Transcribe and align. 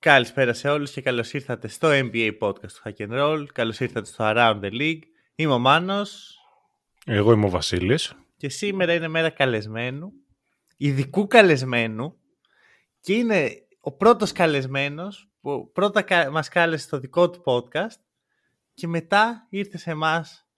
Καλησπέρα 0.00 0.52
σε 0.52 0.68
όλους 0.68 0.90
και 0.90 1.00
καλώς 1.00 1.32
ήρθατε 1.32 1.68
στο 1.68 1.88
NBA 1.92 2.38
Podcast 2.40 2.72
του 2.72 2.82
Hack 2.84 3.08
and 3.08 3.20
Roll. 3.20 3.46
Καλώς 3.52 3.80
ήρθατε 3.80 4.06
στο 4.06 4.24
Around 4.26 4.60
the 4.60 4.70
League. 4.70 5.00
Είμαι 5.34 5.52
ο 5.52 5.58
Μάνος. 5.58 6.38
Εγώ 7.06 7.32
είμαι 7.32 7.46
ο 7.46 7.48
Βασίλης. 7.48 8.14
Και 8.36 8.48
σήμερα 8.48 8.94
είναι 8.94 9.08
μέρα 9.08 9.30
καλεσμένου. 9.30 10.12
Ειδικού 10.76 11.26
καλεσμένου. 11.26 12.16
Και 13.00 13.12
είναι 13.12 13.50
ο 13.80 13.92
πρώτος 13.92 14.32
καλεσμένος 14.32 15.30
που 15.40 15.70
πρώτα 15.72 16.30
μας 16.30 16.48
κάλεσε 16.48 16.84
στο 16.84 16.98
δικό 16.98 17.30
του 17.30 17.42
podcast 17.44 18.00
και 18.74 18.86
μετά 18.86 19.46
ήρθε 19.50 19.78
σε 19.78 19.90
εμάς 19.90 20.48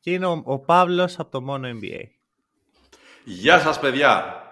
και 0.00 0.12
είναι 0.12 0.26
ο, 0.26 0.42
ο 0.44 0.58
Παύλος 0.58 1.18
από 1.18 1.30
το 1.30 1.42
μόνο 1.42 1.68
NBA. 1.68 2.04
Γεια 3.24 3.58
σας 3.58 3.80
παιδιά. 3.80 4.44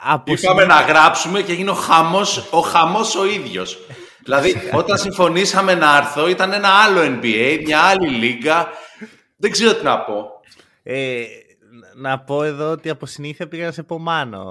Από 0.00 0.32
Είπαμε 0.32 0.64
να 0.64 0.80
γράψουμε 0.80 1.42
και 1.42 1.52
έγινε 1.52 1.70
ο 1.70 1.74
χαμός 1.74 2.48
ο, 2.50 2.60
χαμός 2.60 3.16
ο 3.16 3.26
ίδιος. 3.26 3.78
δηλαδή 4.24 4.54
όταν 4.72 4.98
συμφωνήσαμε 4.98 5.74
να 5.74 5.96
έρθω 5.96 6.28
ήταν 6.28 6.52
ένα 6.52 6.68
άλλο 6.68 7.00
NBA, 7.00 7.60
μια 7.64 7.80
άλλη 7.80 8.08
λίγα. 8.08 8.68
Δεν 9.36 9.50
ξέρω 9.50 9.74
τι 9.74 9.84
να 9.84 10.00
πω. 10.00 10.30
Ε, 10.82 11.24
να 11.96 12.20
πω 12.20 12.42
εδώ 12.42 12.70
ότι 12.70 12.88
από 12.90 13.06
συνήθεια 13.06 13.48
πήγα 13.48 13.64
να 13.64 13.72
σε 13.72 13.82
πω 13.82 13.98
μάνο, 13.98 14.44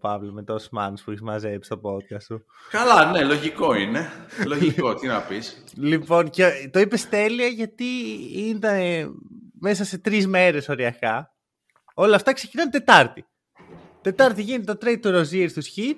Παύλο, 0.00 0.32
με 0.32 0.42
τόσους 0.42 0.68
μάνους 0.70 1.02
που 1.02 1.10
έχεις 1.10 1.22
μαζέψει 1.22 1.70
στο 1.72 1.80
podcast 1.82 2.22
σου. 2.22 2.44
Καλά, 2.70 3.10
ναι, 3.10 3.24
λογικό 3.24 3.74
είναι. 3.74 4.10
λογικό, 4.46 4.94
τι 4.94 5.06
να 5.06 5.20
πεις. 5.20 5.64
Λοιπόν, 5.76 6.30
και 6.30 6.70
το 6.72 6.80
είπες 6.80 7.08
τέλεια 7.08 7.46
γιατί 7.46 7.84
ήταν 8.34 8.78
μέσα 9.60 9.84
σε 9.84 9.98
τρεις 9.98 10.26
μέρες 10.26 10.68
οριακά. 10.68 11.34
Όλα 11.94 12.16
αυτά 12.16 12.32
ξεκινάνε 12.32 12.70
Τετάρτη. 12.70 13.26
Τετάρτη 14.02 14.42
γίνεται 14.42 14.74
το 14.74 14.86
trade 14.86 14.98
του 15.00 15.08
Rozier 15.08 15.46
στους 15.48 15.72
Heat 15.76 15.96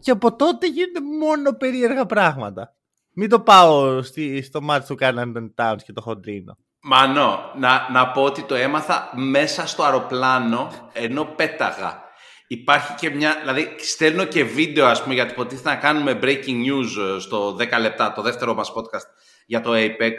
και 0.00 0.10
από 0.10 0.36
τότε 0.36 0.66
γίνονται 0.66 1.00
μόνο 1.20 1.52
περίεργα 1.52 2.06
πράγματα. 2.06 2.74
Μην 3.12 3.28
το 3.28 3.40
πάω 3.40 4.02
στη, 4.02 4.42
στο 4.42 4.60
μάτι 4.60 4.86
του 4.86 4.94
Κάναντον 4.94 5.54
Towns 5.56 5.78
και 5.84 5.92
το 5.92 6.00
χοντρίνο. 6.00 6.56
Μανώ, 6.82 7.52
να, 7.56 7.88
να 7.90 8.08
πω 8.08 8.22
ότι 8.22 8.42
το 8.42 8.54
έμαθα 8.54 9.10
μέσα 9.14 9.66
στο 9.66 9.82
αεροπλάνο 9.82 10.70
ενώ 10.92 11.24
πέταγα. 11.24 12.08
Υπάρχει 12.46 12.94
και 12.94 13.10
μια, 13.10 13.36
δηλαδή 13.40 13.74
στέλνω 13.78 14.24
και 14.24 14.44
βίντεο 14.44 14.86
ας 14.86 15.02
πούμε 15.02 15.14
γιατί 15.14 15.32
υποτίθεται 15.32 15.68
να 15.68 15.76
κάνουμε 15.76 16.18
breaking 16.22 16.64
news 16.66 17.20
στο 17.20 17.56
10 17.56 17.80
λεπτά, 17.80 18.12
το 18.12 18.22
δεύτερο 18.22 18.54
μας 18.54 18.72
podcast 18.74 19.06
για 19.46 19.60
το 19.60 19.72
Apex 19.74 20.16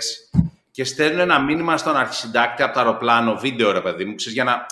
και 0.71 0.83
στέλνω 0.83 1.21
ένα 1.21 1.39
μήνυμα 1.39 1.77
στον 1.77 1.95
αρχισυντάκτη 1.95 2.63
από 2.63 2.73
το 2.73 2.79
αεροπλάνο, 2.79 3.35
βίντεο 3.35 3.71
ρε 3.71 3.81
παιδί 3.81 4.05
μου, 4.05 4.15
ξέρεις, 4.15 4.33
για 4.33 4.43
να, 4.43 4.65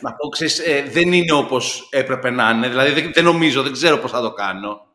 να 0.00 0.12
πω, 0.12 0.28
ξέρεις, 0.28 0.58
ε, 0.58 0.84
δεν 0.90 1.12
είναι 1.12 1.32
όπως 1.32 1.88
έπρεπε 1.90 2.30
να 2.30 2.50
είναι, 2.50 2.68
δηλαδή 2.68 2.90
δεν, 2.90 3.10
δεν 3.14 3.24
νομίζω, 3.24 3.62
δεν 3.62 3.72
ξέρω 3.72 3.96
πώς 3.96 4.10
θα 4.10 4.20
το 4.20 4.32
κάνω. 4.32 4.86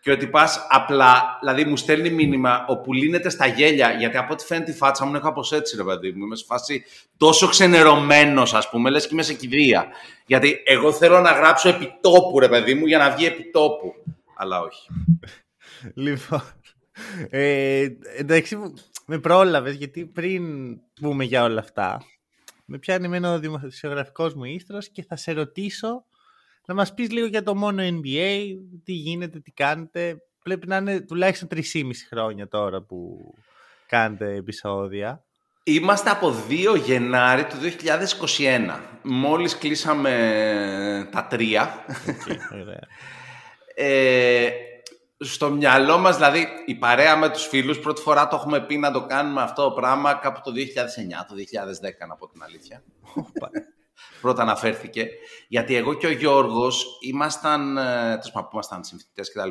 Και 0.00 0.12
ότι 0.12 0.26
πας 0.26 0.66
απλά, 0.68 1.38
δηλαδή 1.40 1.64
μου 1.64 1.76
στέλνει 1.76 2.10
μήνυμα 2.10 2.64
όπου 2.68 2.92
λύνεται 2.92 3.28
στα 3.28 3.46
γέλια, 3.46 3.90
γιατί 3.90 4.16
από 4.16 4.32
ό,τι 4.32 4.44
φαίνεται 4.44 4.70
η 4.70 4.74
φάτσα 4.74 5.04
μου 5.04 5.10
είναι 5.10 5.18
κάπως 5.18 5.52
έτσι, 5.52 5.76
ρε 5.76 5.84
παιδί 5.84 6.12
μου. 6.12 6.24
Είμαι 6.24 6.36
σε 6.36 6.44
φάση 6.46 6.84
τόσο 7.16 7.48
ξενερωμένος, 7.48 8.54
ας 8.54 8.70
πούμε, 8.70 8.90
λες 8.90 9.02
και 9.02 9.10
είμαι 9.12 9.22
σε 9.22 9.34
κηδεία. 9.34 9.86
Γιατί 10.26 10.62
εγώ 10.64 10.92
θέλω 10.92 11.20
να 11.20 11.30
γράψω 11.30 11.68
επιτόπου, 11.68 12.38
ρε 12.38 12.48
παιδί 12.48 12.74
μου, 12.74 12.86
για 12.86 12.98
να 12.98 13.10
βγει 13.10 13.26
επιτόπου. 13.26 13.94
Αλλά 14.36 14.60
όχι. 14.60 14.88
Λοιπόν. 15.94 16.42
Ε, 17.30 17.86
εντάξει, 18.16 18.58
με 19.06 19.18
πρόλαβες 19.18 19.74
γιατί 19.74 20.04
πριν 20.04 20.44
πούμε 21.00 21.24
για 21.24 21.42
όλα 21.42 21.60
αυτά, 21.60 22.02
με 22.66 22.78
πιάνει 22.78 23.04
εμένα 23.04 23.32
ο 23.32 23.38
δημοσιογραφικός 23.38 24.34
μου 24.34 24.44
ίστρος 24.44 24.88
και 24.88 25.02
θα 25.02 25.16
σε 25.16 25.32
ρωτήσω 25.32 26.04
να 26.66 26.74
μας 26.74 26.94
πεις 26.94 27.10
λίγο 27.10 27.26
για 27.26 27.42
το 27.42 27.54
μόνο 27.54 27.82
NBA, 27.82 28.54
τι 28.84 28.92
γίνεται, 28.92 29.40
τι 29.40 29.50
κάνετε. 29.50 30.16
Πρέπει 30.42 30.66
να 30.66 30.76
είναι 30.76 31.00
τουλάχιστον 31.00 31.48
3,5 31.54 31.62
χρόνια 32.08 32.48
τώρα 32.48 32.82
που 32.82 33.30
κάνετε 33.86 34.34
επεισόδια. 34.34 35.24
Είμαστε 35.62 36.10
από 36.10 36.34
2 36.48 36.76
Γενάρη 36.84 37.44
του 37.44 37.56
2021. 38.38 38.80
Μόλις 39.02 39.58
κλείσαμε 39.58 41.08
τα 41.12 41.26
τρία. 41.26 41.84
Ωραία. 42.52 42.80
ε, 43.74 44.50
στο 45.18 45.50
μυαλό 45.50 45.98
μας, 45.98 46.16
δηλαδή, 46.16 46.46
η 46.66 46.74
παρέα 46.74 47.16
με 47.16 47.28
τους 47.28 47.46
φίλους, 47.46 47.80
πρώτη 47.80 48.00
φορά 48.00 48.28
το 48.28 48.36
έχουμε 48.36 48.60
πει 48.60 48.76
να 48.76 48.90
το 48.92 49.06
κάνουμε 49.06 49.42
αυτό 49.42 49.62
το 49.62 49.70
πράγμα 49.72 50.14
κάπου 50.14 50.40
το 50.44 50.52
2009, 50.52 51.26
το 51.28 51.34
2010, 51.34 52.06
να 52.08 52.16
πω 52.16 52.28
την 52.28 52.42
αλήθεια. 52.42 52.82
Πρώτα 54.20 54.42
αναφέρθηκε. 54.42 55.08
Γιατί 55.48 55.74
εγώ 55.74 55.94
και 55.94 56.06
ο 56.06 56.10
Γιώργος 56.10 56.98
ήμασταν, 57.00 57.76
ε, 57.76 57.82
τέλος 58.08 58.30
που 58.32 58.48
ήμασταν 58.52 58.84
συμφιτητές 58.84 59.32
κτλ. 59.32 59.48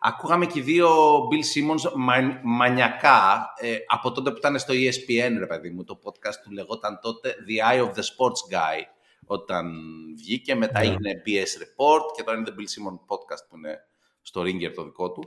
Ακούγαμε 0.00 0.46
και 0.46 0.58
οι 0.58 0.62
δύο 0.62 0.88
Bill 1.16 1.34
Simmons 1.34 1.92
μα, 1.94 2.14
μανιακά 2.42 3.52
ε, 3.56 3.76
από 3.86 4.12
τότε 4.12 4.30
που 4.30 4.36
ήταν 4.36 4.58
στο 4.58 4.74
ESPN, 4.74 5.32
ρε 5.38 5.46
παιδί 5.46 5.70
μου. 5.70 5.84
Το 5.84 5.98
podcast 6.04 6.34
του 6.44 6.50
λεγόταν 6.50 6.98
τότε 7.02 7.34
The 7.48 7.72
Eye 7.72 7.80
of 7.80 7.88
the 7.88 8.02
Sports 8.02 8.54
Guy 8.56 8.80
όταν 9.26 9.72
βγήκε. 10.16 10.54
Μετά 10.54 10.80
Ναι. 10.80 10.86
έγινε 10.86 11.22
BS 11.26 11.62
Report 11.62 12.02
και 12.16 12.22
τώρα 12.22 12.38
είναι 12.38 12.46
The 12.48 12.52
Bill 12.52 12.62
Simmons 12.64 13.14
Podcast 13.14 13.44
που 13.48 13.56
είναι 13.56 13.86
στο 14.22 14.40
Ringer 14.40 14.72
το 14.74 14.84
δικό 14.84 15.12
του. 15.12 15.22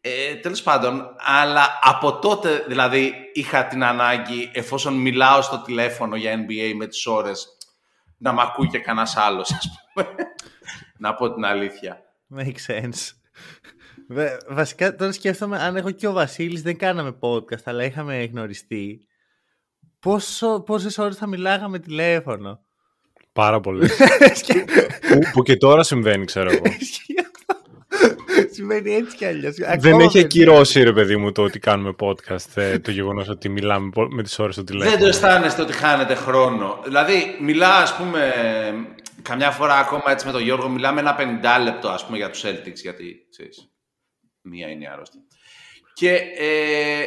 Ε, 0.00 0.34
τέλος 0.34 0.62
πάντων, 0.62 1.14
αλλά 1.16 1.78
από 1.82 2.18
τότε 2.18 2.64
δηλαδή 2.68 3.12
είχα 3.32 3.66
την 3.66 3.84
ανάγκη 3.84 4.50
εφόσον 4.52 4.94
μιλάω 4.94 5.42
στο 5.42 5.62
τηλέφωνο 5.62 6.16
για 6.16 6.44
NBA 6.46 6.72
με 6.76 6.86
τις 6.86 7.06
ώρες 7.06 7.46
να 8.18 8.32
μ' 8.32 8.40
ακούει 8.40 8.68
και 8.68 8.78
κανένας 8.78 9.16
άλλος, 9.16 9.52
ας 9.52 9.68
πούμε. 9.92 10.08
να 10.98 11.14
πω 11.14 11.34
την 11.34 11.44
αλήθεια. 11.44 12.02
Makes 12.36 12.66
sense. 12.66 13.12
Βε- 14.08 14.40
Βασικά 14.48 14.94
τώρα 14.96 15.12
σκέφτομαι 15.12 15.58
αν 15.58 15.76
έχω 15.76 15.90
και 15.90 16.06
ο 16.06 16.12
Βασίλης 16.12 16.62
δεν 16.62 16.76
κάναμε 16.76 17.18
podcast 17.20 17.62
αλλά 17.64 17.84
είχαμε 17.84 18.24
γνωριστεί 18.24 19.06
πόσο, 19.98 20.62
πόσες 20.62 20.98
ώρες 20.98 21.16
θα 21.16 21.26
μιλάγαμε 21.26 21.78
τηλέφωνο; 21.78 22.60
Πάρα 23.32 23.60
πολύ. 23.60 23.88
που, 25.08 25.18
που 25.32 25.42
και 25.42 25.56
τώρα 25.56 25.82
συμβαίνει, 25.82 26.24
ξέρω 26.24 26.50
εγώ. 26.50 26.62
Συμβαίνει 28.58 28.94
έτσι 28.94 29.16
κι 29.16 29.24
αλλιώς. 29.24 29.54
Δεν 29.54 29.70
Ακόμα 29.70 30.02
έχει 30.02 30.12
δεν- 30.16 30.24
ακυρώσει, 30.24 30.82
ρε 30.82 30.92
παιδί 30.92 31.16
μου, 31.16 31.32
το 31.32 31.42
ότι 31.42 31.58
κάνουμε 31.58 31.94
podcast, 32.00 32.46
ε, 32.56 32.78
το 32.78 32.90
γεγονός 32.90 33.28
ότι 33.28 33.48
μιλάμε 33.48 33.90
πο- 33.90 34.08
με 34.10 34.22
τις 34.22 34.38
ώρες 34.38 34.54
στο 34.54 34.64
τηλέφωνο. 34.64 34.90
Δεν 34.90 35.00
το 35.00 35.06
αισθάνεστε 35.06 35.62
ότι 35.62 35.72
χάνετε 35.72 36.14
χρόνο. 36.14 36.80
Δηλαδή, 36.84 37.36
μιλά, 37.40 37.76
ας 37.76 37.96
πούμε, 37.96 38.32
καμιά 39.22 39.50
φορά 39.50 39.74
ακόμα 39.74 40.02
έτσι 40.06 40.26
με 40.26 40.32
τον 40.32 40.42
Γιώργο, 40.42 40.68
μιλάμε 40.68 41.00
ένα 41.00 41.14
50 41.14 41.58
λεπτό, 41.62 41.88
ας 41.88 42.04
πούμε, 42.06 42.16
για 42.16 42.30
τους 42.30 42.42
Celtics, 42.44 42.74
γιατί, 42.82 43.16
ξέρεις, 43.30 43.68
μία 44.42 44.68
είναι 44.68 44.84
η 44.84 44.86
άρρωστη. 44.92 45.18
Και 45.94 46.10
ε, 46.38 47.04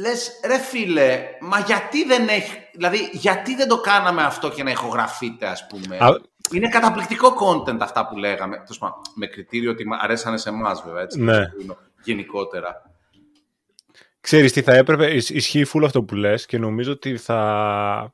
λες, 0.00 0.30
ρε 0.46 0.58
φίλε, 0.58 1.22
μα 1.40 1.58
γιατί 1.58 2.04
δεν 2.04 2.28
έχει, 2.28 2.52
δηλαδή, 2.74 3.10
γιατί 3.12 3.54
δεν 3.54 3.68
το 3.68 3.80
κάναμε 3.80 4.22
αυτό 4.22 4.50
και 4.50 4.62
να 4.62 4.70
ηχογραφείτε, 4.70 5.46
ας 5.46 5.66
πούμε; 5.66 5.96
Α- 6.00 6.20
Είναι 6.52 6.68
καταπληκτικό 6.68 7.34
content 7.40 7.76
αυτά 7.80 8.06
που 8.08 8.16
λέγαμε, 8.16 8.56
τέλος 8.56 8.78
πάντων, 8.78 9.00
με 9.14 9.26
κριτήριο 9.26 9.70
ότι 9.70 9.86
μα- 9.86 9.98
αρέσανε 10.00 10.36
σε 10.36 10.48
εμάς 10.48 10.82
βέβαια, 10.82 11.02
έτσι, 11.02 11.20
Ναι. 11.20 11.40
γενικότερα. 12.02 12.90
Ξέρεις 14.20 14.52
τι 14.52 14.62
θα 14.62 14.72
έπρεπε, 14.72 15.14
ισ- 15.14 15.30
ισχύει 15.30 15.64
φούλο 15.64 15.86
αυτό 15.86 16.02
που 16.02 16.14
λες 16.14 16.46
και 16.46 16.58
νομίζω 16.58 16.92
ότι 16.92 17.16
θα, 17.16 18.12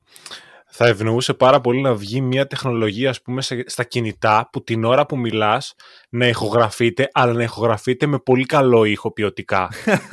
θα 0.80 0.86
ευνοούσε 0.86 1.34
πάρα 1.34 1.60
πολύ 1.60 1.80
να 1.80 1.94
βγει 1.94 2.20
μια 2.20 2.46
τεχνολογία 2.46 3.10
ας 3.10 3.22
πούμε 3.22 3.42
σε- 3.42 3.64
στα 3.66 3.84
κινητά 3.84 4.48
που 4.52 4.62
την 4.64 4.84
ώρα 4.84 5.06
που 5.06 5.18
μιλάς 5.18 5.74
να 6.10 6.26
ηχογραφείτε 6.26 7.08
αλλά 7.12 7.32
να 7.32 7.42
ηχογραφείτε 7.42 8.06
με 8.06 8.18
πολύ 8.18 8.44
καλό 8.44 8.84
ήχο 8.84 9.12
ποιοτικά. 9.12 9.68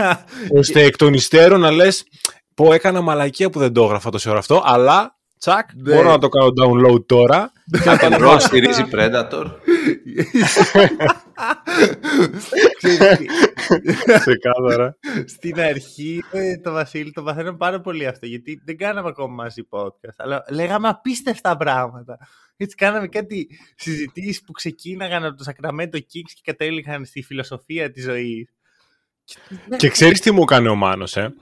Ώστε 0.60 0.82
εκ 0.84 0.96
των 0.96 1.14
υστέρων 1.14 1.60
να 1.60 1.72
λες 1.72 2.04
πω 2.56 2.74
έκανα 2.74 3.02
μαλακία 3.02 3.50
που 3.50 3.60
δεν 3.60 3.74
το 3.74 3.84
έγραφα 3.84 4.10
τόση 4.10 4.30
ώρα 4.30 4.40
αυτό 4.40 4.62
αλλά 4.66 5.18
τσακ 5.45 5.69
Ναι. 5.74 5.94
μπορώ 5.95 6.09
να 6.09 6.18
το 6.18 6.30
κάνω 6.30 6.47
download 6.62 7.06
τώρα 7.06 7.51
και 7.83 7.89
να 7.89 7.97
το 7.97 8.07
Ρο 8.07 8.15
ανεβάσω. 8.15 8.47
στηρίζει 8.47 8.83
Predator. 8.92 9.45
Ξέρεις 12.77 13.18
τι, 13.18 13.25
Ξεκάθαρα. 14.19 14.97
Στην 15.25 15.59
αρχή 15.59 16.24
ε, 16.31 16.57
το 16.57 16.71
Βασίλη 16.71 17.12
το 17.12 17.24
παθαίνω 17.24 17.53
πάρα 17.53 17.81
πολύ 17.81 18.07
αυτό 18.07 18.25
γιατί 18.25 18.62
δεν 18.65 18.77
κάναμε 18.77 19.07
ακόμα 19.09 19.33
μαζί 19.33 19.68
podcast 19.69 20.13
αλλά 20.18 20.45
λέγαμε 20.50 20.88
απίστευτα 20.88 21.57
πράγματα. 21.57 22.18
Έτσι 22.57 22.75
κάναμε 22.75 23.07
κάτι 23.07 23.47
συζητήσεις 23.75 24.42
που 24.42 24.51
ξεκίναγαν 24.51 25.25
από 25.25 25.38
το 25.38 25.44
Sacramento 25.47 25.95
Kings 25.95 26.31
και 26.33 26.42
κατέληγαν 26.44 27.06
στη 27.06 27.24
φιλοσοφία 27.24 27.92
της 27.92 28.03
ζωής. 28.03 28.50
Και 29.77 29.89
ξέρεις 29.89 30.19
τι 30.21 30.31
μου 30.31 30.42
έκανε 30.42 30.69
ο 30.69 30.75
Μάνος, 30.75 31.15
ε; 31.18 31.33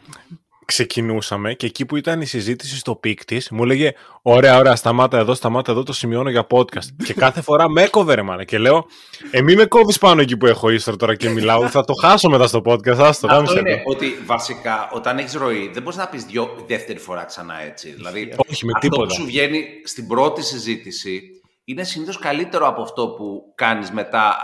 Ξεκινούσαμε 0.65 1.53
και 1.53 1.65
εκεί 1.65 1.85
που 1.85 1.95
ήταν 1.95 2.21
η 2.21 2.25
συζήτηση 2.25 2.77
στο 2.77 2.95
peak 2.95 3.25
της, 3.25 3.49
μου 3.49 3.63
έλεγε: 3.63 3.91
Ωραία, 4.21 4.57
ωραία, 4.57 4.75
σταμάτα 4.75 5.17
εδώ, 5.17 5.33
σταμάτα 5.33 5.71
εδώ, 5.71 5.83
το 5.83 5.93
σημειώνω 5.93 6.29
για 6.29 6.47
podcast. 6.49 7.03
και 7.05 7.13
κάθε 7.13 7.41
φορά 7.41 7.69
με 7.69 7.81
έκοβε, 7.81 8.13
ρε 8.13 8.21
μάνα. 8.21 8.43
Και 8.43 8.57
λέω: 8.57 8.85
Μη 9.31 9.55
με 9.55 9.65
κόβεις 9.65 9.97
πάνω 9.97 10.21
εκεί 10.21 10.37
που 10.37 10.45
έχω 10.45 10.69
οίστρο 10.69 10.95
τώρα 10.95 11.15
και 11.15 11.29
μιλάω. 11.29 11.69
θα 11.69 11.83
το 11.83 11.93
χάσω 11.93 12.29
μετά 12.29 12.47
στο 12.47 12.61
podcast. 12.65 12.97
Άστο, 12.97 13.27
Αυτό 13.29 13.59
είναι 13.59 13.81
ότι 13.85 14.07
βασικά 14.25 14.89
όταν 14.91 15.17
έχεις 15.17 15.33
ροή, 15.33 15.69
δεν 15.73 15.81
μπορείς 15.83 15.97
να 15.97 16.07
πεις 16.07 16.25
δεύτερη 16.67 16.99
φορά 16.99 17.23
ξανά 17.23 17.61
έτσι. 17.61 17.91
Δηλαδή, 17.91 18.33
Όχι, 18.49 18.65
με 18.65 18.71
αυτό 18.75 18.87
τίποτα. 18.89 19.07
που 19.07 19.13
σου 19.13 19.25
βγαίνει 19.25 19.65
στην 19.83 20.07
πρώτη 20.07 20.43
συζήτηση 20.43 21.21
είναι 21.63 21.83
συνήθως 21.83 22.19
καλύτερο 22.19 22.67
από 22.67 22.81
αυτό 22.81 23.07
που 23.07 23.51
κάνεις 23.55 23.91
μετά 23.91 24.35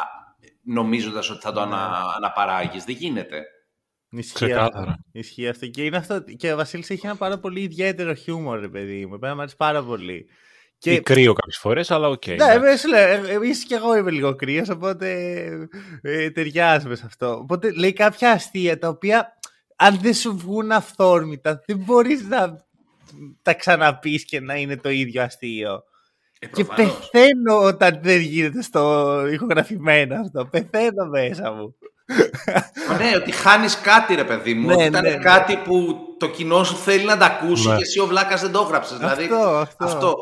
νομίζοντας 0.64 1.30
ότι 1.30 1.40
θα 1.42 1.52
το 1.52 1.62
ανα, 1.62 2.04
αναπαράγεις. 2.18 2.84
Δεν 2.84 2.96
γίνεται. 3.00 3.44
Ισχύει 4.12 4.34
Ξεκάθαρα. 4.34 4.80
αυτό. 4.90 4.96
Ισχύει 5.12 5.48
αυτό. 5.48 5.68
Και, 5.68 5.84
είναι 5.84 5.98
αυτό. 5.98 6.22
και 6.22 6.54
ο 6.54 6.56
Βασίλης 6.56 6.90
έχει 6.90 7.06
ένα 7.06 7.16
πάρα 7.16 7.40
πολύ 7.40 7.62
ιδιαίτερο 7.62 8.14
χιούμορ, 8.14 8.60
ρε 8.60 8.68
παιδί 8.70 9.06
μου. 9.06 9.14
Εμένα 9.14 9.34
μου 9.36 9.40
αρέσει 9.42 9.56
πάρα 9.56 9.84
πολύ. 9.84 10.26
Και... 10.78 10.94
Ή 10.94 11.02
κρύο 11.02 11.34
κάποιες 11.34 11.58
φορές, 11.58 11.92
αλλά 11.92 12.08
οκ. 12.08 12.28
Ναι, 12.28 12.34
εντάξει. 12.34 12.56
εμείς 12.58 12.86
λέω, 12.88 13.26
εμείς 13.26 13.64
και 13.64 13.76
εγώ 13.76 13.98
είμαι 13.98 14.12
λίγο 14.12 14.36
κρύος, 14.36 14.70
οπότε 14.70 15.10
ε, 16.02 16.30
ταιριάζουμε 16.30 16.96
σε 16.96 17.04
αυτό. 17.06 17.38
Οπότε 17.38 17.72
λέει 17.72 17.94
κάποια 17.94 18.32
αστεία 18.32 18.78
τα 18.78 18.88
οποία 18.88 19.38
αν 19.76 20.00
δεν 20.02 20.14
σου 20.14 20.38
βγουν 20.38 20.72
αυθόρμητα 20.72 21.64
δεν 21.66 21.78
μπορείς 21.78 22.24
να 22.28 22.66
τα 23.42 23.54
ξαναπείς 23.54 24.26
και 24.26 24.40
να 24.40 24.56
είναι 24.56 24.78
το 24.78 24.90
ίδιο 24.90 25.22
αστείο. 25.24 25.84
Ε, 26.40 26.46
Και 26.48 26.64
προφανώς. 26.64 27.10
πεθαίνω 27.12 27.62
όταν 27.64 28.00
δεν 28.02 28.20
γίνεται 28.20 28.62
στο 28.62 29.26
ηχογραφημένο 29.32 30.16
αυτό. 30.20 30.46
Πεθαίνω 30.46 31.06
μέσα 31.06 31.52
μου. 31.52 31.76
Μα 32.90 32.98
ναι, 32.98 33.16
ότι 33.16 33.32
χάνεις 33.32 33.80
κάτι, 33.82 34.16
ρε 34.16 34.24
παιδί 34.24 34.54
μου. 34.54 34.68
Ναι, 34.68 34.74
ότι 34.74 34.84
ήταν 34.84 35.04
ναι, 35.04 35.10
ναι. 35.10 35.18
κάτι 35.18 35.58
που 35.58 35.98
το 36.18 36.30
κοινό 36.30 36.64
σου 36.64 36.76
θέλει 36.76 37.06
να 37.06 37.18
τα 37.18 37.26
ακούσει 37.26 37.68
Ναι. 37.68 37.76
και 37.76 37.82
εσύ 37.82 38.00
ο 38.00 38.06
βλάκας 38.06 38.42
δεν 38.42 38.52
το 38.52 38.62
έγραψες. 38.62 38.98
Δηλαδή, 38.98 39.24
Αυτό, 39.24 39.86
αυτό. 39.86 40.16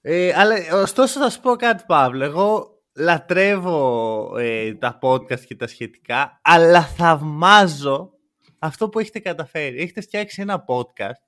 Ε, 0.00 0.32
αλλά 0.36 0.54
ωστόσο 0.72 1.20
θα 1.20 1.30
σου 1.30 1.40
πω 1.40 1.56
κάτι 1.56 1.84
Παύλο. 1.86 2.24
Εγώ 2.24 2.68
λατρεύω 2.94 4.36
ε, 4.38 4.74
τα 4.74 4.98
podcast 5.02 5.40
και 5.40 5.56
τα 5.56 5.66
σχετικά, 5.66 6.40
αλλά 6.42 6.82
θαυμάζω 6.82 8.10
αυτό 8.58 8.88
που 8.88 8.98
έχετε 8.98 9.18
καταφέρει. 9.18 9.80
Έχετε 9.80 10.00
φτιάξει 10.00 10.42
ένα 10.42 10.64
podcast 10.68 11.22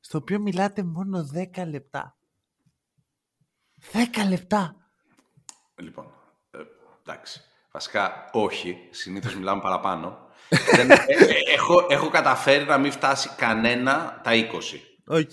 στο 0.00 0.18
οποίο 0.18 0.38
μιλάτε 0.40 0.82
μόνο 0.82 1.30
10 1.56 1.66
λεπτά. 1.66 2.16
10 3.92 3.96
λεπτά. 4.28 4.76
Λοιπόν, 5.74 6.06
ε, 6.50 6.58
εντάξει. 7.02 7.42
Βασικά, 7.72 8.28
όχι. 8.32 8.78
Συνήθως 8.90 9.34
μιλάμε 9.38 9.60
παραπάνω. 9.60 10.18
Δεν- 10.74 10.90
ε, 10.90 10.94
ε, 10.94 11.52
έχω, 11.54 11.86
έχω 11.88 12.08
καταφέρει 12.08 12.64
να 12.64 12.78
μην 12.78 12.92
φτάσει 12.92 13.30
κανένα 13.36 14.20
τα 14.22 14.30
20. 14.34 14.34
Οκ. 15.06 15.30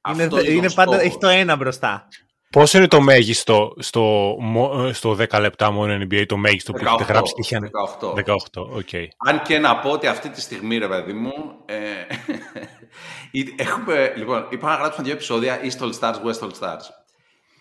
Αυτό 0.00 0.22
Είναι, 0.22 0.40
είναι 0.40 0.48
ο 0.48 0.52
είναι 0.52 0.70
πάντα, 0.70 0.90
στόχος. 0.92 1.06
έχει 1.06 1.18
το 1.18 1.28
ένα 1.28 1.56
μπροστά. 1.56 2.08
Πόσο 2.50 2.78
είναι 2.78 2.86
το 2.88 3.00
μέγιστο 3.00 3.72
στο, 3.78 4.36
μο- 4.40 4.86
ε, 4.88 4.92
στο 4.92 5.16
10 5.30 5.40
λεπτά 5.40 5.70
μόνο 5.70 5.94
NBA, 6.04 6.24
το 6.26 6.36
μέγιστο 6.36 6.72
που 6.72 6.78
έχετε 6.86 7.04
18, 7.04 7.08
γράψει 7.08 7.32
και 7.34 7.40
είχε 7.40 7.58
18. 8.00 8.14
18, 8.14 8.62
οκ. 8.76 8.88
Αν 9.26 9.42
και 9.42 9.58
να 9.58 9.78
πω 9.78 9.90
ότι 9.90 10.06
αυτή 10.06 10.28
τη 10.28 10.40
στιγμή, 10.40 10.78
ρε 10.78 10.88
παιδί 10.88 11.12
μου, 11.12 11.32
ε, 11.66 11.74
ή- 13.40 13.54
έχουμε, 13.58 14.12
λοιπόν, 14.16 14.46
είπα 14.50 14.68
να 14.68 14.74
γράψουμε 14.74 15.04
δύο 15.04 15.14
επεισόδια 15.14 15.60
East 15.62 15.84
All 15.84 15.92
Stars, 16.00 16.14
West 16.14 16.40
All 16.48 16.52
Stars. 16.60 16.84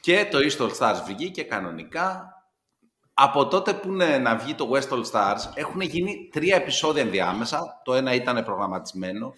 Και 0.02 0.28
το 0.32 0.38
East 0.38 0.62
All 0.66 0.72
Stars 0.80 1.02
βγήκε 1.08 1.44
κανονικά. 1.44 2.34
Από 3.22 3.48
τότε 3.48 3.74
που 3.74 3.88
είναι 3.88 4.18
να 4.18 4.36
βγει 4.36 4.56
το 4.56 4.70
West 4.74 4.94
All 4.94 5.04
Stars, 5.12 5.52
έχουν 5.54 5.82
γίνει 5.82 6.30
τρία 6.32 6.56
επεισόδια 6.56 7.02
ενδιάμεσα. 7.02 7.82
Το 7.84 7.94
ένα 7.94 8.14
ήταν 8.14 8.44
προγραμματισμένο. 8.44 9.34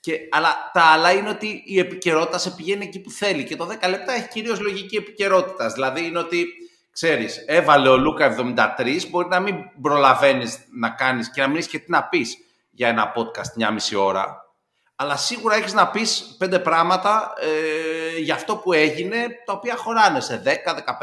Και, 0.00 0.18
αλλά 0.30 0.70
τα 0.72 0.82
άλλα 0.82 1.12
είναι 1.12 1.28
ότι 1.28 1.62
η 1.66 1.78
επικαιρότητα 1.78 2.38
σε 2.38 2.50
πηγαίνει 2.50 2.84
εκεί 2.84 3.00
που 3.00 3.10
θέλει. 3.10 3.44
Και 3.44 3.56
το 3.56 3.68
10 3.82 3.88
λεπτά 3.88 4.12
έχει 4.12 4.28
κυρίως 4.28 4.60
λογική 4.60 4.96
επικαιρότητα. 4.96 5.68
Δηλαδή 5.68 6.06
είναι 6.06 6.18
ότι, 6.18 6.46
ξέρεις, 6.92 7.44
έβαλε 7.46 7.88
ο 7.88 7.96
Λούκα 7.96 8.36
73, 8.78 9.08
μπορεί 9.10 9.28
να 9.28 9.40
μην 9.40 9.56
προλαβαίνεις 9.82 10.58
να 10.78 10.90
κάνεις 10.90 11.30
και 11.30 11.40
να 11.40 11.46
μην 11.46 11.56
έχεις 11.56 11.68
και 11.68 11.78
τι 11.78 11.90
να 11.90 12.04
πεις 12.04 12.36
για 12.70 12.88
ένα 12.88 13.12
podcast 13.16 13.52
μια 13.56 13.70
μισή 13.70 13.96
ώρα. 13.96 14.54
Αλλά 14.96 15.16
σίγουρα 15.16 15.54
έχεις 15.54 15.72
να 15.72 15.88
πεις 15.88 16.36
πέντε 16.38 16.58
πράγματα 16.58 17.32
ε, 17.40 18.18
για 18.18 18.34
αυτό 18.34 18.56
που 18.56 18.72
έγινε, 18.72 19.16
τα 19.44 19.52
οποία 19.52 19.76
χωράνε 19.76 20.20
σε 20.20 20.42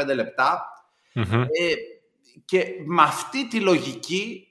10-15 0.02 0.14
λεπτά. 0.16 0.64
Μμμ. 1.14 1.42
Ε, 1.42 1.48
και 2.46 2.66
με 2.86 3.02
αυτή 3.02 3.48
τη 3.48 3.60
λογική 3.60 4.48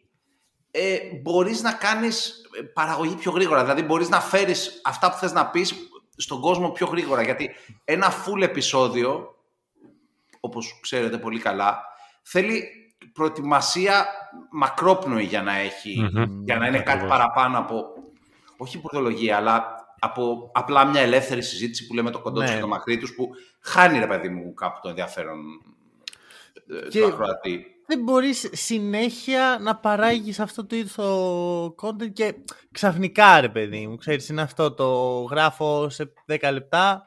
ε, 0.71 0.99
μπορείς 1.23 1.63
να 1.63 1.73
κάνεις 1.73 2.43
ε, 2.59 2.63
παραγωγή 2.63 3.15
πιο 3.15 3.31
γρήγορα. 3.31 3.61
Δηλαδή 3.63 3.83
μπορείς 3.83 4.09
να 4.09 4.21
φέρεις 4.21 4.81
αυτά 4.85 5.11
που 5.11 5.17
θες 5.17 5.33
να 5.33 5.47
πεις 5.51 5.75
στον 6.17 6.41
κόσμο 6.41 6.71
πιο 6.71 6.87
γρήγορα. 6.87 7.23
Γιατί 7.23 7.51
ένα 7.85 8.13
full 8.13 8.43
επεισόδιο, 8.43 9.35
όπως 10.41 10.79
ξέρετε 10.81 11.19
πολύ 11.19 11.39
καλά, 11.41 11.83
θέλει 12.23 12.65
προετοιμασία 13.13 14.07
μακρόπνοη 14.51 15.25
για 15.25 15.43
να, 15.43 15.57
έχει, 15.57 16.01
Μμμ. 16.13 16.43
για 16.45 16.57
να 16.57 16.67
είναι 16.67 16.79
κάτι 16.79 16.91
Ακριβώς. 16.91 17.09
παραπάνω 17.17 17.59
από, 17.59 17.85
όχι 18.57 18.81
πορτολογία, 18.81 19.37
αλλά 19.37 19.77
από 19.99 20.51
απλά 20.55 20.85
μια 20.85 21.01
ελεύθερη 21.01 21.43
συζήτηση 21.43 21.87
που 21.87 21.95
λέμε 21.95 22.11
το 22.11 22.21
κοντό 22.21 22.41
τους 22.41 22.49
Ναι. 22.49 22.55
και 22.55 22.61
το 22.63 22.69
μακρύ 22.69 22.99
τους, 22.99 23.15
που 23.15 23.31
χάνει 23.61 23.99
ρε 23.99 24.07
παιδί 24.07 24.29
μου 24.29 24.55
κάπου 24.55 24.79
το 24.83 24.89
ενδιαφέρον 24.89 25.39
ε, 26.85 26.89
Και- 26.89 27.01
του 27.01 27.07
ακροατή. 27.07 27.67
Δεν 27.89 28.03
μπορείς 28.03 28.49
συνέχεια 28.53 29.59
να 29.61 29.77
παράγεις 29.77 30.41
αυτό 30.41 30.67
το 30.67 30.77
είδος 30.77 30.93
το 30.95 31.75
content 31.83 32.13
και 32.13 32.35
ξαφνικά 32.73 33.41
ρε 33.41 33.49
παιδί 33.49 33.87
μου, 33.87 33.97
ξέρεις 33.97 34.29
είναι 34.29 34.43
αυτό 34.43 34.75
το 34.75 35.21
γράφω 35.23 35.89
σε 35.89 36.13
10 36.27 36.51
λεπτά 36.53 37.03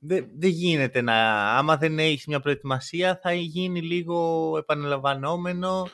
δεν, 0.00 0.28
δεν 0.38 0.50
γίνεται 0.50 1.00
να, 1.00 1.14
άμα 1.56 1.76
δεν 1.76 1.98
έχεις 1.98 2.26
μια 2.26 2.40
προετοιμασία 2.40 3.18
θα 3.22 3.32
γίνει 3.32 3.80
λίγο 3.82 4.54
επαναλαμβανόμενο 4.58 5.88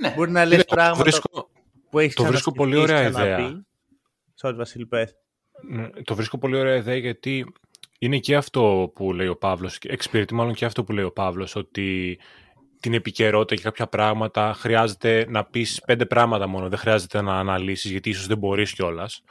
Ναι. 0.00 0.12
μπορεί 0.16 0.30
να 0.30 0.44
λες 0.44 0.54
Είναι- 0.54 0.64
το 0.64 0.74
πράγματα 0.74 1.02
βρίσκω- 1.02 1.50
που 1.90 1.98
έχεις 1.98 2.14
το 2.14 2.24
βρίσκω 2.24 2.50
ξανασκεφτεί, 2.52 2.58
πολύ 2.58 2.76
ωραία 2.76 3.00
έχεις 3.00 3.14
ξαναπεί. 3.14 3.42
ιδέα. 3.42 3.64
Sorry 4.42 4.54
Βασίλη 4.56 4.86
πες. 4.86 5.14
Ναι, 5.68 5.88
Το 6.04 6.14
βρίσκω 6.14 6.38
πολύ 6.38 6.56
ωραία 6.56 6.76
ιδέα 6.76 6.96
γιατί 6.96 7.52
είναι 7.98 8.18
και 8.18 8.36
αυτό 8.36 8.92
που 8.94 9.12
λέει 9.12 9.26
ο 9.26 9.36
Παύλος, 9.36 9.78
και 9.78 9.88
εξυπηρετεί 9.88 10.34
μάλλον 10.34 10.54
και 10.54 10.64
αυτό 10.64 10.84
που 10.84 10.92
λέει 10.92 11.04
ο 11.04 11.12
Παύλος, 11.12 11.56
ότι 11.56 12.18
την 12.80 12.94
επικαιρότητα 12.94 13.54
και 13.54 13.62
κάποια 13.62 13.86
πράγματα 13.86 14.54
χρειάζεται 14.58 15.26
να 15.28 15.44
πεις 15.44 15.82
πέντε 15.86 16.06
πράγματα 16.06 16.46
μόνο, 16.46 16.68
δεν 16.68 16.78
χρειάζεται 16.78 17.20
να 17.20 17.38
αναλύσεις 17.38 17.90
γιατί 17.90 18.10
ίσως 18.10 18.26
δεν 18.26 18.38
μπορείς 18.38 18.72
κιόλας. 18.72 19.22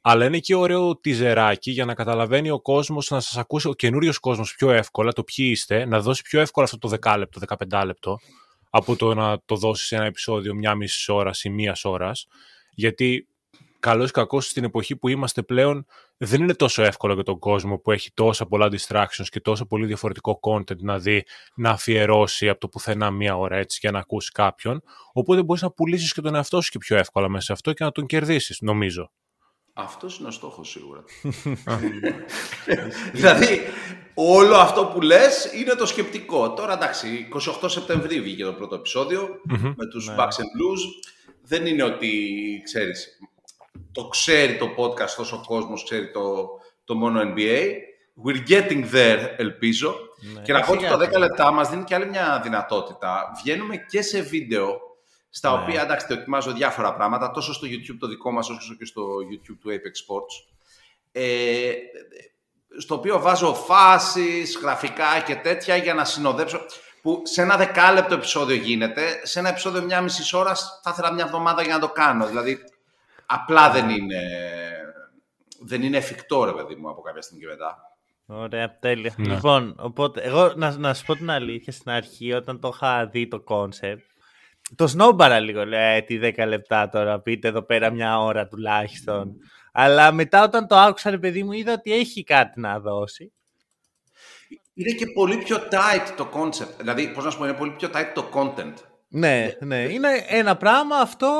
Αλλά 0.00 0.24
είναι 0.24 0.38
και 0.38 0.54
ωραίο 0.54 0.96
τιζεράκι 0.96 1.70
για 1.70 1.84
να 1.84 1.94
καταλαβαίνει 1.94 2.50
ο 2.50 2.60
κόσμος, 2.60 3.10
να 3.10 3.20
σας 3.20 3.36
ακούσει 3.36 3.68
ο 3.68 3.72
καινούριος 3.72 4.18
κόσμος 4.18 4.54
πιο 4.54 4.70
εύκολα, 4.70 5.12
το 5.12 5.24
ποιοι 5.24 5.48
είστε, 5.50 5.84
να 5.84 6.00
δώσει 6.00 6.22
πιο 6.22 6.40
εύκολα 6.40 6.66
αυτό 6.66 6.78
το 6.78 6.96
10 7.00 7.16
λεπτό, 7.18 7.40
15 7.70 7.82
λεπτό, 7.84 8.18
από 8.70 8.96
το 8.96 9.14
να 9.14 9.38
το 9.44 9.56
δώσεις 9.56 9.86
σε 9.86 9.94
ένα 9.96 10.04
επεισόδιο 10.04 10.54
μια 10.54 10.74
μισής 10.74 11.08
ώρας 11.08 11.44
ή 11.44 11.50
μίας 11.50 11.84
ώρας. 11.84 12.26
Γιατί 12.74 13.28
καλώς 13.84 14.08
ή 14.08 14.12
κακώς 14.12 14.46
στην 14.46 14.64
εποχή 14.64 14.96
που 14.96 15.08
είμαστε 15.08 15.42
πλέον 15.42 15.86
δεν 16.16 16.42
είναι 16.42 16.54
τόσο 16.54 16.82
εύκολο 16.82 17.14
για 17.14 17.22
τον 17.22 17.38
κόσμο 17.38 17.78
που 17.78 17.90
έχει 17.92 18.10
τόσα 18.14 18.46
πολλά 18.46 18.68
distractions 18.72 19.26
και 19.28 19.40
τόσο 19.40 19.66
πολύ 19.66 19.86
διαφορετικό 19.86 20.40
content 20.42 20.78
να 20.78 20.98
δει, 20.98 21.24
να 21.54 21.70
αφιερώσει 21.70 22.48
από 22.48 22.60
το 22.60 22.68
πουθενά 22.68 23.10
μία 23.10 23.36
ώρα 23.36 23.56
έτσι 23.56 23.78
για 23.80 23.90
να 23.90 23.98
ακούσει 23.98 24.30
κάποιον. 24.32 24.82
Οπότε 25.12 25.42
μπορείς 25.42 25.62
να 25.62 25.70
πουλήσεις 25.70 26.12
και 26.12 26.20
τον 26.20 26.34
εαυτό 26.34 26.60
σου 26.60 26.70
και 26.70 26.78
πιο 26.78 26.96
εύκολα 26.96 27.28
μέσα 27.28 27.44
σε 27.44 27.52
αυτό 27.52 27.72
και 27.72 27.84
να 27.84 27.92
τον 27.92 28.06
κερδίσεις, 28.06 28.60
νομίζω. 28.60 29.10
Αυτός 29.72 30.18
είναι 30.18 30.28
ο 30.28 30.30
στόχος 30.30 30.68
σίγουρα. 30.70 31.04
δηλαδή, 33.12 33.60
όλο 34.14 34.54
αυτό 34.54 34.84
που 34.84 35.00
λες 35.00 35.50
είναι 35.54 35.74
το 35.74 35.86
σκεπτικό. 35.86 36.52
Τώρα 36.52 36.72
εντάξει, 36.72 37.28
28 37.62 37.66
Σεπτεμβρίου 37.66 38.22
βγήκε 38.22 38.44
το 38.44 38.52
πρώτο 38.52 38.74
επεισόδιο 38.74 39.28
με 39.76 39.86
τους 39.90 40.08
Ναι. 40.08 40.14
Bucks 40.18 40.22
and 40.22 40.50
Blues. 40.56 41.10
Δεν 41.42 41.66
είναι 41.66 41.82
ότι, 41.82 42.10
ξέρεις, 42.64 43.18
το 43.92 44.08
ξέρει 44.08 44.56
το 44.56 44.74
podcast 44.76 45.10
τόσο 45.16 45.36
ο 45.36 45.46
κόσμος, 45.46 45.84
ξέρει 45.84 46.10
το, 46.10 46.48
το 46.84 46.94
μόνο 46.94 47.20
NBA. 47.36 47.66
We're 48.24 48.48
getting 48.48 48.84
there, 48.94 49.28
ελπίζω. 49.36 49.94
Ναι. 50.34 50.40
Και 50.40 50.52
να 50.52 50.60
πω 50.60 50.72
ότι 50.72 50.80
Σιγά 50.84 50.96
το 50.96 50.98
10 50.98 51.04
σιγά. 51.06 51.18
λεπτά 51.18 51.52
μας 51.52 51.70
δίνει 51.70 51.84
και 51.84 51.94
άλλη 51.94 52.06
μια 52.06 52.40
δυνατότητα. 52.42 53.32
Βγαίνουμε 53.42 53.76
και 53.76 54.02
σε 54.02 54.20
βίντεο, 54.20 54.78
στα 55.30 55.50
Ναι. 55.56 55.62
οποία 55.62 55.82
εντάξει, 55.82 56.06
δοκιμάζω 56.08 56.52
διάφορα 56.52 56.94
πράγματα, 56.94 57.30
τόσο 57.30 57.52
στο 57.52 57.66
YouTube 57.70 57.96
το 57.98 58.06
δικό 58.06 58.30
μας, 58.30 58.48
όσο 58.50 58.74
και 58.74 58.84
στο 58.84 59.02
YouTube 59.02 59.56
του 59.60 59.68
Apex 59.70 60.12
Sports. 60.12 60.52
Ε, 61.12 61.72
στο 62.78 62.94
οποίο 62.94 63.20
βάζω 63.20 63.54
φάσεις, 63.54 64.58
γραφικά 64.62 65.20
και 65.26 65.34
τέτοια 65.34 65.76
για 65.76 65.94
να 65.94 66.04
συνοδέψω. 66.04 66.60
Που 67.02 67.22
σε 67.24 67.42
ένα 67.42 67.56
δεκάλεπτο 67.56 68.14
επεισόδιο 68.14 68.56
γίνεται, 68.56 69.20
σε 69.22 69.38
ένα 69.38 69.48
επεισόδιο 69.48 69.82
μια 69.82 70.00
μισή 70.00 70.36
ώρα 70.36 70.54
θα 70.54 70.90
ήθελα 70.90 71.12
μια 71.12 71.24
εβδομάδα 71.24 71.62
για 71.62 71.74
να 71.74 71.80
το 71.80 71.88
κάνω. 71.88 72.26
Δηλαδή, 72.26 72.58
απλά 73.34 73.70
δεν 73.70 73.88
είναι, 73.88 74.22
δεν 75.60 75.82
είναι 75.82 75.96
εφικτό, 75.96 76.44
ρε 76.44 76.52
παιδί 76.52 76.74
μου, 76.74 76.90
από 76.90 77.00
κάποια 77.00 77.22
στιγμή 77.22 77.42
και 77.42 77.48
μετά. 77.48 77.78
Ωραία, 78.26 78.78
τέλεια. 78.78 79.14
Ναι. 79.16 79.34
Λοιπόν, 79.34 79.74
οπότε, 79.78 80.20
εγώ 80.20 80.52
να, 80.56 80.76
να 80.78 80.94
σου 80.94 81.04
πω 81.04 81.14
την 81.14 81.30
αλήθεια 81.30 81.72
στην 81.72 81.90
αρχή, 81.90 82.32
όταν 82.32 82.60
το 82.60 82.70
είχα 82.74 83.06
δει 83.06 83.28
το 83.28 83.44
concept, 83.48 84.04
το 84.74 84.86
σνόμπαρα 84.86 85.40
λίγο, 85.40 85.66
λέει, 85.66 86.02
τι 86.02 86.18
10 86.22 86.44
λεπτά 86.46 86.88
τώρα, 86.88 87.20
πείτε 87.20 87.48
εδώ 87.48 87.62
πέρα 87.62 87.90
μια 87.90 88.20
ώρα 88.20 88.46
τουλάχιστον. 88.46 89.36
Αλλά 89.72 90.12
μετά 90.12 90.44
όταν 90.44 90.66
το 90.66 90.76
άκουσα, 90.76 91.10
ρε 91.10 91.18
παιδί 91.18 91.42
μου, 91.42 91.52
είδα 91.52 91.72
ότι 91.72 91.92
έχει 91.92 92.24
κάτι 92.24 92.60
να 92.60 92.80
δώσει. 92.80 93.32
Είναι 94.74 94.92
και 94.92 95.06
πολύ 95.06 95.36
πιο 95.36 95.56
tight 95.56 96.14
το 96.16 96.28
concept. 96.34 96.76
Δηλαδή, 96.78 97.12
πώς 97.12 97.24
να 97.24 97.30
σου 97.30 97.38
πω, 97.38 97.44
είναι 97.44 97.56
πολύ 97.56 97.70
πιο 97.70 97.90
tight 97.94 98.10
το 98.14 98.30
content. 98.34 98.74
Ναι, 99.08 99.52
ναι. 99.60 99.76
Είναι 99.76 100.08
ένα 100.28 100.56
πράγμα 100.56 100.96
αυτό 100.96 101.30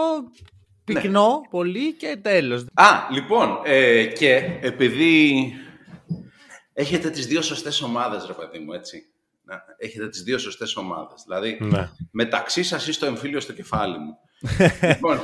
πυκνό 0.84 1.28
Ναι. 1.42 1.48
πολύ 1.50 1.92
και 1.92 2.18
τέλος. 2.22 2.64
Α, 2.74 2.86
λοιπόν, 3.10 3.60
ε, 3.64 4.04
και 4.04 4.58
επειδή 4.60 5.52
έχετε 6.72 7.10
τις 7.10 7.26
δύο 7.26 7.42
σωστές 7.42 7.82
ομάδες, 7.82 8.26
ρε 8.26 8.32
παιδί 8.32 8.58
μου, 8.58 8.72
έτσι. 8.72 9.06
Να, 9.44 9.62
Έχετε 9.78 10.08
τις 10.08 10.22
δύο 10.22 10.38
σωστές 10.38 10.76
ομάδες. 10.76 11.22
Δηλαδή, 11.26 11.58
Ναι. 11.60 11.88
μεταξύ 12.10 12.62
σας 12.62 12.86
ή 12.86 12.92
στο 12.92 13.06
εμφύλιος 13.06 13.42
στο 13.42 13.52
κεφάλι 13.52 13.98
μου. 13.98 14.16
λοιπόν, 14.94 15.20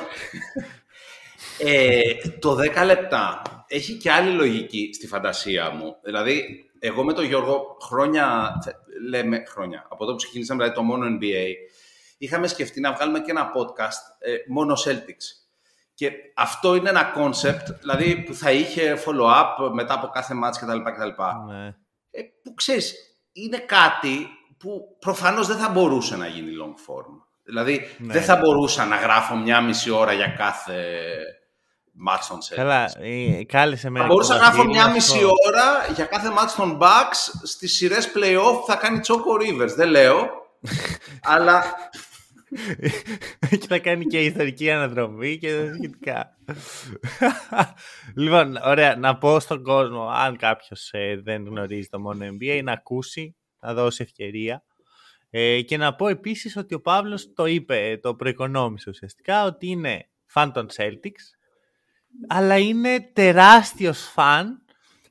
ε, 1.58 2.00
το 2.38 2.56
10 2.56 2.84
λεπτά 2.84 3.42
έχει 3.66 3.92
και 3.92 4.10
άλλη 4.10 4.30
λογική 4.30 4.90
στη 4.94 5.06
φαντασία 5.06 5.70
μου. 5.70 5.96
Δηλαδή, 6.02 6.64
εγώ 6.78 7.04
με 7.04 7.12
τον 7.12 7.24
Γιώργο 7.24 7.76
χρόνια, 7.82 8.52
θε- 8.64 8.74
λέμε 9.08 9.44
χρόνια, 9.48 9.82
από 9.90 9.98
τότε 9.98 10.10
που 10.10 10.16
ξεκινήσαμε 10.16 10.62
δηλαδή, 10.62 10.78
το 10.80 10.84
μόνο 10.86 11.18
NBA, 11.20 11.46
είχαμε 12.18 12.46
σκεφτεί 12.46 12.80
να 12.80 12.92
βγάλουμε 12.92 13.20
και 13.20 13.30
ένα 13.30 13.50
podcast 13.56 14.02
ε, 14.18 14.34
μόνο 14.48 14.74
Celtics. 14.84 15.39
Και 16.00 16.10
αυτό 16.36 16.74
είναι 16.74 16.88
ένα 16.88 17.12
concept, 17.16 17.74
δηλαδή 17.80 18.16
που 18.16 18.34
θα 18.34 18.50
είχε 18.50 18.98
follow-up 19.06 19.70
μετά 19.72 19.94
από 19.94 20.06
κάθε 20.06 20.34
match 20.44 20.56
κτλ. 20.60 20.78
κτλ. 20.90 21.22
Ναι. 21.52 21.66
Ε, 22.10 22.22
που 22.42 22.54
ξέρεις, 22.54 22.94
είναι 23.32 23.58
κάτι 23.58 24.28
που 24.58 24.96
προφανώς 25.00 25.46
δεν 25.46 25.56
θα 25.56 25.68
μπορούσε 25.68 26.16
να 26.16 26.26
γίνει 26.26 26.50
long 26.62 26.74
form. 26.90 27.22
Δηλαδή, 27.44 27.88
Ναι. 27.98 28.12
δεν 28.12 28.22
θα 28.22 28.36
μπορούσα 28.36 28.84
να 28.84 28.96
γράφω 28.96 29.36
μια 29.36 29.60
μισή 29.60 29.90
ώρα 29.90 30.12
για 30.12 30.26
κάθε 30.26 30.84
match 32.08 32.24
των 32.28 32.38
Celtics. 32.38 32.54
Καλά, 32.54 32.90
ε, 33.00 33.44
κάλεσε 33.44 33.90
με. 33.90 34.00
Θα 34.00 34.06
μπορούσα 34.06 34.34
να 34.34 34.40
γράφω 34.40 34.64
μια 34.64 34.90
μισή 34.90 35.24
ώρα 35.24 35.92
για 35.94 36.04
κάθε 36.04 36.28
match 36.28 36.52
των 36.56 36.78
Bucks 36.82 37.40
στις 37.42 37.74
σειρές 37.76 38.12
play-off 38.14 38.58
που 38.60 38.64
θα 38.66 38.76
κάνει 38.76 39.00
Choco 39.06 39.42
Rivers. 39.42 39.74
Δεν 39.76 39.88
λέω, 39.88 40.28
αλλά 41.34 41.62
και 43.60 43.66
θα 43.66 43.78
κάνει 43.78 44.04
και 44.04 44.24
ιστορική 44.24 44.70
αναδρομή 44.70 45.38
και 45.38 45.56
τα 45.56 45.74
σχετικά. 45.74 46.36
λοιπόν, 48.22 48.56
ωραία, 48.64 48.96
να 48.96 49.18
πω 49.18 49.40
στον 49.40 49.62
κόσμο, 49.62 50.08
αν 50.08 50.36
κάποιος 50.36 50.90
δεν 51.22 51.44
γνωρίζει 51.44 51.88
το 51.88 52.00
μόνο 52.00 52.26
NBA, 52.26 52.60
να 52.64 52.72
ακούσει, 52.72 53.36
να 53.60 53.74
δώσει 53.74 54.02
ευκαιρία. 54.02 54.64
Ε, 55.30 55.62
και 55.62 55.76
να 55.76 55.94
πω 55.94 56.08
επίσης 56.08 56.56
ότι 56.56 56.74
ο 56.74 56.80
Παύλος 56.80 57.32
το 57.34 57.46
είπε, 57.46 57.98
το 58.02 58.14
προοικονόμησε 58.14 58.90
ουσιαστικά, 58.90 59.44
ότι 59.44 59.66
είναι 59.66 60.08
φαν 60.26 60.52
των 60.52 60.68
Celtics, 60.76 61.24
αλλά 62.28 62.58
είναι 62.58 63.10
τεράστιος 63.12 64.00
φαν, 64.00 64.64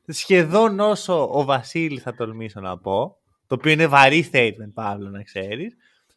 σχεδόν 0.08 0.79
όσο 0.79 1.29
ο 1.31 1.43
Βασίλης 1.43 2.01
θα 2.01 2.15
τολμήσω 2.15 2.60
να 2.60 2.77
πω, 2.77 3.17
το 3.48 3.55
οποίο 3.55 3.72
είναι 3.72 3.88
βαρύ 3.88 4.29
statement, 4.31 4.72
Παύλο, 4.74 5.10
να 5.10 5.24
ξέρεις, 5.24 5.75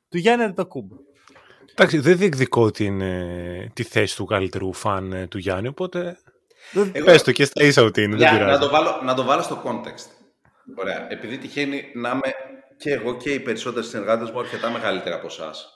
του 0.09 0.19
Γιάννη 0.19 0.45
Αντοκούμπο. 0.45 0.97
Εντάξει, 1.75 1.99
δεν 1.99 2.17
διεκδικώ 2.17 2.71
την, 2.71 3.01
ε, 3.01 3.71
τη 3.75 3.83
θέση 3.83 4.17
του 4.17 4.25
καλύτερου 4.25 4.73
φαν 4.73 5.13
ε, 5.13 5.27
του 5.27 5.39
Γιάννη, 5.39 5.69
οπότε 5.69 6.19
Εγώ- 6.93 7.05
πες 7.05 7.23
το 7.23 7.33
και 7.33 7.45
στα 7.45 7.65
ίσα 7.65 7.83
ότι 7.83 8.03
είναι, 8.03 8.17
δεν 8.17 8.19
Για, 8.19 8.33
να, 8.33 8.39
πειράζει. 8.39 8.61
το 8.61 8.69
βάλω, 8.69 9.01
να 9.05 9.15
το 9.15 9.23
βάλω 9.23 9.43
στο 9.43 9.63
context. 9.65 10.07
Ωραία. 10.77 11.13
Επειδή 11.13 11.39
τυχαίνει 11.39 11.83
να 11.95 12.09
είμαι 12.11 12.35
και 12.77 12.91
εγώ 12.93 13.17
και 13.17 13.31
οι 13.31 13.41
περισσότεροι 13.41 13.87
συνεργάτες 13.87 14.31
μου 14.31 14.39
αρκετά 14.41 14.71
μεγαλύτερα 14.71 15.17
από 15.17 15.27
εσάς. 15.27 15.69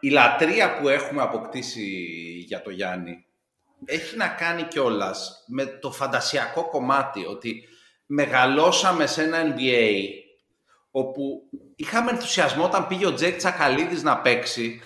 Η 0.00 0.08
λατρεία 0.10 0.78
που 0.78 0.88
έχουμε 0.88 1.22
αποκτήσει 1.22 1.84
για 2.46 2.62
το 2.62 2.70
Γιάννη 2.70 3.24
έχει 3.84 4.16
να 4.16 4.28
κάνει 4.28 4.62
κιόλας 4.62 5.44
με 5.46 5.64
το 5.66 5.92
φαντασιακό 5.92 6.68
κομμάτι 6.68 7.24
ότι 7.26 7.62
μεγαλώσαμε 8.06 9.06
σε 9.06 9.22
ένα 9.22 9.38
NBA 9.56 9.88
όπου 10.98 11.42
είχαμε 11.76 12.10
ενθουσιασμό 12.10 12.64
όταν 12.64 12.86
πήγε 12.86 13.06
ο 13.06 13.14
Τζέκ 13.14 13.36
Τσακαλίδης 13.36 14.02
να 14.02 14.18
παίξει 14.18 14.80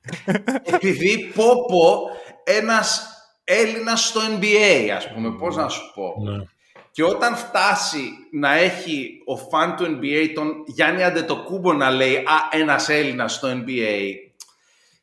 επειδή 0.74 1.32
πω 1.34 1.64
πω 1.64 2.10
ένας 2.44 3.10
Έλληνας 3.44 4.06
στο 4.06 4.20
NBA, 4.40 4.88
ας 4.96 5.12
πούμε, 5.12 5.30
πώς 5.30 5.56
να 5.56 5.68
σου 5.68 5.92
πω. 5.94 6.14
Ναι. 6.30 6.44
Και 6.90 7.04
όταν 7.04 7.36
φτάσει 7.36 8.10
να 8.32 8.52
έχει 8.54 9.22
ο 9.24 9.36
φαν 9.36 9.76
του 9.76 9.84
NBA 9.84 10.30
τον 10.34 10.64
Γιάννη 10.66 11.02
Αντετοκούμπο 11.02 11.72
να 11.72 11.90
λέει 11.90 12.16
«Α, 12.16 12.48
ένας 12.50 12.88
Έλληνας 12.88 13.34
στο 13.34 13.48
NBA», 13.50 14.14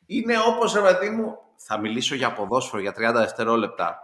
είναι 0.06 0.34
όπως, 0.46 0.72
ρε 0.72 0.80
παιδί 0.80 1.10
μου, 1.10 1.38
θα 1.56 1.78
μιλήσω 1.78 2.14
για 2.14 2.32
ποδόσφαιρο 2.32 2.82
για 2.82 2.92
30 2.92 3.12
δευτερόλεπτα, 3.14 3.98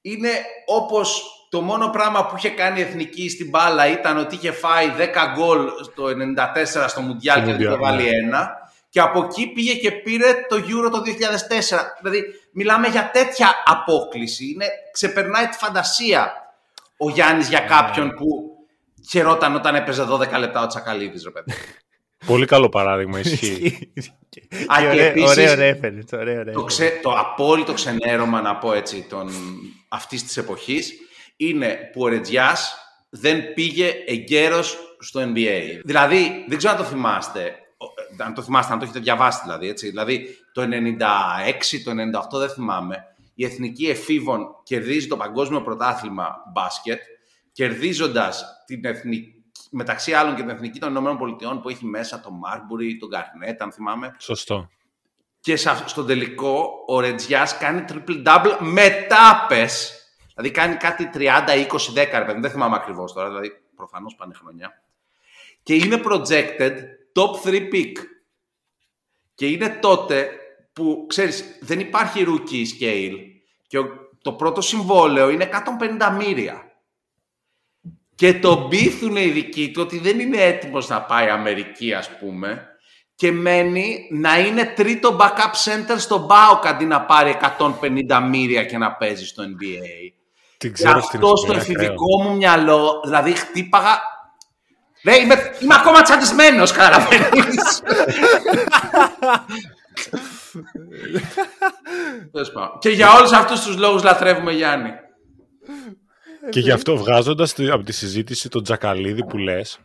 είναι 0.00 0.30
όπως 0.66 1.22
το 1.56 1.62
μόνο 1.62 1.88
πράγμα 1.88 2.26
που 2.26 2.34
είχε 2.36 2.48
κάνει 2.48 2.80
η 2.80 2.82
Εθνική 2.82 3.28
στην 3.28 3.48
μπάλα 3.48 3.88
ήταν 3.88 4.16
ότι 4.18 4.34
είχε 4.34 4.52
φάει 4.52 4.92
10 4.98 5.02
γκολ 5.34 5.68
στο 5.82 6.04
94 6.84 6.84
στο 6.88 7.00
Μουντιάλ 7.00 7.38
και 7.38 7.44
δεν 7.44 7.60
είχε 7.60 7.68
Μουντιάλ, 7.68 7.90
βάλει 7.90 8.02
ναι. 8.02 8.16
ένα 8.26 8.50
και 8.88 9.00
από 9.00 9.24
εκεί 9.24 9.46
πήγε 9.46 9.74
και 9.74 9.92
πήρε 9.92 10.32
το 10.48 10.56
Euro 10.56 10.90
το 10.90 10.98
2004. 10.98 11.76
Δηλαδή, 12.02 12.24
μιλάμε 12.52 12.88
για 12.88 13.10
τέτοια 13.12 13.54
απόκληση. 13.64 14.44
Είναι, 14.50 14.66
ξεπερνάει 14.92 15.46
τη 15.46 15.56
φαντασία 15.56 16.32
ο 16.96 17.10
Γιάννης 17.10 17.48
για 17.48 17.60
κάποιον 17.60 18.14
που 18.14 18.26
χαιρόταν 19.10 19.54
όταν 19.54 19.74
έπαιζε 19.74 20.06
12 20.10 20.38
λεπτά 20.38 20.62
ο 20.62 20.66
Τσακαλίδης, 20.66 21.24
ρε 21.24 21.30
παιδί. 21.30 21.52
Πολύ 22.26 22.46
καλό 22.46 22.68
παράδειγμα, 22.68 23.18
ισχύει. 23.24 23.92
Α, 24.66 24.80
και 24.80 24.86
ωραίο, 24.86 25.04
επίσης- 25.04 25.30
ωραίο 25.30 25.54
reference, 25.54 26.18
ωραίο 26.18 26.44
το, 26.44 26.60
reference. 26.60 26.66
ξε, 26.66 26.98
το 27.02 27.10
απόλυτο 27.18 27.72
ξενέρωμα, 27.72 28.40
να 28.40 28.56
πω 28.56 28.72
έτσι, 28.72 29.06
των, 29.08 29.30
αυτής 29.88 30.24
της 30.24 30.36
εποχής, 30.36 30.92
είναι 31.36 31.90
που 31.92 32.02
ο 32.02 32.08
Ρετζιάς 32.08 32.76
δεν 33.10 33.54
πήγε 33.54 33.92
εγκαίρος 34.06 34.76
στο 34.98 35.20
NBA. 35.34 35.80
Δηλαδή, 35.84 36.44
δεν 36.48 36.58
ξέρω 36.58 36.72
αν 36.72 36.78
το 36.78 36.84
θυμάστε, 36.84 37.54
ο- 37.76 38.22
αν 38.24 38.34
το 38.34 38.42
θυμάστε, 38.42 38.72
αν 38.72 38.78
το 38.78 38.84
έχετε 38.84 39.00
διαβάσει 39.00 39.40
δηλαδή, 39.42 39.68
έτσι. 39.68 39.88
Δηλαδή, 39.88 40.38
το 40.52 40.62
96, 40.62 41.82
το 41.84 41.90
98 41.90 42.38
δεν 42.38 42.48
θυμάμαι, 42.48 43.04
η 43.34 43.44
Εθνική 43.44 43.86
Εφήβων 43.86 44.46
κερδίζει 44.62 45.06
το 45.06 45.16
παγκόσμιο 45.16 45.62
πρωτάθλημα 45.62 46.36
μπάσκετ, 46.52 47.00
κερδίζοντας 47.52 48.44
την 48.66 48.84
εθνική, 48.84 49.34
μεταξύ 49.70 50.12
άλλων 50.12 50.34
και 50.34 50.40
την 50.40 50.50
Εθνική 50.50 50.78
των 50.78 50.90
Ηνωμένων 50.90 51.18
Πολιτειών 51.18 51.60
που 51.60 51.68
έχει 51.68 51.84
μέσα 51.84 52.20
τον 52.20 52.32
Μάρμπουρι, 52.38 52.96
τον 52.96 53.08
Γκαρνέτ, 53.08 53.62
αν 53.62 53.72
θυμάμαι. 53.72 54.14
Σωστό. 54.18 54.68
Και 55.40 55.56
σε 55.56 55.70
αυ- 55.70 55.88
στον 55.88 56.06
τελικό 56.06 56.70
ο 56.86 57.00
Ρετζιάς 57.00 57.56
κάνει 57.58 57.84
triple-double 57.88 58.56
με 58.60 59.06
τάπες. 59.08 59.95
Δηλαδή 60.36 60.54
κάνει 60.54 60.74
κάτι 60.74 61.10
30-20-10, 61.14 62.18
ρε 62.18 62.24
παιδί, 62.24 62.40
δεν 62.40 62.50
θυμάμαι 62.50 62.76
ακριβώς 62.76 63.12
τώρα, 63.12 63.28
δηλαδή 63.28 63.60
προφανώς 63.76 64.14
πάνε 64.14 64.34
χρονιά. 64.34 64.82
Και 65.62 65.74
είναι 65.74 66.00
projected 66.04 66.74
top 67.12 67.48
3 67.48 67.68
pick. 67.72 67.92
Και 69.34 69.46
είναι 69.46 69.68
τότε 69.68 70.30
που, 70.72 71.04
ξέρεις, 71.08 71.58
δεν 71.60 71.80
υπάρχει 71.80 72.24
rookie 72.28 72.64
scale 72.80 73.16
και 73.66 73.78
ο- 73.78 74.10
το 74.22 74.32
πρώτο 74.32 74.60
συμβόλαιο 74.60 75.28
είναι 75.28 75.44
150 75.44 76.10
μύρια. 76.10 76.70
Και 78.14 78.34
τον 78.34 78.68
πείθουν 78.68 79.16
οι 79.16 79.26
δικοί 79.30 79.70
του 79.70 79.82
ότι 79.82 79.98
δεν 79.98 80.20
είναι 80.20 80.42
έτοιμος 80.42 80.88
να 80.88 81.02
πάει 81.02 81.28
Αμερική, 81.28 81.94
ας 81.94 82.18
πούμε, 82.18 82.68
και 83.14 83.32
μένει 83.32 84.08
να 84.10 84.38
είναι 84.38 84.64
τρίτο 84.64 85.16
backup 85.20 85.52
center 85.64 85.94
στο 85.98 86.26
BAUK 86.30 86.66
αντί 86.66 86.84
να 86.84 87.02
πάρει 87.02 87.30
150 87.30 88.20
μύρια 88.20 88.64
και 88.64 88.78
να 88.78 88.92
παίζει 88.92 89.26
στο 89.26 89.42
NBA. 89.42 90.12
Την 90.58 90.68
Και 90.72 90.74
ξέρω 90.74 91.00
στην 91.00 91.18
αυτό 91.18 91.36
στο 91.36 91.52
Ισπανία, 91.52 91.62
ακραίο. 91.62 91.80
εφηβικό 91.80 92.22
μου 92.22 92.36
μυαλό, 92.36 93.00
δηλαδή 93.04 93.32
χτύπαγα... 93.32 93.98
Ναι, 95.02 95.16
είμαι, 95.16 95.34
είμαι 95.60 95.74
ακόμα 95.74 96.02
τσαντισμένος, 96.02 96.72
καταλαβαίνεις. 96.72 97.82
Τέλος 102.32 102.52
πάντων. 102.52 102.78
και 102.78 102.88
για 102.88 103.12
όλους 103.12 103.32
αυτούς 103.32 103.64
τους 103.64 103.76
λόγους 103.76 104.02
λατρεύουμε 104.02 104.52
Γιάννη. 104.52 104.90
Και 106.50 106.60
γι' 106.60 106.70
αυτό 106.70 106.96
βγάζοντας 106.96 107.54
από 107.70 107.84
τη 107.84 107.92
συζήτηση 107.92 108.48
τον 108.48 108.62
Τζακαλίδη 108.62 109.24
που 109.24 109.36
λες, 109.38 109.78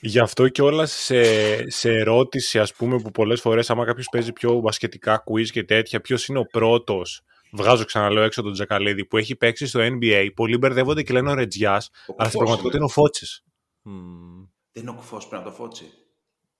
γι' 0.00 0.18
αυτό 0.18 0.48
και 0.48 0.62
όλα 0.62 0.86
σε, 0.86 1.22
σε 1.70 1.90
ερώτηση, 1.90 2.58
ας 2.58 2.74
πούμε, 2.74 3.00
που 3.00 3.10
πολλές 3.10 3.40
φορές, 3.40 3.70
άμα 3.70 3.84
κάποιος 3.84 4.08
παίζει 4.10 4.32
πιο 4.32 4.54
μπασκετικά 4.54 5.24
quiz 5.30 5.46
και 5.46 5.64
τέτοια, 5.64 6.00
ποιος 6.00 6.26
είναι 6.26 6.38
ο 6.38 6.44
πρώτος, 6.44 7.22
βγάζω 7.56 7.84
ξαναλέω 7.84 8.22
έξω 8.22 8.42
τον 8.42 8.52
Τζακαλίδη, 8.52 9.04
που 9.04 9.16
έχει 9.16 9.36
παίξει 9.36 9.66
στο 9.66 9.80
NBA, 9.82 10.28
πολλοί 10.34 10.56
μπερδεύονται 10.58 11.02
και 11.02 11.12
λένε 11.12 11.30
ο 11.30 11.34
Ρετζιάς, 11.34 11.90
αλλά 12.16 12.28
στην 12.28 12.40
Κουφός 12.40 12.60
πραγματικότητα 12.60 12.76
είναι. 12.76 12.76
είναι 12.76 12.84
ο 12.84 12.88
Φώτση. 12.88 13.42
Μμμ. 13.82 14.44
Δεν 14.72 14.82
είναι 14.82 14.90
ο 14.90 14.94
κουφός 14.94 15.26
πριν 15.28 15.40
από 15.40 15.48
το 15.48 15.54
φώτσι. 15.54 15.84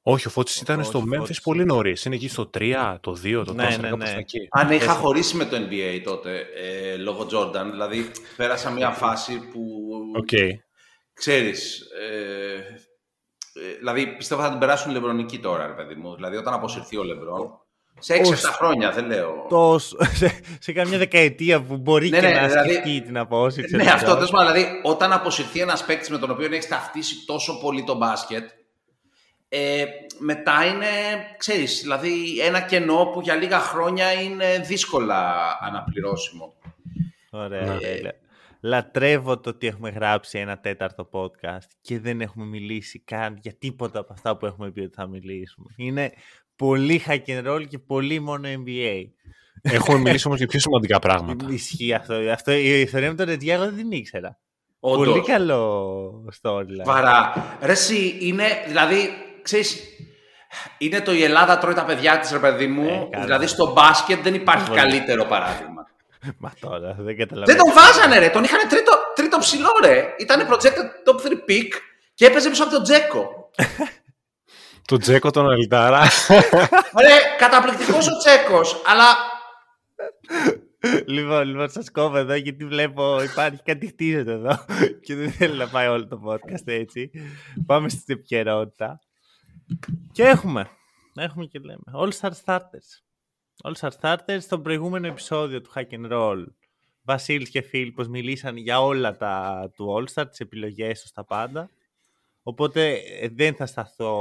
Όχι, 0.03 0.27
ο 0.27 0.31
Φώτση 0.31 0.59
ήταν 0.63 0.79
όχι, 0.79 0.89
στο 0.89 0.99
ο 0.99 1.03
Memphis 1.13 1.19
Φώτης. 1.19 1.41
πολύ 1.41 1.65
νωρίς. 1.65 2.05
Είναι 2.05 2.15
εκεί 2.15 2.29
στο 2.29 2.51
3, 2.59 2.97
το 3.01 3.17
2, 3.25 3.43
το 3.47 3.53
4, 3.53 3.55
Ναι, 3.55 3.77
ναι, 3.77 3.89
κάπως 3.89 4.13
ναι. 4.13 4.19
εκεί. 4.19 4.49
Αν 4.51 4.71
είχα 4.71 4.93
χωρίσει 4.93 5.37
με 5.37 5.45
το 5.45 5.57
NBA 5.57 6.01
τότε, 6.05 6.47
ε, 6.55 6.97
λόγω 6.97 7.27
Jordan, 7.33 7.67
δηλαδή 7.71 8.11
πέρασα 8.37 8.71
μια 8.71 8.91
φάση 9.03 9.39
που 9.53 9.61
Οκ. 10.17 10.29
ξέρεις, 11.13 11.81
ε, 12.01 12.55
ε, 13.63 13.75
δηλαδή 13.79 14.07
πιστεύω 14.17 14.43
θα 14.43 14.51
την 14.51 14.59
περάσουν 14.59 14.91
οι 14.91 14.95
Λεμπρονικοί 14.95 15.39
τώρα, 15.39 15.67
ρε 15.67 15.73
παιδί 15.73 15.95
μου. 15.95 16.15
Δηλαδή 16.15 16.37
όταν 16.37 16.55
αποσυρθεί 16.55 16.97
ο 16.97 17.03
Λεμπρόν, 17.05 17.66
Σε 17.99 18.15
6-7 18.15 18.31
Ως- 18.33 18.45
χρόνια, 18.45 18.91
δεν 18.91 19.07
λέω. 19.07 19.47
Τόσο, 19.49 19.97
σε, 20.15 20.41
σε 20.61 20.73
καμιά 20.73 20.99
δεκαετία 20.99 21.63
που 21.63 21.77
μπορεί 21.77 22.09
Ναι, 22.09 22.21
και 22.21 22.27
ναι, 22.27 22.33
να 22.35 22.47
δηλαδή- 22.49 22.73
σκεφτεί 22.73 23.01
την 23.01 23.19
απόσυρση. 23.19 23.77
Ναι, 23.77 23.81
ξέρω 23.83 23.95
αυτό 23.97 24.07
εγώ. 24.07 24.15
τέλος 24.17 24.31
πάντων. 24.31 24.53
Δηλαδή, 24.53 24.81
όταν 24.83 25.13
αποσυρθεί 25.13 25.61
ένας 25.61 25.85
παίκτης 25.85 26.11
με 26.11 26.19
τον 26.19 26.31
οποίο 26.31 26.47
έχεις 26.47 26.69
ταυτίσει 26.69 27.25
τόσο 27.27 27.59
πολύ 27.61 27.85
το 27.85 27.97
μπάσκετ, 27.97 28.51
ε, 29.49 29.85
μετά 30.19 30.65
είναι, 30.67 30.87
ξέρεις, 31.37 31.81
δηλαδή 31.81 32.41
ένα 32.41 32.61
κενό 32.61 33.05
που 33.13 33.21
για 33.21 33.35
λίγα 33.35 33.59
χρόνια 33.59 34.13
είναι 34.13 34.59
δύσκολα 34.59 35.35
αναπληρώσιμο. 35.61 36.55
Ωραία. 37.31 37.65
Ναι. 37.75 37.79
φίλε. 37.87 38.11
Λατρεύω 38.61 39.39
το 39.41 39.51
ότι 39.51 39.67
έχουμε 39.67 39.91
γράψει 39.91 40.39
ένα 40.39 40.59
τέταρτο 40.59 41.09
podcast 41.13 41.67
και 41.81 41.99
δεν 42.01 42.21
έχουμε 42.21 42.45
μιλήσει 42.45 42.99
καν 43.01 43.39
για 43.43 43.55
τίποτα 43.59 43.99
από 43.99 44.13
αυτά 44.13 44.37
που 44.37 44.47
έχουμε 44.47 44.71
πει 44.71 44.81
ότι 44.81 44.95
θα 44.95 45.07
μιλήσουμε. 45.07 45.67
Είναι 45.77 46.13
πολύ 46.57 47.03
hack 47.07 47.23
and 47.27 47.53
roll 47.53 47.67
και 47.69 47.79
πολύ 47.79 48.21
μόνο 48.21 48.49
NBA. 48.49 49.05
Έχουμε 49.63 49.99
μιλήσει 49.99 50.27
όμως 50.27 50.39
για 50.39 50.47
πιο 50.47 50.61
σημαντικά 50.61 50.99
πράγματα. 50.99 51.47
Ισχύει 51.53 51.93
αυτό. 51.93 52.15
αυτό. 52.33 52.53
Η 52.53 52.81
ιστορία 52.81 53.09
με 53.09 53.15
τον 53.15 53.27
Ρετζιά 53.27 53.55
εγώ 53.55 53.65
δεν 53.65 53.77
την 53.77 53.91
ήξερα. 53.91 54.39
Όντως. 54.81 55.07
Πολύ 55.07 55.25
καλό 55.27 56.25
storyline. 56.43 56.85
Βαρά. 56.85 57.33
Ρε 57.63 57.73
εσύ, 57.73 58.17
είναι, 58.21 58.45
δηλαδή, 58.67 59.11
ξέρεις, 59.43 59.83
είναι 60.79 61.01
το 61.01 61.13
η 61.13 61.23
Ελλάδα 61.23 61.59
τρώει 61.59 61.75
τα 61.75 61.85
παιδιά 61.85 62.19
της, 62.19 62.31
ρε 62.33 62.39
παιδί 62.39 62.67
μου. 62.67 62.87
Ε, 62.87 63.09
καλά. 63.11 63.25
δηλαδή, 63.25 63.47
στο 63.47 63.73
μπάσκετ 63.73 64.23
δεν 64.23 64.35
υπάρχει 64.35 64.69
Πολύ. 64.69 64.81
καλύτερο 64.81 65.25
παράδειγμα. 65.25 65.87
Μα 66.39 66.53
τώρα 66.61 66.93
δεν 66.95 67.05
δεν 67.05 67.17
καταλαβαίνω. 67.17 67.59
τον 67.63 67.73
βάζανε, 67.73 68.19
ρε. 68.19 68.29
Τον 68.29 68.45
είχαν 68.45 68.69
τρίτο, 68.69 68.93
τρίτο 69.15 69.39
ψηλό, 69.39 69.71
ρε. 69.83 70.15
Ήταν 70.19 70.49
projected 70.51 71.11
top 71.11 71.27
3 71.27 71.33
pick 71.33 71.69
και 72.15 72.27
έπαιζε 72.27 72.49
πίσω 72.49 72.63
από 72.63 72.73
τον 72.73 72.83
Τζέκο. 72.83 73.51
Το 74.87 74.97
Τζέκο 74.97 75.31
τον 75.31 75.51
Αλιτάρα. 75.51 76.03
Ρε, 77.07 77.37
καταπληκτικός 77.39 78.07
ο 78.09 78.17
Τσέκος, 78.17 78.83
αλλά 78.87 79.17
Λοιπόν, 81.07 81.47
λοιπόν, 81.47 81.71
σας 81.71 81.91
κόβω 81.91 82.17
εδώ 82.17 82.35
γιατί 82.35 82.65
βλέπω 82.65 83.23
υπάρχει 83.23 83.63
κάτι 83.63 83.87
χτίζεται 83.87 84.33
εδώ 84.33 84.65
και 85.05 85.15
δεν 85.15 85.31
θέλω 85.31 85.55
να 85.55 85.69
πάει 85.69 85.89
όλο 85.89 86.07
το 86.07 86.21
podcast 86.25 86.67
έτσι. 86.67 87.11
Πάμε 87.67 87.89
στην 87.89 88.15
επικαιρότητα. 88.17 89.01
Και 90.13 90.23
έχουμε. 90.23 90.71
Έχουμε 91.15 91.47
και 91.47 91.59
λέμε. 91.59 91.83
All 91.95 92.11
Star 92.21 92.31
Starters. 92.45 93.03
All 93.65 93.73
Star 93.81 93.91
Starters 94.01 94.39
στο 94.41 94.59
προηγούμενο 94.61 95.07
επεισόδιο 95.07 95.61
του 95.61 95.71
Hack 95.75 95.91
and 95.91 96.13
Roll. 96.13 96.45
Βασίλης 97.03 97.51
και 97.51 97.61
Φίλιππος 97.61 98.09
μιλήσαν 98.09 98.57
για 98.57 98.81
όλα 98.81 99.17
τα 99.17 99.65
του 99.75 99.97
All 99.99 100.15
Star, 100.15 100.29
τις 100.29 100.41
επιλογές 100.41 101.01
τους, 101.01 101.13
τα 101.13 101.25
πάντα. 101.25 101.71
Οπότε 102.49 102.93
ε, 103.21 103.29
δεν 103.35 103.55
θα 103.55 103.67
σταθώ 103.67 104.15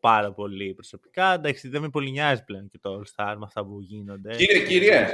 πάρα 0.00 0.32
πολύ 0.32 0.74
προσωπικά. 0.74 1.32
Εντάξει, 1.32 1.68
δεν 1.68 1.80
με 1.80 1.88
πολύ 1.88 2.10
νοιάζει 2.10 2.44
πλέον 2.44 2.68
και 2.68 2.78
το 2.78 2.90
All 3.00 3.02
Star 3.02 3.34
με 3.38 3.44
αυτά 3.44 3.64
που 3.64 3.80
γίνονται. 3.80 4.34
Κύριε, 4.34 4.64
κύριε. 4.64 5.08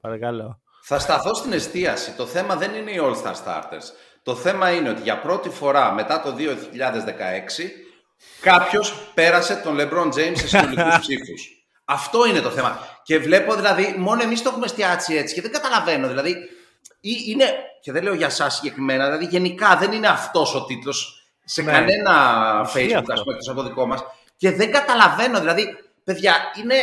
Παρακαλώ. 0.00 0.60
Θα 0.82 0.98
σταθώ 0.98 1.34
στην 1.34 1.52
εστίαση. 1.52 2.16
Το 2.16 2.26
θέμα 2.26 2.56
δεν 2.56 2.74
είναι 2.74 2.90
οι 2.90 2.98
All 3.00 3.14
Star 3.22 3.34
Starters. 3.44 3.82
Το 4.22 4.34
θέμα 4.34 4.70
είναι 4.72 4.88
ότι 4.88 5.02
για 5.02 5.20
πρώτη 5.20 5.48
φορά 5.48 5.92
μετά 5.92 6.20
το 6.22 6.34
2016 6.38 7.70
κάποιος 8.40 9.10
πέρασε 9.14 9.56
τον 9.56 9.76
LeBron 9.80 10.06
James 10.06 10.32
σε 10.36 10.48
συνολικούς 10.48 10.98
ψήφους. 11.06 11.48
Αυτό 11.84 12.26
είναι 12.26 12.40
το 12.40 12.50
θέμα. 12.50 12.78
Και 13.02 13.18
βλέπω 13.18 13.54
δηλαδή, 13.54 13.94
μόνο 13.98 14.22
εμείς 14.22 14.42
το 14.42 14.48
έχουμε 14.48 14.64
εστιάσει 14.64 15.14
έτσι 15.14 15.34
και 15.34 15.40
δεν 15.40 15.50
καταλαβαίνω. 15.52 16.08
Δηλαδή, 16.08 16.30
ή- 17.00 17.24
είναι, 17.26 17.44
και 17.80 17.92
δεν 17.92 18.02
λέω 18.02 18.14
για 18.14 18.26
εσάς 18.26 18.54
συγκεκριμένα, 18.54 19.04
δηλαδή 19.04 19.24
γενικά 19.24 19.76
δεν 19.76 19.92
είναι 19.92 20.08
αυτός 20.08 20.54
ο 20.54 20.64
τίτλος 20.64 21.23
σε 21.44 21.62
Ναι. 21.62 21.70
κανένα 21.72 22.12
Ισχύει 22.64 22.78
Facebook, 22.90 22.98
αυτό. 22.98 23.12
ας 23.12 23.22
πούμε, 23.22 23.32
εκτός 23.34 23.48
από 23.48 23.62
δικό 23.62 23.86
μας. 23.86 24.00
Και 24.36 24.50
δεν 24.50 24.70
καταλαβαίνω, 24.70 25.38
δηλαδή, 25.40 25.76
παιδιά, 26.04 26.34
είναι 26.62 26.74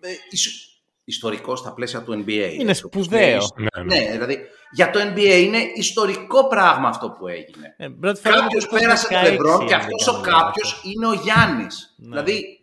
ε, 0.00 0.08
ισ- 0.30 0.72
ιστορικό 1.04 1.56
στα 1.56 1.72
πλαίσια 1.74 2.02
του 2.02 2.12
NBA. 2.26 2.50
Είναι 2.58 2.70
έτσι, 2.70 2.84
όπως 2.84 3.04
σπουδαίο. 3.04 3.26
λέει. 3.28 3.68
ναι, 3.76 3.82
ναι. 3.84 4.04
Ναι, 4.04 4.10
δηλαδή 4.12 4.38
για 4.70 4.90
το 4.90 5.00
NBA 5.00 5.40
είναι 5.42 5.58
ιστορικό 5.74 6.46
πράγμα 6.48 6.88
αυτό 6.88 7.10
που 7.10 7.28
έγινε. 7.28 7.74
Ε, 7.76 7.88
πρώτη 8.00 8.20
φορά 8.20 8.34
Κάποιος 8.34 8.62
είναι 8.64 8.72
το 8.72 8.78
πέρασε 8.78 9.08
τον 9.08 9.18
16, 9.20 9.22
Λεμπρόν 9.22 9.52
αν 9.60 9.66
και 9.66 9.66
δεν 9.66 9.78
αυτός 9.80 10.06
ο 10.08 10.20
κάνω 10.20 10.22
κάποιος 10.38 10.72
λάθος. 10.72 10.92
είναι 10.92 11.06
ο 11.06 11.12
Γιάννης. 11.12 11.94
Ναι. 11.96 12.08
Δηλαδή, 12.08 12.58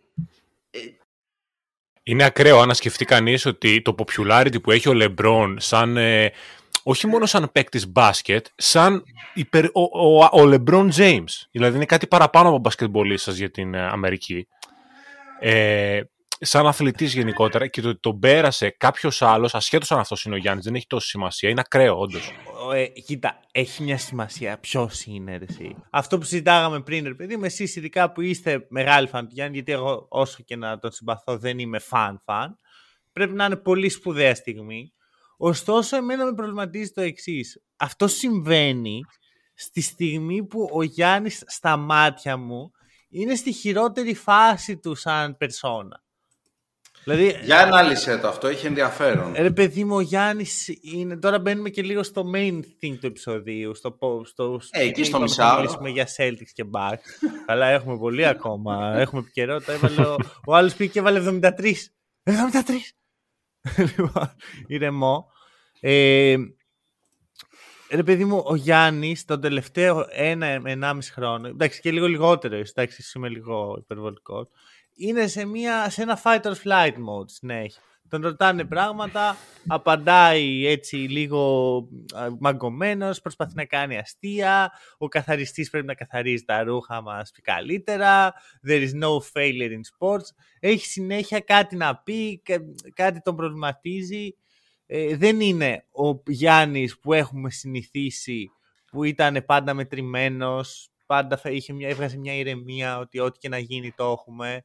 Είναι 2.02 2.24
ακραίο 2.24 2.60
αν 2.60 2.74
σκεφτεί 2.74 3.04
κανείς 3.04 3.46
ότι 3.46 3.82
το 3.82 3.94
popularity 3.98 4.62
που 4.62 4.70
έχει 4.70 4.88
ο 4.88 4.92
LeBron 4.94 5.54
σαν. 5.58 5.96
ε, 5.96 6.32
όχι 6.82 7.06
μόνο 7.06 7.26
σαν 7.26 7.50
παίκτης 7.52 7.88
μπάσκετ, 7.88 8.46
σαν 8.54 9.04
υπερ, 9.34 9.64
ο, 9.64 9.82
ο, 9.82 10.24
ο 10.24 10.30
LeBron 10.32 10.88
James. 10.96 11.30
Δηλαδή 11.50 11.76
είναι 11.76 11.86
κάτι 11.86 12.06
παραπάνω 12.06 12.48
από 12.48 12.58
μπασκετμπολίστας 12.58 13.36
για 13.36 13.50
την 13.50 13.74
ε, 13.74 13.88
Αμερική. 13.88 14.46
Ε, 15.40 16.00
σαν 16.44 16.66
αθλητής 16.66 17.14
γενικότερα 17.14 17.66
και 17.66 17.80
το 17.80 17.88
ότι 17.88 18.00
τον 18.00 18.18
πέρασε 18.18 18.70
κάποιος 18.70 19.22
άλλος, 19.22 19.54
ασχέτως 19.54 19.92
αν 19.92 19.98
αυτός 19.98 20.24
είναι 20.24 20.34
ο 20.34 20.38
Γιάννης, 20.38 20.64
δεν 20.64 20.74
έχει 20.74 20.86
τόση 20.86 21.08
σημασία. 21.08 21.50
Είναι 21.50 21.60
ακραίο, 21.60 21.98
όντως. 21.98 22.30
Ο, 22.66 22.72
ε, 22.72 22.86
κοίτα, 22.86 23.40
έχει 23.52 23.82
μια 23.82 23.98
σημασία 23.98 24.58
ποιος 24.58 25.04
είναι 25.04 25.36
ρε, 25.36 25.44
εσύ. 25.48 25.76
Αυτό 25.90 26.18
που 26.18 26.24
συζητάγαμε 26.24 26.80
πριν, 26.80 27.04
ρε 27.04 27.14
παιδί 27.14 27.36
μου, 27.36 27.44
εσείς 27.44 27.76
ειδικά 27.76 28.12
που 28.12 28.20
είστε 28.20 28.66
μεγάλοι 28.70 29.08
φαν 29.08 29.26
του 29.26 29.34
Γιάννη, 29.34 29.54
γιατί 29.54 29.72
εγώ 29.72 30.06
όσο 30.08 30.42
και 30.42 30.56
να 30.56 30.78
τον 30.78 30.90
συμπαθώ 30.90 31.38
δεν 31.38 31.58
είμαι 31.58 31.78
φαν-φαν, 31.78 32.58
πρέπει 33.12 33.32
να 33.32 33.44
είναι 33.44 33.56
πολύ 33.56 33.88
σπουδαία 33.88 34.34
στιγμή. 34.34 34.92
Ωστόσο, 35.44 35.96
εμένα 35.96 36.24
με 36.24 36.34
προβληματίζει 36.34 36.90
το 36.90 37.00
εξής. 37.00 37.62
Αυτό 37.76 38.06
συμβαίνει 38.08 39.00
στη 39.54 39.80
στιγμή 39.80 40.44
που 40.46 40.68
ο 40.72 40.82
Γιάννης 40.82 41.42
στα 41.46 41.76
μάτια 41.76 42.36
μου 42.36 42.70
είναι 43.08 43.34
στη 43.34 43.52
χειρότερη 43.52 44.14
φάση 44.14 44.76
του 44.76 44.94
σαν 44.94 45.36
περσόνα. 45.36 46.02
Δηλαδή, 47.04 47.36
για 47.44 47.60
ανάλυσε 47.60 48.18
το 48.18 48.28
αυτό, 48.28 48.46
έχει 48.46 48.66
ενδιαφέρον. 48.66 49.32
Ρε 49.36 49.50
παιδί 49.50 49.84
μου, 49.84 49.94
ο 49.96 50.00
Γιάννης 50.00 50.68
είναι. 50.82 51.16
Τώρα 51.18 51.38
μπαίνουμε 51.38 51.68
και 51.70 51.82
λίγο 51.82 52.02
στο 52.02 52.30
main 52.34 52.58
thing 52.60 52.96
του 53.00 53.06
επεισοδίου. 53.06 53.74
Στο, 53.74 53.90
πο- 53.92 54.24
στο, 54.24 54.60
Ε, 54.70 54.82
εκεί 54.82 55.00
στο 55.00 55.08
είπαμε 55.08 55.22
μισάωρο. 55.24 55.54
Θα 55.54 55.60
μιλήσουμε 55.60 55.88
για 55.90 56.08
Celtics 56.16 56.50
και 56.52 56.64
Bucks. 56.72 57.28
Αλλά 57.46 57.66
έχουμε 57.66 57.98
πολύ 57.98 58.26
ακόμα. 58.26 58.94
Έχουμε 58.98 59.20
επικαιρότητα. 59.20 59.72
Έβαλε 59.72 60.00
ο, 60.06 60.16
ο 60.46 60.54
άλλος 60.54 60.74
πήγε 60.74 60.90
και 60.90 60.98
έβαλε 60.98 61.38
73. 61.42 61.50
73! 62.24 62.30
Λοιπόν, 63.96 64.34
ηρεμό. 64.66 65.30
Ε, 65.80 66.36
ρε 67.90 68.02
παιδί 68.02 68.24
μου, 68.24 68.42
ο 68.46 68.54
Γιάννης 68.54 69.24
τον 69.24 69.40
τελευταίο 69.40 70.06
ένα-ενάμιση 70.10 71.12
χρόνο, 71.12 71.48
εντάξει 71.48 71.80
και 71.80 71.90
λίγο 71.90 72.06
λιγότερο, 72.06 72.56
ίσως, 72.56 72.70
εντάξει, 72.70 72.96
ίσως 73.00 73.14
είμαι 73.14 73.28
λίγο 73.28 73.76
υπερβολικός, 73.78 74.48
είναι 74.94 75.26
σε, 75.26 75.44
μια, 75.44 75.90
σε 75.90 76.02
ένα 76.02 76.20
fight 76.24 76.42
or 76.42 76.54
flight 76.64 76.94
mode 76.94 77.30
συνέχεια. 77.30 77.82
Τον 78.12 78.22
ρωτάνε 78.22 78.64
πράγματα, 78.64 79.36
απαντάει 79.66 80.66
έτσι 80.66 80.96
λίγο 80.96 81.76
α, 82.14 82.28
μαγκωμένος, 82.38 83.20
προσπαθεί 83.20 83.54
να 83.54 83.64
κάνει 83.64 83.98
αστεία, 83.98 84.72
ο 84.98 85.08
καθαριστής 85.08 85.70
πρέπει 85.70 85.86
να 85.86 85.94
καθαρίζει 85.94 86.44
τα 86.44 86.62
ρούχα 86.62 87.00
μας 87.02 87.30
καλύτερα, 87.42 88.34
there 88.68 88.88
is 88.88 89.02
no 89.02 89.18
failure 89.32 89.70
in 89.70 89.80
sports, 89.98 90.26
έχει 90.60 90.86
συνέχεια 90.86 91.40
κάτι 91.40 91.76
να 91.76 91.96
πει, 91.96 92.40
κα- 92.44 92.64
κάτι 92.94 93.20
τον 93.20 93.36
προβληματίζει. 93.36 94.36
Ε, 94.86 95.16
δεν 95.16 95.40
είναι 95.40 95.86
ο 95.90 96.22
Γιάννης 96.26 96.98
που 96.98 97.12
έχουμε 97.12 97.50
συνηθίσει, 97.50 98.50
που 98.90 99.04
ήταν 99.04 99.44
πάντα 99.46 99.74
μετρημένος, 99.74 100.90
πάντα 101.06 101.36
θα 101.36 101.50
είχε 101.50 101.72
μια, 101.72 101.88
έβγαζε 101.88 102.18
μια 102.18 102.34
ηρεμία 102.34 102.98
ότι 102.98 103.18
ό,τι 103.18 103.38
και 103.38 103.48
να 103.48 103.58
γίνει 103.58 103.92
το 103.92 104.04
έχουμε. 104.04 104.64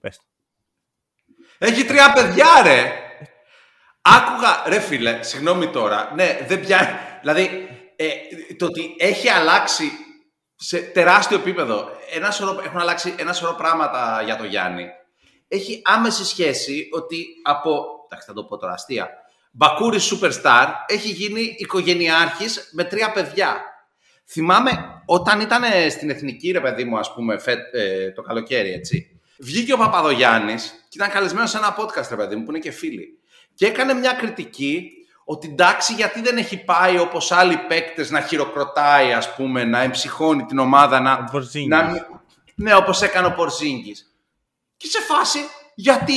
Πες 0.00 0.16
το. 0.16 0.27
Έχει 1.58 1.84
τρία 1.84 2.12
παιδιά, 2.12 2.46
ρε! 2.62 2.92
Άκουγα, 4.02 4.62
ρε 4.66 4.80
φίλε, 4.80 5.22
συγγνώμη 5.22 5.68
τώρα. 5.70 6.12
Ναι, 6.14 6.38
δεν 6.46 6.60
πιάνει. 6.60 6.88
Δηλαδή, 7.20 7.68
ε, 7.96 8.06
το 8.56 8.66
ότι 8.66 8.94
έχει 8.98 9.28
αλλάξει 9.28 9.90
σε 10.56 10.78
τεράστιο 10.78 11.38
επίπεδο. 11.38 11.88
Ένα 12.14 12.30
σωρό, 12.30 12.60
έχουν 12.64 12.80
αλλάξει 12.80 13.14
ένα 13.18 13.32
σωρό 13.32 13.54
πράγματα 13.54 14.22
για 14.24 14.36
το 14.36 14.44
Γιάννη. 14.44 14.86
Έχει 15.48 15.82
άμεση 15.84 16.24
σχέση 16.24 16.88
ότι 16.92 17.26
από. 17.44 17.84
Εντάξει, 18.04 18.28
θα 18.28 18.34
το 18.34 18.44
πω 18.44 18.56
τώρα 18.56 18.72
αστεία. 18.72 19.08
Μπακούρη 19.52 19.98
Superstar 20.00 20.66
έχει 20.86 21.08
γίνει 21.08 21.54
οικογενειάρχης 21.58 22.70
με 22.72 22.84
τρία 22.84 23.12
παιδιά. 23.12 23.62
Θυμάμαι 24.30 25.02
όταν 25.06 25.40
ήταν 25.40 25.62
στην 25.90 26.10
εθνική, 26.10 26.50
ρε 26.50 26.60
παιδί 26.60 26.84
μου, 26.84 26.98
ας 26.98 27.12
πούμε, 27.12 27.38
φε- 27.38 27.74
ε, 27.74 28.12
το 28.12 28.22
καλοκαίρι, 28.22 28.72
έτσι. 28.72 29.17
Βγήκε 29.38 29.72
ο 29.72 29.76
Παπαδογιάννης 29.76 30.70
και 30.88 30.98
ήταν 30.98 31.10
καλεσμένος 31.10 31.50
σε 31.50 31.56
ένα 31.56 31.76
podcast, 31.78 32.08
ρε 32.10 32.16
παιδί 32.16 32.36
μου, 32.36 32.44
που 32.44 32.50
είναι 32.50 32.58
και 32.58 32.70
φίλοι. 32.70 33.18
Και 33.54 33.66
έκανε 33.66 33.94
μια 33.94 34.12
κριτική 34.12 34.90
ότι 35.24 35.48
εντάξει, 35.48 35.92
γιατί 35.94 36.20
δεν 36.20 36.36
έχει 36.36 36.64
πάει 36.64 36.98
όπως 36.98 37.32
άλλοι 37.32 37.56
παίκτες 37.56 38.10
να 38.10 38.20
χειροκροτάει, 38.20 39.12
ας 39.12 39.34
πούμε, 39.34 39.64
να 39.64 39.80
εμψυχώνει 39.80 40.44
την 40.44 40.58
ομάδα, 40.58 41.00
να... 41.00 41.12
Ο 41.12 41.24
Πορζίνγκης. 41.30 41.76
να 41.78 41.82
μην- 41.84 42.02
ναι, 42.54 42.74
όπως 42.74 43.02
έκανε 43.02 43.26
ο 43.26 43.32
Πορζίνγκης. 43.32 44.14
Και 44.76 44.86
σε 44.86 45.00
φάση, 45.00 45.38
γιατί 45.74 46.12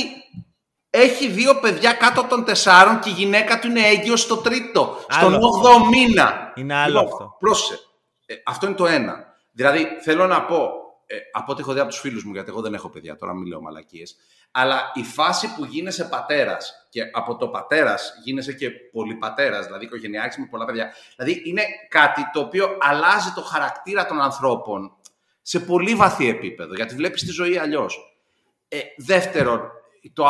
έχει 0.90 1.28
δύο 1.28 1.54
παιδιά 1.58 1.92
κάτω 1.92 2.20
από 2.20 2.28
των 2.28 2.44
τεσσάρων 2.44 2.98
και 2.98 3.08
η 3.08 3.12
γυναίκα 3.12 3.58
του 3.58 3.66
είναι 3.66 3.86
έγκυος 3.86 4.20
στο 4.20 4.36
τρίτο, 4.36 5.04
στον 5.08 5.34
Άλλο 5.34 5.48
8ο 5.64 5.86
μήνα. 5.90 6.52
Είναι 6.54 6.74
άλλο 6.74 7.00
Λοιπόν, 7.00 7.12
αυτό. 7.12 7.36
Πρόσεχε. 7.38 7.78
Ε, 8.26 8.34
αυτό 8.46 8.66
είναι 8.66 8.74
το 8.74 8.86
ένα. 8.86 9.24
Δηλαδή, 9.52 9.86
θέλω 10.02 10.26
να 10.26 10.42
πω, 10.44 10.70
ε, 11.12 11.16
από 11.32 11.52
ό,τι 11.52 11.60
έχω 11.60 11.72
δει 11.72 11.80
από 11.80 11.88
τους 11.88 11.98
φίλους 11.98 12.24
μου, 12.24 12.32
γιατί 12.32 12.50
εγώ 12.50 12.60
δεν 12.60 12.74
έχω 12.74 12.88
παιδιά, 12.88 13.16
τώρα 13.16 13.34
μην 13.34 13.46
λέω 13.46 13.60
μαλακίες. 13.60 14.16
Αλλά 14.50 14.90
η 14.94 15.02
φάση 15.02 15.54
που 15.54 15.64
γίνεσαι 15.64 16.04
πατέρας 16.04 16.86
και 16.88 17.02
από 17.12 17.36
το 17.36 17.48
πατέρας 17.48 18.12
γίνεσαι 18.24 18.52
και 18.52 18.70
πολυπατέρας, 18.70 19.66
δηλαδή 19.66 19.84
οικογενειάρχης 19.84 20.38
με 20.38 20.46
πολλά 20.50 20.64
παιδιά. 20.64 20.92
Δηλαδή 21.16 21.42
είναι 21.44 21.62
κάτι 21.88 22.30
το 22.32 22.40
οποίο 22.40 22.76
αλλάζει 22.80 23.32
το 23.34 23.42
χαρακτήρα 23.42 24.06
των 24.06 24.20
ανθρώπων 24.20 24.96
σε 25.42 25.60
πολύ 25.60 25.94
βαθύ 25.94 26.28
επίπεδο, 26.28 26.74
γιατί 26.74 26.94
βλέπεις 26.94 27.22
τη 27.24 27.30
ζωή 27.30 27.58
αλλιώς. 27.58 28.16
Ε, 28.68 28.78
δεύτερον, 28.96 29.70
το, 30.12 30.24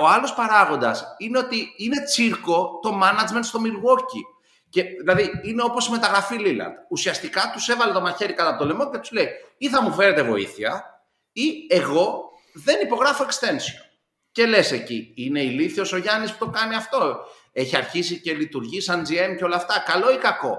ο 0.00 0.06
άλλος 0.06 0.34
παράγοντας 0.34 1.04
είναι 1.18 1.38
ότι 1.38 1.74
είναι 1.76 2.04
τσίρκο 2.04 2.78
το 2.82 3.00
management 3.02 3.42
στο 3.42 3.60
Milwaukee. 3.64 4.34
Και, 4.68 4.82
δηλαδή 4.82 5.30
είναι 5.42 5.62
όπως 5.62 5.86
η 5.86 5.90
μεταγραφή 5.90 6.36
Λίλαντ. 6.36 6.72
Ουσιαστικά 6.88 7.50
τους 7.52 7.68
έβαλε 7.68 7.92
το 7.92 8.00
μαχαίρι 8.00 8.32
κατά 8.32 8.56
το 8.56 8.64
λαιμό 8.64 8.90
και 8.90 8.98
τους 8.98 9.12
λέει 9.12 9.28
ή 9.64 9.68
θα 9.68 9.82
μου 9.82 9.92
φέρετε 9.92 10.22
βοήθεια 10.22 11.02
ή 11.32 11.66
εγώ 11.68 12.30
δεν 12.52 12.80
υπογράφω 12.80 13.24
extension. 13.24 13.88
Και 14.32 14.46
λες 14.46 14.72
εκεί, 14.72 15.12
είναι 15.16 15.42
ηλίθιος 15.42 15.92
ο 15.92 15.96
Γιάννης 15.96 16.32
που 16.32 16.44
το 16.44 16.50
κάνει 16.50 16.74
αυτό. 16.74 17.16
Έχει 17.52 17.76
αρχίσει 17.76 18.20
και 18.20 18.34
λειτουργεί 18.34 18.80
σαν 18.80 19.02
GM 19.02 19.34
και 19.36 19.44
όλα 19.44 19.56
αυτά. 19.56 19.82
Καλό 19.86 20.12
ή 20.12 20.16
κακό; 20.16 20.58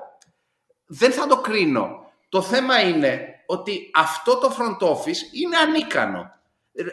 Δεν 0.86 1.12
θα 1.12 1.28
το 1.28 1.38
κρίνω. 1.38 2.12
Το 2.30 2.42
θέμα 2.42 2.80
είναι 2.80 3.44
ότι 3.46 3.92
αυτό 3.94 4.38
το 4.38 4.56
front 4.60 4.88
office 4.88 5.34
είναι 5.34 5.58
ανίκανο. 5.58 6.32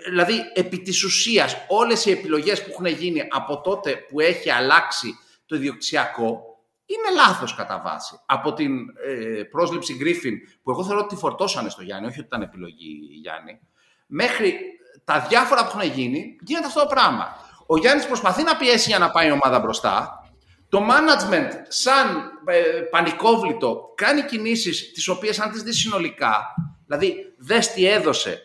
Δηλαδή, 0.08 0.42
επί 0.54 0.78
της 0.78 1.04
ουσίας, 1.04 1.56
όλες 1.68 2.06
οι 2.06 2.10
επιλογές 2.10 2.62
που 2.62 2.70
έχουν 2.70 2.86
γίνει 2.86 3.26
από 3.30 3.60
τότε 3.60 3.96
που 3.96 4.20
έχει 4.20 4.50
αλλάξει 4.50 5.18
το 5.46 5.56
ιδιοκτησιακό, 5.56 6.51
είναι 6.86 7.16
λάθος 7.16 7.54
κατά 7.54 7.80
βάση. 7.84 8.20
Από 8.26 8.52
την 8.52 8.72
ε, 9.06 9.42
πρόσληψη 9.42 9.94
Γκρίφιν, 9.94 10.38
που 10.62 10.70
εγώ 10.70 10.84
θεωρώ 10.84 11.00
ότι 11.00 11.14
τη 11.14 11.20
φορτώσανε 11.20 11.68
στο 11.68 11.82
Γιάννη, 11.82 12.06
όχι 12.06 12.18
ότι 12.18 12.26
ήταν 12.26 12.42
επιλογή 12.42 12.98
Γιάννη, 13.22 13.60
μέχρι 14.06 14.58
τα 15.04 15.26
διάφορα 15.28 15.66
που 15.66 15.78
έχουν 15.78 15.92
γίνει, 15.92 16.36
γίνεται 16.40 16.66
αυτό 16.66 16.80
το 16.80 16.86
πράγμα. 16.86 17.36
Ο 17.66 17.76
Γιάννης 17.78 18.06
προσπαθεί 18.06 18.42
να 18.42 18.56
πιέσει 18.56 18.88
για 18.88 18.98
να 18.98 19.10
πάει 19.10 19.28
η 19.28 19.30
ομάδα 19.30 19.60
μπροστά. 19.60 20.26
Το 20.68 20.86
management, 20.90 21.48
σαν 21.68 22.30
ε, 22.44 22.60
πανικόβλητο, 22.90 23.92
κάνει 23.94 24.22
κινήσεις 24.22 24.92
τις 24.92 25.08
οποίες 25.08 25.40
αν 25.40 25.50
τις 25.50 25.62
δεις 25.62 25.78
συνολικά, 25.78 26.54
δηλαδή 26.86 27.34
δες 27.38 27.72
τι 27.72 27.86
έδωσε 27.86 28.42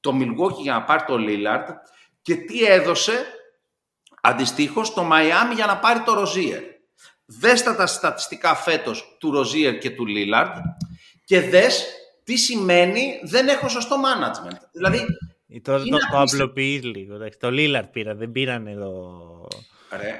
το 0.00 0.12
Milwaukee 0.20 0.62
για 0.62 0.72
να 0.72 0.82
πάρει 0.82 1.04
το 1.04 1.14
Lillard 1.18 1.64
και 2.22 2.34
τι 2.34 2.64
έδωσε 2.64 3.24
αντιστοίχως 4.22 4.94
το 4.94 5.08
Miami 5.12 5.54
για 5.54 5.66
να 5.66 5.78
πάρει 5.78 6.00
το 6.00 6.22
Rozier. 6.22 6.60
Δες 7.26 7.62
τα, 7.62 7.86
στατιστικά 7.86 8.54
φέτος 8.54 9.16
του 9.18 9.32
Rozier 9.36 9.78
και 9.80 9.90
του 9.90 10.04
Lillard 10.08 10.54
και 11.24 11.40
δες 11.40 11.86
τι 12.24 12.36
σημαίνει 12.36 13.20
δεν 13.22 13.48
έχω 13.48 13.68
σωστό 13.68 13.96
management. 13.96 14.58
Δηλαδή, 14.72 15.06
Τώρα 15.62 15.82
το, 15.82 15.98
το 16.10 16.20
απλοποιείς 16.20 16.82
λίγο. 16.84 17.18
Το 17.18 17.48
Lillard 17.50 17.88
πήρα, 17.92 18.14
δεν 18.14 18.32
πήραν 18.32 18.66
εδώ 18.66 19.48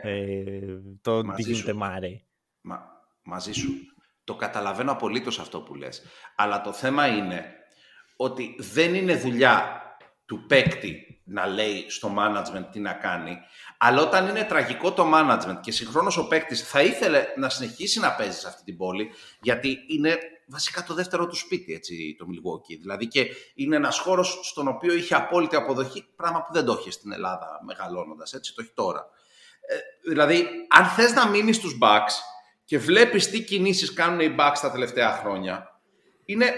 ε, 0.02 0.58
το 1.02 1.22
τι 1.22 1.42
γίνεται 1.42 1.72
Μάρε. 1.72 2.22
Μα, 2.60 2.82
μαζί 3.22 3.52
σου. 3.52 3.72
Το 4.24 4.34
καταλαβαίνω 4.34 4.92
απολύτως 4.92 5.38
αυτό 5.38 5.60
που 5.60 5.74
λες. 5.74 6.02
Αλλά 6.36 6.60
το 6.60 6.72
θέμα 6.72 7.06
είναι 7.06 7.44
ότι 8.16 8.54
δεν 8.58 8.94
είναι 8.94 9.16
δουλειά 9.16 9.82
του 10.26 10.46
παίκτη 10.46 11.22
να 11.24 11.46
λέει 11.46 11.84
στο 11.88 12.14
management 12.18 12.64
τι 12.72 12.80
να 12.80 12.92
κάνει, 12.92 13.38
αλλά 13.78 14.02
όταν 14.02 14.28
είναι 14.28 14.44
τραγικό 14.44 14.92
το 14.92 15.10
management 15.14 15.58
και 15.60 15.72
συγχρόνως 15.72 16.16
ο 16.16 16.28
παίκτης 16.28 16.68
θα 16.68 16.82
ήθελε 16.82 17.26
να 17.36 17.48
συνεχίσει 17.48 18.00
να 18.00 18.12
παίζει 18.12 18.38
σε 18.38 18.48
αυτή 18.48 18.64
την 18.64 18.76
πόλη, 18.76 19.10
γιατί 19.40 19.78
είναι 19.88 20.18
βασικά 20.46 20.84
το 20.84 20.94
δεύτερο 20.94 21.26
του 21.26 21.36
σπίτι, 21.36 21.72
έτσι, 21.72 22.16
το 22.18 22.26
Milwaukee. 22.28 22.78
Δηλαδή 22.80 23.06
και 23.06 23.26
είναι 23.54 23.76
ένας 23.76 23.98
χώρος 23.98 24.40
στον 24.42 24.68
οποίο 24.68 24.94
είχε 24.94 25.14
απόλυτη 25.14 25.56
αποδοχή, 25.56 26.06
πράγμα 26.16 26.44
που 26.44 26.52
δεν 26.52 26.64
το 26.64 26.76
είχε 26.80 26.90
στην 26.90 27.12
Ελλάδα 27.12 27.60
μεγαλώνοντας, 27.66 28.32
έτσι, 28.32 28.54
το 28.54 28.62
έχει 28.62 28.72
τώρα. 28.74 29.06
Ε, 29.66 29.76
δηλαδή, 30.08 30.48
αν 30.68 30.84
θες 30.86 31.12
να 31.12 31.26
μείνεις 31.26 31.56
στους 31.56 31.78
Bucks 31.82 32.12
και 32.64 32.78
βλέπεις 32.78 33.30
τι 33.30 33.42
κινήσεις 33.42 33.92
κάνουν 33.92 34.20
οι 34.20 34.34
Bucks 34.38 34.58
τα 34.60 34.70
τελευταία 34.70 35.12
χρόνια, 35.12 35.80
είναι 36.24 36.52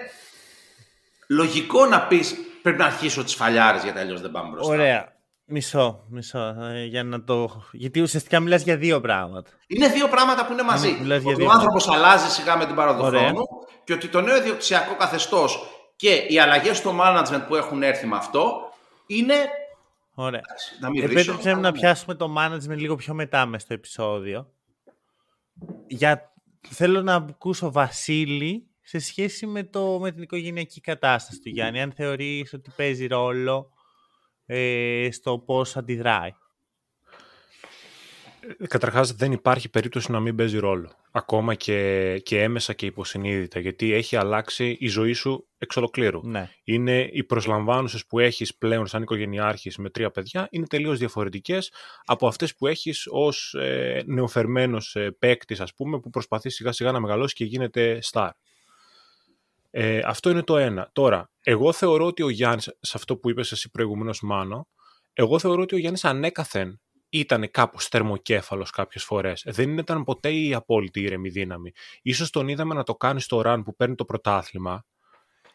λογικό 1.26 1.86
να 1.86 2.06
πεις 2.06 2.36
πρέπει 2.62 2.78
να 2.78 2.84
αρχίσω 2.86 3.24
τις 3.24 3.34
φαλιάρες 3.34 3.82
γιατί 3.82 3.98
αλλιώς 3.98 4.20
δεν 4.20 4.30
πάμε 4.30 4.50
μπροστά. 4.50 4.72
Ωραία. 4.72 5.15
Μισό, 5.48 6.04
μισό. 6.08 6.38
Ε, 6.38 6.84
για 6.84 7.04
να 7.04 7.24
το... 7.24 7.62
Γιατί 7.72 8.00
ουσιαστικά 8.00 8.40
μιλάς 8.40 8.62
για 8.62 8.76
δύο 8.76 9.00
πράγματα. 9.00 9.50
Είναι 9.66 9.88
δύο 9.88 10.08
πράγματα 10.08 10.46
που 10.46 10.52
είναι 10.52 10.62
μαζί. 10.62 10.88
Είναι, 10.88 11.14
ότι 11.14 11.42
ο 11.42 11.50
άνθρωπος 11.50 11.88
αλλάζει 11.88 12.30
σιγά 12.30 12.56
με 12.56 12.66
την 12.66 12.74
παράδοση 12.74 13.16
χρόνου 13.16 13.42
και 13.84 13.92
ότι 13.92 14.08
το 14.08 14.20
νέο 14.20 14.36
ιδιοκτησιακό 14.36 14.96
καθεστώς 14.96 15.66
και 15.96 16.14
οι 16.28 16.38
αλλαγές 16.38 16.76
στο 16.76 16.98
management 17.00 17.44
που 17.46 17.56
έχουν 17.56 17.82
έρθει 17.82 18.06
με 18.06 18.16
αυτό 18.16 18.72
είναι. 19.06 19.34
Ωραία. 20.14 20.42
Να 20.80 20.90
μην 20.90 21.02
Επέτρεψε 21.02 21.54
να 21.54 21.72
πιάσουμε 21.72 22.14
το 22.14 22.34
management 22.38 22.76
λίγο 22.76 22.94
πιο 22.96 23.14
μετά 23.14 23.46
μες 23.46 23.62
στο 23.62 23.74
επεισόδιο. 23.74 24.52
Για... 25.86 26.32
Θέλω 26.68 27.02
να 27.02 27.14
ακούσω 27.14 27.72
Βασίλη 27.72 28.66
σε 28.82 28.98
σχέση 28.98 29.46
με, 29.46 29.64
το, 29.64 29.98
με 30.00 30.12
την 30.12 30.22
οικογενειακή 30.22 30.80
κατάσταση 30.80 31.40
του 31.40 31.48
Γιάννη, 31.48 31.82
αν 31.82 31.92
θεωρείς 31.92 32.52
ότι 32.52 32.70
παίζει 32.76 33.06
ρόλο 33.06 33.70
ε, 34.46 35.08
στο 35.12 35.38
πώς 35.38 35.76
αντιδράει. 35.76 36.34
Ε, 38.58 38.66
καταρχάς 38.66 39.12
δεν 39.12 39.32
υπάρχει 39.32 39.68
περίπτωση 39.68 40.10
να 40.10 40.20
μην 40.20 40.36
παίζει 40.36 40.58
ρόλο. 40.58 40.90
Ακόμα 41.10 41.54
και, 41.54 42.18
και 42.22 42.42
έμεσα 42.42 42.72
και 42.72 42.86
υποσυνείδητα. 42.86 43.60
Γιατί 43.60 43.92
έχει 43.92 44.16
αλλάξει 44.16 44.76
η 44.80 44.88
ζωή 44.88 45.12
σου 45.12 45.48
εξ 45.58 45.76
ολοκλήρου. 45.76 46.20
Ναι. 46.26 46.50
Είναι 46.64 47.08
οι 47.12 47.24
προσλαμβάνουσες 47.24 48.06
που 48.06 48.18
έχεις 48.18 48.56
πλέον 48.56 48.86
σαν 48.86 49.02
οικογενειάρχης 49.02 49.76
με 49.76 49.90
τρία 49.90 50.10
παιδιά 50.10 50.48
είναι 50.50 50.66
τελείως 50.66 50.98
διαφορετικές 50.98 51.72
από 52.04 52.26
αυτές 52.26 52.56
που 52.56 52.66
έχεις 52.66 53.06
ως 53.10 53.54
ε, 53.54 54.02
νεοφερμένος 54.06 54.96
ε, 54.96 55.10
παίκτης, 55.18 55.60
ας 55.60 55.74
πούμε, 55.74 56.00
που 56.00 56.10
προσπαθεί 56.10 56.50
σιγά 56.50 56.72
σιγά 56.72 56.92
να 56.92 57.00
μεγαλώσει 57.00 57.34
και 57.34 57.44
γίνεται 57.44 57.98
star. 58.12 58.30
Ε, 59.78 60.00
αυτό 60.04 60.30
είναι 60.30 60.42
το 60.42 60.56
ένα. 60.56 60.90
Τώρα, 60.92 61.30
εγώ 61.40 61.72
θεωρώ 61.72 62.06
ότι 62.06 62.22
ο 62.22 62.28
Γιάννης, 62.28 62.76
σε 62.80 62.92
αυτό 62.96 63.16
που 63.16 63.30
είπες 63.30 63.52
εσύ 63.52 63.70
προηγουμένως, 63.70 64.20
Μάνο, 64.22 64.68
εγώ 65.12 65.38
θεωρώ 65.38 65.62
ότι 65.62 65.74
ο 65.74 65.78
Γιάννης 65.78 66.04
ανέκαθεν 66.04 66.80
ήταν 67.08 67.50
κάπως 67.50 67.86
θερμοκέφαλος 67.86 68.70
κάποιες 68.70 69.04
φορές. 69.04 69.42
Δεν 69.46 69.78
ήταν 69.78 70.04
ποτέ 70.04 70.32
η 70.32 70.54
απόλυτη 70.54 71.00
ήρεμη 71.00 71.28
δύναμη. 71.28 71.72
σω 72.14 72.30
τον 72.30 72.48
είδαμε 72.48 72.74
να 72.74 72.82
το 72.82 72.94
κάνει 72.94 73.20
στο 73.20 73.40
ραν 73.40 73.62
που 73.62 73.76
παίρνει 73.76 73.94
το 73.94 74.04
πρωτάθλημα 74.04 74.84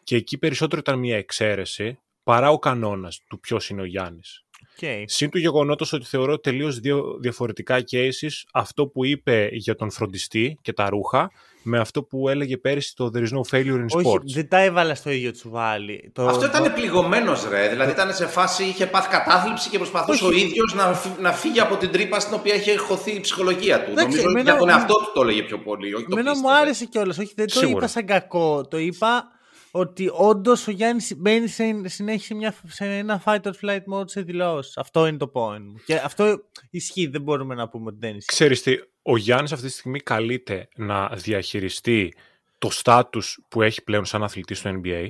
και 0.04 0.16
εκεί 0.16 0.38
περισσότερο 0.38 0.82
ήταν 0.86 1.00
μια 1.00 1.18
εξαίρεση 1.18 2.00
παρά 2.24 2.50
ο 2.50 2.60
κανόνας 2.60 3.22
του 3.28 3.40
ποιος 3.40 3.70
είναι 3.70 3.82
ο 3.82 3.86
Γιάννης. 3.86 4.46
Okay. 4.80 5.04
Συν 5.06 5.30
του 5.30 5.38
γεγονότος 5.38 5.94
ότι 5.94 6.06
θεωρώ 6.06 6.40
τελείως 6.40 6.80
δύο 6.80 7.18
διαφορετικά 7.22 7.84
cases 7.92 8.44
αυτό 8.54 8.88
που 8.88 9.06
είπε 9.06 9.50
για 9.52 9.76
τον 9.76 9.92
φροντιστή 9.92 10.58
και 10.62 10.74
τα 10.74 10.90
ρούχα 10.90 11.32
με 11.62 11.80
αυτό 11.80 12.04
που 12.04 12.30
έλεγε 12.30 12.58
πέρυσι 12.58 12.96
το 12.96 13.12
There 13.14 13.28
is 13.28 13.38
no 13.38 13.58
failure 13.58 13.80
in 13.80 14.00
sports. 14.00 14.06
Όχι, 14.06 14.34
δεν 14.34 14.48
τα 14.48 14.58
έβαλα 14.58 14.96
στο 14.96 15.10
ίδιο 15.10 15.32
τσουβάλι. 15.32 16.12
Το... 16.14 16.28
Αυτό 16.28 16.46
ήταν 16.46 16.74
πληγωμένο, 16.74 17.36
ρε. 17.50 17.68
Δηλαδή 17.68 17.92
ήταν 17.92 18.14
σε 18.14 18.26
φάση, 18.26 18.64
είχε 18.64 18.86
πάθει 18.86 19.10
κατάθλιψη 19.10 19.70
και 19.70 19.78
προσπαθούσε 19.78 20.26
Όχι. 20.26 20.34
ο 20.34 20.38
ίδιος 20.46 20.74
να, 20.74 21.02
να 21.20 21.32
φύγει 21.32 21.60
από 21.60 21.76
την 21.78 21.92
τρύπα 21.92 22.20
στην 22.20 22.34
οποία 22.34 22.54
είχε 22.54 22.76
χωθεί 22.76 23.12
η 23.12 23.20
ψυχολογία 23.20 23.84
του. 23.84 23.92
Νομίζω 23.94 24.30
ότι 24.30 24.42
για 24.42 24.58
τον 24.58 24.70
εαυτό 24.70 24.94
του 24.94 25.12
το 25.14 25.22
έλεγε 25.22 25.42
πιο 25.42 25.60
πολύ. 25.60 25.94
Όχι 25.94 26.06
εμένα 26.12 26.38
μου 26.38 26.54
άρεσε 26.54 26.86
κιόλας. 26.86 27.18
Όχι, 27.18 27.34
δεν 27.36 27.48
το 27.54 27.68
είπα 27.68 27.88
σαν 27.88 28.06
κακό. 28.06 28.68
Το 28.68 28.78
είπα 28.78 29.32
ότι 29.72 30.10
όντως 30.14 30.68
ο 30.68 30.72
Γιάννης 30.72 31.16
μπαίνει 31.18 31.48
σε, 31.48 31.88
συνέχεια 31.88 32.26
σε, 32.26 32.34
μια, 32.34 32.56
σε 32.68 32.86
ένα 32.86 33.24
fight 33.26 33.42
or 33.42 33.52
flight 33.62 33.84
mode 33.94 34.10
σε 34.10 34.22
δηλώσεις. 34.22 34.78
Αυτό 34.78 35.08
είναι 35.08 35.18
το 35.18 35.32
point 35.34 35.62
μου. 35.62 35.82
Και 35.86 35.96
αυτό 35.96 36.44
ισχύει, 36.70 37.08
δεν 37.08 37.22
μπορούμε 37.22 37.56
να 37.56 37.70
πούμε 37.70 37.88
ότι 37.88 37.98
δεν 38.00 38.16
ισχύει. 38.16 38.32
Ξέρεις 38.32 38.62
τι, 38.62 38.78
ο 39.02 39.18
Γιάννης 39.18 39.52
αυτή 39.52 39.66
τη 39.66 39.72
στιγμή 39.72 40.00
καλείται 40.00 40.68
να 40.76 41.08
διαχειριστεί 41.08 42.14
το 42.58 42.70
στάτους 42.70 43.40
που 43.48 43.62
έχει 43.62 43.84
πλέον 43.84 44.06
σαν 44.06 44.24
αθλητής 44.24 44.58
στο 44.60 44.82
NBA, 44.84 45.08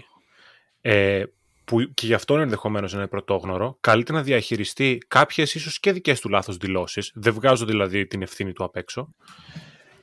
ε, 0.82 1.24
που 1.64 1.94
και 1.94 2.06
γι' 2.06 2.14
αυτό 2.14 2.34
είναι 2.34 2.44
ενδεχομένως 2.44 2.94
να 2.94 3.00
είναι 3.00 3.08
πρωτόγνωρο, 3.08 3.78
καλείται 3.80 4.14
να 4.14 4.24
διαχειριστεί 4.24 4.98
κάποιες 5.08 5.56
ίσως 5.56 5.80
και 5.80 5.92
δικές 5.92 6.20
του 6.20 6.30
λάθος 6.30 6.58
δηλώσεις. 6.58 7.12
Δεν 7.16 7.34
βγάζω 7.34 7.66
δηλαδή 7.66 8.08
την 8.08 8.22
ευθύνη 8.22 8.54
του 8.54 8.64
απ' 8.64 8.76
έξω. 8.76 9.16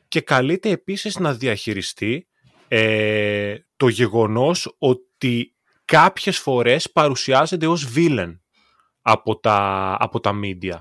Και 0.08 0.20
καλείται 0.20 0.70
επίσης 0.70 1.18
να 1.18 1.34
διαχειριστεί 1.34 2.27
ε, 2.68 3.56
το 3.76 3.88
γεγονός 3.88 4.74
ότι 4.78 5.54
κάποιες 5.84 6.38
φορές 6.38 6.92
παρουσιάζεται 6.92 7.66
ως 7.66 7.92
villain 7.94 8.38
από 9.02 9.38
τα, 9.38 9.96
από 10.00 10.20
τα 10.20 10.32
media. 10.42 10.78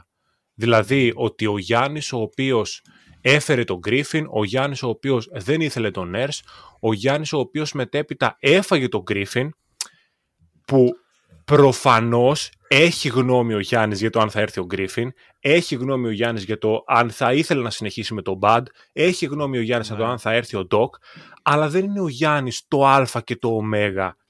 Δηλαδή 0.54 1.12
ότι 1.16 1.46
ο 1.46 1.58
Γιάννης 1.58 2.14
ο 2.14 2.18
οποίος 2.18 2.82
έφερε 3.22 3.64
τον 3.64 3.78
Γκρίφιν, 3.78 4.28
ο 4.30 4.44
Γιάννης 4.44 4.84
ο 4.84 4.90
οποίος 4.90 5.30
δεν 5.32 5.62
ήθελε 5.62 5.92
τον 5.92 6.10
Νέρς, 6.10 6.44
ο 6.80 6.94
Γιάννης 6.94 7.34
ο 7.34 7.40
οποίος 7.40 7.72
μετέπειτα 7.72 8.38
έφαγε 8.40 8.88
τον 8.88 9.02
Γκρίφιν, 9.02 9.52
που 10.66 10.94
προφανώς 11.46 12.50
έχει 12.68 13.10
γνώμη 13.10 13.54
ο 13.54 13.60
Γιάννης 13.60 14.00
για 14.00 14.10
το 14.10 14.20
αν 14.20 14.30
θα 14.30 14.40
έρθει 14.40 14.60
ο 14.60 14.66
Γκρίφιν. 14.66 15.12
Έχει 15.40 15.76
γνώμη 15.76 16.08
ο 16.08 16.12
Γιάννης 16.12 16.44
για 16.44 16.58
το 16.58 16.84
αν 16.88 17.10
θα 17.10 17.34
ήθελε 17.34 17.62
να 17.62 17.70
συνεχίσει 17.70 18.14
με 18.14 18.22
τον 18.22 18.38
Μπαντ. 18.38 18.68
Έχει 18.94 19.26
γνώμη 19.26 19.58
ο 19.58 19.62
Γιάννης 19.62 19.88
για 19.88 19.98
το 19.98 20.04
Ναι. 20.04 20.10
αν 20.10 20.20
θα 20.20 20.34
έρθει 20.34 20.58
ο 20.58 20.66
Ντοκ. 20.66 20.96
Αλλά 21.42 21.70
δεν 21.70 21.86
είναι 21.86 22.02
ο 22.02 22.08
Γιάννης 22.08 22.64
το 22.68 22.88
Α 22.88 23.08
και 23.24 23.36
το 23.36 23.48
Ω 23.48 23.62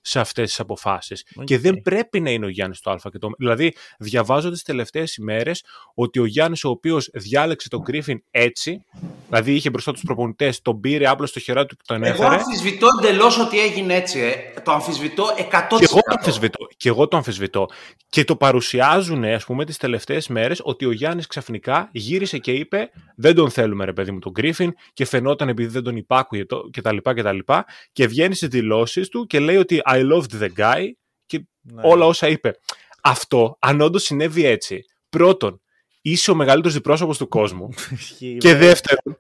σε 0.07 0.19
αυτές 0.19 0.47
τις 0.47 0.59
αποφάσεις. 0.59 1.25
Οκ. 1.35 1.43
Και 1.43 1.57
δεν 1.57 1.81
πρέπει 1.81 2.19
να 2.19 2.29
είναι 2.29 2.45
ο 2.45 2.49
Γιάννης 2.49 2.79
το 2.79 2.91
Α 2.91 2.97
και 3.11 3.17
το 3.17 3.27
Ω. 3.27 3.29
Δηλαδή, 3.37 3.75
διαβάζω 3.99 4.49
τις 4.51 4.63
τελευταίες 4.63 5.15
ημέρες 5.15 5.63
ότι 5.93 6.19
ο 6.19 6.25
Γιάννης, 6.25 6.63
ο 6.63 6.69
οποίος 6.69 7.09
διάλεξε 7.13 7.69
τον 7.69 7.81
Γκρίφιν 7.81 8.23
έτσι, 8.31 8.83
δηλαδή 9.27 9.53
είχε 9.53 9.69
μπροστά 9.69 9.91
τους 9.91 10.01
προπονητές, 10.03 10.61
τον 10.61 10.79
πήρε, 10.79 11.07
άπλωσε 11.07 11.33
το 11.33 11.39
χεράκι 11.39 11.67
του 11.67 11.75
και 11.75 11.83
τον 11.85 12.03
Εγώ 12.03 12.23
έφερε. 12.23 12.41
αμφισβητώ 12.41 12.87
εντελώς 12.99 13.39
ότι 13.39 13.59
έγινε 13.59 13.93
έτσι. 13.93 14.19
Ε. 14.19 14.61
Το 14.61 14.71
αμφισβητώ 14.71 15.25
100%. 15.37 15.77
Και 15.77 15.85
εγώ 15.89 15.99
το 15.99 16.13
αμφισβητώ. 16.17 16.67
Και 16.77 16.89
εγώ 16.89 17.07
το 17.07 17.17
αμφισβητώ. 17.17 17.65
Και 18.09 18.23
το 18.23 18.35
παρουσιάζουν, 18.35 19.23
ας 19.23 19.45
πούμε, 19.45 19.65
τις 19.65 19.77
τελευταίες 19.77 20.27
μέρες 20.27 20.61
ότι 20.63 20.85
ο 20.85 20.91
Γιάννης 20.91 21.27
ξαφνικά 21.27 21.89
γύρισε 21.91 22.37
και 22.37 22.51
είπε: 22.51 22.89
Δεν 23.15 23.35
τον 23.35 23.49
θέλουμε, 23.49 23.85
ρε 23.85 23.93
παιδί 23.93 24.11
μου, 24.11 24.19
τον 24.19 24.31
Γκρίφιν. 24.31 24.73
Και 24.93 25.05
φαινόταν 25.05 25.49
επειδή 25.49 25.69
δεν 25.69 25.83
τον 25.83 25.95
υπάκουγε 25.95 26.45
το, 26.45 26.69
και 26.71 26.81
τα 26.81 26.91
λοιπά 26.91 27.13
και 27.13 27.23
τα 27.23 27.31
λοιπά. 27.31 27.65
Και 27.91 28.07
βγαίνει 28.07 28.35
στις 28.35 28.47
δηλώσεις 28.47 29.09
του 29.09 29.25
και 29.25 29.39
λέει 29.39 29.55
ότι 29.57 29.81
I 29.97 30.12
loved 30.13 30.41
the 30.41 30.49
guy. 30.57 30.86
Και 31.25 31.45
Ναι. 31.62 31.81
όλα 31.86 32.05
όσα 32.05 32.27
είπε. 32.27 32.60
Αυτό, 33.03 33.57
αν 33.60 33.81
όντως 33.81 34.03
συνέβη 34.03 34.45
έτσι, 34.45 34.83
πρώτον, 35.10 35.62
είσαι 36.01 36.31
ο 36.31 36.36
μεγαλύτερος 36.36 36.73
διπρόσωπος 36.73 37.17
του 37.17 37.27
κόσμου. 37.27 37.69
Ισχύει, 37.91 38.38
Και 38.38 38.51
βέβαια. 38.51 38.67
δεύτερον, 38.67 39.17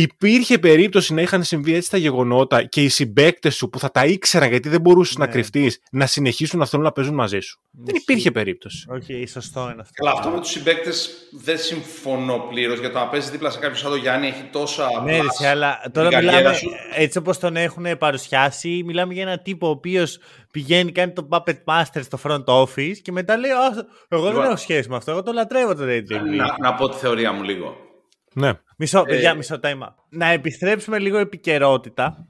υπήρχε 0.00 0.58
περίπτωση 0.58 1.14
να 1.14 1.22
είχαν 1.22 1.42
συμβεί 1.44 1.74
έτσι 1.74 1.90
τα 1.90 1.96
γεγονότα 1.96 2.62
και 2.64 2.82
οι 2.82 2.88
συμπαίκτες 2.88 3.54
σου 3.56 3.68
που 3.68 3.78
θα 3.78 3.90
τα 3.90 4.04
ήξεραν 4.04 4.48
γιατί 4.48 4.68
δεν 4.68 4.80
μπορούσες 4.80 5.16
να 5.16 5.26
Ναι. 5.26 5.32
κρυφτείς 5.32 5.80
να 5.90 6.06
συνεχίσουν 6.06 6.58
να 6.58 6.66
θέλουν 6.66 6.84
να 6.84 6.92
παίζουν 6.92 7.14
μαζί 7.14 7.40
σου. 7.40 7.60
Δεν 7.70 7.94
Ισχύει. 7.94 8.02
υπήρχε 8.10 8.30
περίπτωση. 8.30 8.86
Οκ, 8.90 9.28
σωστό 9.28 9.60
είναι 9.60 9.80
αυτό. 9.80 9.92
Καλά, 9.94 10.10
αυτό 10.12 10.28
με 10.28 10.40
τους 10.40 10.50
συμπαίκτες 10.50 11.10
δεν 11.32 11.58
συμφωνώ 11.58 12.46
πλήρως 12.50 12.78
για 12.78 12.92
το 12.92 12.98
να 12.98 13.08
παίζεις 13.08 13.30
δίπλα 13.30 13.50
σε 13.50 13.58
κάποιον 13.58 13.78
σαν 13.78 13.90
τον 13.90 14.00
Γιάννη 14.00 14.26
έχει 14.26 14.42
τόσα. 14.52 14.88
Ναι, 15.04 15.12
ρε, 15.16 15.22
plus 15.22 15.26
σε, 15.38 15.48
αλλά 15.48 15.76
στην 15.80 15.92
τώρα 15.92 16.08
καριέρα 16.10 16.36
μιλάμε 16.36 16.56
σου. 16.56 16.68
έτσι 16.96 17.18
όπως 17.18 17.38
τον 17.38 17.56
έχουν 17.56 17.98
παρουσιάσει, 17.98 18.82
μιλάμε 18.86 19.12
για 19.14 19.22
έναν 19.22 19.40
τύπο 19.42 19.66
ο 19.66 19.70
οποίος 19.70 20.18
πηγαίνει, 20.50 20.92
κάνει 20.92 21.12
το 21.12 21.28
Puppet 21.30 21.56
Master 21.64 22.00
στο 22.02 22.18
front 22.22 22.44
office 22.44 22.96
και 23.02 23.12
μετά 23.12 23.36
λέει 23.36 23.50
«Α, 23.50 23.86
εγώ 24.08 24.22
δεν 24.22 24.30
Λοιπόν. 24.32 24.46
έχω 24.46 24.56
σχέση 24.56 24.88
με 24.88 24.96
αυτό, 24.96 25.10
εγώ 25.10 25.22
το 25.22 25.32
λατρεύω 25.32 25.74
το 25.74 25.82
Daydream. 25.84 26.36
Να, 26.36 26.56
να 26.60 26.74
πω 26.74 26.88
τη 26.88 26.96
θεωρία 26.96 27.32
μου 27.32 27.42
λίγο. 27.42 27.76
Ναι. 28.34 28.52
Μισό, 28.76 29.02
παιδιά, 29.02 29.30
Ε, 29.30 29.34
μισό 29.34 29.58
time 29.62 29.78
out. 29.82 29.94
Να 30.10 30.26
επιστρέψουμε 30.26 30.98
λίγο 30.98 31.18
επικαιρότητα 31.18 32.26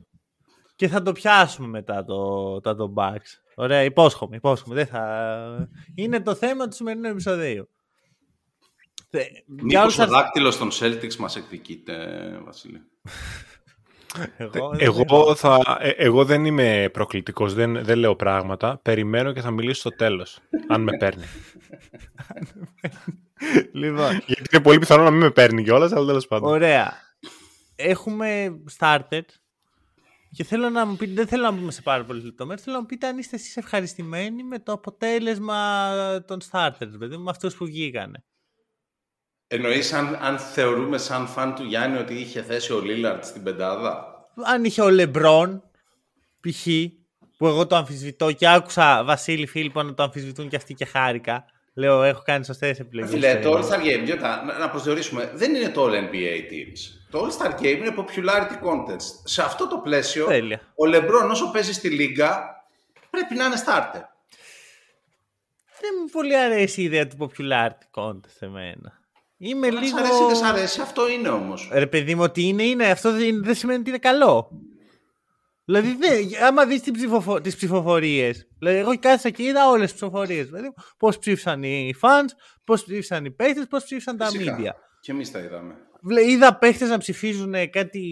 και 0.77 0.89
θα 0.89 1.03
το 1.03 1.13
πιάσουμε 1.13 1.69
μετά 1.69 2.05
το, 2.05 2.61
το, 2.61 2.75
το 2.75 2.93
Bucks. 2.97 3.41
Ωραία, 3.55 3.83
υπόσχομαι, 3.85 4.37
υπόσχομαι. 4.37 4.75
Δεν 4.75 4.87
θα... 4.87 5.69
Είναι 5.95 6.21
το 6.21 6.35
θέμα 6.35 6.69
του 6.69 6.75
σημερινού 6.75 7.09
επεισοδίου. 7.09 7.69
Θε- 9.11 9.31
Για 9.31 9.43
Μήπως 9.47 9.81
όλους 9.83 9.95
ο 9.95 9.97
σας- 9.97 10.11
δάκτυλος 10.11 10.57
των 10.59 10.69
Celtics 10.73 11.15
μας 11.17 11.37
εκδικείται, 11.37 11.95
Βασίλη; 12.45 12.81
Εγώ, 14.37 14.69
δεν 14.71 14.81
Εγώ, 14.81 15.01
έχω. 15.09 15.35
θα, 15.35 15.79
ε, 15.81 15.89
εγώ 15.91 16.25
δεν 16.25 16.45
είμαι 16.45 16.89
προκλητικός, 16.93 17.55
δεν, 17.55 17.85
δεν 17.85 17.99
λέω 17.99 18.17
πράγματα. 18.17 18.79
Περιμένω 18.83 19.33
και 19.33 19.41
θα 19.41 19.51
μιλήσω 19.51 19.81
στο 19.81 19.91
τέλος, 19.91 20.39
αν 20.69 20.83
με 20.83 20.97
παίρνει. 20.97 21.25
Λοιπόν, 23.73 24.11
Γιατί 24.11 24.49
είναι 24.53 24.63
πολύ 24.63 24.79
πιθανό 24.79 25.03
να 25.03 25.11
μην 25.11 25.21
με 25.21 25.31
παίρνει 25.31 25.63
κιόλας, 25.63 25.93
αλλά 25.93 26.07
τέλος 26.07 26.27
πάντων. 26.27 26.51
Ωραία. 26.51 26.93
Έχουμε 27.77 28.61
started 28.79 29.25
και 30.31 30.45
θέλω 30.45 30.71
να 30.71 30.87
μου 30.87 30.97
πείτε, 30.97 31.13
δεν 31.13 31.27
θέλω 31.27 31.43
να 31.43 31.51
μπούμε 31.51 31.71
σε 31.71 31.83
πάρα 31.83 32.05
πολλές 32.05 32.25
λεπτομέρειες, 32.25 32.65
θέλω 32.65 32.77
να 32.77 32.83
μου 32.83 32.89
πείτε 32.89 33.07
αν 33.07 33.19
είστε 33.19 33.37
εσείς 33.37 33.57
ευχαριστημένοι 33.57 34.43
με 34.43 34.59
το 34.59 34.73
αποτέλεσμα 34.73 36.25
των 36.27 36.39
starters, 36.51 36.99
παιδί 36.99 37.17
μου, 37.17 37.23
με 37.23 37.31
αυτούς 37.31 37.57
που 37.57 37.65
βγήκανε. 37.65 38.25
Εννοείς 39.47 39.93
αν, 39.93 40.19
αν 40.21 40.39
θεωρούμε 40.39 40.99
σαν 40.99 41.27
φαν 41.27 41.55
του 41.55 41.65
Γιάννη 41.65 41.99
ότι 41.99 42.15
είχε 42.15 42.43
θέσει 42.43 42.73
ο 42.73 42.81
Λίλαρτ 42.81 43.25
στην 43.25 43.43
πεντάδα; 43.43 44.07
Αν 44.45 44.65
είχε 44.65 44.83
ο 44.83 44.91
Λεμπρόν, 44.91 45.63
π.χ., 46.41 46.67
που 47.37 47.47
εγώ 47.47 47.67
το 47.67 47.77
αμφισβητώ 47.77 48.33
και 48.33 48.49
άκουσα 48.49 49.05
Βασίλη 49.05 49.47
Φίλιππο 49.47 49.83
να 49.83 49.95
το 49.95 50.03
αμφισβητούν 50.03 50.49
και 50.49 50.57
αυτοί 50.57 50.75
και 50.75 50.85
χάρηκα. 50.85 51.45
Λέω, 51.79 52.03
έχω 52.03 52.23
κάνει 52.25 52.45
σωστές 52.45 52.81
επιλογές. 52.81 53.11
Φίλε, 53.11 53.31
Ε, 53.31 53.39
το 53.39 53.59
All-Star 53.59 53.79
Game, 53.85 54.03
Γιώτα, 54.05 54.45
να, 54.45 54.59
να 54.59 54.71
προσδιορίσουμε, 54.71 55.31
δεν 55.35 55.55
είναι 55.55 55.69
το 55.69 55.85
All-NBA 55.87 56.53
Teams. 56.53 56.79
Το 57.11 57.27
All-Star 57.27 57.61
Game 57.61 57.77
είναι 57.77 57.95
popularity 57.97 58.67
contest. 58.67 59.21
Σε 59.25 59.43
αυτό 59.43 59.69
το 59.69 59.79
πλαίσιο, 59.79 60.27
Τέλεια. 60.27 60.61
ο 60.75 60.87
Λεμπρόν 60.87 61.31
όσο 61.31 61.51
παίζει 61.51 61.73
στη 61.73 61.89
Λίγκα, 61.89 62.57
πρέπει 63.11 63.35
να 63.35 63.45
είναι 63.45 63.55
starter. 63.67 64.03
Δεν 65.81 65.91
μου 66.03 66.09
πολύ 66.13 66.37
αρέσει 66.37 66.81
η 66.81 66.85
ιδέα 66.85 67.07
του 67.07 67.17
popularity 67.19 68.03
contest 68.03 68.37
εμένα. 68.41 68.99
Είμαι 69.37 69.67
Αν 69.67 69.79
λίγο... 69.79 69.87
σ' 69.97 70.01
αρέσει 70.01 70.23
ή 70.23 70.27
δεν 70.27 70.37
σ' 70.37 70.43
αρέσει, 70.43 70.81
αυτό 70.81 71.09
είναι 71.09 71.29
όμως. 71.29 71.69
Ρε 71.73 71.87
παιδί 71.87 72.15
μου, 72.15 72.23
ότι 72.23 72.43
είναι, 72.43 72.63
είναι. 72.63 72.87
Αυτό 72.91 73.13
δεν, 73.13 73.45
δεν 73.45 73.55
σημαίνει 73.55 73.79
ότι 73.81 73.89
είναι 73.89 73.99
καλό. 73.99 74.51
Δηλαδή, 75.71 75.97
δεν, 75.97 76.43
άμα 76.45 76.67
δεις 76.67 76.83
ψηφοφο... 76.93 77.41
τις 77.41 77.57
ψηφοφορίες. 77.57 78.49
Δηλαδή, 78.59 78.77
εγώ 78.79 78.99
κάθισα 78.99 79.31
και 79.31 79.43
είδα 79.43 79.69
όλες 79.69 79.85
τις 79.85 79.93
ψηφοφορίες. 80.01 80.47
Δηλαδή, 80.47 80.69
πώς 80.99 81.19
ψήφισαν 81.19 81.63
οι 81.63 81.95
fans, 82.03 82.29
πώς 82.65 82.85
ψήφισαν 82.85 83.25
οι 83.25 83.31
παίχτες, 83.31 83.67
πώς 83.67 83.85
ψήφισαν 83.85 84.17
τα 84.17 84.27
Φυσικά. 84.27 84.57
media. 84.61 84.73
Και 85.01 85.13
εμείς 85.13 85.31
τα 85.31 85.39
είδαμε. 85.39 85.75
Βλέ- 86.03 86.29
Είδα 86.29 86.59
παίχτες 86.59 86.89
να 86.89 86.99
ψηφίζουν 86.99 87.55
ε, 87.55 87.67
κάτι 87.67 88.03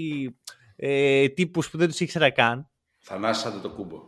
ε, 0.77 1.29
τύπους 1.29 1.71
που 1.71 1.79
δεν 1.79 1.89
τους 1.89 2.01
ήξερα 2.01 2.31
καν. 2.31 2.69
Θανάσης 2.99 3.61
Αντετοκούνμπο. 3.63 3.99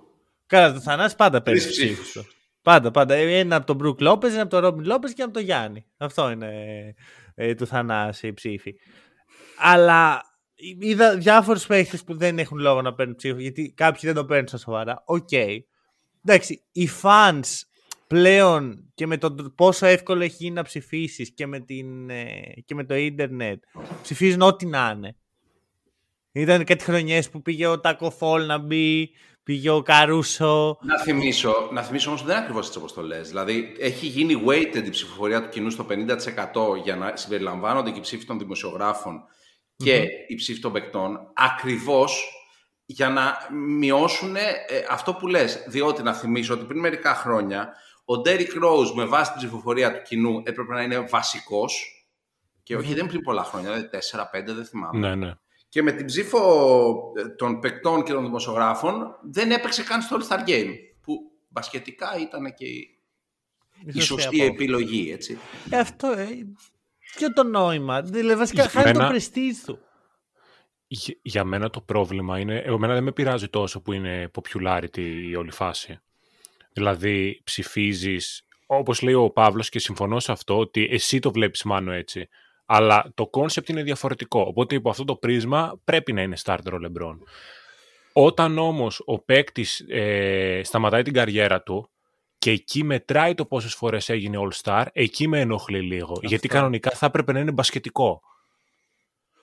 Καλά, 0.47 0.73
το 0.73 0.81
Θανάσης 0.81 1.17
πάντα 1.17 1.43
παίρνει 1.43 1.61
Τρεις 1.61 1.73
ψήφους. 1.73 2.09
ψήφους. 2.09 2.37
Πάντα, 2.63 2.91
πάντα. 2.91 3.15
Ε, 3.15 3.39
Ένα 3.39 3.57
από 3.57 3.67
τον 3.67 3.77
Μπρουκ 3.77 4.01
Λόπες, 4.01 4.33
ένα 4.33 4.43
από 4.43 4.51
τον 4.51 4.61
Ρόμπιν 4.61 4.85
Λόπες 4.87 5.11
και 5.11 5.23
ένα 5.23 5.25
από 5.25 5.35
τον 5.35 5.43
Γιάννη. 5.47 5.87
Αυτό 5.97 6.31
είναι 6.31 6.51
ε, 7.35 7.55
του 7.55 7.67
Θανάση 7.67 8.27
η 8.27 8.33
ψήφη. 8.33 8.75
Αλλά 9.59 10.23
είδα 10.59 11.17
διάφορους 11.17 11.67
παίχτες 11.67 12.05
που 12.05 12.17
δεν 12.17 12.39
έχουν 12.39 12.59
λόγο 12.59 12.83
να 12.83 12.95
παίρνουν 12.95 13.17
ψήφο, 13.17 13.39
γιατί 13.39 13.73
κάποιοι 13.77 14.01
δεν 14.03 14.15
το 14.15 14.25
παίρνουν 14.25 14.49
στα 14.49 14.59
σοβαρά. 14.59 15.03
Οκ. 15.05 15.33
Εντάξει, 16.25 16.65
οι 16.73 16.89
fans 17.03 17.63
πλέον 18.07 18.91
και 18.95 19.07
με 19.07 19.17
το 19.17 19.35
πόσο 19.55 19.87
εύκολο 19.87 20.23
έχει 20.23 20.37
γίνει 20.39 20.55
να 20.55 20.63
ψηφίσεις 20.63 21.35
και, 21.35 21.47
με 21.47 21.61
την, 21.61 22.11
ε, 22.11 22.41
και 22.65 22.75
με 22.75 22.85
το 22.85 22.95
ίντερνετ 22.95 23.63
ψηφίζουν 24.03 24.41
ό,τι 24.41 24.67
να 24.67 24.93
είναι. 24.97 25.17
Ήταν 26.33 26.65
κάτι 26.65 26.85
χρονιές 26.85 27.31
που 27.31 27.43
πήγε 27.43 27.67
ο 27.67 27.81
Τάκο 27.81 28.11
Φόλ 28.11 28.47
να 28.47 28.59
μπει, 28.59 29.11
πήγε 29.43 29.71
ο 29.71 29.83
Καρούσο. 29.83 30.79
Να 30.83 30.99
θυμίσω, 30.99 31.69
να 31.73 31.83
θυμίσω 31.83 32.09
όμως 32.09 32.21
ότι 32.21 32.31
δεν 32.31 32.37
είναι 32.37 32.45
ακριβώς 32.45 32.67
έτσι 32.67 32.79
όπως 32.79 32.93
το 32.93 33.03
λες. 33.03 33.29
Δηλαδή, 33.29 33.77
έχει 33.79 34.07
γίνει 34.07 34.43
weighted 34.47 34.85
η 34.87 34.91
ψηφοφορία 34.91 35.43
του 35.43 35.49
κοινού 35.49 35.71
στο 35.71 35.87
50% 35.89 36.77
για 36.83 36.97
να 36.97 37.17
συμπεριλαμβάνονται 37.17 37.91
και 37.91 37.99
οι 37.99 38.03
ψήφοι 38.03 38.25
των 38.25 38.39
δημοσιογράφων 38.39 39.23
και 39.85 40.07
οι 40.29 40.35
ψήφοι 40.35 40.61
των 40.61 40.73
παικτών, 40.73 41.31
ακριβώς 41.35 42.33
για 42.87 43.09
να 43.09 43.37
μειώσουν 43.79 44.37
ε, 44.37 44.43
αυτό 44.91 45.15
που 45.15 45.27
λες. 45.27 45.65
Διότι 45.69 46.03
να 46.03 46.15
θυμίσω 46.15 46.55
ότι 46.55 46.65
πριν 46.65 46.81
μερικά 46.81 47.15
χρόνια 47.15 47.75
ο 48.05 48.15
Derrick 48.25 48.65
Rose 48.65 48.93
με 48.95 49.05
βάση 49.05 49.31
την 49.31 49.41
ψηφοφορία 49.41 49.93
του 49.93 50.03
κοινού 50.03 50.43
έπρεπε 50.45 50.75
να 50.75 50.83
είναι 50.83 50.99
βασικός 50.99 51.99
και 52.63 52.77
όχι 52.77 52.95
δεν 52.95 53.07
πριν 53.07 53.21
πολλά 53.21 53.45
χρόνια, 53.45 53.73
δηλαδή 53.73 53.89
4-5 54.13 54.55
δεν 54.55 54.65
θυμάμαι. 54.65 54.99
Ναι, 54.99 55.15
ναι. 55.15 55.35
Και 55.69 55.83
με 55.83 55.93
την 55.93 56.07
ψήφο 56.07 57.13
ε, 57.17 57.29
των 57.29 57.61
παικτών 57.61 58.03
και 58.03 58.13
των 58.13 58.25
δημοσιογράφων 58.25 59.17
δεν 59.23 59.51
έπαιξε 59.51 59.83
καν 59.83 60.03
στο 60.03 60.17
All-Star 60.17 60.49
Game. 60.49 60.73
Που 61.03 61.19
μπασκετικά 61.49 62.19
ήταν 62.21 62.55
και 62.55 62.65
η, 62.65 62.99
η 63.85 64.01
σωστή 64.01 64.27
απόφαση. 64.27 64.51
επιλογή, 64.53 65.11
έτσι. 65.13 65.39
Ε, 65.71 65.79
αυτό, 65.79 66.09
ε, 66.09 66.29
ποιο 67.17 67.33
το 67.33 67.43
νόημα; 67.45 68.03
Δηλαδή, 68.03 68.39
βασικά 68.39 68.61
Για 68.63 68.71
χάνει 68.71 68.93
το 68.93 68.99
μένα- 68.99 69.11
πρεστίζ 69.11 69.59
του. 69.67 69.79
Για- 70.87 71.19
Για 71.23 71.45
μένα 71.45 71.71
το 71.71 71.81
πρόβλημα 71.81 72.39
είναι, 72.39 72.57
εμένα 72.67 72.95
δεν 72.95 73.03
με 73.03 73.13
πειράζει 73.13 73.49
τόσο 73.49 73.81
που 73.81 73.93
είναι 73.93 74.31
popularity 74.35 74.99
η 75.29 75.37
όλη 75.37 75.51
φάση. 75.51 75.99
Δηλαδή 76.73 77.41
ψηφίζεις, 77.45 78.47
όπως 78.67 79.03
λέει 79.03 79.15
ο 79.15 79.31
Παύλος 79.31 79.69
και 79.69 79.79
συμφωνώ 79.79 80.21
σε 80.21 80.33
αυτό, 80.33 80.59
ότι 80.59 80.89
εσύ 80.91 81.19
το 81.19 81.31
βλέπεις 81.31 81.63
μάνο 81.63 81.93
έτσι. 81.93 82.29
Αλλά 82.67 83.11
το 83.15 83.27
κόνσεπτ 83.27 83.69
είναι 83.69 83.83
διαφορετικό. 83.83 84.41
Οπότε 84.41 84.75
υπό 84.75 84.91
αυτό 84.91 85.05
το 85.05 85.17
πρίσμα 85.17 85.81
πρέπει 85.85 86.13
να 86.13 86.23
είναι 86.23 86.37
starter 86.45 86.73
ο 86.73 86.77
LeBron. 86.87 87.19
Όταν 88.13 88.59
όμως 88.59 89.03
ο 89.05 89.19
παίκτης 89.19 89.85
ε, 89.89 90.61
σταματάει 90.65 91.03
την 91.03 91.13
καριέρα 91.13 91.63
του 91.63 91.91
και 92.39 92.51
εκεί 92.51 92.85
μετράει 92.85 93.35
το 93.35 93.45
πόσες 93.45 93.75
φορές 93.75 94.09
έγινε 94.09 94.39
All-Star, 94.41 94.85
εκεί 94.93 95.29
με 95.29 95.41
ενοχλεί 95.41 95.81
λίγο. 95.81 96.19
Γιατί 96.23 96.49
κανονικά 96.49 96.91
θα 96.91 97.07
έπρεπε 97.07 97.33
να 97.33 97.39
είναι 97.39 97.53
μπασκετικό. 97.53 98.23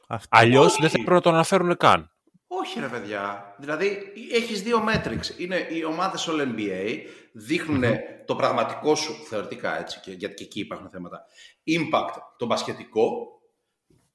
Αυτό. 0.08 0.38
Αλλιώς 0.38 0.66
Όχι. 0.72 0.82
δεν 0.82 0.90
θα 0.90 0.96
έπρεπε 1.00 1.16
να 1.16 1.22
το 1.22 1.30
αναφέρουν 1.30 1.78
καν. 1.78 2.10
Όχι 2.48 2.80
ρε 2.80 2.88
παιδιά. 2.88 3.56
Δηλαδή 3.58 4.14
έχεις 4.32 4.62
δύο 4.62 4.84
metrics. 4.88 5.40
Είναι 5.40 5.68
οι 5.72 5.84
ομάδες 5.84 6.30
All 6.30 6.42
NBA, 6.42 7.00
δείχνουν 7.34 7.84
το 8.26 8.36
πραγματικό 8.36 8.96
σου 8.96 9.14
θεωρητικά 9.14 9.80
έτσι, 9.80 10.00
και, 10.00 10.12
γιατί 10.12 10.34
και 10.34 10.44
εκεί 10.44 10.60
υπάρχουν 10.60 10.90
θέματα. 10.90 11.26
Impact 11.68 12.14
το 12.38 12.46
μπασκετικό 12.46 13.35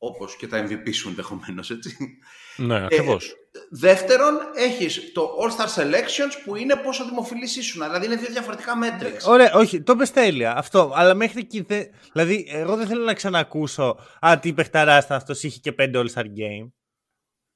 όπως 0.02 0.36
και 0.36 0.46
τα 0.46 0.66
MVP 0.66 0.94
σου 0.94 1.08
ενδεχομένως, 1.08 1.70
έτσι. 1.70 2.18
Ναι, 2.56 2.84
ακριβώς. 2.84 3.34
δεύτερον, 3.70 4.34
έχεις 4.54 5.12
το 5.12 5.30
All-Star 5.42 5.80
Selections 5.80 6.32
που 6.44 6.56
είναι 6.56 6.76
πόσο 6.76 7.04
δημοφιλής 7.04 7.56
ήσουν. 7.56 7.82
Δηλαδή 7.84 8.06
είναι 8.06 8.16
δύο 8.16 8.30
διαφορετικά 8.30 8.72
metrics. 8.82 9.28
Ωραία, 9.28 9.52
όχι, 9.54 9.82
το 9.82 9.96
πες 9.96 10.10
τέλεια. 10.10 10.56
Αυτό. 10.56 10.92
Αλλά 10.94 11.14
μέχρι 11.14 11.40
εκεί. 11.40 11.60
Δε... 11.68 11.84
Δηλαδή, 12.12 12.46
εγώ 12.48 12.76
δεν 12.76 12.86
θέλω 12.86 13.04
να 13.04 13.14
ξανακούσω. 13.14 13.98
Α, 14.26 14.38
τι 14.38 14.52
παιχταράς 14.52 15.04
ήταν 15.04 15.16
αυτός, 15.16 15.42
είχε 15.42 15.58
και 15.58 15.74
5 15.78 15.94
All-Star 15.94 16.24
Game. 16.24 16.70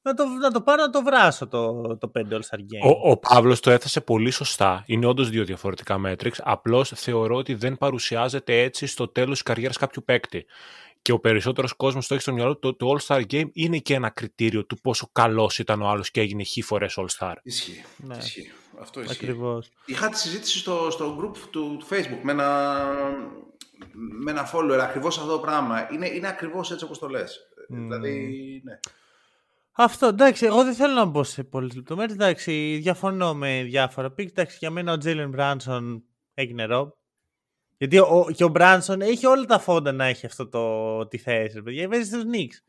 Να 0.07 0.15
το, 0.15 0.25
να 0.27 0.51
το 0.51 0.61
πάρω 0.61 0.83
να 0.83 0.91
το 0.91 1.03
βράσω 1.03 1.47
το, 1.47 1.83
το 1.99 2.11
5 2.19 2.21
All-Star 2.21 2.59
Game. 2.59 2.95
Ο, 3.03 3.11
ο 3.11 3.17
Παύλος 3.17 3.61
το 3.61 3.71
έθεσε 3.71 4.01
πολύ 4.01 4.31
σωστά. 4.31 4.85
Είναι 4.87 5.07
όντως 5.07 5.31
δύο 5.31 5.45
διαφορετικά 5.45 6.01
metrics. 6.07 6.39
Απλώς 6.39 6.93
θεωρώ 6.95 7.37
ότι 7.37 7.55
δεν 7.55 7.79
παρουσιάζεται 7.79 8.63
έτσι 8.63 8.87
στο 8.87 9.09
τέλος 9.09 9.31
της 9.31 9.43
καριέρας 9.43 9.77
κάποιου 9.77 10.03
παίκτη. 10.05 10.47
Και 11.05 11.13
ο 11.13 11.19
περισσότερος 11.19 11.73
κόσμος 11.73 12.07
το 12.07 12.15
έχει 12.15 12.23
στο 12.23 12.33
μυαλό 12.33 12.57
του. 12.57 12.77
Το, 12.77 12.77
το 12.77 12.97
All-Star 12.97 13.23
Game 13.31 13.49
είναι 13.53 13.79
και 13.79 13.95
ένα 13.95 14.11
κριτήριο 14.11 14.67
του 14.67 14.77
πόσο 14.81 15.09
καλός 15.13 15.59
ήταν 15.59 15.83
ο 15.83 15.89
άλλος 15.89 16.11
και 16.11 16.21
έγινε 16.21 16.43
χι 16.43 16.63
φορέ 16.63 16.87
All-Star. 16.97 17.35
Ισχύει. 17.43 17.85
Ναι. 17.97 18.17
Ισχύει. 18.17 18.51
Αυτό 18.81 19.01
ισχύει. 19.01 19.25
Ακριβώς. 19.25 19.71
Είχα 19.85 20.09
τη 20.09 20.19
συζήτηση 20.19 20.59
στο, 20.59 20.89
στο 20.91 21.19
group 21.21 21.37
του, 21.51 21.77
του 21.79 21.87
Facebook 21.91 22.21
με 22.23 22.33
ένα, 22.33 22.89
με 23.93 24.31
ένα 24.31 24.51
follower 24.53 24.79
ακριβώς 24.81 25.19
αυτό 25.19 25.31
το 25.31 25.39
πράγμα. 25.39 25.89
Είναι, 25.93 26.09
είναι 26.09 26.29
ακριβώς 26.29 26.71
έτσι 26.71 26.85
όπως 26.85 26.99
το 26.99 27.09
λες. 27.09 27.41
Δηλαδή, 27.69 28.61
ναι. 28.65 28.79
Αυτό, 29.73 30.07
εντάξει, 30.07 30.47
εγώ 30.47 30.65
δεν 30.65 30.75
θέλω 30.75 30.95
να 30.95 31.05
μπω 31.05 31.25
σε 31.25 31.45
πολλές 31.45 31.75
λεπτομέρειες. 31.75 32.15
Εντάξει, 32.15 32.79
διαφωνώ 32.83 33.35
με 33.35 33.63
διάφορα 33.63 34.11
pick. 34.11 34.29
Εντάξει, 34.29 34.57
για 34.61 34.71
μένα 34.71 34.93
ο 34.93 34.99
Τζέιλεν 34.99 35.29
Μπράνσον 35.29 36.05
έγινε 36.35 36.65
ρομπ. 36.65 36.91
Γιατί 37.79 37.99
ο, 37.99 38.27
και 38.37 38.45
ο 38.45 38.49
Μπράνσον 38.49 39.01
έχει 39.01 39.27
όλα 39.27 39.45
τα 39.45 39.59
φόντα 39.59 39.93
να 39.93 40.05
έχει 40.05 40.27
αυτό 40.27 40.49
το, 40.49 41.07
τη 41.07 41.19
θέση. 41.19 41.55
ρε 41.55 41.63
παιδιά. 41.63 41.89
Παίζει 41.89 42.07
στους 42.07 42.25
Νίξ. 42.25 42.63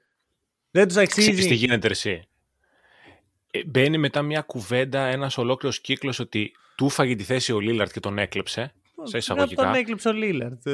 Δεν 0.71 0.87
τους 0.87 0.97
αξίζει. 0.97 1.27
Ξέρεις 1.29 1.47
τι 1.47 1.53
γίνεται 1.53 1.87
εσύ. 1.87 2.21
Ε, 3.51 3.63
μπαίνει 3.65 3.97
μετά 3.97 4.21
μια 4.21 4.41
κουβέντα, 4.41 5.05
ένας 5.05 5.37
ολόκληρος 5.37 5.81
κύκλος 5.81 6.19
ότι 6.19 6.51
του 6.77 6.89
φάγει 6.89 7.15
τη 7.15 7.23
θέση 7.23 7.51
ο 7.51 7.59
Λίλαρντ 7.59 7.91
και 7.91 7.99
τον 7.99 8.17
έκλεψε. 8.17 8.73
Σε 9.03 9.17
εισαγωγικά. 9.17 9.63
Τον 9.63 9.73
έκλεψε 9.73 10.09
ο 10.09 10.11
Λίλαρντ. 10.13 10.67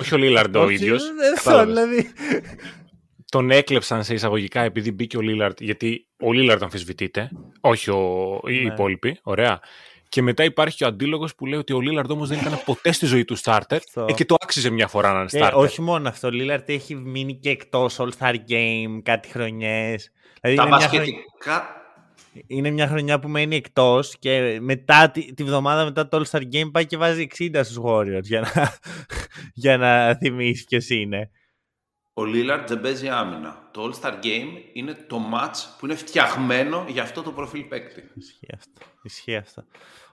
Όχι 0.00 0.14
ο 0.14 0.16
Λίλαρντ 0.16 0.56
ο 0.56 0.62
Όχι, 0.62 0.74
ίδιος. 0.74 1.02
Αυτό 1.36 1.64
δηλαδή. 1.64 2.12
Τον 3.30 3.50
έκλεψαν 3.50 4.04
σε 4.04 4.14
εισαγωγικά 4.14 4.60
επειδή 4.60 4.92
μπήκε 4.92 5.16
ο 5.16 5.20
Λίλαρντ, 5.20 5.60
γιατί 5.62 6.06
ο 6.20 6.32
Λίλαρντ 6.32 6.62
αμφισβητείται, 6.62 7.30
όχι 7.60 7.90
ο, 7.90 8.40
οι 8.46 8.52
Ναι. 8.64 8.72
υπόλοιποι. 8.72 9.18
Ωραία. 9.22 9.60
Και 10.14 10.22
μετά 10.22 10.44
υπάρχει 10.44 10.76
και 10.76 10.84
ο 10.84 10.86
αντίλογος 10.86 11.34
που 11.34 11.46
λέει 11.46 11.58
ότι 11.58 11.72
ο 11.72 11.80
Λίλαρντ 11.80 12.10
όμως 12.10 12.28
δεν 12.28 12.38
ήταν 12.38 12.60
ποτέ 12.64 12.92
στη 12.92 13.06
ζωή 13.06 13.24
του 13.24 13.38
starter 13.38 13.62
Αυτό. 13.70 14.06
ε, 14.08 14.12
και 14.12 14.24
το 14.24 14.36
άξιζε 14.42 14.70
μια 14.70 14.88
φορά 14.88 15.12
να 15.12 15.18
είναι 15.20 15.28
Ε, 15.32 15.48
starter. 15.48 15.52
όχι 15.56 15.80
μόνο 15.80 16.08
αυτό. 16.08 16.26
Ο 16.26 16.30
Λίλαρντ 16.30 16.68
έχει 16.68 16.94
μείνει 16.94 17.34
και 17.38 17.50
εκτός 17.50 17.96
All-Star 17.98 18.34
Game 18.34 19.00
κάτι 19.02 19.28
χρονιές. 19.28 20.10
Δηλαδή 20.40 20.56
Τα 20.58 20.62
είναι 20.66 20.76
μια, 20.76 20.88
χρονιά, 20.88 20.98
μπασκετικά... 20.98 21.66
είναι 22.46 22.70
μια 22.70 22.86
χρονιά 22.88 23.18
που 23.18 23.28
μένει 23.28 23.56
εκτός 23.56 24.16
και 24.18 24.58
μετά 24.60 25.10
τη, 25.10 25.34
τη 25.34 25.44
βδομάδα 25.44 25.84
μετά 25.84 26.08
το 26.08 26.22
All-Star 26.22 26.42
Game 26.52 26.70
πάει 26.72 26.86
και 26.86 26.96
βάζει 26.96 27.26
60 27.38 27.48
στους 27.62 27.78
Warriors 27.84 28.22
για 28.22 28.40
να, 28.40 28.78
για 29.64 29.76
να 29.76 30.14
θυμίσεις 30.14 30.64
ποιος 30.64 30.88
είναι. 30.88 31.30
Ο 32.16 32.24
Λίλαρτ 32.24 32.68
δεν 32.68 32.80
παίζει 32.80 33.08
άμυνα. 33.08 33.68
Το 33.72 33.90
All-Star 33.90 34.12
Game 34.12 34.48
είναι 34.72 34.94
το 35.08 35.20
match 35.34 35.56
που 35.78 35.86
είναι 35.86 35.94
φτιαγμένο 35.94 36.84
για 36.88 37.02
αυτό 37.02 37.22
το 37.22 37.32
προφίλ 37.32 37.62
παίκτη. 37.62 38.02
Ισχύει 38.14 38.48
αυτό. 38.54 38.80
Ισχύει 39.02 39.36
αυτό. 39.36 39.64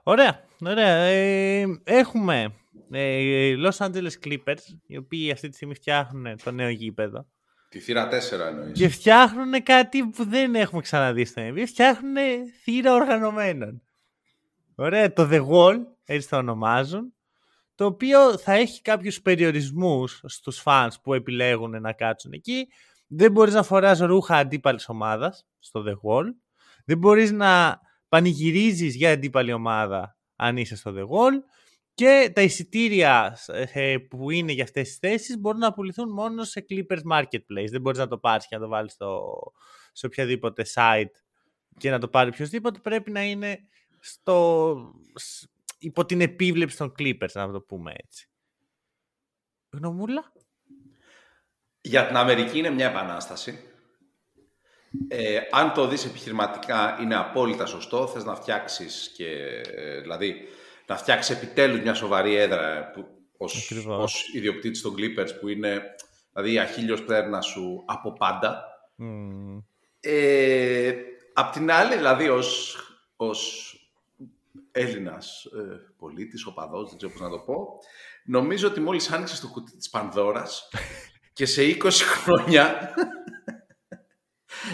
Ωραία. 0.04 0.46
ωραία. 0.66 0.96
Ε, 0.96 1.66
έχουμε 1.84 2.54
ε, 2.92 3.54
Los 3.58 3.88
Angeles 3.88 4.12
Clippers, 4.26 4.64
οι 4.88 4.98
οποίοι 4.98 5.32
αυτή 5.32 5.50
τη 5.50 5.56
στιγμή 5.56 5.74
φτιάχνουν 5.74 6.38
το 6.44 6.52
νέο 6.52 6.70
γήπεδο. 6.70 7.28
Τη 7.70 7.80
θύρα 7.80 8.10
4 8.10 8.12
εννοείς. 8.48 8.72
Και 8.72 8.90
φτιάχνουν 8.90 9.64
κάτι 9.64 10.04
που 10.06 10.26
δεν 10.26 10.56
έχουμε 10.56 10.82
ξαναδεί 10.82 11.26
στο 11.26 11.42
NBA. 11.46 11.64
Φτιάχνουν 11.68 12.16
θύρα 12.64 12.94
οργανωμένων. 12.94 13.82
Ωραία, 14.76 15.14
το 15.14 15.30
The 15.32 15.48
Wall, 15.48 15.78
έτσι 16.06 16.30
το 16.30 16.38
ονομάζουν, 16.38 17.14
το 17.76 17.86
οποίο 17.86 18.38
θα 18.38 18.54
έχει 18.54 18.82
κάποιους 18.82 19.22
περιορισμούς 19.22 20.22
στους 20.26 20.62
fans 20.66 20.90
που 21.04 21.14
επιλέγουν 21.14 21.82
να 21.82 21.94
κάτσουν 21.94 22.32
εκεί. 22.32 22.68
Δεν 23.08 23.32
μπορείς 23.32 23.54
να 23.54 23.64
φοράς 23.64 24.00
ρούχα 24.00 24.36
αντίπαλης 24.36 24.90
ομάδας 24.90 25.48
στο 25.60 25.84
The 25.88 25.94
Wall. 25.94 26.26
Δεν 26.86 26.98
μπορείς 26.98 27.32
να 27.32 27.80
πανηγυρίζεις 28.12 28.95
για 28.95 29.12
αντίπαλη 29.12 29.54
ομάδα 29.54 30.17
αν 30.36 30.58
είσαι 30.58 30.76
στο 30.76 30.93
The 30.95 31.04
Wall. 31.04 31.43
Και 31.93 32.32
τα 32.36 32.41
εισιτήρια 32.41 33.38
ε, 33.47 33.97
που 33.97 34.30
είναι 34.32 34.52
για 34.52 34.63
αυτές 34.63 34.88
τις 34.88 34.97
θέσεις 34.97 35.38
μπορούν 35.38 35.60
να 35.60 35.74
πουληθούν 35.74 36.10
μόνο 36.10 36.43
σε 36.43 36.65
Clippers 36.69 37.02
Marketplace. 37.12 37.69
Δεν 37.69 37.82
μπορείς 37.82 38.00
να 38.00 38.08
το 38.08 38.17
πάρεις 38.17 38.47
και 38.47 38.56
να 38.56 38.62
το 38.62 38.67
βάλεις 38.67 38.91
στο, 38.93 39.34
σε 39.91 40.06
οποιαδήποτε 40.06 40.65
site 40.74 41.12
και 41.78 41.89
να 41.89 42.00
το 42.00 42.08
πάρει 42.08 42.30
οποιοδήποτε. 42.30 42.80
Πρέπει 42.80 43.12
να 43.12 43.24
είναι 43.24 43.60
στο, 44.00 44.76
σ- 45.15 45.50
υπό 45.78 46.06
την 46.06 46.21
επίβλεψη 46.21 46.78
των 46.78 46.93
Clippers, 47.00 47.32
να 47.34 47.52
το 47.52 47.62
πούμε 47.62 47.93
έτσι. 47.95 48.30
Γνωμούλα; 49.69 50.32
Για 51.82 52.08
την 52.08 52.15
Αμερική 52.15 52.58
είναι 52.58 52.69
μια 52.69 52.89
επανάσταση. 52.89 53.71
Ε, 55.08 55.40
αν 55.52 55.74
το 55.74 55.88
δεις 55.88 56.06
επιχειρηματικά 56.06 56.98
είναι 57.02 57.16
απόλυτα 57.16 57.66
σωστό. 57.66 58.08
Θες 58.08 58.24
να 58.24 58.36
φτιάξεις 58.36 59.12
και, 59.16 59.28
ε, 59.76 60.02
δηλαδή, 60.02 60.48
να 60.88 60.98
φτιάξεις 60.98 61.36
επιτέλους 61.36 61.80
μια 61.80 61.94
σοβαρή 61.94 62.36
έδρα 62.36 62.92
που, 62.94 63.06
ως, 63.38 63.64
Ακριβώς. 63.64 64.04
ως 64.04 64.34
ιδιοκτήτης 64.34 64.82
των 64.82 64.96
Clippers 64.98 65.30
που 65.40 65.48
είναι 65.48 65.82
δηλαδή 66.34 66.54
η 66.54 66.60
αχίλιος 66.60 67.04
πτέρνα 67.04 67.42
σου 67.42 67.84
από 67.88 68.14
πάντα. 68.14 68.64
Μμμ. 68.96 69.60
Ε, 70.00 70.94
απ' 71.34 71.52
την 71.52 71.72
άλλη, 71.72 71.96
δηλαδή, 71.96 72.30
ως, 72.30 72.78
ως 73.16 73.76
Έλληνας 74.72 75.46
ε, 75.46 75.94
πολίτης, 75.98 76.46
οπαδός, 76.46 76.90
δεν 76.90 76.98
ξέρω 76.98 77.12
πώς 77.12 77.22
να 77.22 77.30
το 77.30 77.40
πω, 77.40 77.80
νομίζω 78.24 78.68
ότι 78.68 78.80
μόλις 78.80 79.12
άνοιξες 79.12 79.40
το 79.40 79.48
κουτί 79.48 79.78
της 79.78 79.90
Πανδώρας 79.90 80.70
και 81.34 81.46
σε 81.46 81.62
20 81.62 81.90
χρόνια... 81.92 82.74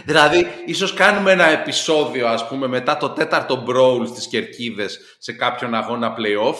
δηλαδή, 0.05 0.47
ίσως 0.65 0.93
κάνουμε 0.93 1.31
ένα 1.31 1.45
επεισόδιο, 1.45 2.27
ας 2.27 2.47
πούμε, 2.47 2.67
μετά 2.67 2.97
το 2.97 3.09
τέταρτο 3.09 3.63
brawl 3.67 4.07
στις 4.07 4.27
Κερκίδες 4.27 4.99
σε 5.17 5.33
κάποιον 5.33 5.73
αγώνα 5.73 6.15
play-off, 6.17 6.57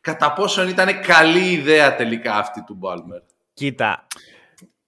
κατά 0.00 0.32
πόσον 0.32 0.68
ήταν 0.68 1.00
καλή 1.00 1.50
ιδέα 1.50 1.96
τελικά 1.96 2.34
αυτή 2.34 2.64
του 2.64 2.74
Μπάλμερ; 2.74 3.20
Κοίτα. 3.54 4.06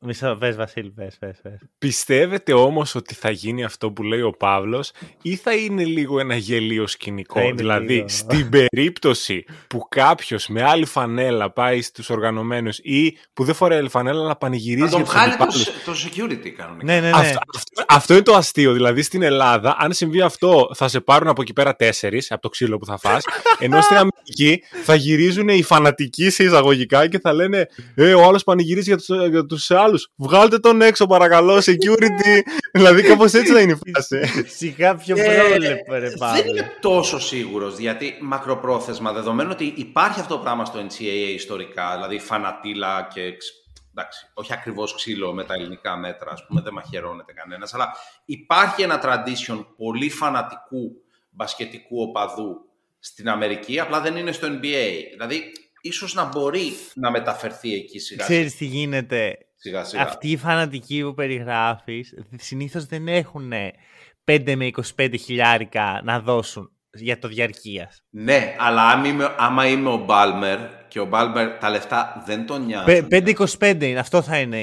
Μισό, 0.02 0.36
πες 0.40 0.56
Βασίλη, 0.56 0.90
πες, 0.90 1.16
πες, 1.18 1.38
πες. 1.42 1.58
Πιστεύετε 1.78 2.52
όμως 2.52 2.94
ότι 2.94 3.14
θα 3.14 3.30
γίνει 3.30 3.64
αυτό 3.64 3.90
που 3.90 4.02
λέει 4.02 4.20
ο 4.20 4.30
Παύλος 4.30 4.90
ή 5.22 5.36
θα 5.36 5.54
είναι 5.54 5.84
λίγο 5.84 6.20
ένα 6.20 6.34
γελίο 6.36 6.82
Θα 6.82 6.88
σκηνικό. 6.88 7.40
είναι 7.40 7.52
Δηλαδή, 7.52 7.94
λίγο. 7.94 8.08
στην 8.08 8.48
περίπτωση 8.50 9.44
που 9.66 9.86
κάποιος 9.88 10.48
με 10.48 10.62
άλλη 10.62 10.84
φανέλα 10.86 11.50
πάει 11.52 11.82
στους 11.82 12.10
οργανωμένους 12.10 12.78
ή 12.78 13.16
που 13.32 13.44
δεν 13.44 13.54
φοράει 13.54 13.78
άλλη 13.78 13.88
φανέλα 13.88 14.22
να 14.22 14.36
πανηγυρίζει 14.36 14.84
Να 14.84 14.90
τον 14.90 14.98
για 15.00 15.06
τους 15.06 15.14
βγάλει 15.14 15.36
το, 15.36 15.42
αντιπάλους. 15.42 15.84
το 15.84 15.92
security 16.08 16.48
κανονικά. 16.48 16.84
Ναι, 16.84 17.00
ναι, 17.00 17.10
ναι. 17.10 17.16
Αυτό, 17.16 17.38
αυτό, 17.54 17.84
αυτό 17.88 18.12
είναι 18.14 18.22
το 18.22 18.34
αστείο. 18.34 18.72
Δηλαδή 18.72 19.02
στην 19.02 19.22
Ελλάδα, 19.22 19.76
αν 19.78 19.92
συμβεί 19.92 20.20
αυτό, 20.20 20.70
θα 20.74 20.88
σε 20.88 21.00
πάρουν 21.00 21.28
από 21.28 21.42
εκεί 21.42 21.52
πέρα 21.52 21.76
τέσσερις 21.76 22.30
από 22.32 22.42
το 22.42 22.48
ξύλο 22.48 22.78
που 22.78 22.86
θα 22.86 22.98
φας 22.98 23.24
ενώ 23.58 23.80
στην 23.80 23.96
Αμερική 23.96 24.62
θα 24.84 24.94
γυρίζουν 24.94 25.48
οι 25.48 25.62
φανατικοί 25.62 26.30
σε 26.30 26.44
εισαγωγικά 26.44 27.08
και 27.08 27.18
θα 27.18 27.32
λένε 27.32 27.66
Ε, 27.94 28.14
ο 28.14 28.22
άλλος 28.24 28.44
πανηγυρίζει 28.44 28.88
για 28.88 28.96
τους 28.96 29.08
για 29.30 29.46
τους 29.46 29.70
άλλους. 29.90 30.08
Βγάλτε 30.16 30.58
τον 30.58 30.82
έξω, 30.82 31.06
παρακαλώ, 31.06 31.56
security. 31.56 32.40
δηλαδή, 32.76 33.02
κάπως 33.02 33.32
έτσι 33.32 33.52
θα 33.52 33.60
είναι 33.60 33.72
η 33.84 33.92
φάση. 33.92 34.44
Σιγά 34.48 34.94
πιο 34.94 35.16
Ε, 35.18 35.22
πρόλεπε, 35.22 35.98
ρε 35.98 36.08
δεν 36.08 36.18
Παύλε. 36.18 36.50
είμαι 36.50 36.76
τόσο 36.80 37.20
σίγουρος, 37.20 37.78
γιατί 37.78 38.14
μακροπρόθεσμα, 38.20 39.12
δεδομένου 39.12 39.50
ότι 39.52 39.72
υπάρχει 39.76 40.20
αυτό 40.20 40.34
το 40.34 40.40
πράγμα 40.40 40.64
στο 40.64 40.86
NCAA 40.86 41.32
ιστορικά, 41.34 41.92
δηλαδή 41.94 42.18
φανατήλα 42.18 43.08
και 43.14 43.36
ξ- 43.36 43.54
εντάξει, 43.94 44.26
όχι 44.34 44.52
ακριβώς 44.52 44.94
ξύλο 44.94 45.32
με 45.32 45.44
τα 45.44 45.54
ελληνικά 45.54 45.96
μέτρα, 45.96 46.30
ας 46.30 46.46
πούμε, 46.46 46.60
δεν 46.60 46.72
μαχαιρώνεται 46.72 47.32
κανένας, 47.32 47.74
αλλά 47.74 47.92
υπάρχει 48.24 48.82
ένα 48.82 49.00
tradition 49.04 49.64
πολύ 49.76 50.10
φανατικού 50.10 50.90
μπασκετικού 51.30 52.02
οπαδού 52.02 52.56
στην 52.98 53.28
Αμερική, 53.28 53.80
απλά 53.80 54.00
δεν 54.00 54.16
είναι 54.16 54.32
στο 54.32 54.46
NBA. 54.48 54.88
Δηλαδή, 55.12 55.42
ίσως 55.80 56.14
να 56.14 56.24
μπορεί 56.24 56.72
να 56.94 57.10
μεταφερθεί 57.10 57.74
εκεί 57.74 57.98
σιγά 57.98 58.24
Ξέρεις 58.24 58.56
τι 58.56 58.64
γίνεται; 58.64 59.38
Σιγά. 59.60 59.84
σιγά. 59.84 60.02
Αυτοί 60.02 60.30
οι 60.30 60.36
φανατικοί 60.36 61.02
που 61.02 61.14
περιγράφεις 61.14 62.14
συνήθως 62.36 62.86
δεν 62.86 63.08
έχουν 63.08 63.52
5 64.24 64.54
με 64.56 64.70
25 64.96 65.14
χιλιάρικα 65.18 66.00
να 66.04 66.20
δώσουν 66.20 66.70
για 66.92 67.18
το 67.18 67.28
διαρκείας. 67.28 68.04
Ναι, 68.10 68.54
αλλά 68.58 68.88
άμα 68.88 69.06
είμαι, 69.06 69.34
άμα 69.38 69.66
είμαι 69.66 69.88
ο 69.88 69.96
Μπάλμερ 69.96 70.58
και 70.88 71.00
ο 71.00 71.04
Μπάλμερ 71.04 71.58
τα 71.58 71.70
λεφτά 71.70 72.22
δεν 72.26 72.46
τον 72.46 72.64
νοιάζουν. 72.64 73.08
5-25 73.10 73.82
είναι, 73.82 73.98
αυτό 73.98 74.22
θα 74.22 74.38
είναι. 74.38 74.58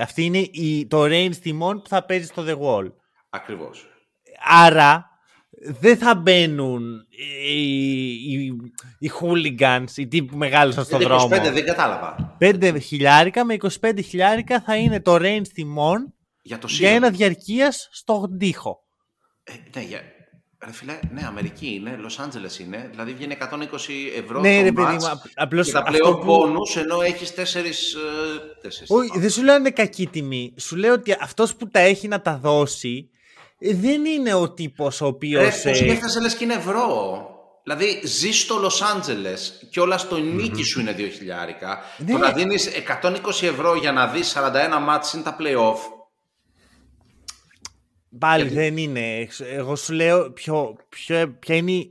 Αυτή 0.00 0.24
είναι 0.24 0.38
η, 0.38 0.86
το 0.86 1.02
range 1.02 1.36
τιμών 1.36 1.82
που 1.82 1.88
θα 1.88 2.04
παίζει 2.04 2.26
στο 2.26 2.44
The 2.46 2.58
Wall. 2.58 2.92
Ακριβώς. 3.30 3.86
Άρα 4.44 5.07
δεν 5.80 5.96
θα 5.96 6.14
μπαίνουν 6.14 7.06
οι, 7.48 7.62
οι, 8.12 8.52
οι 8.98 9.10
hooligans, 9.20 9.84
οι 9.96 10.06
τύποι 10.06 10.30
που 10.30 10.36
μεγάλωσαν 10.36 10.84
στον 10.84 11.00
25 11.00 11.02
δρόμο. 11.04 11.28
δεν 11.28 11.64
κατάλαβα. 11.64 12.36
5 12.40 12.76
χιλιάρικα 12.82 13.44
με 13.44 13.56
25 13.80 13.98
χιλιάρικα 14.04 14.60
θα 14.60 14.76
είναι 14.76 15.00
το 15.00 15.14
range 15.14 15.48
τιμών 15.54 16.14
Για 16.42 16.58
το 16.58 16.66
για 16.66 16.76
σύλλογο. 16.76 16.94
ένα 16.96 17.10
διαρκείας 17.10 17.88
στον 17.92 18.38
τοίχο. 18.38 18.82
Ε, 19.44 19.52
ναι, 19.76 19.82
για... 19.84 20.00
Ρε 20.64 20.72
φίλε, 20.72 20.98
ναι, 21.12 21.22
Αμερική 21.26 21.74
είναι, 21.74 21.96
Λος 21.96 22.18
Άντζελες 22.18 22.58
είναι, 22.58 22.88
δηλαδή 22.90 23.12
βγαίνει 23.12 23.36
120 23.40 23.46
ευρώ 24.22 24.40
Ναι, 24.40 24.56
το 24.58 24.62
ρε 24.62 24.72
παιδί 24.72 24.86
μάτς 24.92 25.04
μου, 25.04 25.10
απ- 25.10 25.24
απλώς 25.34 25.66
και 25.66 25.72
τα 25.72 25.78
αυτό 25.78 25.90
πλέον 25.98 26.18
που- 26.18 26.26
πόνους, 26.26 26.76
ενώ 26.76 27.00
έχεις 27.00 27.34
τέσσερις... 27.34 27.94
ε, 27.94 27.98
τέσσερις 28.62 28.90
Όχι, 28.90 29.18
δεν 29.18 29.30
σου 29.30 29.42
λέω 29.44 29.56
είναι 29.56 29.70
κακή 29.70 30.06
τιμή. 30.06 30.54
Σου 30.58 30.76
λέω 30.76 30.92
ότι 30.92 31.16
αυτός 31.20 31.54
που 31.56 31.68
τα 31.68 31.78
έχει 31.80 32.08
να 32.08 32.20
τα 32.20 32.38
δώσει 32.38 33.08
ε, 33.12 33.17
δεν 33.58 34.04
είναι 34.04 34.34
ο 34.34 34.50
τύπος 34.52 35.00
ο 35.00 35.06
οποίος. 35.06 35.62
Ρε, 35.62 35.70
το 35.70 35.76
σκέφτεσαι 35.76 36.20
λες 36.20 36.34
και 36.34 36.44
είναι 36.44 36.54
ευρώ. 36.54 37.22
Δηλαδή, 37.62 38.00
ζεις 38.06 38.40
στο 38.40 38.56
Λος 38.58 38.82
Άντζελες 38.82 39.66
και 39.70 39.80
όλα 39.80 39.98
στο 39.98 40.16
νίκη 40.16 40.62
σου 40.62 40.80
είναι 40.80 40.92
2 40.98 41.08
χιλιάρικα. 41.08 41.78
Ναι. 41.98 42.12
Το 42.12 42.18
να 42.18 42.32
δίνεις 42.32 42.66
120 42.66 43.46
ευρώ 43.46 43.74
για 43.74 43.92
να 43.92 44.06
δεις 44.06 44.28
41 44.28 44.78
μάτς 44.80 45.12
είναι 45.12 45.22
τα 45.22 45.36
play-off. 45.40 45.78
Πάλι 48.18 48.42
Γιατί- 48.42 48.56
δεν 48.56 48.76
είναι. 48.76 49.28
Εγώ 49.52 49.76
σου 49.76 49.92
λέω 49.92 50.30
ποιο, 50.32 50.76
ποιο, 50.88 51.36
ποια 51.38 51.54
είναι 51.56 51.70
η- 51.72 51.90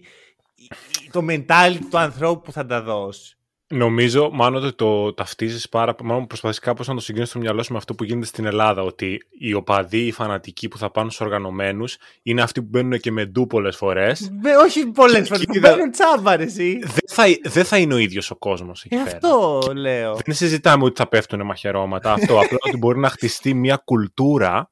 η- 0.55 1.09
το 1.11 1.25
mentality 1.29 1.79
του 1.89 1.97
ανθρώπου 1.97 2.41
που 2.41 2.51
θα 2.51 2.65
τα 2.65 2.81
δώσεις. 2.81 3.36
Νομίζω 3.69 4.29
μάλλον 4.33 4.63
ότι 4.63 4.75
το 4.75 5.13
ταυτίζεις 5.13 5.69
πάρα 5.69 5.95
πολύ. 5.95 6.09
Μάλλον 6.09 6.27
προσπαθείς 6.27 6.59
κάπως 6.59 6.87
να 6.87 6.93
το 6.93 6.99
συγκρίνεις 6.99 7.29
στο 7.29 7.39
μυαλό 7.39 7.63
σου 7.63 7.71
με 7.71 7.77
αυτό 7.77 7.93
που 7.95 8.03
γίνεται 8.03 8.25
στην 8.25 8.45
Ελλάδα. 8.45 8.81
Ότι 8.81 9.21
οι 9.39 9.53
οπαδοί, 9.53 10.05
οι 10.05 10.11
φανατικοί 10.11 10.67
που 10.67 10.77
θα 10.77 10.91
πάνε 10.91 11.09
στους 11.09 11.25
οργανωμένους 11.25 11.97
είναι 12.23 12.41
αυτοί 12.41 12.61
που 12.61 12.67
μπαίνουν 12.69 12.99
και 12.99 13.11
με 13.11 13.25
ντου 13.25 13.47
πολλές 13.47 13.75
φορές. 13.75 14.31
Με, 14.41 14.55
όχι 14.55 14.85
πολλές 14.87 15.27
φορές. 15.27 15.45
Κοίτα. 15.51 15.69
Μπαίνουν 15.75 15.91
τσάμπα, 15.91 16.35
ρε, 16.35 16.43
εσύ. 16.43 16.79
δεν, 16.79 16.99
θα, 17.07 17.23
δεν 17.43 17.65
θα 17.65 17.77
είναι 17.77 17.93
ο 17.93 17.97
ίδιος 17.97 18.31
ο 18.31 18.35
κόσμος 18.35 18.83
εκεί 18.83 18.95
Ε, 18.95 18.97
πέρα. 19.03 19.09
αυτό 19.15 19.61
λέω. 19.75 20.15
Δεν 20.25 20.35
συζητάμε 20.35 20.83
ότι 20.83 20.95
θα 21.01 21.07
πέφτουν 21.07 21.45
μαχαιρώματα. 21.45 22.13
Αυτό 22.13 22.39
απλά 22.41 22.57
ότι 22.67 22.77
μπορεί 22.77 22.99
να 22.99 23.09
χτιστεί 23.09 23.53
μια 23.53 23.81
κουλτούρα 23.85 24.71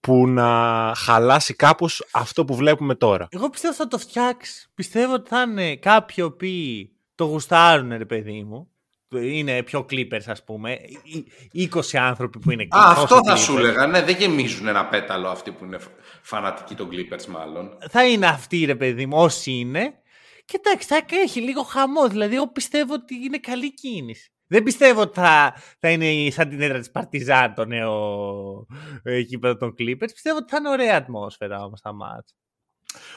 που 0.00 0.26
να 0.28 0.92
χαλάσει 0.96 1.54
κάπως 1.54 2.06
αυτό 2.12 2.44
που 2.44 2.54
βλέπουμε 2.54 2.94
τώρα. 2.94 3.28
Εγώ 3.30 3.50
πιστεύω 3.50 3.72
ότι 3.72 3.82
θα 3.82 3.88
το 3.88 3.98
φτιάξει. 3.98 4.68
Πιστεύω 4.74 5.12
ότι 5.14 5.28
θα 5.28 5.42
είναι 5.42 5.76
κάποιοι 5.76 6.14
οι 6.18 6.22
οποίοι 6.22 6.90
το 7.16 7.24
γουστάρουν, 7.24 7.96
ρε 7.96 8.04
παιδί 8.04 8.42
μου. 8.42 8.70
Είναι 9.10 9.62
πιο 9.62 9.86
clippers, 9.90 10.24
ας 10.26 10.44
πούμε. 10.44 10.78
Οι 11.52 11.70
20 11.74 11.96
άνθρωποι 11.96 12.38
που 12.38 12.50
είναι 12.50 12.62
Α, 12.62 12.66
τόσο 12.68 13.02
αυτό 13.02 13.20
θα 13.24 13.34
Clippers. 13.34 13.38
σου 13.38 13.56
έλεγα. 13.58 13.86
Ναι, 13.86 14.02
δεν 14.02 14.16
γεμίζουν 14.16 14.66
ένα 14.66 14.86
πέταλο 14.86 15.28
αυτοί 15.28 15.52
που 15.52 15.64
είναι 15.64 15.78
φανατικοί 16.22 16.74
των 16.74 16.88
Clippers 16.92 17.24
μάλλον. 17.26 17.78
Θα 17.90 18.06
είναι 18.06 18.26
αυτοί, 18.26 18.64
ρε 18.64 18.74
παιδί 18.74 19.06
μου, 19.06 19.18
όσοι 19.18 19.50
είναι. 19.52 19.94
Και 20.44 20.60
εντάξει, 20.64 20.86
θα 20.86 21.00
έχει 21.08 21.40
λίγο 21.40 21.62
χαμό. 21.62 22.08
Δηλαδή, 22.08 22.34
εγώ 22.34 22.48
πιστεύω 22.48 22.94
ότι 22.94 23.14
είναι 23.14 23.38
καλή 23.38 23.74
κίνηση. 23.74 24.30
Δεν 24.46 24.62
πιστεύω 24.62 25.00
ότι 25.00 25.20
θα, 25.20 25.54
θα 25.78 25.90
είναι 25.90 26.30
σαν 26.30 26.48
την 26.48 26.60
έδρα 26.60 26.78
της 26.78 26.90
Παρτιζάν 26.90 27.54
το 27.54 27.64
νέο 27.64 28.66
ε, 29.02 29.18
γήπεδο 29.18 29.56
των 29.56 29.74
Clippers. 29.78 30.10
Πιστεύω 30.12 30.36
ότι 30.36 30.50
θα 30.50 30.56
είναι 30.56 30.68
ωραία 30.68 30.96
ατμόσφαιρα 30.96 31.64
όμως 31.64 31.80
τα 31.80 31.92
μάτια. 31.92 32.36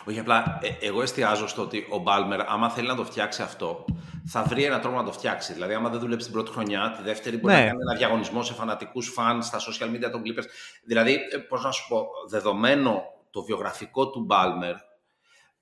Όχι, 0.05 0.19
απλά 0.19 0.59
ε, 0.61 0.85
εγώ 0.87 1.01
εστιάζω 1.01 1.47
στο 1.47 1.61
ότι 1.61 1.87
ο 1.89 1.97
Μπάλμερ, 1.97 2.49
άμα 2.49 2.69
θέλει 2.69 2.87
να 2.87 2.95
το 2.95 3.03
φτιάξει 3.05 3.41
αυτό, 3.41 3.85
θα 4.25 4.43
βρει 4.43 4.63
έναν 4.63 4.81
τρόπο 4.81 4.97
να 4.97 5.03
το 5.03 5.11
φτιάξει. 5.11 5.53
Δηλαδή, 5.53 5.73
άμα 5.73 5.89
δεν 5.89 5.99
δουλέψει 5.99 6.25
την 6.25 6.33
πρώτη 6.35 6.51
χρονιά, 6.51 6.93
τη 6.97 7.03
δεύτερη 7.03 7.37
μπορεί 7.37 7.53
Ναι. 7.53 7.59
να 7.59 7.65
κάνει 7.67 7.79
ένα 7.89 7.95
διαγωνισμό 7.97 8.43
σε 8.43 8.53
φανατικούς 8.53 9.07
φανς 9.09 9.45
στα 9.45 9.57
social 9.59 9.87
media 9.95 10.11
των 10.11 10.21
Clippers. 10.25 10.45
Δηλαδή, 10.83 11.17
πώς 11.49 11.63
να 11.63 11.71
σου 11.71 11.87
πω, 11.87 12.07
δεδομένο 12.29 13.01
το 13.31 13.43
βιογραφικό 13.43 14.09
του 14.09 14.19
Μπάλμερ, 14.19 14.75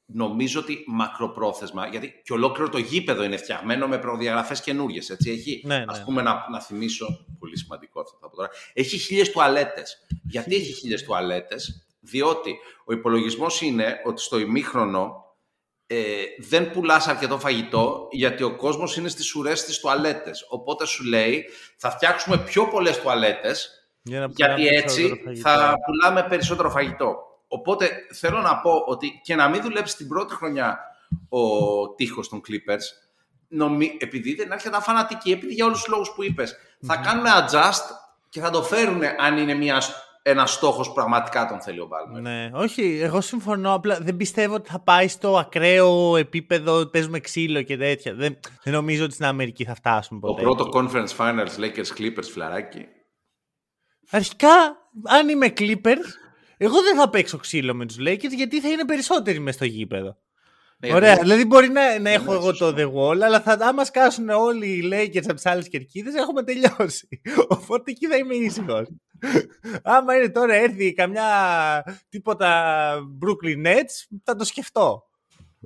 νομίζω 0.05 0.59
ότι 0.59 0.84
μακροπρόθεσμα, 0.88 1.88
γιατί 1.88 2.22
και 2.24 2.34
ολόκληρο 2.34 2.70
το 2.70 2.78
γήπεδο 2.78 3.24
είναι 3.24 3.38
φτιαγμένο 3.38 3.88
με 3.88 3.97
προδιαγραφές 3.97 4.61
καινούριε. 4.61 5.01
Έχει, 5.26 5.61
Ναι, 5.65 5.78
ναι. 5.78 5.86
ας 5.88 6.03
πούμε, 6.03 6.22
να, 6.22 6.45
να 6.51 6.61
θυμίσω, 6.61 7.26
πολύ 7.39 7.57
σημαντικό 7.57 7.99
αυτό 8.01 8.18
θα 8.22 8.30
πω 8.30 8.36
τώρα, 8.36 8.49
έχει 8.74 8.97
χίλιες 8.97 9.32
τουαλέτες. 9.32 10.05
Γιατί 10.24 10.55
έχει 10.55 10.74
χίλιες 10.74 11.03
τουαλέτες, 11.03 11.87
διότι 12.10 12.60
ο 12.86 12.93
υπολογισμός 12.93 13.62
είναι 13.62 14.01
ότι 14.05 14.22
στο 14.22 14.39
ημίχρονο 14.39 15.26
ε, 15.88 16.24
δεν 16.39 16.72
πουλάς 16.72 17.08
αρκετό 17.08 17.39
φαγητό 17.39 18.08
γιατί 18.12 18.43
ο 18.43 18.55
κόσμος 18.55 18.97
είναι 18.97 19.10
στις 19.10 19.36
ουρές 19.36 19.60
στις 19.60 19.80
τουαλέτες. 19.80 20.45
Οπότε 20.49 20.86
σου 20.86 21.03
λέει 21.03 21.45
θα 21.78 21.91
φτιάξουμε 21.91 22.38
πιο 22.38 22.68
πολλές 22.68 22.99
τουαλέτες 22.99 23.89
Για 24.01 24.20
να 24.20 24.30
γιατί 24.36 24.53
πουλάμε 24.53 24.78
έτσι 24.78 25.01
περισσότερο 25.01 25.24
φαγητό. 25.24 25.49
θα 25.49 25.76
πουλάμε 25.86 26.28
περισσότερο 26.30 26.70
φαγητό. 26.70 27.16
Οπότε 27.47 27.89
θέλω 28.14 28.41
να 28.41 28.58
πω 28.58 28.72
ότι 28.86 29.22
και 29.24 29.36
να 29.36 29.49
μην 29.49 29.62
δουλέψει 29.62 29.95
την 29.97 30.08
πρώτη 30.08 30.34
χρονιά 30.34 30.80
ο 31.30 31.39
τείχος 31.95 32.30
των 32.30 32.41
Clippers, 32.47 33.08
νομι... 33.47 33.97
επειδή 33.99 34.36
δεν 34.36 34.45
είναι 34.45 34.53
αρκετά 34.53 34.82
φανατικοί, 34.82 35.32
επειδή 35.32 35.53
για 35.53 35.66
όλους 35.66 35.80
τους 35.80 35.88
λόγους 35.88 36.12
που 36.16 36.24
είπες, 36.24 36.55
θα 36.82 36.95
κάνουν 36.95 37.26
adjust 37.26 37.84
και 38.30 38.39
θα 38.39 38.49
το 38.49 38.64
φέρουν 38.64 39.01
αν 39.20 39.38
είναι 39.38 39.53
μια, 39.53 39.82
ένα 40.30 40.46
στόχος 40.46 40.88
που 40.88 40.94
πραγματικά 40.94 41.48
τον 41.48 41.62
θέλει 41.62 41.80
ο 41.80 41.86
Μπάλμερ. 41.88 42.22
Ναι, 42.22 42.50
όχι, 42.54 43.00
εγώ 43.02 43.22
συμφωνώ. 43.22 43.74
Απλά 43.74 43.98
δεν 44.02 44.18
πιστεύω 44.18 44.54
ότι 44.56 44.70
θα 44.70 44.80
πάει 44.80 45.08
στο 45.08 45.38
ακραίο 45.38 46.16
επίπεδο. 46.16 46.86
Παίζουμε 46.86 47.20
ξύλο 47.20 47.62
και 47.62 47.78
τέτοια. 47.78 48.14
Δεν, 48.14 48.38
δεν 48.64 48.74
νομίζω 48.74 49.04
ότι 49.04 49.14
στην 49.14 49.26
Αμερική 49.26 49.64
θα 49.64 49.76
φτάσουμε 49.76 50.20
Το 50.20 50.28
ποτέ. 50.28 50.42
πρώτο 50.42 50.64
εκεί. 50.64 50.72
Conference 50.78 51.18
Finals 51.18 51.60
Lakers 51.60 52.00
Clippers 52.02 52.28
φιλαράκι. 52.32 52.86
Αρχικά, 54.10 54.50
αν 55.04 55.30
είμαι 55.30 55.54
Clippers, 55.58 56.08
εγώ 56.58 56.82
δεν 56.82 56.98
θα 56.98 57.10
παίξω 57.10 57.38
ξύλο 57.38 57.74
με 57.74 57.86
τους 57.86 57.98
Lakers 58.00 58.32
γιατί 58.36 58.62
θα 58.62 58.70
είναι 58.70 58.86
περισσότεροι 58.86 59.40
μες 59.40 59.56
στο 59.56 59.66
γήπεδο. 59.66 60.18
Ναι, 60.80 60.94
Ωραία, 60.94 61.08
γιατί- 61.08 61.22
δηλαδή 61.24 61.46
μπορεί 61.46 61.68
να, 61.70 62.00
να 62.00 62.10
έχω 62.10 62.32
ναι, 62.32 62.38
εγώ 62.38 62.50
το 62.52 62.56
σωστό. 62.56 62.74
The 62.78 62.94
Wall, 62.94 63.22
αλλά 63.22 63.42
θα, 63.42 63.58
άμα 63.62 63.84
σκάσουν 63.86 64.30
όλοι 64.30 64.68
οι 64.68 64.90
Lakers 64.94 65.24
από 65.24 65.34
τις 65.34 65.46
άλλες 65.46 65.70
κερκίδες, 65.70 66.14
έχουμε 66.14 66.44
τελειώσει. 66.44 67.08
Οπότε 67.58 67.92
εκεί 67.92 68.08
θα 68.08 68.16
είμαι 68.18 68.34
ήσυχος. 68.36 68.88
άμα 69.84 70.16
είναι 70.16 70.30
τώρα 70.30 70.54
έρθει 70.54 70.94
καμιά 70.94 71.24
τίποτα 72.10 72.94
Brooklyn 73.26 73.66
Nets, 73.68 74.18
θα 74.24 74.36
το 74.36 74.44
σκεφτώ. 74.46 75.04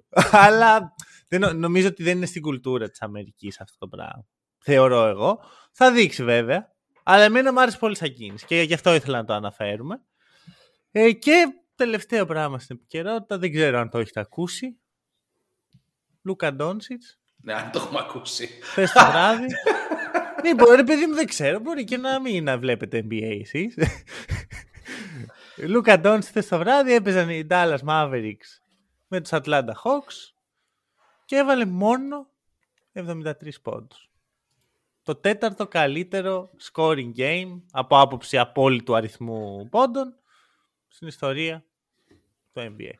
αλλά 0.45 0.93
δεν, 1.27 1.39
νο- 1.39 1.53
νομίζω 1.53 1.87
ότι 1.87 2.03
δεν 2.03 2.17
είναι 2.17 2.25
στην 2.25 2.41
κουλτούρα 2.41 2.89
της 2.89 3.01
Αμερικής 3.01 3.61
αυτό 3.61 3.77
το 3.77 3.87
πράγμα. 3.87 4.25
Θεωρώ 4.63 5.05
εγώ. 5.05 5.39
Θα 5.71 5.91
δείξει 5.91 6.23
βέβαια. 6.23 6.71
Αλλά 7.03 7.23
εμένα 7.23 7.53
μου 7.53 7.61
άρεσε 7.61 7.77
πολύ 7.77 7.95
σαν 7.95 8.13
κίνηση 8.13 8.45
και 8.45 8.61
γι' 8.61 8.73
αυτό 8.73 8.93
ήθελα 8.93 9.17
να 9.17 9.25
το 9.25 9.33
αναφέρουμε. 9.33 10.01
Ε, 10.91 11.11
και 11.11 11.45
τελευταίο 11.75 12.25
πράγμα 12.25 12.59
στην 12.59 12.75
επικαιρότητα, 12.75 13.37
δεν 13.37 13.51
ξέρω 13.51 13.79
αν 13.79 13.89
το 13.89 13.97
έχετε 13.97 14.19
ακούσει. 14.19 14.80
Λούκα 16.21 16.53
Ντόνσιτς, 16.53 17.19
Ναι, 17.35 17.53
αν 17.53 17.71
το 17.71 17.79
έχουμε 17.79 17.99
ακούσει. 17.99 18.47
χθες 18.47 18.91
το 18.91 19.05
βράδυ. 19.05 19.45
ναι, 20.43 20.55
μπορεί, 20.55 20.83
παιδί 20.83 21.05
μου, 21.05 21.13
δεν 21.15 21.25
ξέρω. 21.27 21.59
Μπορεί 21.59 21.83
και 21.83 21.97
να 21.97 22.19
μην 22.19 22.43
να 22.43 22.57
βλέπετε 22.57 23.05
NBA 23.09 23.37
εσείς. 23.41 23.75
Λούκα 25.57 25.99
Ντόνσιτς 25.99 26.27
χθες 26.27 26.47
το 26.47 26.57
βράδυ 26.57 26.93
έπαιζαν 26.93 27.29
οι 27.29 27.47
Dallas 27.49 27.77
Mavericks 27.87 28.59
με 29.07 29.21
τους 29.21 29.29
Atlanta 29.33 29.71
Hawks 29.83 30.33
και 31.25 31.35
έβαλε 31.35 31.65
μόνο 31.65 32.27
73 32.93 33.33
πόντους. 33.61 34.09
Το 35.03 35.15
τέταρτο 35.15 35.67
καλύτερο 35.67 36.49
scoring 36.71 37.11
game 37.17 37.61
από 37.71 37.99
άποψη 37.99 38.37
απόλυτου 38.37 38.95
αριθμού 38.95 39.67
πόντων 39.69 40.15
στην 40.87 41.07
ιστορία 41.07 41.63
του 42.53 42.75
NBA. 42.77 42.91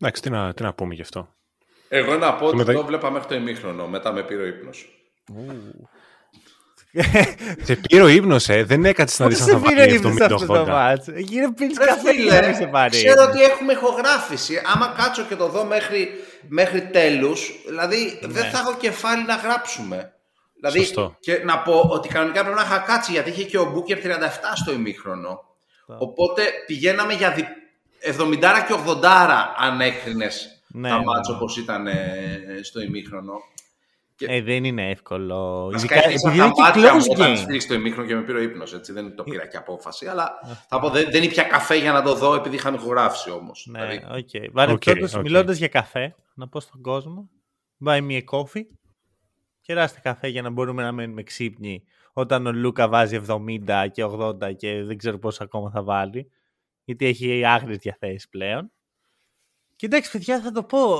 Εντάξει, 0.00 0.22
τι 0.22 0.30
να, 0.30 0.54
τι 0.54 0.62
να 0.62 0.74
πούμε 0.74 0.94
γι' 0.94 1.00
αυτό. 1.02 1.34
Εγώ 1.88 2.16
να 2.16 2.34
πω 2.34 2.46
ότι 2.46 2.56
μετα- 2.56 2.72
το 2.72 2.84
βλέπα 2.84 3.10
μέχρι 3.10 3.28
το 3.28 3.34
ημίχρονο. 3.34 3.86
Μετά 3.88 4.12
με 4.12 4.22
πήρε 4.22 4.42
ο 4.42 4.46
ύπνος. 4.46 4.88
Σε 7.62 7.76
πήρε 7.76 8.02
ο 8.02 8.08
ύπνος, 8.08 8.48
ε. 8.48 8.64
Δεν 8.64 8.84
έκατσε 8.84 9.22
να 9.22 9.28
Πώς 9.28 9.38
δεις 9.38 9.46
αν 9.46 9.52
σε 9.52 9.64
θα 9.64 9.68
πήρε 9.68 9.80
βάλει 9.80 9.94
ύπνος 9.96 10.20
αυτό 10.20 10.46
το 10.46 10.54
70-80. 10.62 10.66
μάτς; 10.68 11.06
Γύρω 11.16 11.52
πίνεις 11.52 11.78
Ρε 11.78 11.84
καφέ 11.84 12.10
και 12.10 12.16
φίλε, 12.18 12.40
δεν 12.40 12.54
σε 12.54 12.66
πάρει. 12.66 12.90
ξέρω 12.90 13.12
ύπνος. 13.22 13.26
ότι 13.28 13.42
έχουμε 13.42 13.72
ηχογράφηση. 13.72 14.60
Άμα 14.74 14.94
κάτσω 14.96 15.22
και 15.24 15.36
το 15.36 15.48
δω 15.48 15.64
μέχρι, 15.64 16.08
μέχρι 16.48 16.82
τέλους, 16.82 17.50
δηλαδή 17.66 18.18
δεν 18.22 18.44
θα 18.44 18.58
έχω 18.58 18.74
κεφάλι 18.76 19.24
να 19.24 19.34
γράψουμε. 19.34 20.12
Δηλαδή, 20.60 20.78
Σωστό. 20.78 21.16
και 21.20 21.40
να 21.44 21.58
πω 21.58 21.80
ότι 21.90 22.08
κανονικά 22.08 22.40
πρέπει 22.42 22.56
να 22.56 22.62
είχα 22.64 22.78
κάτσει 22.78 23.12
γιατί 23.12 23.30
είχε 23.30 23.42
και 23.44 23.58
ο 23.58 23.64
Μπούκερ 23.70 23.98
37 23.98 24.08
στο 24.54 24.72
ημίχρονο. 24.72 25.40
Οπότε 25.98 26.42
πηγαίναμε 26.66 27.12
για 27.12 27.30
δι... 27.32 27.44
70 28.02 28.38
και 28.66 28.74
80 28.86 29.04
αν 29.56 29.80
έκρινες 29.80 30.62
Ναι, 30.68 30.88
τα 30.88 30.98
ναι, 30.98 31.04
μάτς 31.04 31.28
ναι. 31.28 31.34
όπως 31.34 31.56
ήταν 31.56 31.86
ε, 31.86 32.40
στο 32.62 32.80
ημίχρονο. 32.80 33.32
Ε, 34.20 34.42
δεν 34.42 34.64
είναι 34.64 34.90
εύκολο. 34.90 35.68
Βασικά 35.72 35.94
Ειδικά 35.94 36.08
έκλεισα 36.08 36.28
επειδή 36.28 36.42
είναι 36.44 36.52
τα 36.56 36.72
και 36.72 36.80
μάτια 36.80 36.94
μου 36.94 37.00
close 37.00 37.10
όταν 37.10 37.32
game. 37.32 37.36
σφύριξε 37.36 37.68
το 37.68 37.74
ημίχρονο 37.74 38.08
και 38.08 38.14
με 38.14 38.22
πήρε 38.22 38.38
ο 38.38 38.42
ύπνος, 38.42 38.74
έτσι. 38.74 38.92
Δεν 38.92 39.16
το 39.16 39.22
πήρα 39.22 39.46
και 39.46 39.56
απόφαση, 39.56 40.06
αλλά 40.06 40.30
θα 40.68 40.78
πω, 40.78 40.90
δεν, 40.90 41.10
δεν 41.10 41.22
ήπια 41.22 41.42
καφέ 41.42 41.76
για 41.76 41.92
να 41.92 42.02
το 42.02 42.14
δω 42.14 42.34
επειδή 42.34 42.56
είχαμε 42.56 42.76
ηχογράφηση 42.76 43.30
όμως. 43.30 43.68
Ναι, 43.70 43.86
Δηλαδή, 43.86 44.18
οκ. 44.18 44.52
Παρεμπιπτόντως, 44.52 45.14
οκ. 45.14 45.22
μιλώντας 45.22 45.56
για 45.56 45.68
καφέ, 45.68 46.14
να 46.34 46.48
πω 46.48 46.60
στον 46.60 46.80
κόσμο, 46.80 47.30
buy 47.84 47.98
me 47.98 48.12
a 48.12 48.22
coffee, 48.30 48.64
κεράστε 49.60 50.00
καφέ 50.02 50.28
για 50.28 50.42
να 50.42 50.50
μπορούμε 50.50 50.82
να 50.82 50.92
μένουμε 50.92 51.22
ξύπνοι 51.22 51.82
όταν 52.12 52.46
ο 52.46 52.52
Λούκα 52.52 52.88
βάζει 52.88 53.20
70 53.28 53.86
και 53.92 54.04
80 54.04 54.56
και 54.56 54.82
δεν 54.82 54.98
ξέρω 54.98 55.18
πόσο 55.18 55.44
ακόμα 55.44 55.70
θα 55.70 55.82
βάλει, 55.82 56.30
γιατί 56.88 57.06
έχει 57.06 57.44
άγριες 57.44 57.78
διαθέσεις 57.78 58.28
πλέον. 58.28 58.72
Και 59.76 59.86
εντάξει, 59.86 60.10
παιδιά, 60.10 60.40
θα 60.40 60.52
το 60.52 60.62
πω, 60.62 60.94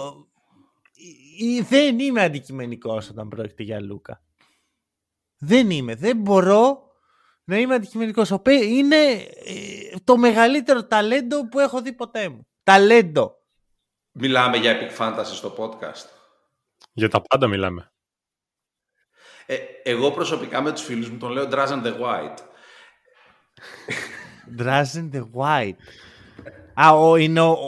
ε, 1.39 1.59
ε, 1.59 1.62
δεν 1.62 1.99
είμαι 1.99 2.22
αντικειμενικός 2.22 3.09
όταν 3.09 3.28
πρόκειται 3.28 3.62
για 3.62 3.80
Λούκα. 3.80 4.22
Δεν 5.39 5.70
είμαι. 5.70 5.95
Δεν 5.95 6.16
μπορώ 6.16 6.93
να 7.45 7.59
είμαι 7.59 7.74
αντικειμενικός. 7.74 8.32
Είναι 8.47 8.97
ε, 9.45 9.97
το 10.05 10.16
μεγαλύτερο 10.16 10.86
ταλέντο 10.86 11.49
που 11.49 11.59
έχω 11.59 11.82
δει 11.82 11.93
ποτέ 11.93 12.28
μου. 12.28 12.47
Ταλέντο. 12.62 13.43
Μιλάμε 14.12 14.57
για 14.57 14.78
Epic 14.80 14.97
Fantasy 14.99 15.24
στο 15.24 15.55
podcast. 15.59 16.07
Για 16.93 17.09
τα 17.09 17.22
πάντα 17.22 17.47
μιλάμε. 17.47 17.93
Ε, 19.47 19.57
εγώ 19.82 20.11
προσωπικά 20.11 20.61
με 20.61 20.72
τους 20.72 20.82
φίλους 20.84 21.11
μου 21.11 21.18
τον 21.18 21.30
λέω 21.30 21.49
Drazen 21.51 21.82
the 21.84 22.01
White. 22.01 22.39
Drazen 24.59 25.11
the 25.12 25.22
White. 25.34 25.76
Α, 26.74 26.90
ο, 26.92 27.16
είναι 27.16 27.40
ο, 27.40 27.59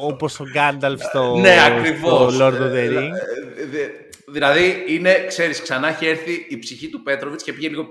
όπως 0.00 0.40
ο 0.40 0.44
Γκάνταλφ 0.50 1.02
στο, 1.02 1.36
ναι, 1.36 1.64
ακριβώς. 1.64 2.34
στο 2.34 2.46
Lord 2.46 2.52
of 2.52 2.72
the 2.72 2.74
Ε, 2.74 2.88
Rings. 2.98 3.10
Δηλαδή, 4.28 4.84
είναι, 4.88 5.24
ξέρεις, 5.26 5.62
ξανά 5.62 5.88
έχει 5.88 6.06
έρθει 6.06 6.46
η 6.48 6.58
ψυχή 6.58 6.88
του 6.88 7.02
Πέτροβιτς 7.02 7.42
και 7.42 7.52
πήγε 7.52 7.68
λίγο 7.68 7.86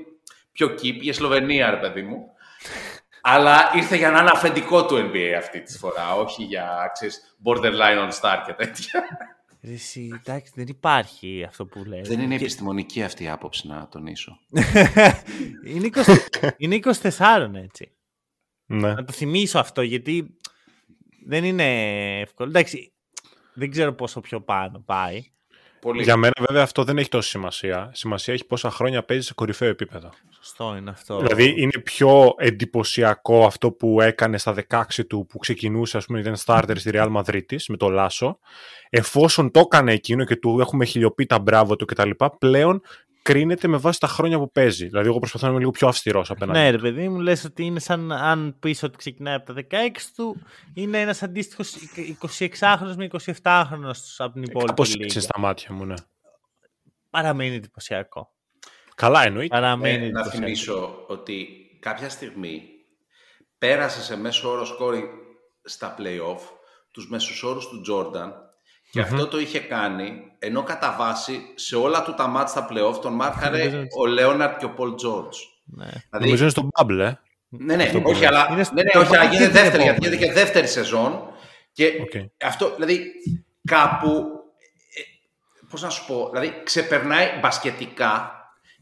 πιο 0.51 0.67
κύπ, 0.69 1.01
για 1.01 1.13
Σλοβενία, 1.13 1.69
ρε 1.69 1.77
παιδί 1.77 2.01
μου. 2.01 2.25
Αλλά 3.21 3.71
ήρθε 3.75 3.95
για 3.95 4.11
να 4.11 4.19
είναι 4.19 4.29
αφεντικό 4.33 4.85
του 4.85 4.95
NBA 4.95 5.35
αυτή 5.37 5.61
τη 5.61 5.77
φορά, 5.77 6.15
όχι 6.15 6.43
για, 6.43 6.89
ξέρεις, 6.93 7.35
borderline 7.45 8.07
on 8.07 8.09
star 8.21 8.37
και 8.45 8.53
τέτοια. 8.53 9.03
Ρε 9.63 9.73
Εσύ, 9.73 10.09
εντάξει, 10.25 10.51
δεν 10.55 10.65
υπάρχει 10.67 11.45
αυτό 11.47 11.65
που 11.65 11.83
λέει. 11.85 12.01
Δεν 12.01 12.19
είναι 12.19 12.35
επιστημονική 12.35 13.03
αυτή 13.03 13.23
η 13.23 13.29
άποψη, 13.29 13.67
να 13.67 13.87
τονίσω. 13.91 14.39
είναι, 15.73 15.89
20, 15.93 16.49
είναι 16.57 16.79
24, 16.83 16.91
έτσι. 17.63 17.91
Ναι. 18.71 18.93
Να 18.93 19.03
το 19.03 19.13
θυμίσω 19.13 19.59
αυτό, 19.59 19.81
γιατί 19.81 20.35
δεν 21.25 21.43
είναι 21.43 22.19
εύκολο. 22.19 22.49
Εντάξει, 22.49 22.93
δεν 23.53 23.71
ξέρω 23.71 23.93
πόσο 23.93 24.21
πιο 24.21 24.41
πάνω 24.41 24.83
πάει. 24.85 25.23
Πολύ. 25.81 26.03
Για 26.03 26.17
μένα 26.17 26.33
βέβαια 26.39 26.63
αυτό 26.63 26.83
δεν 26.83 26.97
έχει 26.97 27.09
τόση 27.09 27.29
σημασία. 27.29 27.89
Σημασία 27.93 28.33
έχει 28.33 28.45
πόσα 28.45 28.71
χρόνια 28.71 29.03
παίζει 29.03 29.25
σε 29.25 29.33
κορυφαίο 29.33 29.69
επίπεδο. 29.69 30.09
Σωστό 30.29 30.75
είναι 30.77 30.89
αυτό. 30.89 31.19
Δηλαδή 31.19 31.53
είναι 31.57 31.79
πιο 31.83 32.33
εντυπωσιακό 32.37 33.45
αυτό 33.45 33.71
που 33.71 34.01
έκανε 34.01 34.37
στα 34.37 34.55
16 34.69 34.83
του 35.07 35.25
που 35.29 35.37
ξεκινούσε, 35.37 35.97
ας 35.97 36.05
πούμε, 36.05 36.19
ήταν 36.19 36.35
starter 36.45 36.73
στη 36.75 36.89
Real 36.93 37.15
Madrid 37.15 37.45
της, 37.45 37.67
με 37.67 37.77
το 37.77 37.89
Λάσο. 37.89 38.39
Εφόσον 38.89 39.51
το 39.51 39.59
έκανε 39.59 39.93
εκείνο 39.93 40.25
και 40.25 40.35
του 40.35 40.59
έχουμε 40.59 40.85
χιλιοποιεί 40.85 41.25
τα 41.25 41.39
μπράβο 41.39 41.75
του 41.75 41.85
κτλ. 41.85 42.09
Πλέον 42.39 42.81
κρίνεται 43.21 43.67
με 43.67 43.77
βάση 43.77 43.99
τα 43.99 44.07
χρόνια 44.07 44.37
που 44.37 44.51
παίζει. 44.51 44.87
Δηλαδή, 44.87 45.07
εγώ 45.07 45.19
προσπαθώ 45.19 45.43
να 45.45 45.51
είμαι 45.51 45.59
λίγο 45.59 45.71
πιο 45.71 45.87
αυστηρός 45.87 46.29
απέναντι. 46.31 46.59
Ναι, 46.59 46.69
ρε 46.69 46.77
παιδί 46.77 47.09
μου, 47.09 47.19
λες 47.19 47.43
ότι 47.43 47.63
είναι 47.65 47.79
σαν 47.79 48.11
αν 48.11 48.55
πεις 48.59 48.83
ότι 48.83 48.97
ξεκινάει 48.97 49.35
από 49.35 49.45
τα 49.45 49.53
16 49.53 50.11
του, 50.15 50.41
είναι 50.73 50.99
ένας 51.01 51.23
αντίστοιχος 51.23 51.75
26χρονος 52.21 52.93
με 52.95 53.07
27χρονος 53.11 53.97
από 54.17 54.33
την 54.33 54.43
υπόλοιπη 54.43 54.65
Κάπως 54.65 54.89
λίγα. 54.93 55.03
έτσι 55.05 55.19
στα 55.19 55.39
μάτια 55.39 55.73
μου, 55.73 55.85
ναι. 55.85 55.93
Παραμένει 57.09 57.55
εντυπωσιακό. 57.55 58.33
Καλά, 58.95 59.23
εννοείται. 59.25 59.55
Παραμένει 59.55 59.95
Ε, 59.95 59.97
να 59.99 60.05
εντυπωσιακό. 60.19 60.37
θυμίσω 60.37 61.03
ότι 61.07 61.47
κάποια 61.79 62.09
στιγμή 62.09 62.63
πέρασε 63.57 64.01
σε 64.01 64.17
μέσο 64.17 64.49
όρο 64.49 64.65
scoring 64.79 65.07
στα 65.63 65.95
play-off 65.99 66.39
τους 66.91 67.09
μέσους 67.09 67.43
όρους 67.43 67.67
του 67.67 67.81
Jordan 67.89 68.31
και 68.91 69.01
αυτό 69.01 69.27
το 69.27 69.39
είχε 69.39 69.59
κάνει 69.59 70.21
ενώ 70.39 70.63
κατά 70.63 70.95
βάση 70.97 71.41
σε 71.55 71.75
όλα 71.75 72.03
του 72.03 72.13
τα 72.13 72.27
μάτς 72.27 72.51
στα 72.51 72.67
play-off 72.71 73.01
τον 73.01 73.13
μάρκαρε 73.13 73.87
ο 73.99 74.05
Λέοναρτ 74.05 74.57
και 74.59 74.65
ο 74.65 74.69
Πολ 74.73 74.95
Τζόρτζ. 74.95 75.37
Ναι. 75.65 75.85
Δηλαδή, 75.85 76.25
Νομίζω 76.25 76.41
είναι 76.41 76.51
στο 76.51 76.69
bubble, 76.77 76.99
ε. 76.99 77.13
ναι, 77.49 77.75
ναι, 77.75 77.83
αυτό 77.83 78.01
που 78.01 78.09
όχι, 78.09 78.19
λες. 78.19 78.29
αλλά, 78.29 78.47
Είναι 78.51 78.63
στο- 78.63 78.73
ναι, 78.73 78.81
ναι, 78.93 78.99
όχι, 79.01 79.15
αλλά 79.17 79.29
και 79.29 79.35
γίνεται 79.35 79.51
την 79.51 79.61
δεύτερη, 79.61 79.83
γιατί 79.83 79.97
επόμενη. 79.97 80.15
γίνεται 80.15 80.25
και 80.25 80.39
δεύτερη 80.39 80.67
σεζόν 80.67 81.21
και 81.73 81.91
Οκ. 82.01 82.45
αυτό, 82.45 82.73
δηλαδή, 82.75 83.11
κάπου, 83.67 84.07
ε, 84.95 85.01
πώς 85.69 85.81
να 85.81 85.89
σου 85.89 86.05
πω, 86.05 86.29
δηλαδή, 86.31 86.61
ξεπερνάει 86.63 87.27
μπασκετικά 87.41 88.31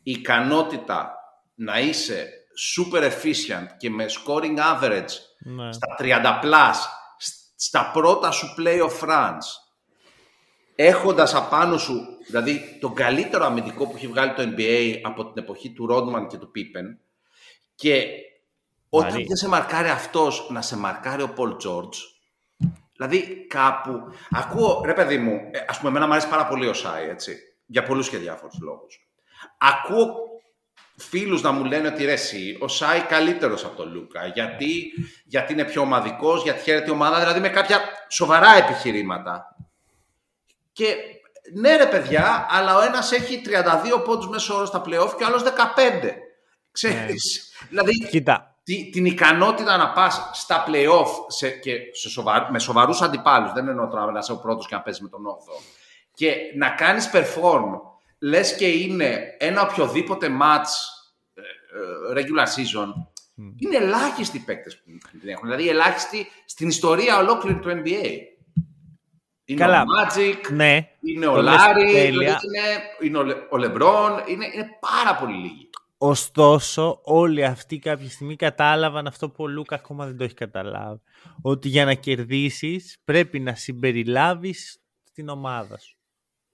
η 0.03 0.11
ικανότητα 0.11 1.13
να 1.55 1.79
είσαι 1.79 2.29
super 2.77 3.01
efficient 3.03 3.67
και 3.77 3.89
με 3.89 4.05
scoring 4.09 4.57
average 4.57 5.11
Ναι. 5.39 5.71
στα 5.73 5.95
30 5.99 6.39
plus, 6.43 6.73
σ- 7.17 7.35
στα 7.55 7.89
πρώτα 7.93 8.31
σου 8.31 8.47
playoff 8.57 9.07
runs, 9.09 9.45
έχοντας 10.81 11.33
απάνω 11.35 11.77
σου, 11.77 12.07
δηλαδή, 12.27 12.77
τον 12.79 12.93
καλύτερο 12.93 13.45
αμυντικό 13.45 13.87
που 13.87 13.95
έχει 13.95 14.07
βγάλει 14.07 14.33
το 14.33 14.53
NBA 14.55 14.99
από 15.03 15.31
την 15.31 15.43
εποχή 15.43 15.71
του 15.71 15.87
Rodman 15.91 16.27
και 16.29 16.37
του 16.37 16.51
Pippen 16.55 16.97
και 17.75 18.05
όταν 18.89 19.09
Βαρύ. 19.09 19.23
δεν 19.23 19.35
σε 19.35 19.47
μαρκάρει 19.47 19.89
αυτός, 19.89 20.47
να 20.49 20.61
σε 20.61 20.77
μαρκάρει 20.77 21.21
ο 21.21 21.33
Paul 21.37 21.51
George, 21.51 21.95
δηλαδή 22.95 23.45
κάπου, 23.47 23.91
ακούω, 24.29 24.81
ρε 24.85 24.93
παιδί 24.93 25.17
μου, 25.17 25.33
ε, 25.51 25.59
ας 25.67 25.77
πούμε, 25.77 25.89
εμένα 25.89 26.05
μου 26.05 26.11
αρέσει 26.11 26.29
πάρα 26.29 26.47
πολύ 26.47 26.67
ο 26.67 26.73
Σάι, 26.73 27.09
έτσι, 27.09 27.37
για 27.65 27.83
πολλούς 27.83 28.09
και 28.09 28.17
διάφορους 28.17 28.59
λόγους. 28.61 29.09
Ακούω 29.57 30.15
φίλους 30.95 31.41
να 31.41 31.51
μου 31.51 31.65
λένε 31.65 31.87
ότι 31.87 32.05
ρε 32.05 32.11
εσύ, 32.11 32.57
ο 32.59 32.67
Σάι 32.67 32.99
καλύτερος 32.99 33.65
από 33.65 33.75
τον 33.75 33.93
Λούκα, 33.93 34.25
γιατί, 34.25 34.93
γιατί 35.25 35.53
είναι 35.53 35.65
πιο 35.65 35.81
ομαδικός, 35.81 36.43
γιατί 36.43 36.61
χαίρεται 36.61 36.89
η 36.89 36.93
ομάδα, 36.93 37.19
δηλαδή 37.19 37.39
με 37.39 37.49
κάποια 37.49 37.79
σοβαρά 38.09 38.55
επιχειρήματα. 38.55 39.53
Και 40.79 40.95
ναι 41.53 41.75
ρε 41.75 41.85
παιδιά, 41.85 42.47
αλλά 42.49 42.77
ο 42.77 42.81
ένας 42.81 43.11
έχει 43.11 43.41
32 43.95 44.03
πόντους 44.05 44.27
μέσω 44.29 44.55
όρο 44.55 44.65
στα 44.65 44.81
play-off 44.85 45.13
και 45.17 45.23
ο 45.23 45.25
άλλος 45.27 45.43
15. 45.43 46.13
Ξέρεις, 46.71 47.53
δηλαδή 47.69 48.07
Κοίτα, 48.09 48.55
τη- 48.63 48.89
την 48.89 49.05
ικανότητα 49.05 49.77
να 49.77 49.91
πας 49.91 50.29
στα 50.33 50.63
play-off 50.67 51.07
σε, 51.27 51.49
και 51.49 51.71
σε 51.93 52.09
σοβα, 52.09 52.47
με 52.51 52.59
σοβαρούς 52.59 53.01
αντιπάλους, 53.01 53.51
δεν 53.53 53.67
εννοώ 53.67 53.87
τώρα 53.87 54.11
να 54.11 54.19
είσαι 54.19 54.31
ο 54.31 54.37
πρώτος 54.37 54.67
και 54.67 54.75
να 54.75 54.81
παίζεις 54.81 55.01
με 55.01 55.09
τον 55.09 55.25
8ο, 55.25 55.61
και 56.13 56.35
να 56.55 56.69
κάνεις 56.69 57.09
perform, 57.13 57.79
λες 58.19 58.55
και 58.55 58.67
είναι 58.67 59.35
ένα 59.37 59.61
οποιοδήποτε 59.61 60.27
match 60.41 60.71
ε, 61.33 61.41
ε, 61.41 62.21
regular 62.23 62.45
season, 62.45 62.93
είναι 63.57 63.77
ελάχιστοι 63.77 64.37
οι 64.37 64.39
παίκτες 64.39 64.77
που 64.77 64.83
την 65.19 65.29
έχουν. 65.29 65.49
Δηλαδή 65.49 65.69
ελάχιστοι 65.69 66.27
στην 66.45 66.67
ιστορία 66.67 67.17
ολόκληρη 67.17 67.59
του 67.59 67.69
NBA. 67.69 68.05
Είναι 69.49 69.59
Καλά. 69.59 69.81
ο 69.81 69.85
Magic, 69.85 70.51
ναι. 70.53 70.89
είναι 71.01 71.25
το 71.25 71.31
ο 71.31 71.35
λες 71.41 71.43
Λάρι, 71.55 71.85
τέλεια. 71.91 72.09
δηλαδή 72.11 72.45
είναι, 72.47 72.81
είναι 73.01 73.17
ο, 73.17 73.23
Λε- 73.23 73.37
ο 73.51 73.57
Λεμπρόν, 73.57 74.11
είναι, 74.27 74.45
είναι 74.53 74.67
πάρα 74.79 75.15
πολύ 75.19 75.33
λίγοι. 75.37 75.69
Ωστόσο, 75.97 76.99
όλοι 77.03 77.45
αυτοί 77.45 77.79
κάποια 77.79 78.09
στιγμή 78.09 78.35
κατάλαβαν 78.35 79.07
αυτό 79.07 79.29
που 79.29 79.43
ο 79.43 79.47
Λούκα 79.47 79.75
ακόμα 79.75 80.05
δεν 80.05 80.17
το 80.17 80.23
έχει 80.23 80.33
καταλάβει. 80.33 80.99
Ότι 81.41 81.67
για 81.67 81.85
να 81.85 81.93
κερδίσεις 81.93 82.97
πρέπει 83.03 83.39
να 83.39 83.55
συμπεριλάβεις 83.55 84.81
την 85.13 85.29
ομάδα 85.29 85.77
σου. 85.77 85.97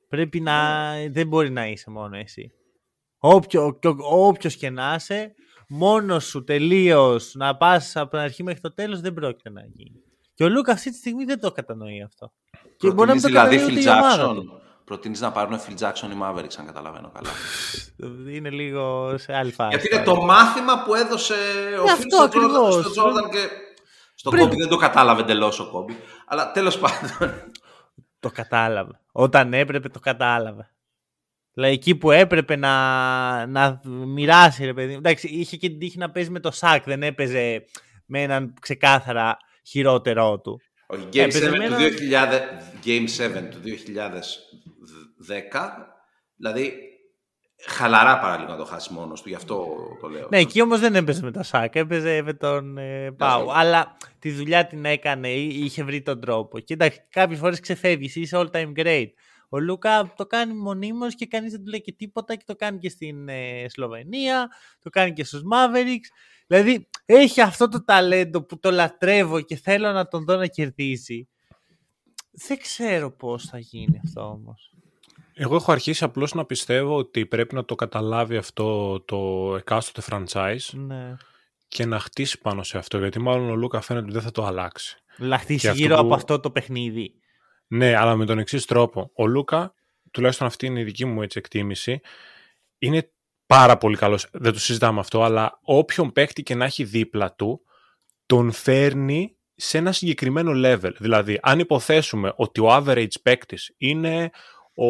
Πρέπει 0.10 0.40
να... 0.40 0.92
Δεν 1.10 1.28
μπορεί 1.28 1.50
να 1.50 1.68
είσαι 1.68 1.90
μόνο 1.90 2.18
εσύ. 2.18 2.52
Όποιο, 3.18 3.78
και 3.82 3.88
ο- 3.88 3.98
όποιος 4.28 4.56
και 4.56 4.70
να 4.70 4.94
είσαι, 4.98 5.34
μόνος 5.68 6.26
σου 6.26 6.44
τελείως 6.44 7.32
να 7.36 7.58
πας 7.58 7.96
από 7.96 8.10
την 8.10 8.20
αρχή 8.20 8.44
μέχρι 8.44 8.62
το 8.62 8.74
τέλος 8.74 9.02
δεν 9.02 9.14
πρόκειται 9.14 9.50
να 9.50 9.62
γίνει. 9.66 10.04
Και 10.34 10.44
ο 10.44 10.50
Λούκα 10.50 10.72
αυτή 10.72 10.90
τη 10.92 10.98
στιγμή 10.98 11.24
δεν 11.24 11.40
το 11.40 11.52
κατανοεί 11.52 12.02
αυτό. 12.02 12.34
Και 12.78 12.92
μπορεί 12.92 13.08
να 13.08 13.14
μην 13.14 13.22
Προτείνεις 13.22 13.22
το 13.22 13.28
δηλαδή 13.28 13.56
κατανοεί 13.56 13.76
Phil 13.76 13.80
ούτε 13.80 13.90
η 13.90 13.94
ομάδα 13.94 14.30
Jackson. 14.32 14.36
του. 14.36 14.60
Προτείνεις 14.86 15.20
να 15.22 15.32
πάρουν 15.32 15.60
Phil 15.60 15.80
Jackson 15.84 16.10
ή 16.12 16.18
Mavericks, 16.22 16.56
αν 16.60 16.66
καταλαβαίνω 16.66 17.12
καλά. 17.14 17.30
Είναι 18.36 18.50
λίγο 18.50 19.14
σε 19.18 19.34
άλλη 19.36 19.52
φάση. 19.52 19.78
Γιατί 19.78 19.96
είναι 19.96 20.04
το 20.04 20.16
μάθημα 20.22 20.84
που 20.84 20.96
έδωσε 20.96 21.34
ο 21.80 21.84
Ναι, 21.84 21.92
Phil 21.92 21.94
αυτό 21.94 22.16
στον 22.16 22.20
Jordan- 22.20 22.26
ακριβώς. 22.26 22.74
στον 22.86 23.04
Jordan 23.06 23.30
και... 23.32 23.48
Στον 24.16 24.32
Πρέπει- 24.34 24.48
Kobe 24.54 24.58
δεν 24.58 24.68
το 24.68 24.78
κατάλαβε 24.78 25.22
εντελώς 25.22 25.60
ο 25.60 25.72
Kobe. 25.74 25.94
Αλλά 26.28 26.52
τέλος 26.52 26.80
πάντων. 26.80 27.34
Το 28.20 28.30
κατάλαβε. 28.32 29.00
Όταν 29.12 29.54
έπρεπε 29.54 29.90
το 29.90 30.00
κατάλαβε. 30.00 30.70
Δηλαδή 31.54 31.74
εκεί 31.74 31.96
που 31.96 32.12
έπρεπε 32.12 32.56
να, 32.56 33.46
να 33.46 33.82
μοιράσει 33.86 34.66
ρε 34.66 34.74
παιδί. 34.74 34.92
μου. 34.92 34.98
Εντάξει, 34.98 35.28
είχε 35.28 35.58
και 35.58 35.70
την 35.70 35.80
τύχη 35.80 35.98
να 35.98 36.12
παίζει 36.12 36.30
με 36.30 36.40
το 36.40 36.52
Σάκ. 36.52 36.84
Δεν 36.86 37.04
έπαιζε 37.04 37.66
με 38.06 38.22
έναν 38.22 38.54
ξεκάθαρα 38.62 39.38
χειρότερό 39.66 40.40
του. 40.40 40.62
Όχι, 40.88 41.08
Game, 41.14 41.18
Έπαιζε 41.18 41.48
7 41.50 41.52
με 41.52 41.58
του 41.58 41.64
ένα- 41.64 41.78
2000, 41.78 42.42
Game 42.86 43.08
7 43.08 43.50
του 43.52 43.60
2010, 43.60 45.96
δηλαδή 46.36 46.74
χαλαρά 47.68 48.20
παραλίγο 48.20 48.52
να 48.52 48.58
το 48.58 48.66
χάσεις 48.66 48.90
μόνος 48.90 49.22
του, 49.22 49.30
γι' 49.30 49.36
αυτό 49.36 49.68
το 50.02 50.08
λέω. 50.08 50.28
Ναι, 50.32 50.40
εκεί 50.40 50.62
όμως 50.62 50.80
δεν 50.80 50.96
έπαιζε 50.96 51.24
με 51.24 51.32
το 51.32 51.44
Σάκ. 51.44 51.76
Έπαιζε 51.76 52.22
με 52.22 52.34
τον 52.34 52.78
ε, 52.78 53.12
Πάου. 53.12 53.48
Σάκ. 53.48 53.58
Αλλά 53.58 53.98
τη 54.20 54.32
δουλειά 54.32 54.68
την 54.68 54.86
έκανε 54.86 55.30
ή 55.30 55.48
είχε 55.64 55.84
βρει 55.84 56.02
τον 56.02 56.22
τρόπο. 56.22 56.60
Και 56.60 56.74
εντάξει, 56.74 57.02
κάποιες 57.10 57.40
φορές 57.40 57.60
ξεφεύγεις. 57.60 58.16
Είσαι 58.16 58.38
all 58.40 58.52
time 58.52 58.72
great. 58.76 59.08
Ο 59.50 59.60
Λούκα 59.60 60.14
το 60.16 60.26
κάνει 60.26 60.54
μονίμως 60.54 61.16
και 61.16 61.26
κανείς 61.26 61.52
δεν 61.52 61.64
του 61.64 61.70
λέει 61.70 61.82
και 61.82 61.92
τίποτα 61.92 62.36
και 62.36 62.44
το 62.46 62.56
κάνει 62.56 62.78
και 62.78 62.90
στην 62.90 63.30
ε, 63.30 63.66
Σλοβενία, 63.68 64.48
το 64.82 64.90
κάνει 64.90 65.14
και 65.14 65.24
στους 65.24 65.42
Mavericks. 65.52 66.10
Δηλαδή 66.48 66.90
έχει 67.06 67.42
αυτό 67.42 67.70
το 67.70 67.84
ταλέντο 67.84 68.44
που 68.44 68.60
το 68.60 68.72
λατρεύω 68.72 69.42
και 69.42 69.56
θέλω 69.56 69.92
να 69.92 70.08
τον 70.08 70.24
δω 70.26 70.36
να 70.36 70.48
κερδίσει. 70.48 71.30
Δεν 72.32 72.58
ξέρω 72.58 73.12
πώς 73.12 73.44
θα 73.46 73.58
γίνει 73.60 74.00
αυτό 74.06 74.22
όμως. 74.30 74.70
Εγώ 75.34 75.56
έχω 75.56 75.72
αρχίσει 75.72 76.04
απλώς 76.04 76.34
να 76.34 76.46
πιστεύω 76.46 76.96
ότι 76.98 77.26
πρέπει 77.26 77.56
να 77.56 77.66
το 77.66 77.76
καταλάβει 77.76 78.38
αυτό 78.38 79.00
το 79.02 79.54
εκάστοτε 79.58 80.02
franchise 80.10 80.70
Ναι. 80.74 81.16
και 81.68 81.86
να 81.86 82.00
χτίσει 82.00 82.40
πάνω 82.42 82.64
σε 82.64 82.78
αυτό, 82.78 82.98
γιατί 82.98 83.20
μάλλον 83.20 83.50
ο 83.50 83.56
Λούκα 83.56 83.82
φαίνεται 83.82 84.06
ότι 84.06 84.14
δεν 84.14 84.24
θα 84.24 84.32
το 84.32 84.46
αλλάξει. 84.46 84.98
Λαχτίσει 85.18 85.60
Και 85.60 85.68
αυτό 85.70 85.82
γύρω 85.82 85.96
που- 85.96 86.02
από 86.02 86.14
αυτό 86.14 86.40
το 86.40 86.52
παιχνίδι. 86.52 87.14
Ναι, 87.68 87.96
αλλά 87.96 88.16
με 88.16 88.26
τον 88.26 88.40
εξής 88.40 88.66
τρόπο. 88.66 89.12
Ο 89.16 89.28
Λούκα, 89.28 89.74
τουλάχιστον 90.12 90.48
αυτή 90.48 90.66
είναι 90.66 90.80
η 90.80 90.84
δική 90.84 91.06
μου 91.06 91.22
έτσι, 91.22 91.38
εκτίμηση, 91.40 92.00
είναι 92.78 93.12
πάρα 93.48 93.78
πολύ 93.78 93.98
καλός, 93.98 94.28
δεν 94.32 94.54
το 94.54 94.60
συζητάμε 94.60 95.00
αυτό, 95.00 95.24
αλλά 95.24 95.60
όποιον 95.62 96.12
παίκτη 96.12 96.44
και 96.44 96.56
να 96.56 96.66
έχει 96.66 96.84
δίπλα 96.84 97.34
του, 97.34 97.62
τον 98.26 98.52
φέρνει 98.52 99.36
σε 99.56 99.78
ένα 99.78 99.92
συγκεκριμένο 99.92 100.52
level. 100.56 100.92
Δηλαδή, 100.98 101.40
αν 101.42 101.60
υποθέσουμε 101.60 102.34
ότι 102.36 102.62
ο 102.62 102.76
average 102.76 103.22
παίκτης 103.24 103.74
είναι 103.78 104.30
ο, 104.76 104.88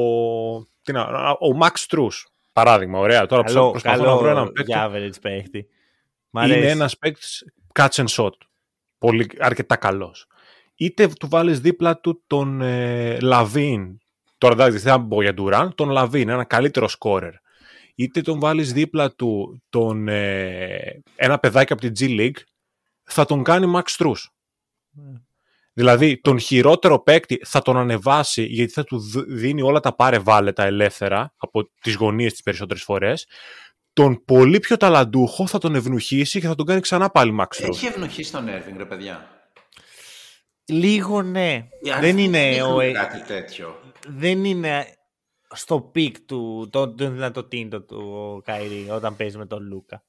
τι 0.82 0.91
να, 0.91 1.30
ο 1.30 1.58
Max 1.62 1.95
Strus, 1.95 2.24
παράδειγμα, 2.53 2.99
ωραία, 2.99 3.26
τώρα 3.26 3.43
Καλό, 3.43 3.72
προσπαθώ 3.72 3.97
καλό 3.97 4.10
να 4.10 4.18
βρω 4.18 4.30
έναν 4.30 4.51
παίκτη. 4.51 4.72
για 4.72 4.91
average 4.91 5.22
παίχτη. 5.22 5.68
Μ' 6.30 6.38
είναι 6.43 6.53
αρέσει. 6.53 6.70
ένας 6.70 6.97
παίκτης 6.97 7.45
catch 7.80 7.88
and 7.89 8.08
shoot. 8.07 8.30
Πολύ, 8.97 9.30
αρκετά 9.39 9.76
καλός. 9.76 10.28
Είτε 10.76 11.08
του 11.08 11.28
βάλεις 11.30 11.60
δίπλα 11.60 11.97
του 11.99 12.24
τον 12.28 12.62
ε, 12.62 13.20
Λαβίν, 13.20 13.99
τώρα 14.38 14.53
εντάξει 14.53 14.78
δεν 14.78 14.91
θα 14.93 15.01
πω 15.01 15.22
για 15.22 15.34
Durant, 15.38 15.70
τον 15.76 15.89
Λαβίν, 15.89 16.30
ένα 16.30 16.43
καλύτερο 16.43 16.89
scorer. 16.99 17.32
Είτε 17.96 18.22
τον 18.22 18.39
βάλεις 18.39 18.74
δίπλα 18.74 19.12
του 19.16 19.64
τον, 19.70 20.08
ε, 20.08 21.02
ένα 21.16 21.39
παιδάκι 21.39 21.74
από 21.74 21.82
την 21.82 21.93
G 22.00 22.20
League, 22.20 22.41
θα 23.04 23.26
τον 23.26 23.43
κάνει 23.43 23.72
Max 23.76 24.04
Strus. 24.05 24.16
Δηλαδή, 25.74 26.22
τον 26.22 26.39
χειρότερο 26.39 27.00
παίκτη 27.00 27.41
θα 27.46 27.62
τον 27.62 27.78
ανεβάσει 27.78 28.43
γιατί 28.43 28.72
θα 28.72 28.84
του 28.84 29.00
δ- 29.00 29.26
δίνει 29.28 29.62
όλα 29.62 29.80
τα 29.80 29.96
πάρε 29.96 30.20
βάλε 30.20 30.52
τα 30.52 30.64
ελεύθερα 30.64 31.34
από 31.38 31.70
τις 31.82 31.96
γωνίες 31.96 32.32
τις 32.32 32.41
περισσότερες 32.41 32.84
φορές. 32.84 33.28
Τον 33.93 34.24
πολύ 34.26 34.60
πιο 34.60 34.78
ταλαντούχο 34.78 35.48
θα 35.48 35.58
τον 35.58 35.76
ευνουχίσει 35.76 36.39
και 36.39 36.48
θα 36.48 36.56
τον 36.56 36.66
κάνει 36.66 36.82
ξανά 36.82 37.10
πάλι 37.10 37.36
Max 37.39 37.64
Strus. 37.63 37.68
Έχει 37.70 37.86
ευνουχίσει 37.86 38.32
τον 38.32 38.48
Έρβινγκ, 38.48 38.78
ρε 38.78 38.86
παιδιά. 38.86 39.30
Λίγο 40.66 41.22
ναι. 41.22 41.68
Οι 41.82 41.91
αριθμοί 41.91 42.12
Δεν 42.12 42.18
είναι, 42.18 42.50
δείχνουν 42.50 42.76
ο, 42.76 42.80
ε- 42.80 42.91
κάτι 42.91 43.22
τέτοιο. 43.24 43.80
δεν 44.08 44.46
είναι 44.46 44.86
στο 45.54 45.82
peak 45.82 46.20
του, 46.20 46.68
το, 46.72 46.93
το 46.93 47.10
δυνατοτήτων 47.09 47.82
του 47.82 48.14
ο 48.16 48.41
Κάιρι 48.41 48.88
όταν 48.89 49.16
παίζει 49.16 49.38
με 49.38 49.46
τον 49.46 49.68
Λούκα. 49.68 50.04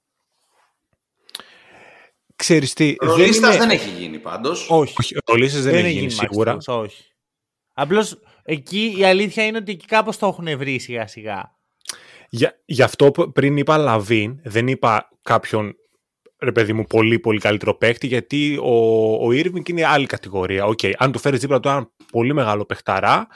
Ξέρεις 2.37 2.73
τι, 2.73 2.97
δεν, 3.01 3.09
Ρολίστας 3.09 3.55
είναι... 3.55 3.67
δεν 3.67 3.71
έχει 3.71 3.91
γίνει 3.91 4.19
πάντως. 4.19 4.71
Όχι. 4.71 4.95
Όχι, 4.99 5.17
ρολίστες 5.27 5.63
δεν, 5.63 5.75
έχει 5.75 5.91
γίνει 5.91 6.13
Max 6.13 6.17
σίγουρα. 6.19 6.57
Strus, 6.57 6.75
όχι. 6.75 7.05
Απλώς 7.73 8.19
εκεί 8.43 8.95
η 8.99 9.05
αλήθεια 9.05 9.47
είναι 9.47 9.59
ότι 9.59 9.73
εκεί 9.73 9.87
κάπως 9.87 10.19
το 10.19 10.27
έχουν 10.27 10.59
βρει 10.59 10.79
σιγά 10.79 11.07
σιγά. 11.07 11.59
Για, 12.29 12.63
γι' 12.65 12.83
αυτό 12.83 13.11
που 13.11 13.33
πριν 13.33 13.57
είπα 13.57 13.77
LaVine, 13.77 14.41
δεν 14.43 14.69
είπα 14.69 15.09
κάποιον 15.23 15.75
ρε 16.39 16.53
παιδί 16.53 16.73
μου 16.73 16.85
πολύ 16.85 17.19
πολύ 17.19 17.39
καλύτερο 17.39 17.75
παίκτη, 17.75 18.07
γιατί 18.07 18.59
ο, 18.63 19.15
ο 19.15 19.29
Irving 19.31 19.69
είναι 19.69 19.85
άλλη 19.85 20.07
κατηγορία. 20.07 20.65
Οκ, 20.65 20.79
αν 20.97 21.13
του 21.13 21.19
φέρεις 21.19 21.41
δίπλα 21.41 21.61
του 21.61 21.69
έναν 21.69 21.93
πολύ 22.11 22.35
μεγάλο 22.35 22.65
παιχταρά, 22.65 23.19
ε, 23.19 23.27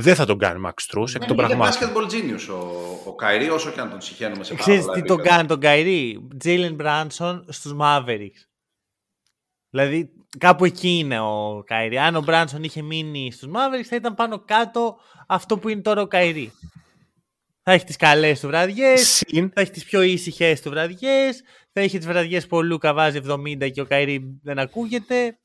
δεν 0.00 0.14
θα 0.14 0.24
τον 0.26 0.38
κάνει 0.38 0.60
Max 0.66 0.70
Strus 0.98 1.14
εκ 1.14 1.24
των 1.24 1.38
Είναι 1.38 1.46
πραγμάτων. 1.46 1.88
basketball 1.88 2.12
genius 2.12 2.54
ο, 2.54 3.10
ο 3.10 3.14
Kyrie, 3.14 3.48
όσο 3.50 3.70
και 3.70 3.80
αν 3.80 3.90
τον 3.90 4.00
συχαίνουμε 4.00 4.44
σε 4.44 4.50
πάρα 4.52 4.62
Ξέρεις 4.62 4.80
πολλά 4.84 4.94
τι 4.94 5.02
τον 5.02 5.16
επίπεδα. 5.16 5.36
κάνει 5.36 5.48
τον 5.48 5.60
Kyrie. 5.60 6.28
Jalen 6.38 6.74
Brunson 6.74 7.44
στους 7.48 7.72
Mavericks. 7.80 8.42
Δηλαδή 9.70 10.10
κάπου 10.38 10.64
εκεί 10.64 10.88
είναι 10.98 11.20
ο 11.20 11.62
Kyrie. 11.66 11.98
Αν 11.98 12.16
ο 12.16 12.20
Μπράνσον 12.22 12.62
είχε 12.62 12.82
μείνει 12.82 13.32
στους 13.32 13.48
Mavericks 13.52 13.84
θα 13.88 13.96
ήταν 13.96 14.14
πάνω 14.14 14.38
κάτω 14.44 14.96
αυτό 15.26 15.58
που 15.58 15.68
είναι 15.68 15.80
τώρα 15.80 16.02
ο 16.02 16.06
Kyrie. 16.06 16.52
Θα 17.62 17.72
έχει 17.72 17.84
τις 17.84 17.96
καλές 17.96 18.40
του 18.40 18.46
βραδιές, 18.46 19.22
Συν, 19.26 19.50
θα 19.54 19.60
έχει 19.60 19.70
τις 19.70 19.84
πιο 19.84 20.02
ήσυχες 20.02 20.60
του 20.62 20.70
βραδιές, 20.70 21.42
θα 21.72 21.80
έχει 21.80 21.98
τις 21.98 22.06
βραδιές 22.06 22.46
που 22.46 22.56
ο 22.56 22.62
Λούκα 22.62 22.94
βάζει 22.94 23.20
70 23.28 23.70
και 23.70 23.80
ο 23.80 23.86
Kyrie 23.86 24.40
δεν 24.42 24.58
ακούγεται. 24.58 25.38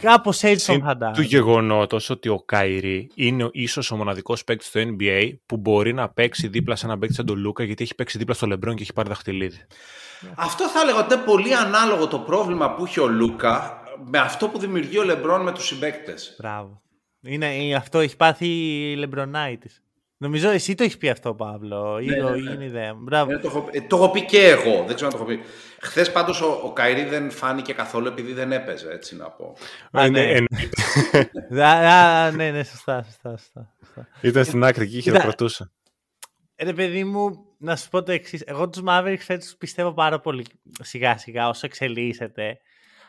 Κάπως 0.00 0.42
έτσι 0.42 0.66
τον 0.66 0.74
συν 0.74 0.84
του 0.84 0.88
φαντάζομαι. 0.88 1.26
γεγονότος 1.26 2.10
ότι 2.10 2.28
ο 2.28 2.42
Kyrie 2.46 3.10
είναι 3.14 3.48
ίσως 3.52 3.90
ο 3.90 3.96
μοναδικός 3.96 4.44
παίκτης 4.44 4.66
στο 4.66 4.80
NBA 4.80 5.32
που 5.46 5.56
μπορεί 5.56 5.92
να 5.92 6.08
παίξει 6.08 6.48
δίπλα 6.48 6.76
σε 6.76 6.86
έναν 6.86 6.98
παίκτη 6.98 7.14
σαν 7.14 7.26
τον 7.26 7.38
Λούκα 7.38 7.64
γιατί 7.64 7.82
έχει 7.82 7.94
παίξει 7.94 8.18
δίπλα 8.18 8.34
στο 8.34 8.46
Λεμπρόν 8.46 8.74
και 8.74 8.82
έχει 8.82 8.92
πάρει 8.92 9.08
δαχτυλίδι. 9.08 9.66
Αυτό 10.34 10.68
θα 10.68 10.80
έλεγα 10.80 10.98
ότι 10.98 11.14
είναι 11.14 11.22
πολύ 11.22 11.54
ανάλογο 11.54 12.06
το 12.06 12.18
πρόβλημα 12.18 12.74
που 12.74 12.84
έχει 12.84 13.00
ο 13.00 13.08
Λούκα 13.08 13.82
με 14.04 14.18
αυτό 14.18 14.48
που 14.48 14.58
δημιουργεί 14.58 14.98
ο 14.98 15.04
Λεμπρόν 15.04 15.42
με 15.42 15.52
τους 15.52 15.66
συμπαίκτες. 15.66 16.36
Μπράβο. 16.38 16.82
Είναι, 17.22 17.56
ε, 17.56 17.74
αυτό 17.74 17.98
έχει 17.98 18.16
πάθει 18.16 18.46
η 18.46 18.96
Λεμπρονάιτης. 18.96 19.82
Νομίζω 20.22 20.48
εσύ 20.50 20.74
το 20.74 20.82
έχεις 20.82 20.96
πει 20.96 21.08
αυτό, 21.08 21.34
Παύλο. 21.34 21.98
Ή, 21.98 22.04
Ναι, 22.06 22.16
ναι, 22.16 22.22
ο- 22.24 22.30
ναι. 22.30 22.50
ή 22.50 22.52
είναι 22.54 22.64
ιδέα 22.64 22.94
μου. 22.94 23.00
Μπράβο. 23.02 23.32
Ε, 23.32 23.38
το, 23.38 23.46
έχω, 23.48 23.68
ε, 23.72 23.80
το 23.80 23.96
έχω 23.96 24.10
πει 24.10 24.24
και 24.24 24.46
εγώ, 24.48 24.84
δεν 24.86 24.94
ξέρω 24.94 25.06
αν 25.06 25.10
το 25.10 25.16
έχω 25.16 25.24
πει. 25.24 25.40
Χθες 25.80 26.12
πάντως 26.12 26.40
ο, 26.40 26.60
ο 26.64 26.72
Καϊρή 26.72 27.04
δεν 27.04 27.30
φάνηκε 27.30 27.72
καθόλου 27.72 28.06
επειδή 28.06 28.32
δεν 28.32 28.52
έπαιζε, 28.52 28.90
έτσι 28.92 29.16
να 29.16 29.30
πω. 29.30 29.56
Α, 29.90 30.06
Είναι- 30.06 30.20
ναι. 30.24 30.30
εννοείται. 30.32 31.62
Α, 31.64 32.24
α, 32.24 32.30
ναι, 32.30 32.50
ναι, 32.50 32.64
σωστά, 32.64 33.02
σωστά, 33.02 33.30
σωστά. 33.36 33.74
σωστά. 33.84 34.08
Ήταν 34.20 34.44
στην 34.44 34.64
άκρη 34.64 34.84
και 34.88 34.90
Κοίτα, 35.00 35.02
χειροκροτούσε. 35.02 35.70
Ε, 36.56 36.64
Ρε 36.64 36.72
παιδί 36.72 37.04
μου, 37.04 37.44
να 37.58 37.76
σου 37.76 37.88
πω 37.88 38.02
το 38.02 38.12
εξής. 38.12 38.42
Εγώ 38.46 38.68
τους 38.68 38.82
Mavericks 38.86 39.16
φέτος 39.18 39.44
τους 39.44 39.56
πιστεύω 39.56 39.92
πάρα 39.92 40.20
πολύ 40.20 40.44
σιγά 40.82 41.18
σιγά 41.18 41.48
όσο 41.48 41.66
εξελίσσεται. 41.66 42.58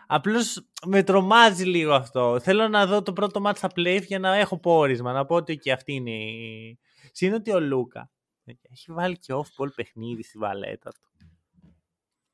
Απλώς 0.07 0.66
με 0.86 1.03
τρομάζει 1.03 1.64
λίγο 1.64 1.93
αυτό. 1.93 2.39
Θέλω 2.41 2.68
να 2.68 2.86
δω 2.86 3.01
το 3.01 3.14
πρώτο 3.14 3.39
μάτς 3.39 3.57
στα 3.57 3.70
playoff 3.76 4.01
για 4.05 4.20
να 4.20 4.36
έχω 4.36 4.59
πόρισμα. 4.59 5.12
Να 5.14 5.26
πω 5.26 5.36
ότι 5.36 5.57
και 5.57 5.72
αυτή 5.72 5.93
είναι 5.93 6.12
η... 6.12 6.80
Συν 7.12 7.34
ότι 7.34 7.51
ο 7.51 7.59
Λούκα 7.59 8.12
έχει 8.45 8.91
βάλει 8.91 9.18
και 9.18 9.34
off-ball 9.34 9.74
παιχνίδι 9.76 10.24
στη 10.24 10.38
βαλέτα 10.38 10.89
του. 10.89 11.09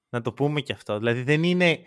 Να 0.10 0.22
το 0.22 0.34
πούμε 0.34 0.62
και 0.62 0.74
αυτό. 0.74 0.98
Δηλαδή 0.98 1.24
δεν 1.24 1.44
είναι... 1.44 1.80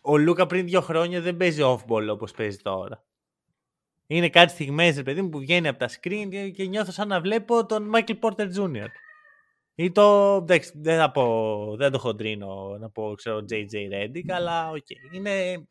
Ο 0.00 0.16
Λούκα 0.16 0.46
πριν 0.46 0.66
δύο 0.66 0.80
χρόνια 0.80 1.20
δεν 1.20 1.36
παίζει 1.36 1.60
off-ball 1.64 2.08
όπως 2.10 2.32
παίζει 2.32 2.56
τώρα. 2.56 3.04
Είναι 4.06 4.30
κάτι 4.30 4.52
στιγμές, 4.52 4.96
ρε 4.96 5.02
παιδί 5.02 5.22
μου, 5.22 5.28
που 5.28 5.38
βγαίνει 5.38 5.68
από 5.68 5.78
τα 5.78 5.88
screen 5.88 6.28
και, 6.30 6.50
και 6.50 6.64
νιώθω 6.64 6.92
σαν 6.92 7.08
να 7.08 7.20
βλέπω 7.20 7.66
τον 7.66 7.92
Michael 7.94 8.18
Porter 8.20 8.54
Jr. 8.56 8.86
Ή 9.74 9.92
το, 9.92 10.34
εντάξει, 10.34 10.72
δεν 10.74 10.98
θα 10.98 11.10
πω, 11.10 11.76
δεν 11.76 11.92
το 11.92 11.98
χοντρύνω 11.98 12.76
να 12.78 12.90
πω, 12.90 13.14
ξέρω, 13.16 13.44
JJ 13.50 13.92
Redick, 13.92 14.28
αλλά 14.28 14.70
οκ, 14.70 14.86
είναι, 15.12 15.66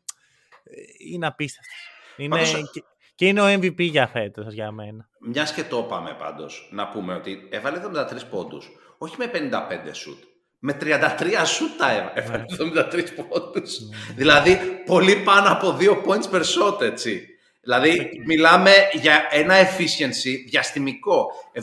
είναι 0.98 1.26
απίστευτος. 1.26 1.90
Είναι, 2.16 2.28
Πάντως- 2.28 2.70
και, 2.70 2.82
και 3.16 3.26
είναι 3.26 3.40
ο 3.40 3.46
MVP 3.54 3.80
για 3.80 4.06
φέτος, 4.06 4.52
για 4.52 4.70
μένα. 4.70 5.08
Μιας 5.20 5.52
και 5.52 5.62
το 5.62 5.84
είπαμε 5.86 6.16
πάντως, 6.18 6.68
να 6.72 6.88
πούμε 6.88 7.14
ότι 7.14 7.48
έβαλε 7.50 7.78
73 7.78 8.26
πόντους, 8.30 8.68
όχι 8.98 9.14
με 9.18 9.26
55 9.26 9.92
σουτ. 9.92 10.22
Με 10.58 10.72
33 10.80 11.44
σουτ 11.46 11.78
τα 11.78 11.90
έβαλε. 11.92 12.10
Έβαλε 12.14 12.44
73 12.84 13.04
πόντους. 13.28 13.78
δηλαδή, 14.16 14.58
πολύ 14.86 15.16
πάνω 15.16 15.52
από 15.52 15.76
2 15.80 15.90
points 16.06 16.34
per 16.34 16.40
shot, 16.42 16.80
έτσι. 16.82 17.26
Δηλαδή, 17.60 18.10
μιλάμε 18.26 18.70
για 18.92 19.26
ένα 19.30 19.54
efficiency 19.54 20.32
διαστημικό. 20.48 21.26
75%, 21.52 21.60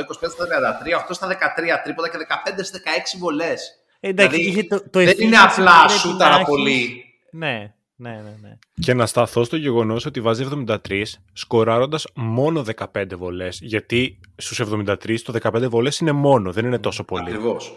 25 0.00 0.30
στα 0.30 0.46
33, 0.84 0.96
8 0.96 1.14
στα 1.14 1.26
13 1.28 1.80
τρίποτα 1.84 2.08
και 2.08 2.16
15 2.56 2.64
στα 2.64 2.78
16 2.78 3.18
βολές. 3.18 3.84
Ε, 4.00 4.08
εντάξει, 4.08 4.36
Δηλαδή, 4.36 4.50
είχε 4.50 4.66
το, 4.68 4.90
το 4.90 4.98
δεν 4.98 5.08
efficiency 5.08 5.18
είναι 5.20 5.36
που 5.36 5.42
απλά 5.42 5.84
πρέπει 5.84 5.98
σούταρα 5.98 6.30
να 6.30 6.34
έχεις. 6.36 6.48
πολύ. 6.48 7.04
Ναι, 7.30 7.74
ναι, 7.96 8.10
ναι, 8.10 8.34
ναι. 8.40 8.58
Και 8.74 8.94
να 8.94 9.06
σταθώ 9.06 9.44
στο 9.44 9.56
γεγονός 9.56 10.06
ότι 10.06 10.20
βάζει 10.20 10.44
73, 10.66 11.02
σκοράροντα 11.32 11.98
μόνο 12.14 12.64
15 12.92 13.04
βολές. 13.16 13.58
Γιατί 13.62 14.20
στους 14.36 14.60
73 14.60 15.20
το 15.20 15.32
15 15.42 15.66
βολές 15.70 15.98
είναι 15.98 16.12
μόνο, 16.12 16.52
δεν 16.52 16.64
είναι 16.64 16.78
τόσο 16.78 17.04
πολύ. 17.04 17.28
Ακριβώς. 17.28 17.72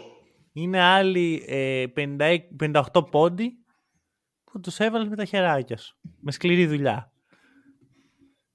Είναι 0.52 0.80
άλλοι 0.80 1.44
ε, 1.46 1.84
56 1.96 2.36
58 2.94 3.10
πόντι 3.10 3.52
που 4.52 4.60
τους 4.60 4.78
έβαλες 4.78 5.08
με 5.08 5.16
τα 5.16 5.24
χεράκια 5.24 5.76
σου. 5.76 5.96
Με 6.20 6.32
σκληρή 6.32 6.66
δουλειά. 6.66 7.12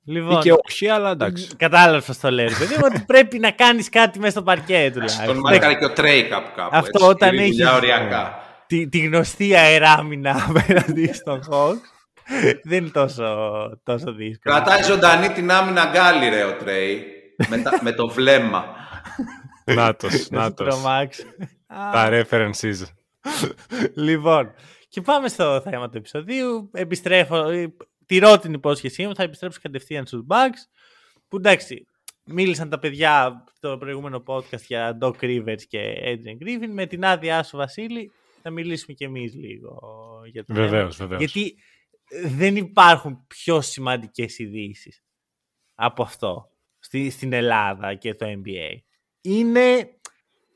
Λοιπόν, 0.05 0.37
Ή 0.37 0.41
και 0.41 0.51
όχι, 0.67 0.87
αλλά 0.87 1.11
εντάξει. 1.11 1.55
Κατάλαβες 1.55 2.05
πώς 2.05 2.19
το 2.19 2.31
λέω. 2.31 2.47
ρε 2.47 2.55
παιδί 2.55 2.73
μου, 2.75 2.81
ότι 2.83 3.03
πρέπει 3.07 3.39
να 3.39 3.51
κάνεις 3.51 3.89
κάτι 3.89 4.19
μέσα 4.19 4.31
στο 4.31 4.43
παρκέ 4.43 4.89
τουλάχιστον. 4.93 5.25
Τον 5.25 5.37
μάρκαρε 5.39 5.73
και 5.75 5.85
ο 5.85 5.93
Τρέι 5.93 6.23
κάπου 6.27 6.49
κάπου. 6.55 6.75
Αυτό 6.75 6.89
έτσι, 6.97 7.09
όταν 7.09 7.27
σκληρή 7.27 7.43
έχεις- 7.43 7.55
δουλειά 7.55 7.75
οριακά. 7.75 8.42
Τη, 8.77 8.87
τη 8.89 8.99
γνωστή 8.99 9.55
αεράμινα 9.55 10.35
απέναντι 10.49 11.13
στον 11.13 11.41
Hawks 11.51 11.81
δεν 12.63 12.77
είναι 12.77 12.89
τόσο, 12.89 13.23
τόσο 13.83 14.13
δύσκολο. 14.13 14.55
Κρατάει 14.55 14.83
ζωντανή 14.83 15.29
την 15.29 15.51
άμυνα 15.51 15.85
γκάλι, 15.91 16.29
ρε, 16.29 16.43
ο 16.43 16.53
Τρέι. 16.57 17.03
με, 17.49 17.57
τα- 17.57 17.79
με 17.81 17.91
το 17.91 18.07
βλέμμα. 18.07 18.65
Νάτος, 19.65 20.11
Να 20.11 20.17
σου 20.19 20.27
νάτος. 20.31 20.67
τρομάξει. 20.67 21.23
Τα 21.67 22.09
references. 22.11 22.75
λοιπόν, 23.95 24.53
και 24.87 25.01
πάμε 25.01 25.27
στο 25.27 25.61
θέμα 25.61 25.89
του 25.89 25.97
επεισοδίου. 25.97 26.69
Επιστρέφω, 26.73 27.49
ε, 27.49 27.73
τηρώ 28.05 28.39
την 28.39 28.53
υπόσχεσή 28.53 29.07
μου, 29.07 29.15
θα 29.15 29.23
επιστρέψω 29.23 29.59
κατευθείαν 29.61 30.05
στους 30.05 30.21
Bucks. 30.29 30.61
Που 31.27 31.37
εντάξει, 31.37 31.87
μίλησαν 32.25 32.69
τα 32.69 32.79
παιδιά 32.79 33.43
στο 33.53 33.77
προηγούμενο 33.79 34.23
podcast 34.27 34.61
για 34.67 34.97
Doc 35.01 35.13
Rivers 35.21 35.61
και 35.67 35.79
Adrian 36.05 36.43
Griffin. 36.45 36.69
Με 36.73 36.85
την 36.85 37.05
άδειά 37.05 37.43
σου, 37.43 37.57
Βασίλη, 37.57 38.11
θα 38.43 38.49
μιλήσουμε 38.49 38.93
κι 38.93 39.03
εμείς 39.03 39.33
λίγο 39.33 39.79
για 40.25 40.45
το 40.45 40.53
θέμα. 40.53 40.67
Βεβαίως, 40.67 40.97
βεβαίως. 40.97 41.19
Γιατί 41.19 41.55
ε, 42.07 42.27
δεν 42.27 42.55
υπάρχουν 42.55 43.27
πιο 43.27 43.61
σημαντικές 43.61 44.39
ειδήσεις 44.39 45.03
από 45.73 46.03
αυτό 46.03 46.51
στη, 46.79 47.09
στην 47.09 47.33
Ελλάδα 47.33 47.95
και 47.95 48.15
το 48.15 48.25
NBA. 48.25 48.77
Είναι 49.21 49.97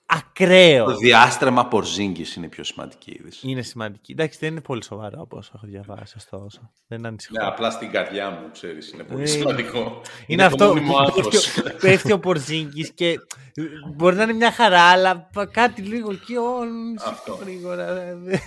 ακραίο. 0.10 0.86
Το 0.86 0.96
διάστρεμα 0.96 1.68
Πορζίνγκης 1.68 2.36
είναι 2.36 2.46
η 2.46 2.50
πιο 2.50 2.64
σημαντική 2.64 3.12
είδηση. 3.20 3.50
Είναι 3.50 3.62
σημαντική. 3.62 4.12
Εντάξει, 4.12 4.38
δεν 4.42 4.52
είναι 4.52 4.62
πολύ 4.62 4.84
σοβαρό 4.84 5.22
όπω 5.22 5.38
έχω 5.56 5.68
διαβάσει, 5.68 6.14
ωστόσο. 6.18 6.72
Δεν 6.88 7.06
ανησυχώ. 7.06 7.34
Ναι, 7.42 7.48
απλά 7.48 7.72
στην 7.72 7.92
καρδιά 7.92 8.30
μου, 8.30 8.50
ξέρεις, 8.52 8.92
είναι 8.92 9.04
πολύ 9.04 9.22
Ε, 9.24 9.26
σημαντικό. 9.26 10.02
Είναι, 10.28 10.44
αυτό 10.44 10.58
το 10.58 10.74
μόνιμο 10.74 10.92
που 10.94 11.00
άγχος. 11.00 11.28
πέφτει, 11.28 11.60
ο- 11.60 11.78
πέφτει 11.82 12.12
ο 12.12 12.20
Πορζίνγκης 12.20 12.92
και 12.94 13.16
μπορεί 13.96 14.16
να 14.16 14.24
είναι 14.24 14.34
μια 14.34 14.52
χαρά, 14.52 14.82
αλλά 14.82 15.30
πα- 15.34 15.46
κάτι 15.46 15.82
λίγο 15.82 16.12
εκεί 16.12 16.36
όλ, 16.36 16.68
Αυτό. 17.06 17.34
γρήγορα. 17.34 17.94
δε- 18.16 18.38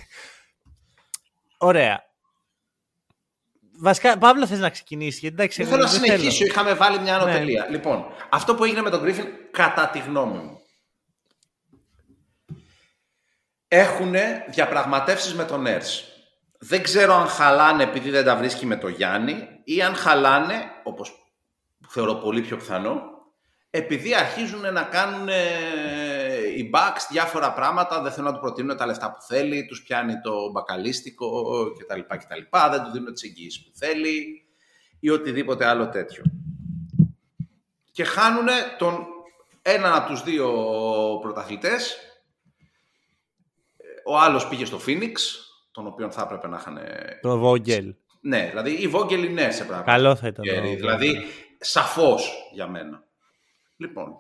Ωραία. 1.58 2.08
Βασικά, 3.82 4.18
Παύλο, 4.18 4.46
θες 4.46 4.58
να 4.58 4.70
ξεκινήσεις, 4.70 5.20
γιατί 5.20 5.34
εντάξει, 5.34 5.62
Δεν 5.62 5.72
θέλω 5.72 5.84
να 5.84 5.90
δεν 5.90 6.00
συνεχίσω, 6.02 6.44
είχαμε 6.44 6.74
βάλει 6.74 6.98
μια 6.98 7.16
Ναι. 7.16 7.22
ανωτελεία. 7.22 7.66
Λοιπόν, 7.70 8.04
αυτό 8.30 8.54
που 8.54 8.64
έγινε 8.64 8.82
με 8.82 8.90
τον 8.90 9.00
Γκρίφιν, 9.00 9.26
κατά 9.50 9.88
τη 9.88 9.98
γνώμη 9.98 10.38
μου, 10.38 10.59
έχουν 13.72 14.14
διαπραγματεύσεις 14.50 15.34
με 15.34 15.44
τον 15.44 15.62
Νέρς. 15.62 16.04
Δεν 16.58 16.82
ξέρω 16.82 17.14
αν 17.14 17.26
χαλάνε 17.26 17.82
επειδή 17.82 18.10
δεν 18.10 18.24
τα 18.24 18.36
βρίσκει 18.36 18.66
με 18.66 18.76
τον 18.76 18.90
Γιάννη 18.90 19.48
ή 19.64 19.82
αν 19.82 19.94
χαλάνε, 19.94 20.54
όπως 20.82 21.12
θεωρώ 21.88 22.14
πολύ 22.14 22.40
πιο 22.40 22.56
πιθανό, 22.56 23.02
επειδή 23.70 24.14
αρχίζουν 24.14 24.72
να 24.72 24.82
κάνουν 24.82 25.28
ε, 25.28 25.36
οι 26.56 26.70
Bucks 26.74 27.06
διάφορα 27.10 27.52
πράγματα, 27.52 28.02
δεν 28.02 28.12
θέλουν 28.12 28.28
να 28.28 28.34
του 28.34 28.40
προτείνουν 28.40 28.76
τα 28.76 28.86
λεφτά 28.86 29.10
που 29.10 29.22
θέλει, 29.22 29.66
τους 29.66 29.82
πιάνει 29.82 30.20
το 30.20 30.50
μπακαλίστικο 30.50 31.54
κτλ. 31.78 32.00
κτλ 32.00 32.58
δεν 32.70 32.82
του 32.84 32.90
δίνουν 32.90 33.12
τις 33.12 33.22
εγγύησεις 33.22 33.62
που 33.62 33.70
θέλει 33.74 34.46
ή 35.00 35.10
οτιδήποτε 35.10 35.66
άλλο 35.66 35.88
τέτοιο. 35.88 36.22
Και 37.92 38.04
χάνουν 38.04 38.46
τον 38.78 39.06
έναν 39.62 39.94
από 39.94 40.08
τους 40.08 40.22
δύο 40.22 40.48
πρωταθλητές. 41.20 41.96
Ο 44.11 44.18
άλλος 44.18 44.48
πήγε 44.48 44.64
στο 44.64 44.80
Phoenix, 44.86 45.12
τον 45.70 45.86
οποίο 45.86 46.11
θα 46.11 46.22
έπρεπε 46.22 46.48
να 46.48 46.56
είχαν... 46.56 46.78
Το 47.20 47.38
Βόγγελ. 47.38 47.94
Ναι, 48.20 48.46
δηλαδή 48.48 48.70
η 48.70 48.90
Vogel 48.94 49.24
είναι 49.24 49.50
σε 49.50 49.64
πράγμα. 49.64 49.84
Καλό 49.84 50.16
θα 50.16 50.26
ήταν. 50.26 50.44
το 50.44 50.52
Γέρι, 50.52 50.72
Vogel. 50.72 50.76
Δηλαδή, 50.76 51.26
σαφώς 51.58 52.50
για 52.52 52.66
μένα. 52.66 53.04
Λοιπόν. 53.76 54.16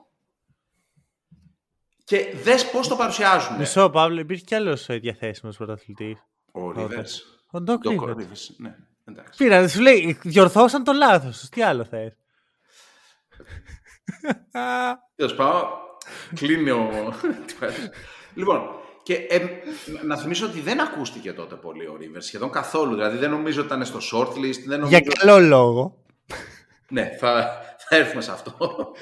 Και 2.04 2.34
δες 2.42 2.70
πώς 2.70 2.88
το 2.88 2.96
παρουσιάζουν. 2.96 3.56
Μισό, 3.56 3.90
Παύλο, 3.90 4.20
υπήρχε 4.20 4.44
κι 4.44 4.54
άλλος 4.54 4.86
διαθέσιμος 4.86 5.56
πρωταθλητής. 5.56 6.24
Ο 6.52 6.60
Rivers. 6.76 7.12
Ο 7.50 7.58
Doc 7.58 7.78
Το 7.80 7.90
Rivers. 7.90 8.16
Rivers, 8.16 8.54
ναι. 8.56 8.76
Εντάξει. 9.04 9.44
Πήραν, 9.44 9.68
σου 9.68 9.80
λέει, 9.80 10.18
διορθώσαν 10.22 10.84
το 10.84 10.92
λάθος. 10.92 11.48
Τι 11.48 11.62
άλλο 11.62 11.84
θες; 11.84 12.16
Τέλος 15.14 15.34
πάντων, 15.34 15.68
κλείνει 16.34 16.70
ο. 16.70 17.14
λοιπόν, 18.34 18.79
και 19.02 19.14
ε, 19.14 19.40
να 20.02 20.16
θυμίσω 20.16 20.46
ότι 20.46 20.60
δεν 20.60 20.80
ακούστηκε 20.80 21.32
τότε 21.32 21.54
πολύ 21.54 21.86
ο 21.86 21.98
Rivers, 22.00 22.22
σχεδόν 22.22 22.50
καθόλου. 22.50 22.94
Δηλαδή 22.94 23.16
δεν 23.16 23.30
νομίζω 23.30 23.62
ότι 23.62 23.74
ήταν 23.74 23.84
στο 23.84 23.98
shortlist. 24.12 24.62
Δεν 24.66 24.80
νομίζω... 24.80 24.98
Για 24.98 25.00
καλό 25.00 25.38
λόγο. 25.38 26.04
Ναι, 26.88 27.16
θα, 27.18 27.60
θα 27.78 27.96
έρθουμε 27.96 28.22
σε 28.22 28.30
αυτό. 28.30 28.92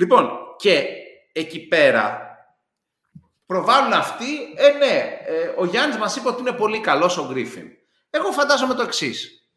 λοιπόν, 0.00 0.30
και 0.56 0.86
εκεί 1.32 1.66
πέρα 1.66 2.22
προβάλλουν 3.46 3.92
αυτοί, 3.92 4.34
ε 4.56 4.70
ναι, 4.70 5.18
ε, 5.26 5.54
ο 5.56 5.64
Γιάννης 5.64 5.96
μας 5.96 6.16
είπε 6.16 6.28
ότι 6.28 6.40
είναι 6.40 6.52
πολύ 6.52 6.80
καλός 6.80 7.18
ο 7.18 7.26
Γκρίφιν. 7.28 7.66
Εγώ 8.10 8.30
φαντάζομαι 8.32 8.74
το 8.74 8.82
εξής. 8.82 9.48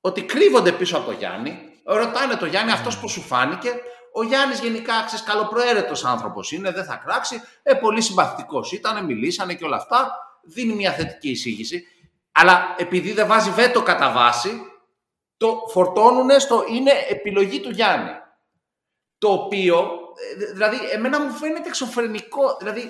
Ότι 0.00 0.22
κρύβονται 0.22 0.72
πίσω 0.72 0.96
από 0.96 1.06
το 1.06 1.12
Γιάννη, 1.12 1.67
ρωτάνε 1.96 2.36
το 2.36 2.46
Γιάννη 2.46 2.72
αυτός 2.72 2.98
που 2.98 3.08
σου 3.08 3.20
φάνηκε, 3.20 3.80
ο 4.12 4.22
Γιάννης 4.22 4.60
γενικά 4.60 5.02
ξέρεις, 5.06 5.24
καλοπροαίρετος 5.24 6.04
άνθρωπος 6.04 6.52
είναι, 6.52 6.70
δεν 6.70 6.84
θα 6.84 7.02
κράξει, 7.04 7.42
ε, 7.62 7.74
πολύ 7.74 8.00
συμπαθητικός 8.00 8.72
ήταν, 8.72 9.04
μιλήσανε 9.04 9.54
και 9.54 9.64
όλα 9.64 9.76
αυτά, 9.76 10.10
δίνει 10.42 10.74
μια 10.74 10.92
θετική 10.92 11.30
εισήγηση, 11.30 11.86
αλλά 12.32 12.74
επειδή 12.78 13.12
δεν 13.12 13.26
βάζει 13.26 13.50
βέτο 13.50 13.82
κατά 13.82 14.12
βάση, 14.12 14.62
το 15.36 15.62
φορτώνουν 15.68 16.40
στο 16.40 16.64
είναι 16.68 16.92
επιλογή 17.08 17.60
του 17.60 17.70
Γιάννη. 17.70 18.10
Το 19.18 19.32
οποίο, 19.32 19.90
ε, 20.40 20.52
δηλαδή, 20.52 20.76
εμένα 20.92 21.20
μου 21.20 21.30
φαίνεται 21.30 21.68
εξωφρενικό. 21.68 22.56
Δηλαδή, 22.58 22.80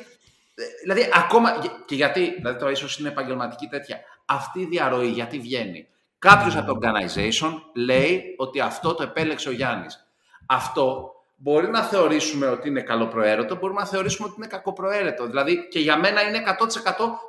ε, 0.54 0.64
δηλαδή 0.82 1.10
ακόμα, 1.14 1.58
και 1.86 1.94
γιατί, 1.94 2.34
δηλαδή 2.36 2.58
τώρα 2.58 2.70
ίσως 2.70 2.98
είναι 2.98 3.08
επαγγελματική 3.08 3.66
τέτοια, 3.66 4.00
αυτή 4.26 4.60
η 4.60 4.66
διαρροή 4.66 5.08
γιατί 5.08 5.38
βγαίνει. 5.38 5.88
Κάποιος 6.18 6.56
από 6.56 6.78
το 6.78 6.78
organization 6.82 7.52
λέει 7.74 8.34
ότι 8.36 8.60
αυτό 8.60 8.94
το 8.94 9.02
επέλεξε 9.02 9.48
ο 9.48 9.52
Γιάννης. 9.52 10.06
Αυτό 10.46 11.12
μπορεί 11.36 11.68
να 11.68 11.82
θεωρήσουμε 11.82 12.46
ότι 12.46 12.68
είναι 12.68 12.80
καλοπροαίρετο, 12.80 13.56
μπορούμε 13.56 13.80
να 13.80 13.86
θεωρήσουμε 13.86 14.26
ότι 14.28 14.34
είναι 14.38 14.46
κακοπροαίρετο. 14.46 15.26
Δηλαδή 15.26 15.68
και 15.70 15.78
για 15.78 15.96
μένα 15.98 16.22
είναι 16.22 16.42
100% 16.46 16.46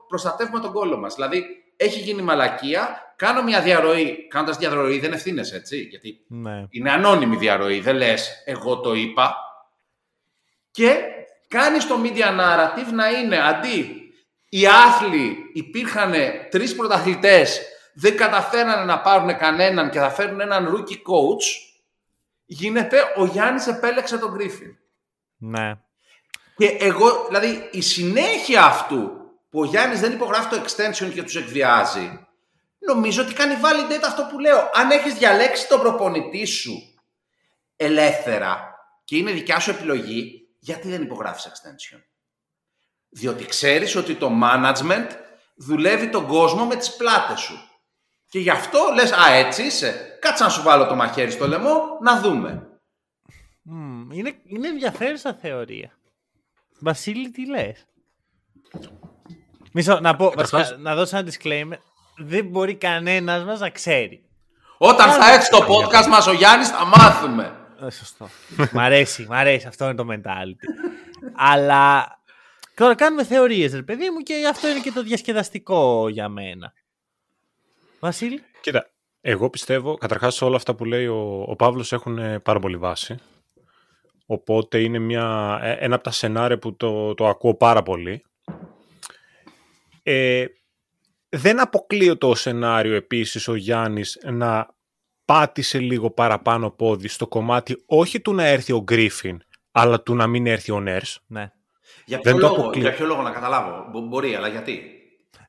προστατεύουμε 0.08 0.60
τον 0.60 0.72
κόλλο 0.72 0.98
μας. 0.98 1.16
Δηλαδή 1.16 1.46
έχει 1.76 2.00
γίνει 2.00 2.22
μαλακία, 2.22 3.14
κάνω 3.16 3.44
μια 3.44 3.62
διαρροή, 3.62 4.28
κάνοντας 4.28 4.58
διαρροή 4.58 5.00
δεν 5.00 5.14
ευθύνε 5.14 5.42
έτσι, 5.54 5.78
γιατί 5.78 6.24
Ναι. 6.28 6.66
είναι 6.70 6.92
ανώνυμη 6.92 7.36
διαρροή, 7.36 7.80
δεν 7.80 7.96
λες 7.96 8.44
εγώ 8.46 8.80
το 8.80 8.94
είπα. 8.94 9.36
Και 10.72 11.00
κάνεις 11.48 11.88
το 11.88 11.96
media 12.04 12.40
narrative 12.40 12.92
να 12.94 13.10
είναι 13.10 13.38
αντί 13.48 13.96
οι 14.50 14.68
άθλοι 14.68 15.38
υπήρχαν 15.54 16.14
τρεις 16.50 16.76
πρωταθλητές, 16.76 17.62
δεν 18.00 18.18
καταφέρανε 18.18 18.84
να 18.84 19.00
πάρουν 19.02 19.38
κανέναν 19.38 19.90
και 19.90 20.00
θα 20.00 20.10
φέρουν 20.10 20.40
έναν 20.40 20.76
rookie 20.76 20.96
coach, 20.96 21.44
γίνεται 22.46 22.98
ο 23.16 23.26
Γιάννης 23.26 23.68
επέλεξε 23.68 24.18
τον 24.18 24.32
Γκρίφιν. 24.32 24.78
Ναι. 25.38 25.74
Και 26.56 26.68
εγώ, 26.68 27.26
δηλαδή, 27.28 27.70
η 27.72 27.82
συνέχεια 27.82 28.64
αυτού 28.64 29.12
που 29.50 29.60
ο 29.60 29.66
Γιάννης 29.66 30.00
δεν 30.00 30.12
υπογράφει 30.12 30.50
το 30.50 30.64
extension 30.64 31.12
και 31.14 31.24
τους 31.24 31.36
εκβιάζει, 31.36 32.28
νομίζω 32.80 33.22
ότι 33.22 33.34
κάνει 33.34 33.56
validate 33.64 34.04
αυτό 34.06 34.28
που 34.32 34.40
λέω. 34.40 34.70
Αν 34.74 34.92
έχεις 34.92 35.14
διαλέξει 35.14 35.68
τον 35.68 35.80
προπονητή 35.80 36.46
σου 36.46 37.00
ελεύθερα 37.76 38.76
και 39.04 39.18
είναι 39.18 39.32
δικιά 39.32 39.60
σου 39.60 39.70
επιλογή, 39.70 40.48
γιατί 40.60 40.90
δεν 40.90 41.02
υπογράφεις 41.02 41.48
extension; 41.48 42.00
Διότι 43.10 43.46
ξέρεις 43.46 43.96
ότι 43.96 44.16
το 44.16 44.32
management 44.44 45.08
δουλεύει 45.56 46.10
τον 46.10 46.28
κόσμο 46.28 46.66
με 46.66 46.76
τις 46.76 46.96
πλάτες 46.96 47.40
σου. 47.40 47.69
Και 48.30 48.40
γι' 48.40 48.50
αυτό 48.50 48.80
λες, 48.96 49.12
α 49.12 49.34
έτσι 49.34 49.64
είσαι, 49.64 50.18
κάτσε 50.22 50.44
να 50.44 50.50
σου 50.50 50.62
βάλω 50.62 50.88
το 50.88 50.96
μαχαίρι 50.96 51.32
στο 51.32 51.48
λαιμό, 51.48 51.98
να 52.02 52.20
δούμε. 52.20 52.68
Μμμ, 53.62 54.12
είναι, 54.12 54.34
είναι 54.44 54.68
ενδιαφέρουσα 54.68 55.34
θεωρία. 55.34 55.92
Βασίλη, 56.80 57.30
τι 57.32 57.48
λες; 57.48 57.86
Μισό, 59.72 60.00
να 60.00 60.16
πω, 60.16 60.34
βασικά, 60.36 60.76
να 60.80 60.96
δώσω 60.96 61.18
ένα 61.18 61.30
disclaimer. 61.32 61.78
Δεν 62.18 62.46
μπορεί 62.46 62.76
κανένας 62.76 63.44
μας 63.44 63.60
να 63.60 63.70
ξέρει. 63.70 64.24
Όταν 64.78 65.12
θα 65.12 65.34
έρθει 65.34 65.50
το 65.50 65.66
podcast 65.68 66.08
μας 66.08 66.28
ο 66.28 66.34
Γιάννης 66.34 66.70
θα 66.70 66.86
μάθουμε. 66.86 67.56
Ε, 67.82 67.90
σωστό. 67.90 68.30
μ' 68.72 68.80
αρέσει, 68.80 69.26
μ' 69.30 69.34
αρέσει. 69.34 69.68
Αυτό 69.68 69.86
είναι 69.86 69.96
το 69.96 70.08
mentality. 70.12 70.90
Αλλά 71.36 72.18
τώρα 72.76 72.96
κάνουμε 72.96 73.24
θεωρίες, 73.24 73.74
ρε 73.74 73.82
παιδί 73.82 74.10
μου, 74.10 74.20
και 74.20 74.34
αυτό 74.50 74.68
είναι 74.68 74.80
και 74.80 74.92
το 74.92 75.04
διασκεδαστικό 75.04 76.10
για 76.10 76.30
μένα. 76.30 76.74
Βασίλη. 78.00 78.44
Κοίτα, 78.62 78.90
εγώ 79.22 79.50
πιστεύω, 79.50 79.96
καταρχάς 79.96 80.42
όλα 80.42 80.56
αυτά 80.56 80.76
που 80.76 80.86
λέει 80.86 81.08
ο, 81.08 81.44
ο 81.48 81.56
Παύλος 81.56 81.94
έχουν 81.94 82.18
ε, 82.18 82.40
πάρα 82.40 82.60
πολύ 82.60 82.78
βάση. 82.78 83.16
Οπότε 84.26 84.80
είναι 84.82 85.00
μια, 85.00 85.60
ε, 85.64 85.72
ένα 85.80 85.96
από 85.96 86.04
τα 86.04 86.12
σενάρια 86.12 86.60
που 86.60 86.76
το, 86.76 87.14
το 87.14 87.28
ακούω 87.28 87.56
πάρα 87.56 87.84
πολύ. 87.84 88.24
Ε, 90.04 90.46
δεν 91.30 91.60
αποκλείω 91.62 92.18
το 92.18 92.36
σενάριο 92.36 92.96
επίσης 92.96 93.48
ο 93.48 93.56
Γιάννης 93.56 94.20
να 94.24 94.76
πάτησε 95.26 95.80
λίγο 95.80 96.12
παραπάνω 96.12 96.70
πόδι 96.70 97.08
στο 97.08 97.28
κομμάτι 97.28 97.84
όχι 97.86 98.22
του 98.22 98.34
να 98.34 98.44
έρθει 98.46 98.74
ο 98.74 98.82
Γκρίφιν, 98.82 99.42
αλλά 99.72 100.02
του 100.02 100.16
να 100.16 100.28
μην 100.28 100.48
έρθει 100.48 100.72
ο 100.72 100.80
Νέρς. 100.80 101.20
Ναι. 101.28 101.52
Για 102.06 102.20
Δεν 102.24 102.34
ποιο, 102.36 102.42
το 102.42 102.48
λόγο, 102.48 102.62
αποκλείω. 102.62 102.82
για 102.84 102.94
ποιο 102.94 103.06
λόγο 103.06 103.22
να 103.22 103.32
καταλάβω; 103.32 103.88
Μπο- 103.92 104.02
μπορεί, 104.08 104.36
αλλά 104.36 104.48
γιατί; 104.48 104.99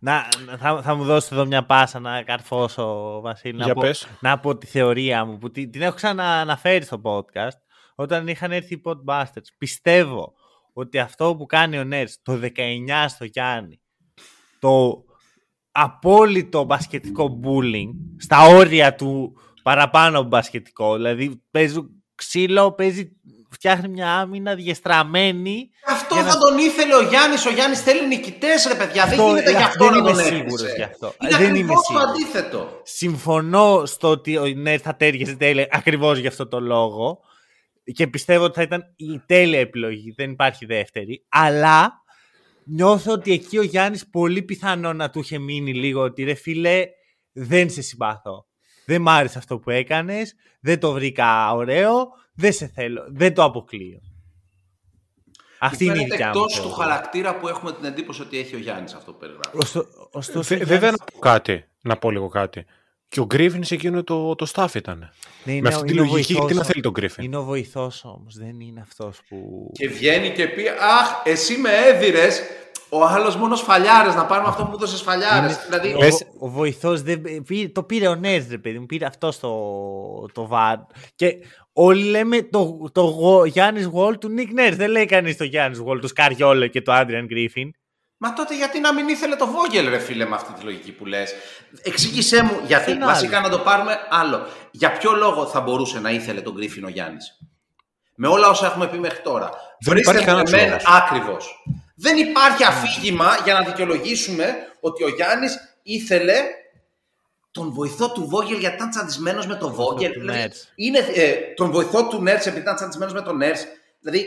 Να, 0.03 0.28
θα, 0.59 0.82
θα 0.82 0.94
μου 0.94 1.05
δώσετε 1.05 1.34
εδώ 1.34 1.46
μια 1.46 1.66
πάσα 1.66 1.98
να 2.01 2.22
καρφώσω, 2.22 3.20
Βασίλη. 3.20 3.57
Για 3.57 3.66
να, 3.66 3.74
πω, 3.74 3.80
πες. 3.80 4.07
να 4.20 4.38
πω 4.38 4.57
τη 4.57 4.66
θεωρία 4.66 5.24
μου, 5.24 5.38
που 5.38 5.51
την, 5.51 5.70
την 5.70 5.82
έχω 5.82 5.94
ξανααναφέρει 5.94 6.84
στο 6.84 7.01
podcast, 7.05 7.59
όταν 7.94 8.28
είχαν 8.28 8.53
έρθει 8.53 8.74
οι 8.74 8.82
Podbusters. 8.84 9.46
Πιστεύω 9.59 10.34
ότι 10.72 10.98
αυτό 10.98 11.36
που 11.36 11.46
κάνει 11.46 11.78
ο 11.78 11.84
Νέρς 11.84 12.18
το 12.22 12.40
19 12.42 13.05
στο 13.09 13.24
Γιάννη, 13.24 13.80
το 14.59 15.05
απόλυτο 15.72 16.64
μπασκετικό 16.64 17.40
bullying, 17.44 17.90
στα 18.16 18.46
όρια 18.46 18.94
του 18.94 19.36
παραπάνω 19.62 20.22
μπασκετικό, 20.22 20.94
δηλαδή 20.94 21.42
παίζει 21.51 21.80
ξύλο, 22.25 22.73
παίζει, 22.73 23.12
φτιάχνει 23.51 23.89
μια 23.89 24.12
άμυνα 24.18 24.55
διεστραμμένη. 24.55 25.71
Αυτό 25.87 26.14
Για 26.14 26.25
θα 26.25 26.35
να- 26.35 26.39
τον 26.41 26.59
ήθελε 26.59 26.95
ο 26.95 27.03
Γιάννης. 27.03 27.47
Ο 27.47 27.51
Γιάννης 27.51 27.81
θέλει 27.83 28.07
νικητές, 28.07 28.66
ρε 28.68 28.75
παιδιά. 28.75 29.05
δεν 29.07 29.12
Αυτό- 29.21 29.27
γίνεται 29.29 29.51
γι' 29.51 29.57
ε, 29.57 29.62
αυτό 29.62 29.85
δεν 29.85 29.93
να 29.93 29.99
είμαι 29.99 30.11
τον 30.11 30.18
έφερε. 30.18 30.37
σίγουρος 30.37 30.75
γι' 30.77 30.83
αυτό. 30.83 31.14
Είναι 31.23 31.31
Δεν 31.37 31.41
είμαι 31.41 31.49
ακριβώς 31.49 31.77
το 31.77 31.83
σίγουρος. 31.83 32.11
αντίθετο. 32.11 32.81
Συμφωνώ 32.85 33.83
στο 33.87 34.09
ότι 34.09 34.37
ο 34.39 34.47
Νέρ 34.47 34.81
θα 34.83 34.97
τέριαζε 34.97 35.35
τέλεια 35.35 35.66
ακριβώς 35.71 36.18
για 36.18 36.29
αυτό 36.29 36.49
το 36.49 36.61
λόγο. 36.61 37.21
και 37.95 38.07
πιστεύω 38.07 38.45
ότι 38.45 38.55
θα 38.55 38.62
ήταν 38.62 38.83
η 38.97 39.21
τέλεια 39.27 39.59
επιλογή, 39.61 40.12
δεν 40.16 40.31
υπάρχει 40.31 40.66
δεύτερη, 40.66 41.25
αλλά 41.29 41.93
νιώθω 42.64 43.12
ότι 43.12 43.33
εκεί 43.33 43.59
ο 43.59 43.62
Γιάννης 43.62 44.09
πολύ 44.11 44.43
πιθανό 44.43 44.93
να 44.93 45.11
του 45.11 45.18
είχε 45.18 45.39
μείνει 45.39 45.75
λίγο 45.75 46.01
ότι 46.03 46.23
ρε 46.25 46.35
φίλε 46.35 46.87
δεν 47.33 47.71
σε 47.71 47.83
συμπαθώ. 47.83 48.47
Δεν 48.91 49.03
μ' 49.03 49.09
άρεσε 49.09 49.38
αυτό 49.38 49.59
που 49.59 49.70
έκανες, 49.70 50.34
δεν 50.61 50.80
το 50.80 50.93
βρήκα 50.93 51.53
ωραίο, 51.55 52.09
δεν 52.34 52.53
σε 52.53 52.66
θέλω, 52.74 53.05
δεν 53.09 53.34
το 53.34 53.43
αποκλείω. 53.43 54.01
Αυτή 55.59 55.84
είναι 55.84 56.01
η 56.01 56.05
δικιά 56.05 56.26
μου. 56.26 56.43
Εκτός 56.43 56.61
του 56.61 56.70
χαρακτήρα 56.70 57.36
που 57.36 57.49
έχουμε 57.49 57.72
την 57.72 57.84
εντύπωση 57.84 58.22
ότι 58.22 58.38
έχει 58.38 58.55
ο 58.55 58.59
Γιάννης 58.59 58.95
αυτό 58.95 59.12
που 59.12 59.18
περιγράφει. 59.18 60.64
Βέβαια 60.64 60.91
να 60.91 60.97
πω 60.97 61.18
κάτι, 61.18 61.64
να 61.80 61.97
πω 61.97 62.11
λίγο 62.11 62.28
κάτι. 62.28 62.64
Και 63.09 63.20
ο 63.20 63.24
Γκρίφινς 63.24 63.66
σε 63.66 63.74
εκείνο 63.74 64.05
το, 64.05 64.34
το 64.34 64.47
staff 64.55 64.74
ήταν. 64.74 65.11
Ναι, 65.45 65.61
Με 65.61 65.68
αυτή 65.68 65.86
τη 65.86 65.93
λογική, 65.93 66.32
γιατί 66.32 66.55
να 66.55 66.64
θέλει 66.64 66.82
τον 66.82 66.93
Γκρίφιν; 66.93 67.24
Είναι 67.24 67.36
ο 67.36 67.45
βοηθός 67.45 68.05
όμως, 68.05 68.36
δεν 68.36 68.61
είναι 68.61 68.80
αυτός 68.80 69.20
που. 69.28 69.70
Και 69.72 69.88
βγαίνει 69.88 70.30
και 70.30 70.49
πει: 70.49 70.68
Αχ, 70.68 71.22
εσύ 71.24 71.57
με 71.57 71.70
έδιρες. 71.86 72.43
Ο 72.91 73.05
άλλος 73.05 73.36
μόνος 73.36 73.59
σφαλιάρε, 73.59 74.09
να 74.09 74.26
πάρουμε 74.26 74.49
αυτό 74.49 74.64
που 74.64 74.74
έδωσες 74.74 74.99
σφαλιάρε. 74.99 75.57
Δηλαδή... 75.68 75.95
Ο, 76.38 76.47
ο 76.47 76.49
βοηθός 76.49 77.03
το 77.72 77.82
πήρε 77.82 78.09
ο 78.09 78.14
Νέρ, 78.14 78.43
ρε 78.51 78.59
παιδί 78.59 78.78
μου, 78.78 78.86
πήρε 78.86 79.07
αυτό 79.07 79.32
το, 79.41 79.53
το 80.32 80.47
βάρ. 80.47 80.76
Και 81.14 81.34
όλοι 81.72 82.03
λέμε 82.03 82.43
το, 82.43 82.91
το, 82.93 83.12
το 83.12 83.45
Γιάννης 83.45 83.86
Γουόλ 83.86 84.18
του 84.18 84.28
Νίκ 84.28 84.53
Νέρ. 84.53 84.74
Δεν 84.74 84.91
λέει 84.91 85.05
κανείς 85.05 85.36
το 85.36 85.45
Γιάννης 85.45 85.78
Γουόλ 85.78 86.01
τους 86.01 86.11
Σκαριόλο 86.11 86.66
και 86.66 86.82
το 86.82 86.93
Άντριαν 86.93 87.26
Γκρίφιν. 87.26 87.70
Μα 88.22 88.32
τότε 88.32 88.57
γιατί 88.57 88.80
να 88.80 88.95
μην 88.95 89.09
ήθελε 89.09 89.36
το 89.36 89.47
Βόγγελ, 89.47 89.88
ρε 89.88 89.99
φίλε, 89.99 90.26
με 90.26 90.34
αυτή 90.34 90.53
τη 90.53 90.64
λογική 90.64 90.93
που 90.93 91.07
λες; 91.07 91.34
Εξήγησέ 91.82 92.43
μου, 92.43 92.61
γιατί 92.66 92.95
βασικά 92.95 93.41
να 93.41 93.49
το 93.49 93.59
πάρουμε 93.59 93.99
άλλο. 94.11 94.47
Για 94.70 94.93
ποιο 94.93 95.12
λόγο 95.12 95.47
θα 95.47 95.61
μπορούσε 95.61 96.01
να 96.01 96.11
ήθελε 96.11 96.41
τον 96.41 96.53
Γκρίφιν 96.53 96.84
ο 96.84 96.88
Γιάννης; 96.88 97.38
Με 98.14 98.28
όλα 98.28 98.49
όσα 98.49 98.66
έχουμε 98.66 98.88
πει 98.88 98.99
μέχρι 98.99 99.22
τώρα. 99.22 99.51
Δεν 99.78 99.97
υπάρχει 99.97 100.24
κανένας 100.24 100.82
Ακριβώς. 100.85 101.37
Δεν 102.01 102.16
υπάρχει 102.16 102.64
αφήγημα 102.64 103.36
για 103.44 103.55
να 103.55 103.64
δικαιολογήσουμε 103.64 104.55
ότι 104.80 105.05
ο 105.05 105.09
Γιάννης 105.09 105.59
ήθελε 105.82 106.34
τον 107.51 107.72
βοηθό 107.72 108.12
του 108.12 108.26
Βόγγελ 108.28 108.59
γιατί 108.59 108.74
ήταν 108.74 108.90
τσαντισμένος 108.90 109.46
με 109.46 109.57
το 109.57 109.72
Βόγγελ. 109.72 110.12
Δηλαδή, 110.12 110.53
είναι, 110.74 110.98
ε, 110.98 111.34
τον 111.57 111.70
βοηθό 111.70 112.09
του 112.09 112.22
Nurse 112.22 112.47
επειδή 112.46 112.61
ήταν 112.61 112.74
τσαντισμένος 112.74 113.14
με 113.14 113.22
τον 113.22 113.36
Nurse. 113.37 113.59
Δηλαδή, 114.01 114.26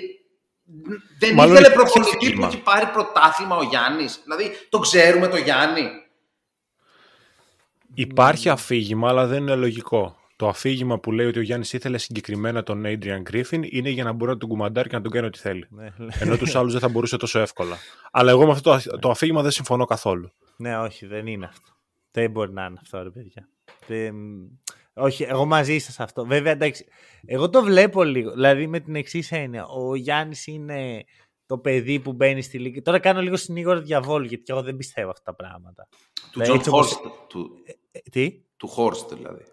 δεν 1.20 1.34
Μάλλον 1.34 1.56
ήθελε 1.56 1.70
προπονητή 1.70 2.34
που 2.34 2.46
έχει 2.46 2.58
πάρει 2.58 2.86
πρωτάθλημα 2.86 3.56
ο 3.56 3.64
Γιάννης. 3.64 4.20
Δηλαδή, 4.24 4.52
το 4.70 4.80
ξέρουμε 4.80 5.28
το 5.28 5.38
Γιάννη. 5.38 5.90
Υπάρχει 7.94 8.50
αφήγημα, 8.50 9.10
αλλά 9.10 9.26
δεν 9.26 9.38
είναι 9.38 9.56
λογικό. 9.56 10.18
Το 10.36 10.48
αφήγημα 10.48 11.00
που 11.00 11.12
λέει 11.12 11.26
ότι 11.26 11.40
ο 11.40 11.42
Γιάννης 11.42 11.74
ήθελε 11.74 11.98
συγκεκριμένα 11.98 12.64
τον 12.64 12.84
Adrian 12.86 13.24
Griffin 13.32 13.62
είναι 13.70 13.90
για 13.90 14.04
να 14.04 14.12
μπορεί 14.12 14.32
να 14.32 14.38
τον 14.38 14.50
κουμαντάρει 14.50 14.90
και 14.90 14.96
να 14.96 15.02
τον 15.02 15.12
κάνει 15.12 15.26
ό,τι 15.26 15.40
θέλει. 15.40 15.68
Ναι, 15.70 15.94
ναι. 15.98 16.14
Ενώ 16.20 16.38
τους 16.38 16.56
άλλους 16.56 16.72
δεν 16.72 16.82
θα 16.82 16.90
μπορούσε 16.90 17.18
τόσο 17.18 17.40
εύκολα. 17.40 17.78
Αλλά 18.12 18.32
εγώ 18.32 18.46
με 18.46 18.52
αυτό 18.52 18.80
το 19.00 19.10
αφήγημα 19.10 19.42
δεν 19.42 19.52
συμφωνώ 19.52 19.86
καθόλου. 19.86 20.32
Ναι, 20.58 20.78
όχι, 20.78 21.06
δεν 21.06 21.28
είναι 21.28 21.46
αυτό. 21.46 21.72
Δεν 22.12 22.32
μπορεί 22.32 22.52
να 22.52 22.66
είναι 22.66 22.78
αυτό, 22.82 23.04
ρε 23.04 23.10
παιδιά. 23.10 23.50
Όχι, 24.94 25.24
εγώ 25.24 25.46
μαζί 25.46 25.78
σας 25.78 26.00
αυτό. 26.00 26.26
Βέβαια, 26.26 26.52
εντάξει, 26.52 26.86
εγώ 27.26 27.50
το 27.50 27.64
βλέπω 27.64 28.04
λίγο. 28.04 28.32
Δηλαδή, 28.32 28.68
με 28.68 28.80
την 28.80 28.96
εξής 28.96 29.32
έννοια. 29.32 29.66
Ο 29.66 29.96
Γιάννης 29.96 30.48
είναι 30.48 31.04
το 31.46 31.58
παιδί 31.58 32.00
που 32.00 32.14
μπαίνει 32.14 32.42
στη 32.42 32.60
λίγκα. 32.60 32.82
Τώρα 32.82 33.00
κάνω 33.00 33.22
λίγο 33.22 33.36
συνήγορο 33.36 33.80
διαβόλου, 33.82 34.26
γιατί 34.26 34.44
εγώ 34.48 34.62
δεν 34.62 34.76
πιστεύω 34.76 35.10
αυτά 35.10 35.24
τα 35.24 35.36
πράγματα. 35.36 35.88
Του 36.32 36.42
Τζον 36.42 36.46
δηλαδή, 36.46 36.70
Horst. 36.70 37.00
Του... 37.28 37.52
Ε, 37.66 37.72
ε, 37.92 38.00
τι; 38.12 38.42
Του 38.58 38.68
Horst, 38.68 39.14
δηλαδή. 39.14 39.44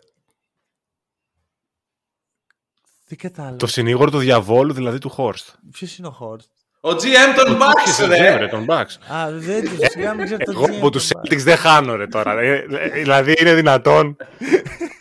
Τι 3.10 3.16
κατάλαβα. 3.16 3.56
Το 3.56 3.66
συνήγορο 3.66 4.10
του 4.10 4.18
διαβόλου, 4.18 4.72
δηλαδή 4.72 4.98
του 4.98 5.08
Horst. 5.08 5.48
Ποιος 5.72 5.98
είναι 5.98 6.06
ο 6.06 6.10
Horst; 6.10 6.48
Ο 6.80 6.88
GM 6.88 7.44
των 7.44 7.58
Bucks, 7.58 8.06
ρε. 8.08 8.48
τον 8.50 8.66
Bucks. 8.68 9.14
Α, 9.14 9.30
δεν 9.32 9.64
του 9.64 9.70
σιγά 9.90 10.14
μην 10.14 10.24
ξέρω 10.24 10.42
Εγώ 10.48 10.64
από 10.64 10.90
τους 10.90 11.08
Celtics 11.08 11.38
δεν 11.38 11.56
χάνω, 11.56 11.96
ρε, 11.96 12.06
τώρα. 12.06 12.40
Ε, 12.40 12.64
δηλαδή, 12.92 13.34
είναι 13.40 13.54
δυνατόν. 13.54 14.16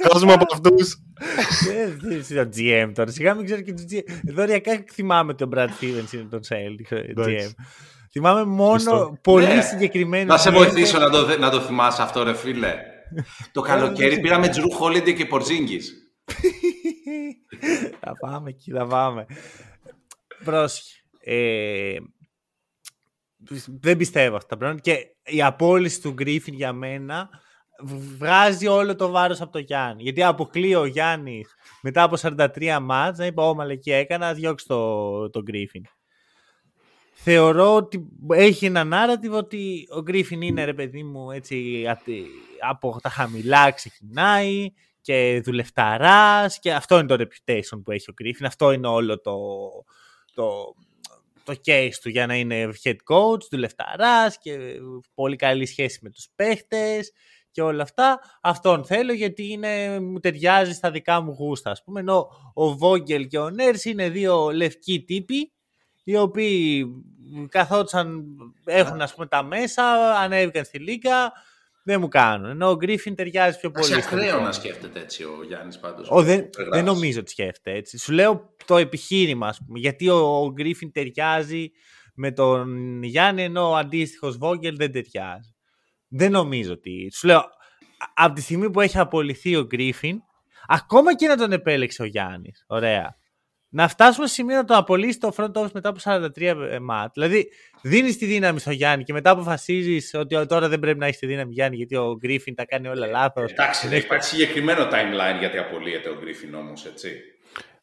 Κόσμου 0.08 0.32
από 0.32 0.46
αυτούς. 0.54 0.98
Δεν 1.68 2.12
είναι 2.12 2.44
το 2.44 2.50
GM 2.56 2.92
τώρα. 2.94 3.12
Σιγά 3.12 3.34
μην 3.34 3.46
ξέρω 3.46 3.62
και 3.62 3.74
του 3.74 3.84
GM. 3.92 4.32
Δωριακά 4.34 4.84
θυμάμαι 4.92 5.34
τον 5.34 5.50
Brad 5.56 5.68
Stevens 5.68 6.14
είναι 6.14 6.28
τον 6.30 6.40
Celtics 6.50 7.24
GM. 7.26 7.50
Θυμάμαι 8.12 8.44
μόνο 8.44 9.18
πολύ 9.22 9.46
ναι. 9.46 9.62
συγκεκριμένο. 9.62 10.26
Να 10.26 10.38
σε 10.38 10.50
βοηθήσω 10.52 11.00
να 11.00 11.10
το, 11.10 11.38
να 11.40 11.50
το 11.50 11.60
θυμάσαι 11.60 12.02
αυτό, 12.02 12.24
ρε 12.24 12.34
φίλε. 12.34 12.74
το 13.54 13.62
καλοκαίρι 13.62 14.20
πήραμε 14.20 14.48
Τζρου 14.48 14.72
Χόλιντι 14.72 15.14
και 15.14 15.26
Πορζίνγκης. 15.26 15.94
θα 18.00 18.14
πάμε 18.20 18.50
εκεί, 18.50 18.72
θα 18.72 18.88
πάμε. 18.88 19.26
Πρόσχε. 20.44 21.04
Ε, 21.20 21.98
δεν 23.82 23.98
πιστεύω 23.98 24.36
αυτά 24.36 24.48
τα 24.48 24.58
πράγματα. 24.58 24.82
Και 24.82 25.16
η 25.24 25.44
απόλυση 25.44 26.02
του 26.02 26.12
Γκρίφιν 26.12 26.54
για 26.54 26.74
μένα 26.74 27.30
βγάζει 27.84 28.68
όλο 28.68 28.96
το 28.96 29.10
βάρος 29.10 29.42
από 29.42 29.52
το 29.52 29.60
Γιάννη. 29.60 30.04
Γιατί 30.04 30.24
αποκλείει 30.24 30.76
ο 30.78 30.86
Γιάννης 30.86 31.56
μετά 31.82 32.04
από 32.04 32.16
43 32.22 32.78
μάτς 32.82 33.18
να 33.18 33.26
είπε 33.26 33.42
«Ω 33.42 33.54
μαλακή 33.54 33.92
έκανα, 33.92 34.26
να 34.26 34.34
διώξει 34.34 34.66
το, 34.68 35.30
το 35.30 35.42
Γκρίφιν». 35.42 35.84
Θεωρώ 37.14 37.76
ότι 37.76 38.08
έχει 38.30 38.66
ένα 38.66 38.88
narrative 38.92 39.32
ότι 39.32 39.88
ο 39.96 40.02
Γκρίφιν 40.02 40.42
είναι 40.42 40.64
ρε 40.64 40.74
παιδί 40.74 41.04
μου 41.04 41.32
έτσι 41.32 41.86
από 42.70 43.00
τα 43.02 43.10
χαμηλά 43.10 43.72
ξεκινάει 43.72 44.70
και 45.10 45.42
δουλευταράς 45.44 46.60
και 46.60 46.74
αυτό 46.74 47.00
είναι 47.00 47.08
το 47.08 47.16
reputation 47.20 47.82
που 47.84 47.92
έχει 47.92 48.10
ο 48.10 48.14
Γκρίφιν. 48.14 48.46
Αυτό 48.46 48.72
είναι 48.72 48.88
όλο 48.88 49.22
το, 49.22 49.38
το, 50.34 50.76
το 51.44 51.54
case 51.66 51.94
του 52.02 52.10
για 52.10 52.26
να 52.26 52.36
είναι 52.36 52.70
head 52.84 52.96
coach, 53.12 53.42
δουλευταράς 53.52 54.38
και 54.38 54.58
πολύ 55.14 55.36
καλή 55.36 55.66
σχέση 55.66 56.00
με 56.02 56.10
τους 56.10 56.28
παίχτες 56.36 57.12
και 57.52 57.62
όλα 57.62 57.84
αυτά. 57.84 58.20
Αυτόν 58.42 58.86
θέλω 58.86 59.14
γιατί 59.14 59.52
είναι, 59.52 60.00
μου 60.00 60.20
ταιριάζει 60.20 60.74
στα 60.74 60.92
δικά 60.92 61.22
μου 61.22 61.32
γούστα. 61.32 61.72
Ας 61.72 61.84
πούμε, 61.84 62.00
ενώ 62.00 62.28
ο 62.54 62.78
Βόγγελ 62.78 63.28
και 63.28 63.38
ο 63.38 63.50
Νέρς 63.50 63.86
είναι 63.86 64.10
δύο 64.10 64.50
λευκοί 64.50 65.04
τύποι 65.04 65.54
οι 66.04 66.18
οποίοι 66.18 66.86
καθόντουσαν, 67.50 68.26
έχουν 68.66 69.02
ας 69.02 69.14
πούμε 69.14 69.28
τα 69.28 69.44
μέσα, 69.44 70.16
ανέβηκαν 70.20 70.66
στη 70.66 70.80
Λίγκα, 70.80 71.32
δεν 71.84 72.00
μου 72.00 72.08
κάνουν. 72.08 72.50
Ενώ 72.50 72.70
ο 72.70 72.76
Γκρίφιν 72.76 73.16
ταιριάζει 73.16 73.60
πιο 73.60 73.72
πολύ. 73.72 73.88
Είναι 73.88 74.04
ακραίο 74.06 74.42
να 74.42 74.52
σκέφτεται 74.52 75.00
έτσι 75.00 75.24
ο 75.24 75.44
Γιάννης 75.48 75.80
πάντως. 75.80 76.24
Δεν, 76.24 76.50
δεν 76.72 76.86
νομίζω 76.86 77.20
ότι 77.20 77.30
σκέφτεται 77.30 77.78
έτσι. 77.78 77.98
Σου 77.98 78.12
λέω 78.12 78.56
το 78.66 78.78
επιχείρημα, 78.78 79.48
ας 79.48 79.62
πούμε. 79.66 79.80
Γιατί 79.80 80.10
ο, 80.10 80.52
Γκρίφιν 80.54 80.92
ταιριάζει 80.92 81.72
με 82.16 82.32
τον 82.32 83.04
Γιάννη, 83.04 83.44
ενώ 83.44 83.70
ο 83.70 83.76
αντίστοιχος 83.76 84.38
Βόγγελ 84.38 84.76
δεν 84.78 84.92
ταιριάζει. 84.92 85.56
Δεν 86.08 86.32
νομίζω 86.32 86.72
ότι. 86.72 87.12
Σου 87.14 87.28
λέω, 87.28 87.44
από 88.14 88.34
τη 88.34 88.42
στιγμή 88.42 88.72
που 88.72 88.82
έχει 88.82 88.98
απολυθεί 88.98 89.56
ο 89.56 89.66
Γκρίφιν, 89.66 90.20
ακόμα 90.68 91.16
και 91.16 91.28
να 91.28 91.38
τον 91.38 91.52
επέλεξε 91.52 92.02
ο 92.02 92.06
Γιάννης. 92.06 92.64
Ωραία 92.68 93.19
να 93.70 93.88
φτάσουμε 93.88 94.28
σε 94.28 94.34
σημείο 94.34 94.56
να 94.56 94.66
το 94.66 94.76
απολύσεις 94.76 95.18
το 95.18 95.34
front 95.38 95.52
office 95.52 95.72
μετά 95.72 95.90
από 95.90 96.00
43 96.04 96.78
μάτ. 96.82 97.14
Δηλαδή, 97.14 97.50
δίνεις 97.82 98.18
τη 98.18 98.26
δύναμη 98.26 98.60
στο 98.60 98.72
Γιάννη 98.72 99.04
και 99.04 99.14
μετά 99.14 99.30
αποφασίζεις 99.30 100.14
ότι 100.14 100.46
τώρα 100.46 100.68
δεν 100.70 100.80
πρέπει 100.80 101.00
να 101.00 101.06
έχεις 101.06 101.20
τη 101.20 101.26
δύναμη 101.26 101.54
Γιάννη 101.54 101.76
γιατί 101.76 101.96
ο 101.96 102.16
Γκρίφιν 102.18 102.56
τα 102.56 102.66
κάνει 102.66 102.88
όλα 102.88 103.08
λάθος. 103.08 103.52
Εντάξει, 103.52 103.88
δεν 103.88 103.98
υπάρχει 104.00 104.26
συγκεκριμένο 104.26 104.84
timeline 104.84 105.40
γιατί 105.40 105.58
απολύεται 105.58 106.10
ο 106.10 106.18
Γκρίφιν 106.20 106.56
όμως, 106.56 106.86
έτσι. 106.86 107.22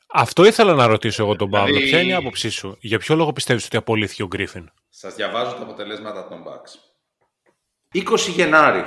Αυτό 0.07 0.45
ήθελα 0.45 0.75
να 0.75 0.87
ρωτήσω 0.87 1.23
εγώ 1.23 1.37
τον 1.37 1.51
Παύλο. 1.51 1.67
Δηλαδή... 1.67 1.89
Ποια 1.89 2.01
είναι 2.01 2.11
η 2.11 2.15
άποψή 2.15 2.49
σου, 2.49 2.77
για 2.81 2.99
ποιο 2.99 3.15
λόγο 3.15 3.33
πιστεύεις 3.33 3.65
ότι 3.67 3.77
απολύθηκε 3.77 4.23
ο 4.23 4.27
Γκρίφιν; 4.27 4.71
Σας 4.89 5.15
διαβάζω 5.15 5.53
τα 5.53 5.63
αποτελέσματα 5.63 6.29
των 6.29 6.45
Bucks. 6.47 6.71
20 7.95 8.19
Γενάρη. 8.35 8.85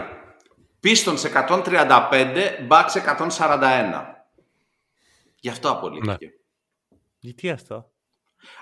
Πίστον 0.80 1.16
135, 1.18 1.70
Bucks 2.70 3.18
141. 3.28 4.18
Γι' 5.40 5.50
αυτό 5.50 5.70
απολύθηκε. 5.70 6.26
Ναι. 6.26 6.32
Γιατί 7.20 7.50
αυτό; 7.50 7.92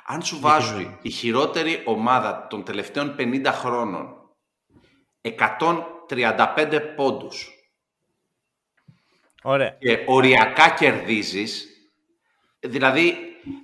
Αν 0.05 0.21
σου 0.21 0.39
βάζουν 0.39 0.99
η 1.01 1.09
χειρότερη 1.09 1.83
ομάδα 1.85 2.47
των 2.49 2.63
τελευταίων 2.63 3.15
50 3.19 3.45
χρόνων 3.45 4.15
135 5.21 6.81
πόντους 6.95 7.51
Ωραία. 9.43 9.69
και 9.69 10.03
οριακά 10.07 10.69
κερδίζεις, 10.69 11.67
δηλαδή 12.59 13.15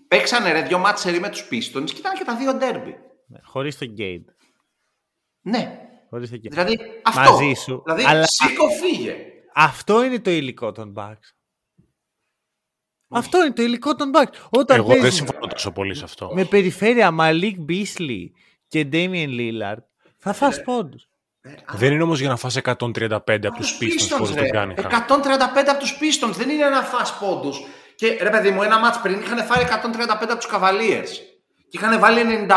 παίξανε 0.07 0.51
ρε 0.51 0.61
δυο 0.61 0.77
μάτσερι 0.77 1.19
με 1.19 1.29
τους 1.29 1.47
Pistons 1.51 1.85
και 1.85 1.97
ήταν 1.97 2.13
και 2.17 2.23
τα 2.23 2.35
δύο 2.35 2.53
ντέρμπι. 2.53 2.95
Ναι, 3.27 3.39
χωρίς 3.43 3.77
το 3.77 3.85
Γκέιντ. 3.85 4.29
Ναι. 5.41 5.87
Χωρίς 6.09 6.29
το 6.29 6.37
Δηλαδή 6.41 6.77
αυτό. 7.03 7.31
Μαζί 7.31 7.53
σου. 7.53 7.81
Δηλαδή 7.85 8.03
αλλά... 8.03 8.25
σήκω 8.27 8.69
φύγε. 8.69 9.15
Αυτό 9.53 10.03
είναι 10.03 10.19
το 10.19 10.31
υλικό 10.31 10.71
των 10.71 10.93
Bucks. 10.97 11.42
Αυτό 13.13 13.37
είναι 13.43 13.53
το 13.53 13.61
υλικό 13.61 13.95
των 13.95 14.11
Bucks. 14.15 14.33
Όταν 14.49 14.77
Εγώ 14.77 14.93
δεν 14.95 15.11
συμφωνώ 15.11 15.47
τόσο 15.47 15.71
πολύ 15.71 15.95
σε 15.95 16.03
αυτό. 16.03 16.31
Με 16.33 16.45
περιφέρεια 16.45 17.11
Μαλίκ 17.11 17.59
Μπίσλι 17.59 18.33
και 18.67 18.85
Ντέμιεν 18.85 19.29
Λίλαρντ 19.29 19.81
θα 20.17 20.33
φας 20.33 20.57
ε, 20.57 20.61
πόντους. 20.61 21.07
Ε, 21.41 21.51
δεν 21.73 21.91
είναι 21.93 22.03
όμως 22.03 22.19
για 22.19 22.29
να 22.29 22.35
φας 22.35 22.57
135 22.63 23.09
από 23.45 23.55
τους 23.57 23.77
Pistons 23.81 24.17
που 24.17 24.33
τον 24.35 24.49
κάνει. 24.49 24.73
135 24.77 24.83
από 25.69 25.79
τους 25.79 25.97
Pistons 26.01 26.33
δεν 26.35 26.49
είναι 26.49 26.69
να 26.69 26.81
φας 26.81 27.17
πόντους. 27.17 27.61
Και 27.95 28.17
ρε 28.21 28.29
παιδί 28.29 28.49
μου, 28.51 28.61
ένα 28.61 28.79
μάτς 28.79 28.99
πριν 29.01 29.19
είχαν 29.19 29.45
φάρει 29.45 29.63
135 29.63 30.05
από 30.09 30.37
τους 30.37 30.49
Cavaliers 30.53 31.09
και 31.69 31.77
είχαν 31.77 31.99
βάλει 31.99 32.45
95. 32.49 32.53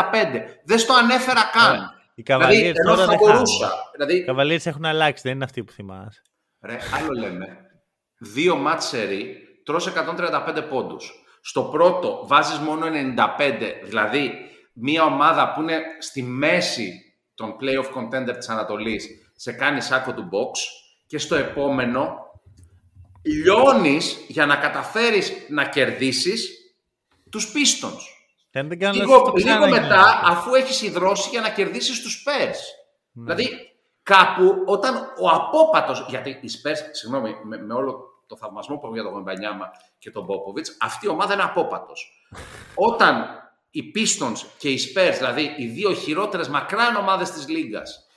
Δεν 0.63 0.79
στο 0.79 0.93
ανέφερα 0.93 1.41
καν. 1.53 1.75
Ε, 1.75 1.79
οι 2.15 2.23
Cavaliers 2.27 2.37
δηλαδή, 2.49 2.65
ενώ 2.65 2.75
τώρα 2.83 2.97
θα 2.97 3.05
δεν 3.05 3.17
μπορούσα. 3.17 3.67
χάνουν. 3.67 3.81
Δηλαδή, 3.95 4.15
Οι 4.17 4.25
Cavaliers 4.29 4.65
έχουν 4.65 4.85
αλλάξει, 4.85 5.21
δεν 5.25 5.33
είναι 5.33 5.43
αυτοί 5.43 5.63
που 5.63 5.71
θυμάσαι. 5.71 6.21
Ρε, 6.61 6.77
άλλο 6.95 7.11
λέμε. 7.19 7.57
Δύο 8.17 8.55
μάτς 8.55 8.87
σερί, 8.87 9.46
τρως 9.67 9.87
135 9.87 10.63
πόντους. 10.69 11.25
Στο 11.41 11.63
πρώτο 11.63 12.23
βάζεις 12.27 12.57
μόνο 12.57 12.85
95, 12.85 13.73
δηλαδή 13.83 14.31
μια 14.73 15.03
ομάδα 15.03 15.53
που 15.53 15.61
είναι 15.61 15.81
στη 15.99 16.23
μέση 16.23 17.15
των 17.35 17.55
playoff 17.61 17.97
contender 17.97 18.35
της 18.37 18.49
Ανατολής 18.49 19.07
σε 19.35 19.51
κάνει 19.51 19.81
σάκο 19.81 20.13
του 20.13 20.29
box 20.31 20.57
και 21.07 21.17
στο 21.17 21.35
επόμενο 21.35 22.17
λιώνεις 23.21 24.17
για 24.27 24.45
να 24.45 24.55
καταφέρεις 24.55 25.33
να 25.49 25.65
κερδίσεις 25.69 26.49
τους 27.31 27.51
Pistons. 27.53 28.01
Δεν, 28.51 28.67
δεν 28.67 28.79
κάνω 28.79 28.93
Λίγο, 28.93 29.11
λάθος, 29.11 29.27
το 29.27 29.33
λίγο 29.35 29.49
ξαναγίνει. 29.49 29.79
μετά, 29.79 30.21
αφού 30.25 30.55
έχεις 30.55 30.81
υδρώσει 30.81 31.29
για 31.29 31.41
να 31.41 31.49
κερδίσεις 31.49 32.01
τους 32.01 32.23
Spurs. 32.25 32.57
Δηλαδή, 33.11 33.49
κάπου 34.03 34.63
όταν 34.65 34.95
ο 34.95 35.29
απόπατος, 35.29 36.05
γιατί 36.09 36.29
οι 36.29 36.49
Spurs, 36.61 36.77
συγγνώμη, 36.91 37.35
με, 37.43 37.57
με 37.57 37.73
όλο 37.73 38.16
το 38.27 38.37
θαυμασμό 38.37 38.77
που 38.77 38.85
έχω 38.85 38.93
για 38.93 39.03
τον 39.03 39.11
Γομπανιάμα 39.11 39.71
και 39.97 40.11
τον 40.11 40.25
Πόποβιτς, 40.25 40.77
αυτή 40.81 41.05
η 41.05 41.09
ομάδα 41.09 41.33
είναι 41.33 41.43
απόπατος. 41.43 42.27
όταν 42.75 43.25
οι 43.69 43.81
Pistons 43.95 44.37
και 44.57 44.69
οι 44.69 44.79
Spurs, 44.95 45.13
δηλαδή 45.17 45.55
οι 45.57 45.65
δύο 45.67 45.93
χειρότερες 45.93 46.47
μακράν 46.47 46.95
ομάδες 46.95 47.31
της 47.31 47.47
Λίγκας, 47.47 48.07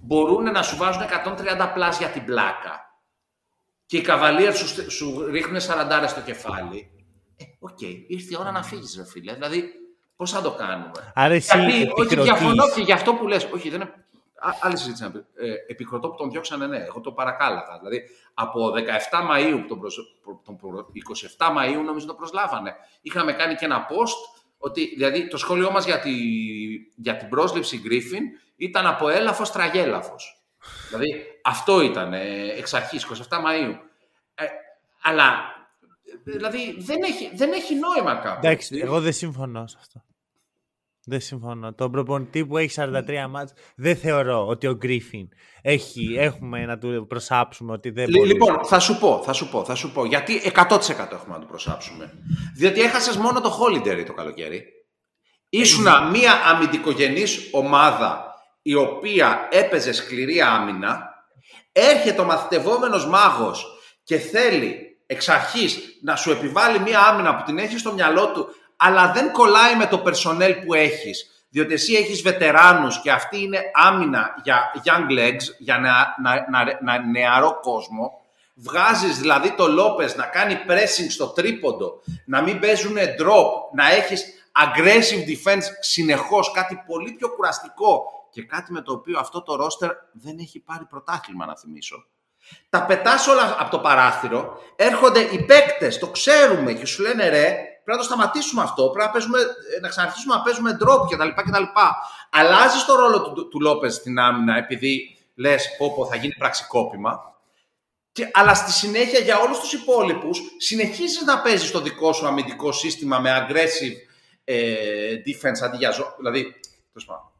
μπορούν 0.00 0.44
να 0.50 0.62
σου 0.62 0.76
βάζουν 0.76 1.02
130 1.02 1.70
plus 1.74 1.98
για 1.98 2.08
την 2.08 2.24
πλάκα 2.24 3.00
και 3.86 3.96
οι 3.96 4.04
Cavaliers 4.08 4.54
σου, 4.54 4.90
σου 4.90 5.24
ρίχνουν 5.26 5.60
40 5.60 6.04
στο 6.08 6.20
κεφάλι, 6.20 6.90
ε, 7.36 7.44
οκ, 7.58 7.80
ήρθε 8.06 8.28
η 8.30 8.36
ώρα 8.40 8.50
να 8.50 8.62
φύγεις 8.62 8.96
ρε 8.96 9.04
φίλε. 9.04 9.34
Δηλαδή, 9.34 9.70
πώς 10.16 10.30
θα 10.30 10.42
το 10.42 10.50
κάνουμε; 10.50 11.12
Άρα 11.14 11.34
εσύ 11.34 11.58
Γιατί, 11.58 11.72
όχι, 11.72 11.82
επικροτείς. 11.82 12.22
διαφωνώ 12.22 12.70
και 12.74 12.80
για 12.80 12.94
αυτό 12.94 13.14
που 13.14 13.26
λες. 13.26 13.48
Όχι, 13.54 13.70
δεν 13.70 13.80
είναι... 13.80 14.03
Α- 14.48 14.56
Άλλη 14.60 14.76
συζήτηση 14.76 15.02
να 15.02 15.10
πει. 15.10 15.18
Ε, 15.34 15.52
επικροτώ 15.68 16.08
που 16.08 16.16
τον 16.16 16.30
διώξανε, 16.30 16.66
ναι. 16.66 16.76
Εγώ 16.78 17.00
το 17.00 17.12
παρακάλαγα. 17.12 17.78
Δηλαδή, 17.78 18.02
από 18.34 18.70
17 18.70 19.20
Μαΐου, 19.30 19.58
που 19.60 19.66
τον, 19.68 19.80
προσ- 19.80 20.20
προ- 20.22 20.40
τον 20.44 20.56
προ- 20.56 20.88
27 21.38 21.46
Μαΐου, 21.58 21.82
νομίζω 21.84 22.06
το 22.06 22.14
προσλάβανε. 22.14 22.74
Είχαμε 23.02 23.32
κάνει 23.32 23.54
και 23.54 23.64
ένα 23.64 23.86
post, 23.86 24.42
ότι 24.58 24.92
δηλαδή 24.94 25.28
το 25.28 25.36
σχόλιο 25.36 25.70
μας 25.70 25.84
για, 25.84 26.00
τη, 26.00 26.12
για 26.96 27.16
την 27.16 27.28
πρόσληψη 27.28 27.78
Γκρίφιν 27.80 28.22
ήταν 28.56 28.86
από 28.86 29.08
έλαφος 29.08 29.50
τραγέλαφος. 29.52 30.42
δηλαδή, 30.88 31.24
αυτό 31.44 31.80
ήταν 31.80 32.12
ε, 32.12 32.48
εξ 32.56 32.74
αρχής, 32.74 33.06
27 33.28 33.36
Μαΐου. 33.38 33.74
Ε, 34.34 34.44
αλλά, 35.02 35.24
ε, 36.26 36.30
δηλαδή, 36.32 36.76
δεν 36.78 37.02
έχει, 37.02 37.30
δεν 37.34 37.52
έχει 37.52 37.74
νόημα 37.74 38.14
κάπου. 38.14 38.46
Εντάξει, 38.46 38.78
εγώ 38.82 39.00
δεν 39.00 39.12
συμφωνώ 39.12 39.66
σε 39.66 39.76
αυτό. 39.80 40.02
Δεν 41.06 41.20
συμφωνώ. 41.20 41.74
Τον 41.74 41.90
προπονητή 41.90 42.46
που 42.46 42.58
έχει 42.58 42.74
43 42.80 43.26
μάτς 43.30 43.52
δεν 43.76 43.96
θεωρώ 43.96 44.46
ότι 44.46 44.66
ο 44.66 44.74
Γκρίφιν 44.74 45.28
έχει, 45.62 46.14
έχουμε 46.18 46.64
να 46.66 46.78
του 46.78 47.06
προσάψουμε 47.08 47.72
ότι 47.72 47.90
δεν 47.90 48.08
Λι- 48.08 48.16
μπορεί. 48.16 48.28
Λοιπόν, 48.28 48.64
θα 48.64 48.78
σου 48.78 48.98
πω, 48.98 49.22
θα 49.24 49.32
σου 49.32 49.48
πω, 49.50 49.64
θα 49.64 49.74
σου 49.74 49.92
πω. 49.92 50.04
Γιατί 50.04 50.40
100% 50.54 51.12
έχουμε 51.12 51.34
να 51.34 51.38
το 51.38 51.46
προσάψουμε. 51.46 52.12
Διότι 52.56 52.80
έχασες 52.80 53.16
μόνο 53.16 53.40
το 53.40 53.58
Holiday 53.60 54.02
το 54.06 54.12
καλοκαίρι. 54.12 54.64
Ήσουνα 55.48 56.00
μία 56.10 56.32
αμυντικογενής 56.46 57.48
ομάδα 57.52 58.34
η 58.62 58.74
οποία 58.74 59.48
έπαιζε 59.50 59.92
σκληρή 59.92 60.40
άμυνα. 60.40 61.08
Έρχεται 61.72 62.20
ο 62.20 62.24
μαθητευόμενος 62.24 63.06
μάγος 63.08 63.66
και 64.04 64.16
θέλει 64.18 64.78
εξ 65.06 65.28
αρχής 65.28 65.78
να 66.02 66.16
σου 66.16 66.30
επιβάλλει 66.30 66.78
μία 66.78 67.00
άμυνα 67.00 67.36
που 67.36 67.42
την 67.44 67.58
έχεις 67.58 67.80
στο 67.80 67.92
μυαλό 67.92 68.32
του 68.32 68.46
αλλά 68.76 69.12
δεν 69.12 69.32
κολλάει 69.32 69.76
με 69.76 69.86
το 69.86 70.02
personnel 70.06 70.54
που 70.64 70.74
έχεις. 70.74 71.28
Διότι 71.50 71.72
εσύ 71.72 71.94
έχεις 71.94 72.22
βετεράνους 72.22 73.00
και 73.00 73.10
αυτή 73.10 73.42
είναι 73.42 73.60
άμυνα 73.74 74.34
για 74.42 74.72
young 74.84 75.18
legs, 75.18 75.42
για 75.58 75.78
να, 75.78 75.90
να, 76.22 76.46
να, 76.50 76.78
να- 76.82 77.04
νεαρό 77.04 77.60
κόσμο. 77.60 78.22
Βγάζεις 78.54 79.18
δηλαδή 79.18 79.52
το 79.52 79.68
Λόπες 79.68 80.16
να 80.16 80.24
κάνει 80.24 80.58
pressing 80.68 81.06
στο 81.10 81.26
τρίποντο, 81.26 82.02
να 82.26 82.42
μην 82.42 82.60
παίζουν 82.60 82.96
drop, 82.96 83.46
να 83.74 83.90
έχεις 83.92 84.24
aggressive 84.64 85.28
defense 85.28 85.62
συνεχώς, 85.80 86.50
κάτι 86.50 86.82
πολύ 86.86 87.12
πιο 87.12 87.30
κουραστικό 87.30 88.02
και 88.30 88.42
κάτι 88.42 88.72
με 88.72 88.80
το 88.80 88.92
οποίο 88.92 89.18
αυτό 89.18 89.42
το 89.42 89.64
roster 89.64 89.90
δεν 90.12 90.38
έχει 90.38 90.60
πάρει 90.60 90.84
πρωτάθλημα 90.84 91.46
να 91.46 91.56
θυμίσω. 91.56 92.06
Τα 92.70 92.84
πετάς 92.84 93.26
όλα 93.26 93.56
από 93.58 93.70
το 93.70 93.78
παράθυρο, 93.78 94.58
έρχονται 94.76 95.20
οι 95.20 95.44
παίκτες, 95.44 95.98
το 95.98 96.06
ξέρουμε 96.08 96.72
και 96.72 96.86
σου 96.86 97.02
λένε 97.02 97.28
ρε, 97.28 97.56
πρέπει 97.84 97.90
να 97.90 97.96
το 97.96 98.02
σταματήσουμε 98.02 98.62
αυτό, 98.62 98.88
πρέπει 98.88 99.06
να, 99.06 99.12
παίζουμε, 99.12 99.38
ε, 99.76 99.80
να 99.80 99.88
ξαναρχίσουμε 99.88 100.34
να 100.34 100.42
παίζουμε 100.42 100.76
drop 100.80 101.06
κτλ. 101.10 101.28
κτλ. 101.28 101.62
Αλλάζει 102.30 102.84
το 102.86 102.94
ρόλο 102.94 103.22
του, 103.22 103.48
του 103.48 103.60
Λόπες 103.60 103.94
στην 103.94 104.18
άμυνα 104.18 104.56
επειδή 104.56 105.18
λες, 105.34 105.76
πω, 105.78 105.94
πω 105.94 106.06
θα 106.06 106.16
γίνει 106.16 106.34
πραξικόπημα. 106.38 107.32
Και, 108.12 108.30
αλλά 108.32 108.54
στη 108.54 108.72
συνέχεια 108.72 109.18
για 109.18 109.38
όλους 109.38 109.58
τους 109.58 109.72
υπόλοιπους 109.72 110.40
συνεχίζεις 110.58 111.22
να 111.22 111.40
παίζεις 111.40 111.70
το 111.70 111.80
δικό 111.80 112.12
σου 112.12 112.26
αμυντικό 112.26 112.72
σύστημα 112.72 113.18
με 113.18 113.46
aggressive 113.48 113.94
ε, 114.44 115.14
defense 115.26 115.64
αντί 115.64 115.76
για 115.76 115.90
ζω... 115.90 116.14
Δηλαδή, 116.16 116.42
τέλος 116.92 117.06
πάντων, 117.06 117.30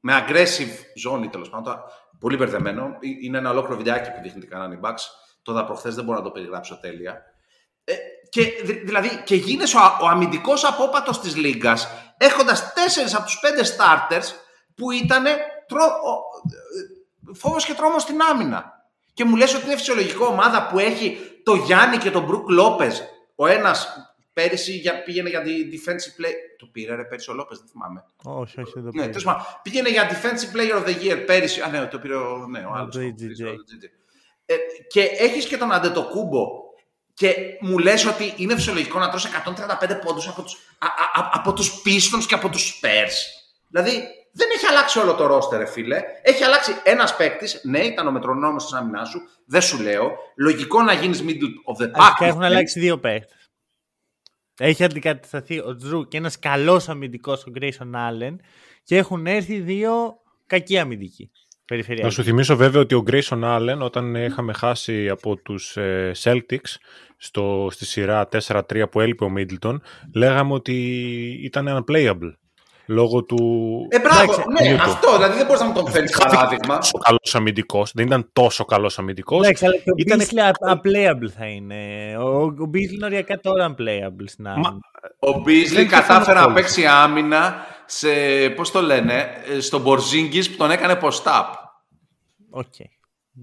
με 0.00 0.24
aggressive 0.26 0.84
ζώνη 0.94 1.28
τέλος 1.28 1.48
πάντων. 1.50 1.64
Τώρα, 1.64 1.84
Πολύ 2.20 2.36
μπερδεμένο. 2.36 2.98
Ε, 3.00 3.08
Είναι 3.20 3.38
ένα 3.38 3.50
ολόκληρο 3.50 3.76
βιντεάκι 3.76 4.10
που 4.10 4.20
δείχνει 4.22 4.40
τι 4.40 4.46
κάνανε 4.46 4.74
οι 4.74 4.78
Bucks. 4.82 5.00
Το 5.42 5.52
δα 5.52 5.64
προχθές 5.64 5.94
δεν 5.94 6.04
μπορώ 6.04 6.18
να 6.18 6.24
το 6.24 6.30
περιγράψω 6.30 6.78
τέλεια. 6.80 7.22
Ε, 7.84 7.94
και, 8.30 8.42
δη- 8.62 8.84
δηλαδή, 8.86 9.22
και 9.24 9.34
γίνεσαι 9.34 9.76
ο, 9.76 9.80
α- 9.80 9.98
ο 10.02 10.06
αμυντικός 10.06 10.64
απόπατος 10.64 11.20
της 11.20 11.36
Λίγκας 11.36 11.88
έχοντας 12.16 12.72
τέσσερις 12.72 13.14
από 13.14 13.24
τους 13.24 13.38
πέντε 13.38 13.62
starters 13.62 14.24
που 14.74 14.90
ήταν 14.90 15.24
τρο, 15.68 15.84
ο, 15.84 16.10
ε, 17.30 17.34
φόβος 17.34 17.64
και 17.64 17.74
τρόμος 17.74 18.02
στην 18.02 18.20
άμυνα. 18.30 18.84
Και 19.14 19.24
μου 19.24 19.36
λες 19.36 19.54
ότι 19.54 19.64
είναι 19.64 19.76
φυσιολογικό 19.76 20.26
ομάδα 20.26 20.66
που 20.66 20.78
έχει 20.78 21.18
το 21.44 21.54
Γιάννη 21.54 21.96
και 21.98 22.10
τον 22.10 22.24
Μπρουκ 22.24 22.48
Λόπεζ. 22.50 22.98
Ο 23.34 23.46
ένας 23.46 23.88
πέρυσι 24.32 24.72
για, 24.72 25.02
πήγαινε 25.02 25.28
για 25.28 25.42
τη 25.42 25.52
defensive 25.72 26.20
play. 26.22 26.32
Το 26.58 26.66
πήρε 26.72 26.94
ρε 26.94 27.04
πέρυσι 27.04 27.30
ο 27.30 27.34
Λόπεζ, 27.34 27.58
δεν 27.58 27.68
θυμάμαι. 27.68 28.04
Όχι, 28.24 28.60
όχι, 28.60 28.72
δεν 28.74 28.82
το 28.82 28.88
Ναι, 28.88 29.00
πήρε. 29.00 29.06
τέλος 29.06 29.24
πάντων, 29.24 29.42
πήγαινε 29.62 29.88
για 29.88 30.08
defensive 30.10 30.56
player 30.56 30.82
of 30.82 30.86
the 30.88 31.02
year 31.02 31.22
πέρυσι. 31.26 31.60
Α, 31.60 31.68
ναι, 31.68 31.86
το 31.86 31.98
πήρε 31.98 32.14
ο, 32.14 32.46
ναι, 32.50 32.58
ο 32.58 32.70
Ο 32.70 32.74
άλλος. 32.76 32.96
JJJ. 32.96 33.00
ο 33.46 33.50
JJJ. 33.50 33.84
Ε, 34.46 34.54
και 34.88 35.02
έχεις 35.02 35.46
και 35.46 35.56
τον 35.56 35.72
Αντετοκούμπο 35.72 36.46
και 37.20 37.34
μου 37.60 37.78
λες 37.78 38.06
ότι 38.06 38.32
είναι 38.36 38.54
φυσιολογικό 38.54 38.98
να 38.98 39.08
τρώσει 39.08 39.28
135 39.28 39.98
πόντους 40.04 40.28
από 40.28 40.42
τους, 40.42 40.54
α, 40.78 40.86
α, 40.86 41.20
α- 41.22 41.30
από 41.32 41.52
τους 41.52 41.82
Pistons 41.84 42.24
και 42.28 42.34
από 42.34 42.48
τους 42.48 42.80
Spurs. 42.82 43.14
Δηλαδή, 43.68 44.08
δεν 44.32 44.48
έχει 44.54 44.66
αλλάξει 44.66 44.98
όλο 44.98 45.14
το 45.14 45.36
roster, 45.36 45.58
ρε 45.58 45.66
φίλε. 45.66 46.02
Έχει 46.22 46.44
αλλάξει 46.44 46.72
ένας 46.84 47.16
παίκτης. 47.16 47.60
Ναι, 47.64 47.78
ήταν 47.78 48.06
ο 48.06 48.10
μετρονόμος 48.10 48.64
της 48.64 48.72
άμυνάς 48.72 49.08
σου. 49.08 49.20
Δεν 49.46 49.60
σου 49.60 49.82
λέω. 49.82 50.10
Λογικό 50.36 50.82
να 50.82 50.92
γίνεις 50.92 51.22
middle 51.26 51.74
of 51.74 51.82
the 51.82 51.86
pack. 51.86 51.92
Αρχικά 51.94 52.24
έχουν 52.26 52.42
αλλάξει 52.42 52.80
δύο 52.80 52.98
παίχτε. 52.98 53.34
Έχει 54.58 54.84
αντικατασταθεί 54.84 55.58
ο 55.58 55.76
Τζρου 55.76 56.08
και 56.08 56.16
ένας 56.16 56.38
καλός 56.38 56.88
αμυντικός 56.88 57.44
ο 57.44 57.52
Grayson 57.60 57.94
Allen 57.94 58.36
και 58.82 58.96
έχουν 58.96 59.26
έρθει 59.26 59.58
δύο 59.60 60.20
κακοί 60.46 60.78
αμυντικοί. 60.78 61.30
Περιφερειακοί. 61.70 62.06
Να 62.06 62.10
σου 62.10 62.22
θυμίσω 62.22 62.56
βέβαια 62.56 62.80
ότι 62.80 62.94
ο 62.94 63.04
Grayson 63.10 63.42
Allen 63.42 63.78
όταν 63.80 64.14
είχαμε 64.14 64.52
χάσει 64.52 65.08
από 65.08 65.36
τους 65.36 65.76
ε, 65.76 66.12
Celtics 66.22 66.76
στο, 67.16 67.68
στη 67.70 67.84
σειρά 67.84 68.28
4-3 68.46 68.84
που 68.90 69.00
έλειπε 69.00 69.24
ο 69.24 69.32
Middleton 69.36 69.76
λέγαμε 70.14 70.52
ότι 70.52 70.74
ήταν 71.42 71.84
unplayable 71.84 72.32
λόγω 72.90 73.24
του... 73.24 73.38
Ε, 73.90 73.98
μπράβο, 74.00 74.22
Εντάξει, 74.22 74.42
ναι, 74.62 74.68
Νιούτο. 74.68 74.82
αυτό. 74.82 75.16
Δηλαδή 75.16 75.36
δεν 75.36 75.46
μπορείς 75.46 75.60
να 75.60 75.66
μου 75.66 75.72
τον 75.74 75.86
φέρεις 75.90 76.16
παράδειγμα. 76.16 76.78
τόσο 76.78 76.98
καλός 76.98 77.34
αμυντικός, 77.34 77.92
δεν 77.94 78.06
ήταν 78.06 78.28
τόσο 78.32 78.64
καλός 78.64 78.98
αμυντικός. 78.98 79.40
Εντάξει, 79.42 79.64
αλλά 79.64 79.74
και 79.76 79.90
ο 79.90 79.94
Ήτανε- 79.96 80.26
Beasley 80.30 80.72
unplayable 80.74 81.28
θα 81.36 81.46
είναι. 81.46 81.76
Ο, 82.18 82.42
ο 82.44 82.70
Beasley 82.74 82.92
είναι 82.92 83.04
οριακά 83.04 83.40
τώρα 83.40 83.74
unplayable 83.74 84.24
στην 84.26 84.46
άμυνα. 84.48 84.78
Ο 85.18 85.40
Μπίζλι 85.40 85.76
Δεν 85.76 85.88
κατάφερε 85.88 86.18
να 86.20 86.24
συμφωνώ 86.40 86.54
παίξει 86.54 86.86
άμυνα 86.86 87.54
σε, 87.86 88.08
πώς 88.56 88.70
το 88.70 88.80
λένε, 88.82 89.26
ε, 89.56 89.60
στον 89.60 89.80
Porzingis 89.82 90.50
που 90.50 90.56
τον 90.56 90.70
έκανε 90.70 90.98
post-up. 91.02 91.44
Οκ. 92.50 92.74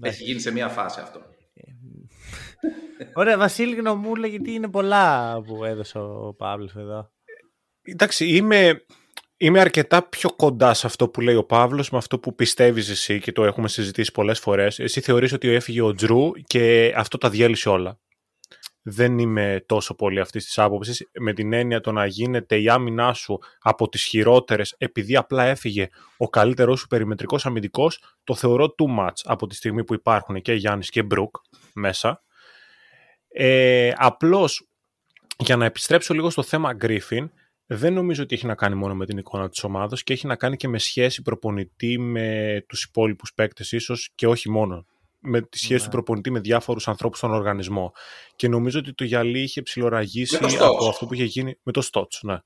Έχει 0.00 0.22
γίνει 0.24 0.40
σε 0.40 0.52
μία 0.52 0.68
φάση 0.68 1.00
αυτό. 1.02 1.20
Ωραία, 3.14 3.38
Βασίλη 3.38 3.74
γνωμούλα, 3.74 4.26
γιατί 4.26 4.52
είναι 4.52 4.68
πολλά 4.68 5.36
που 5.46 5.64
έδωσε 5.64 5.98
ο 5.98 6.34
Παύλος 6.38 6.74
εδώ. 6.76 7.10
Εντάξει, 7.82 8.26
είμαι, 8.26 8.84
είμαι 9.38 9.60
αρκετά 9.60 10.08
πιο 10.08 10.30
κοντά 10.30 10.74
σε 10.74 10.86
αυτό 10.86 11.08
που 11.08 11.20
λέει 11.20 11.34
ο 11.34 11.44
Παύλος 11.44 11.90
με 11.90 11.98
αυτό 11.98 12.18
που 12.18 12.34
πιστεύεις 12.34 12.88
εσύ 12.88 13.20
και 13.20 13.32
το 13.32 13.44
έχουμε 13.44 13.68
συζητήσει 13.68 14.12
πολλές 14.12 14.38
φορές. 14.38 14.78
Εσύ 14.78 15.00
θεωρείς 15.00 15.32
ότι 15.32 15.48
έφυγε 15.48 15.80
ο 15.80 15.94
Jrue 15.94 16.32
και 16.46 16.92
αυτό 16.96 17.18
τα 17.18 17.30
διέλυσε 17.30 17.68
όλα. 17.68 17.98
Δεν 18.82 19.18
είμαι 19.18 19.64
τόσο 19.66 19.94
πολύ 19.94 20.20
αυτής 20.20 20.44
της 20.44 20.58
άποψης, 20.58 21.08
με 21.20 21.32
την 21.32 21.52
έννοια 21.52 21.80
το 21.80 21.92
να 21.92 22.06
γίνεται 22.06 22.60
η 22.60 22.68
άμυνά 22.68 23.12
σου 23.12 23.38
από 23.58 23.88
τις 23.88 24.04
χειρότερες 24.04 24.74
επειδή 24.78 25.16
απλά 25.16 25.44
έφυγε 25.44 25.88
ο 26.16 26.28
καλύτερός 26.28 26.80
σου 26.80 26.86
περιμετρικός 26.86 27.46
αμυντικός, 27.46 28.02
το 28.24 28.34
θεωρώ 28.34 28.74
too 28.78 28.98
much 28.98 29.20
από 29.24 29.46
τη 29.46 29.54
στιγμή 29.54 29.84
που 29.84 29.94
υπάρχουν 29.94 30.42
και 30.42 30.52
Γιάννης 30.52 30.90
και 30.90 31.02
Μπρουκ 31.02 31.36
μέσα. 31.72 32.22
Ε, 33.28 33.92
απλώς, 33.96 34.68
για 35.38 35.56
να 35.56 35.64
επιστρέψω 35.64 36.14
λίγο 36.14 36.30
στο 36.30 36.42
θέμα 36.42 36.76
Griffin, 36.80 37.28
δεν 37.70 37.92
νομίζω 37.92 38.22
ότι 38.22 38.34
έχει 38.34 38.46
να 38.46 38.54
κάνει 38.54 38.74
μόνο 38.74 38.94
με 38.94 39.06
την 39.06 39.18
εικόνα 39.18 39.48
της 39.48 39.64
ομάδας 39.64 40.02
και 40.02 40.12
έχει 40.12 40.26
να 40.26 40.36
κάνει 40.36 40.56
και 40.56 40.68
με 40.68 40.78
σχέση 40.78 41.22
προπονητή 41.22 41.98
με 41.98 42.64
τους 42.68 42.82
υπόλοιπους 42.84 43.34
παίκτες 43.34 43.72
ίσως 43.72 44.10
και 44.14 44.26
όχι 44.26 44.50
μόνο 44.50 44.86
με 45.18 45.40
τη 45.42 45.58
σχέση 45.58 45.78
του 45.78 45.84
Ναι. 45.84 45.90
προπονητή 45.90 46.30
με 46.30 46.40
διάφορους 46.40 46.88
ανθρώπους 46.88 47.18
στον 47.18 47.30
οργανισμό. 47.32 47.92
Και 48.36 48.48
νομίζω 48.48 48.78
ότι 48.78 48.94
το 48.94 49.04
γυαλί 49.04 49.40
είχε 49.42 49.62
ψιλοραγήσει 49.62 50.38
Με 50.42 50.48
το 50.48 50.64
από 50.66 50.84
Stotts. 50.84 50.88
αυτό 50.88 51.06
που 51.06 51.14
είχε 51.14 51.24
γίνει 51.24 51.58
με 51.62 51.72
το 51.72 51.80
Στότς, 51.80 52.20
ναι. 52.22 52.38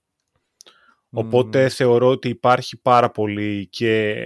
Οπότε 1.11 1.69
θεωρώ 1.69 2.09
ότι 2.09 2.29
υπάρχει 2.29 2.77
πάρα 2.77 3.11
πολύ 3.11 3.67
και, 3.67 4.17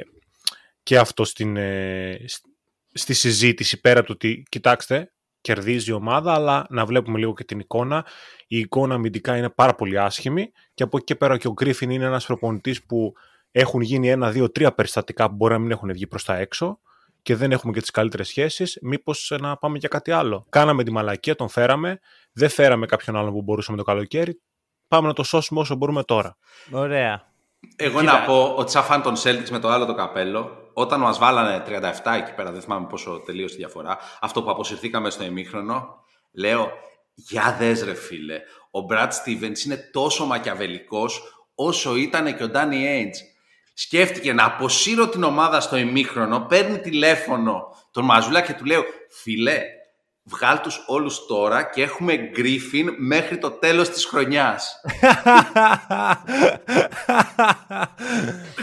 και 0.82 0.98
αυτό 0.98 1.24
στην, 1.24 1.56
ε, 1.56 2.24
σ- 2.26 2.44
στη 2.92 3.14
συζήτηση 3.14 3.80
πέρα 3.80 4.00
του 4.02 4.10
ότι 4.14 4.42
κοιτάξτε, 4.48 5.12
κερδίζει 5.46 5.90
η 5.90 5.92
ομάδα, 5.92 6.34
αλλά 6.34 6.66
να 6.68 6.84
βλέπουμε 6.84 7.18
λίγο 7.18 7.34
και 7.34 7.44
την 7.44 7.58
εικόνα. 7.58 8.04
Η 8.46 8.58
εικόνα 8.58 8.94
αμυντικά 8.94 9.36
είναι 9.36 9.48
πάρα 9.48 9.74
πολύ 9.74 9.98
άσχημη 9.98 10.52
και 10.74 10.82
από 10.82 10.96
εκεί 10.96 11.06
και 11.06 11.14
πέρα 11.14 11.38
και 11.38 11.48
ο 11.48 11.52
Γκρίφιν 11.52 11.90
είναι 11.90 12.04
ένας 12.04 12.26
προπονητής 12.26 12.84
που 12.84 13.12
έχουν 13.52 13.80
γίνει 13.80 14.10
ένα, 14.10 14.30
δύο, 14.30 14.50
τρία 14.50 14.72
περιστατικά 14.72 15.28
που 15.28 15.34
μπορεί 15.34 15.52
να 15.52 15.58
μην 15.58 15.70
έχουν 15.70 15.92
βγει 15.92 16.06
προς 16.06 16.24
τα 16.24 16.36
έξω 16.36 16.78
και 17.22 17.36
δεν 17.36 17.52
έχουμε 17.52 17.72
και 17.72 17.80
τις 17.80 17.90
καλύτερες 17.90 18.28
σχέσεις, 18.28 18.78
μήπως 18.82 19.30
ε, 19.30 19.36
να 19.36 19.56
πάμε 19.56 19.78
για 19.78 19.88
κάτι 19.88 20.10
άλλο. 20.10 20.46
Κάναμε 20.48 20.84
τη 20.84 20.90
μαλακία, 20.90 21.36
τον 21.36 21.48
φέραμε, 21.48 22.00
δεν 22.32 22.48
φέραμε 22.48 22.86
κάποιον 22.86 23.16
άλλον 23.16 23.32
που 23.32 23.42
μπορούσαμε 23.42 23.76
το 23.76 23.82
καλοκαίρι, 23.82 24.40
πάμε 24.88 25.06
να 25.06 25.12
το 25.12 25.22
σώσουμε 25.22 25.60
όσο 25.60 25.74
μπορούμε 25.74 26.02
τώρα. 26.02 26.36
Ωραία. 26.70 27.32
Εγώ 27.76 28.02
να 28.02 28.22
πω 28.22 28.54
ότι 28.56 28.70
σαν 28.70 28.82
φαν 28.82 29.02
των 29.02 29.14
Celtics 29.16 29.48
με 29.50 29.58
το 29.58 29.68
άλλο 29.68 29.86
το 29.86 29.94
καπέλο, 29.94 30.65
όταν 30.78 31.00
μας 31.00 31.18
βάλανε 31.18 31.62
37 31.66 32.16
εκεί 32.16 32.34
πέρα, 32.34 32.50
δεν 32.52 32.60
θυμάμαι 32.60 32.86
πόσο 32.86 33.22
τελείωσε 33.26 33.54
η 33.54 33.56
διαφορά, 33.56 33.98
αυτό 34.20 34.42
που 34.42 34.50
αποσυρθήκαμε 34.50 35.10
στο 35.10 35.24
ημίχρονο, 35.24 36.04
λέω, 36.32 36.70
για 37.14 37.56
δες 37.58 37.84
ρε 37.84 37.94
φίλε, 37.94 38.40
ο 38.70 38.86
Brad 38.90 39.08
Stevens 39.08 39.64
είναι 39.64 39.90
τόσο 39.92 40.26
μακιαβελικός 40.26 41.22
όσο 41.54 41.96
ήταν 41.96 42.36
και 42.36 42.44
ο 42.44 42.50
Danny 42.54 42.72
Ainge. 42.72 43.16
Σκέφτηκε 43.74 44.32
να 44.32 44.44
αποσύρω 44.44 45.08
την 45.08 45.22
ομάδα 45.22 45.60
στο 45.60 45.76
ημίχρονο, 45.76 46.40
παίρνει 46.40 46.78
τηλέφωνο 46.78 47.62
τον 47.90 48.04
Μαζούλα 48.04 48.40
και 48.40 48.52
του 48.52 48.64
λέω, 48.64 48.84
φίλε, 49.10 49.60
βγάλ 50.22 50.60
τους 50.60 50.84
όλους 50.86 51.26
τώρα 51.26 51.62
και 51.62 51.82
έχουμε 51.82 52.30
Griffin 52.36 52.94
μέχρι 52.98 53.38
το 53.38 53.50
τέλος 53.50 53.90
της 53.90 54.04
χρονιάς. 54.04 54.80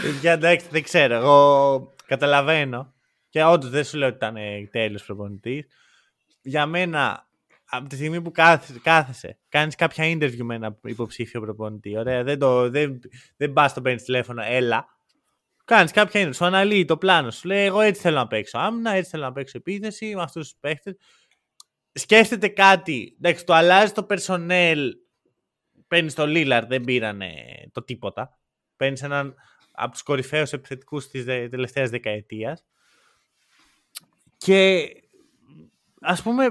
Για 0.20 0.32
εντάξει, 0.32 0.66
δεν 0.70 0.82
ξέρω. 0.82 1.14
Εγώ 1.14 1.93
καταλαβαίνω. 2.06 2.94
Και 3.28 3.44
όντως 3.44 3.70
δεν 3.70 3.84
σου 3.84 3.96
λέω 3.96 4.08
ότι 4.08 4.16
ήταν 4.16 4.34
τέλειο 4.70 4.98
προπονητής. 5.06 5.66
Για 6.42 6.66
μένα, 6.66 7.28
από 7.64 7.88
τη 7.88 7.94
στιγμή 7.94 8.22
που 8.22 8.30
κάθεσαι, 8.30 8.80
κάθεσαι 8.82 9.38
κάνεις 9.48 9.74
κάποια 9.74 10.04
interview 10.04 10.42
με 10.42 10.54
ένα 10.54 10.78
υποψήφιο 10.82 11.40
προπονητή. 11.40 11.98
Ωραία, 11.98 12.22
δεν, 12.22 12.38
το, 12.38 12.70
δεν, 12.70 13.00
δεν 13.36 13.52
πας 13.52 13.74
το 13.74 13.82
παίρνεις 13.82 14.02
τηλέφωνο, 14.02 14.42
έλα. 14.44 14.86
Κάνεις 15.64 15.92
κάποια 15.92 16.22
interview, 16.22 16.34
σου 16.34 16.44
αναλύει 16.44 16.84
το 16.84 16.96
πλάνο 16.96 17.30
σου. 17.30 17.46
Λέει: 17.46 17.64
Εγώ 17.64 17.80
έτσι 17.80 18.00
θέλω 18.00 18.16
να 18.16 18.26
παίξω 18.26 18.58
άμυνα, 18.58 18.90
έτσι 18.90 19.10
θέλω 19.10 19.22
να 19.22 19.32
παίξω 19.32 19.58
επίθεση 19.58 20.14
με 20.14 20.22
αυτού 20.22 20.40
τους 20.40 20.54
παίχτες. 20.60 20.96
Σκέφτεται 21.92 22.48
κάτι. 22.48 23.16
Εντάξει, 23.16 23.44
το 23.44 23.54
αλλάζει 23.54 23.92
το 23.92 24.06
personnel. 24.10 24.78
Παίρνεις 25.86 26.14
το 26.14 26.22
Lillard, 26.26 26.64
δεν 26.68 26.84
πήρανε 26.84 27.32
το 27.72 27.84
τίποτα. 27.84 28.38
Παίρνεις 28.76 29.02
έναν 29.02 29.34
από 29.74 29.92
τους 29.92 30.02
κορυφαίους 30.02 30.52
επιθετικούς 30.52 31.08
της 31.08 31.24
τελευταίας 31.24 31.90
δεκαετίας. 31.90 32.64
Και 34.36 34.86
ας 36.00 36.22
πούμε, 36.22 36.44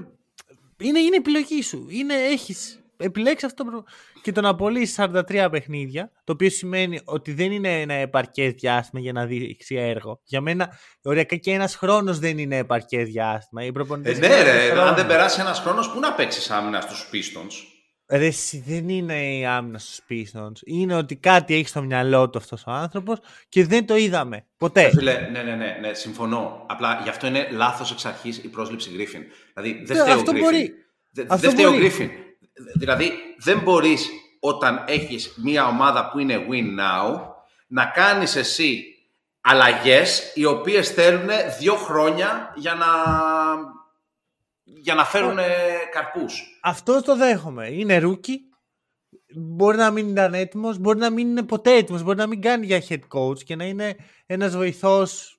είναι, 0.80 1.00
είναι 1.00 1.16
επιλογή 1.16 1.62
σου. 1.62 1.88
Είναι, 1.90 2.14
έχεις 2.14 2.78
επιλέξει 2.98 3.46
αυτό 3.46 3.64
το 3.64 3.70
προ- 3.70 3.86
και 4.22 4.32
το 4.32 4.42
να 4.42 4.50
απολύσει 4.50 4.94
43 4.98 5.48
παιχνίδια, 5.52 6.12
το 6.24 6.34
οποίο 6.34 6.50
σημαίνει 6.50 7.00
ότι 7.04 7.34
δεν 7.34 7.52
είναι 7.52 7.82
ένα 7.82 7.94
επαρκές 7.94 8.54
διάστημα 8.54 9.02
για 9.02 9.12
να 9.14 9.26
δείξει 9.26 9.76
έργο. 9.76 10.20
Για 10.24 10.42
μένα, 10.42 10.78
οριακά 11.04 11.36
και 11.36 11.52
ένας 11.52 11.76
χρόνος 11.76 12.20
δεν 12.20 12.38
είναι 12.38 12.58
επαρκές 12.58 13.08
διάστημα. 13.10 13.64
Οι 13.64 13.68
Ε, 13.68 13.72
προπονητές 13.72 14.20
ναι, 14.20 14.28
κάνουν 14.28 14.44
ρε, 14.44 14.70
χρόνο. 14.70 14.82
αν 14.82 14.96
δεν 14.96 15.08
περάσει 15.08 15.42
ένας 15.42 15.60
χρόνος, 15.60 15.92
πού 15.92 16.00
να 16.00 16.14
παίξεις 16.14 16.50
άμυνα 16.50 16.82
στους 16.82 17.10
Pistons; 17.14 17.54
Ρε, 18.10 18.26
εσύ, 18.26 18.64
δεν 18.68 18.90
είναι 18.90 19.38
η 19.38 19.46
άμυνα 19.46 19.78
στους 19.80 20.00
Pistons. 20.10 20.58
Είναι 20.66 20.96
ότι 20.96 21.16
κάτι 21.16 21.54
έχει 21.56 21.68
στο 21.68 21.82
μυαλό 21.82 22.30
του 22.30 22.38
αυτός 22.38 22.64
ο 22.68 22.72
άνθρωπος 22.72 23.18
και 23.50 23.66
δεν 23.66 23.86
το 23.86 23.96
είδαμε. 23.96 24.46
Ποτέ. 24.58 24.82
Ε, 24.84 24.90
Φίλε, 24.90 25.30
ναι, 25.32 25.42
ναι, 25.44 25.56
ναι, 25.56 25.78
ναι, 25.82 25.94
συμφωνώ. 25.94 26.66
Απλά 26.70 27.00
γι' 27.04 27.10
αυτό 27.10 27.28
είναι 27.28 27.48
λάθος 27.52 27.92
εξ 27.92 28.06
αρχής 28.06 28.38
η 28.38 28.48
πρόσληψη 28.48 28.90
Griffin. 28.94 29.22
Δηλαδή 29.54 29.84
δεν 29.86 29.98
Ναι, 29.98 30.04
φταίει 30.04 30.14
ο 30.16 30.18
αυτό 30.18 30.32
Griffin. 30.32 30.40
μπορεί. 30.40 30.74
Δε- 31.12 31.22
Αυτό 31.28 31.38
Δεν 31.38 31.50
φταίει 31.52 31.66
ο 31.66 31.72
μπορεί. 31.72 31.92
Griffin. 31.98 32.10
Δηλαδή 32.74 33.12
δεν 33.38 33.60
μπορείς 33.60 34.10
όταν 34.40 34.84
έχεις 34.88 35.34
μια 35.44 35.68
ομάδα 35.68 36.10
που 36.10 36.20
είναι 36.20 36.46
win 36.50 36.80
now 36.80 37.22
να 37.68 37.86
κάνεις 37.86 38.36
εσύ 38.36 38.84
αλλαγές 39.42 40.32
οι 40.36 40.46
οποίες 40.46 40.90
θέλουν 40.90 41.30
δύο 41.60 41.76
χρόνια 41.76 42.54
για 42.56 42.74
να, 42.74 42.86
για 44.82 44.94
να 44.94 45.06
φέρουν 45.06 45.38
καρπούς. 45.92 46.60
Αυτό 46.62 47.02
το 47.02 47.16
δέχομαι. 47.16 47.68
Είναι 47.72 47.98
rookie. 47.98 48.40
Μπορεί 49.36 49.78
να 49.78 49.92
μην 49.92 50.10
ήταν 50.10 50.34
έτοιμος, 50.34 50.78
μπορεί 50.78 51.00
να 51.00 51.10
μην 51.10 51.28
είναι 51.28 51.44
ποτέ 51.44 51.74
έτοιμος, 51.74 52.04
μπορεί 52.04 52.18
να 52.18 52.28
μην 52.28 52.42
κάνει 52.42 52.66
για 52.66 52.84
head 52.90 53.00
coach 53.18 53.44
και 53.44 53.56
να 53.56 53.64
είναι 53.66 53.96
ένας 54.26 54.56
βοηθός. 54.56 55.38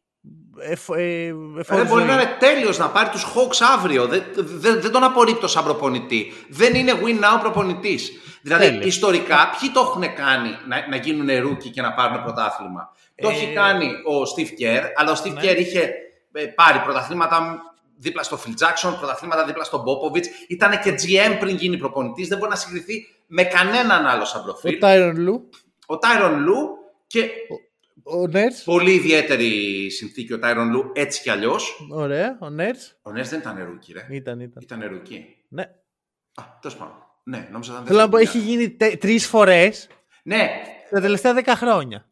Εφ, 0.59 0.89
ε, 0.89 1.27
εφ- 1.59 1.69
Δεν 1.75 1.87
μπορεί 1.87 2.01
ζωή. 2.01 2.05
να 2.05 2.13
είναι 2.13 2.37
τέλειος 2.39 2.79
να 2.79 2.89
πάρει 2.89 3.09
τους 3.09 3.25
Hawks 3.25 3.67
αύριο. 3.77 4.07
Δεν, 4.07 4.23
δεν, 4.35 4.81
δεν 4.81 4.91
τον 4.91 5.05
απορρίπτω 5.05 5.47
σαν 5.49 5.65
προπονητή. 5.65 6.33
Δεν 6.49 6.75
είναι 6.75 6.93
win 6.93 7.19
now 7.25 7.41
προπονητής. 7.41 8.13
Δηλαδή, 8.43 8.65
Τέλεια. 8.65 8.87
ιστορικά, 8.87 9.51
ποιοι 9.61 9.71
το 9.71 9.81
έχουν 9.81 10.15
κάνει 10.15 10.49
να, 10.69 10.89
να 10.89 10.97
γίνουν 10.97 11.41
rookie 11.41 11.71
και 11.71 11.83
να 11.83 11.93
πάρουν 11.93 12.23
πρωτάθλημα; 12.23 12.93
Το 13.23 13.29
έχει 13.29 13.53
κάνει 13.55 13.87
ο 13.87 14.23
Steve 14.37 14.63
Kerr, 14.63 14.83
αλλά 14.97 15.13
ο 15.13 15.15
Steve 15.25 15.33
ναι. 15.33 15.41
Kerr 15.43 15.57
είχε 15.59 15.93
ε, 16.33 16.45
πάρει 16.45 16.79
πρωταθλήματα 16.79 17.59
δίπλα 17.99 18.23
στο 18.23 18.39
Phil 18.45 18.51
Jackson, 18.51 18.95
πρωταθλήματα 18.99 19.45
δίπλα 19.45 19.65
στον 19.65 19.83
Popovich. 19.85 20.25
Ήταν 20.49 20.81
και 20.81 20.91
GM 20.91 21.37
πριν 21.41 21.57
γίνει 21.57 21.77
προπονητής. 21.77 22.29
Δεν 22.29 22.39
μπορεί 22.39 22.51
να 22.51 22.57
συγκριθεί 22.57 23.07
με 23.27 23.43
κανέναν 23.45 24.07
άλλο 24.07 24.25
σαν 24.25 24.41
Ο 24.41 24.45
προφίλ. 24.45 24.79
Tyronn 24.83 25.13
Lue, 25.17 25.49
Ο 25.87 25.95
Tyronn 25.95 26.33
Lue 26.33 26.69
και 27.07 27.31
ο 28.03 28.27
Nurse. 28.27 28.55
πολύ 28.65 28.93
ιδιαίτερη 28.93 29.51
συνθήκη 29.91 30.33
ο 30.33 30.39
Tyronn 30.43 30.77
Lue 30.77 30.91
έτσι 30.93 31.23
κι 31.23 31.31
αλλιώς. 31.31 31.87
Ωραία, 31.91 32.37
ο 32.41 32.51
Nurse. 32.51 32.81
Ο 33.03 33.11
Nurse 33.11 33.27
δεν 33.29 33.39
ήταν 33.39 33.65
rookie, 33.65 33.93
ρε. 33.93 34.07
Ήταν, 34.11 34.41
ήταν. 34.41 34.63
Ήταν 34.63 34.85
rookie. 34.89 35.37
Ναι. 35.49 35.63
Α, 36.35 36.43
τέλος 36.61 36.77
πάντων. 36.77 36.95
Ναι, 37.25 37.49
νόμιζα 37.51 37.73
ήταν 37.73 37.87
Θέλω 37.87 37.99
να 37.99 38.09
πω, 38.09 38.17
δεύτερη 38.17 38.39
έχει 38.45 38.51
γίνει 38.51 38.97
τρεις 38.97 39.27
φορές 39.27 39.89
Ναι, 40.23 40.51
τα 40.91 41.01
τελευταία 41.01 41.35
δέκα 41.35 41.57
χρόνια. 41.57 42.07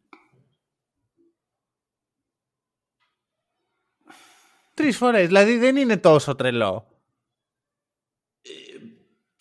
Τρεις 4.74 4.96
φορές. 4.96 5.26
Δηλαδή 5.26 5.56
δεν 5.56 5.76
είναι 5.76 5.96
τόσο 5.96 6.34
τρελό. 6.34 6.86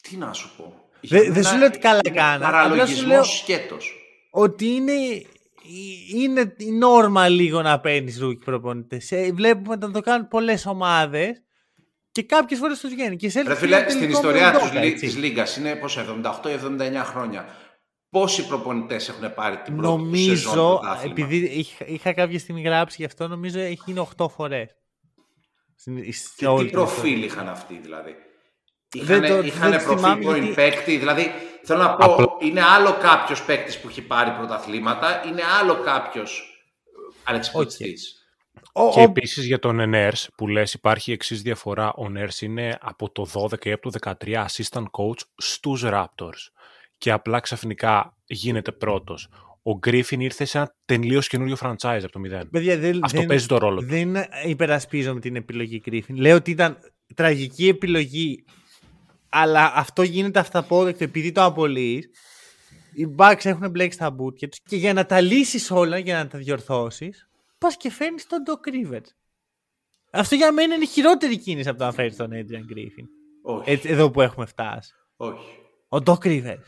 τι 0.02 0.18
να 0.18 0.34
σου 0.34 0.50
πω. 0.58 0.90
Δε- 1.02 1.08
Για 1.08 1.20
δεν 1.22 1.32
μένα 1.32 1.50
σου 1.50 1.58
λέω 1.58 1.68
ότι 1.68 1.78
καλά 1.78 2.00
είναι 2.06 2.16
κάνα, 2.16 2.34
απλά 2.36 2.48
σου 2.48 2.52
Παραλογισμός 2.70 3.06
λέω- 3.08 3.24
σκέτος. 3.24 3.94
ότι 4.32 4.66
είναι, 4.66 4.92
είναι 6.16 6.54
η 6.58 6.72
νόρμα 6.72 7.28
λίγο 7.28 7.62
να 7.62 7.80
παίρνεις 7.80 8.20
rookie 8.20 8.44
προπονητές. 8.44 9.12
Βλέπουμε 9.34 9.76
να 9.76 9.92
το 9.92 10.02
κάνουν 10.02 10.28
πολλές 10.28 10.66
ομάδες 10.66 11.42
και 12.12 12.24
κάποιες 12.24 12.60
φορές 12.60 12.80
τους 12.80 12.90
βγαίνει. 12.94 13.16
Και 13.16 13.30
σε 13.30 13.42
Ρε 13.42 13.56
φίλε, 13.56 13.90
στην 13.90 14.10
ιστορία 14.10 14.52
τους, 14.60 14.74
λι- 14.74 15.00
της 15.00 15.18
Λίγκας 15.18 15.58
είναι 15.58 15.76
πόσο, 15.76 16.00
78 16.00 16.50
ή 16.50 16.54
79 16.54 17.04
χρόνια. 17.04 17.46
Πόσοι 18.10 18.48
προπονητές 18.48 19.10
έχουν 19.10 19.34
πάρει 19.34 19.58
την 19.58 19.76
πρώτη 19.76 19.88
σεζόν 19.88 20.08
Νομίζω, 20.08 20.52
πρωτάθλημα; 20.52 21.14
επειδή 21.14 21.38
είχα, 21.38 21.86
είχα 21.88 22.14
κάποια 22.14 22.40
στιγμή 22.40 22.62
γράψει 22.62 22.96
γι' 23.00 23.06
αυτό, 23.06 23.28
νομίζω 23.28 23.60
έχει 23.60 23.82
γίνει 23.86 24.00
8 24.18 24.30
φορές. 24.30 24.76
Και 26.36 26.48
τι 26.58 26.66
προφίλ 26.66 27.24
είχαν 27.24 27.50
αυτοί 27.50 27.80
δηλαδή; 27.82 28.16
Δεν 28.96 29.24
Είχαν, 29.24 29.38
το- 29.40 29.46
είχαν 29.48 29.70
δεν 29.70 29.80
το 29.80 29.86
προφίλ 29.86 29.98
θυμάμαι 30.04 30.24
πρώην 30.24 30.44
γιατί- 30.44 30.56
παίκτη. 30.56 30.98
Δηλαδή, 30.98 31.32
θέλω 31.64 31.80
να 31.82 31.96
πω, 31.96 32.38
είναι 32.42 32.62
άλλο 32.62 32.98
κάποιος 33.02 33.44
παίκτης 33.44 33.80
που 33.80 33.88
έχει 33.88 34.02
πάρει 34.02 34.32
πρωταθλήματα, 34.32 35.24
είναι 35.28 35.42
άλλο 35.60 35.76
κάποιος 35.76 36.46
αλεξιπτωτιστή. 37.24 37.94
Και 38.94 39.02
επίσης 39.02 39.46
για 39.46 39.60
τον 39.60 39.80
Ενέρς 39.80 40.30
που 40.38 40.48
λες 40.48 40.74
υπάρχει 40.74 41.12
εξής 41.12 41.42
διαφορά. 41.42 41.94
Ο 41.94 42.10
Νέρς 42.10 42.42
είναι 42.42 42.78
από 42.82 43.10
το 43.12 43.26
12 43.26 43.70
ή 43.70 43.72
από 43.72 43.82
το 43.82 43.90
13 43.90 44.46
assistant 44.50 44.84
coach 44.92 45.20
στους 45.38 45.84
Raptors 45.86 46.50
και 46.98 47.12
απλά 47.12 47.40
ξαφνικά 47.40 48.18
γίνεται 48.26 48.72
πρώτος. 48.72 49.30
Ο 49.64 49.78
Γκρίφιν 49.78 50.20
ήρθε 50.20 50.46
σε 50.46 50.58
ένα 50.58 50.76
τελείως 50.86 51.28
καινούριο 51.28 51.56
franchise 51.62 52.00
από 52.02 52.12
το 52.12 52.20
μηδέν. 52.20 52.50
Παιδιά, 52.50 52.78
δεν, 52.78 53.00
Αυτό 53.04 53.18
δεν, 53.18 53.28
παίζει 53.28 53.46
το 53.46 53.58
ρόλο 53.58 53.80
του. 53.80 53.86
Δεν 53.86 54.16
υπερασπίζομαι 54.46 55.20
την 55.20 55.36
επιλογή 55.36 55.82
Griffin. 55.86 56.16
Λέω 56.16 56.36
ότι 56.36 56.52
ήταν 56.52 56.78
τραγική 57.16 57.68
επιλογή, 57.68 58.46
αλλά 59.30 59.72
αυτό 59.76 60.02
γίνεται 60.02 60.40
αυταπόδεκτο 60.40 61.04
επειδή 61.04 61.32
το 61.32 61.44
απολύεις. 61.44 62.10
Οι 62.94 63.16
Bucks 63.18 63.46
έχουν 63.46 63.70
μπλέξει 63.70 63.98
τα 63.98 64.10
μπουτια 64.10 64.48
τους 64.48 64.60
και 64.64 64.76
για 64.76 64.94
να 64.94 65.06
τα 65.06 65.22
λύσεις 65.22 65.72
όλα, 65.72 65.98
για 65.98 66.18
να 66.18 66.28
τα 66.28 66.38
διορθώσεις, 66.38 67.30
πας 67.58 67.78
και 67.78 67.92
φέρνεις 67.92 68.28
τον 68.28 68.40
Doc 68.46 68.70
Rivers. 68.70 69.08
Αυτό 70.12 70.36
για 70.36 70.52
μένα 70.52 70.76
είναι 70.76 70.86
χειρότερη 70.86 71.38
κίνηση 71.38 71.70
από 71.70 71.78
το 71.78 71.86
να 71.86 71.92
φέρεις 71.92 72.16
τον 72.16 72.30
Adrian 72.32 72.74
Griffin. 72.74 73.06
Όχι. 73.42 73.72
Έτσι, 73.72 73.90
εδώ 73.90 74.12
που 74.12 74.22
έχουμε 74.22 74.46
φτάσει. 74.46 74.94
Όχι. 75.16 75.58
Ο 75.90 75.98
Doc 76.06 76.26
Rivers. 76.26 76.66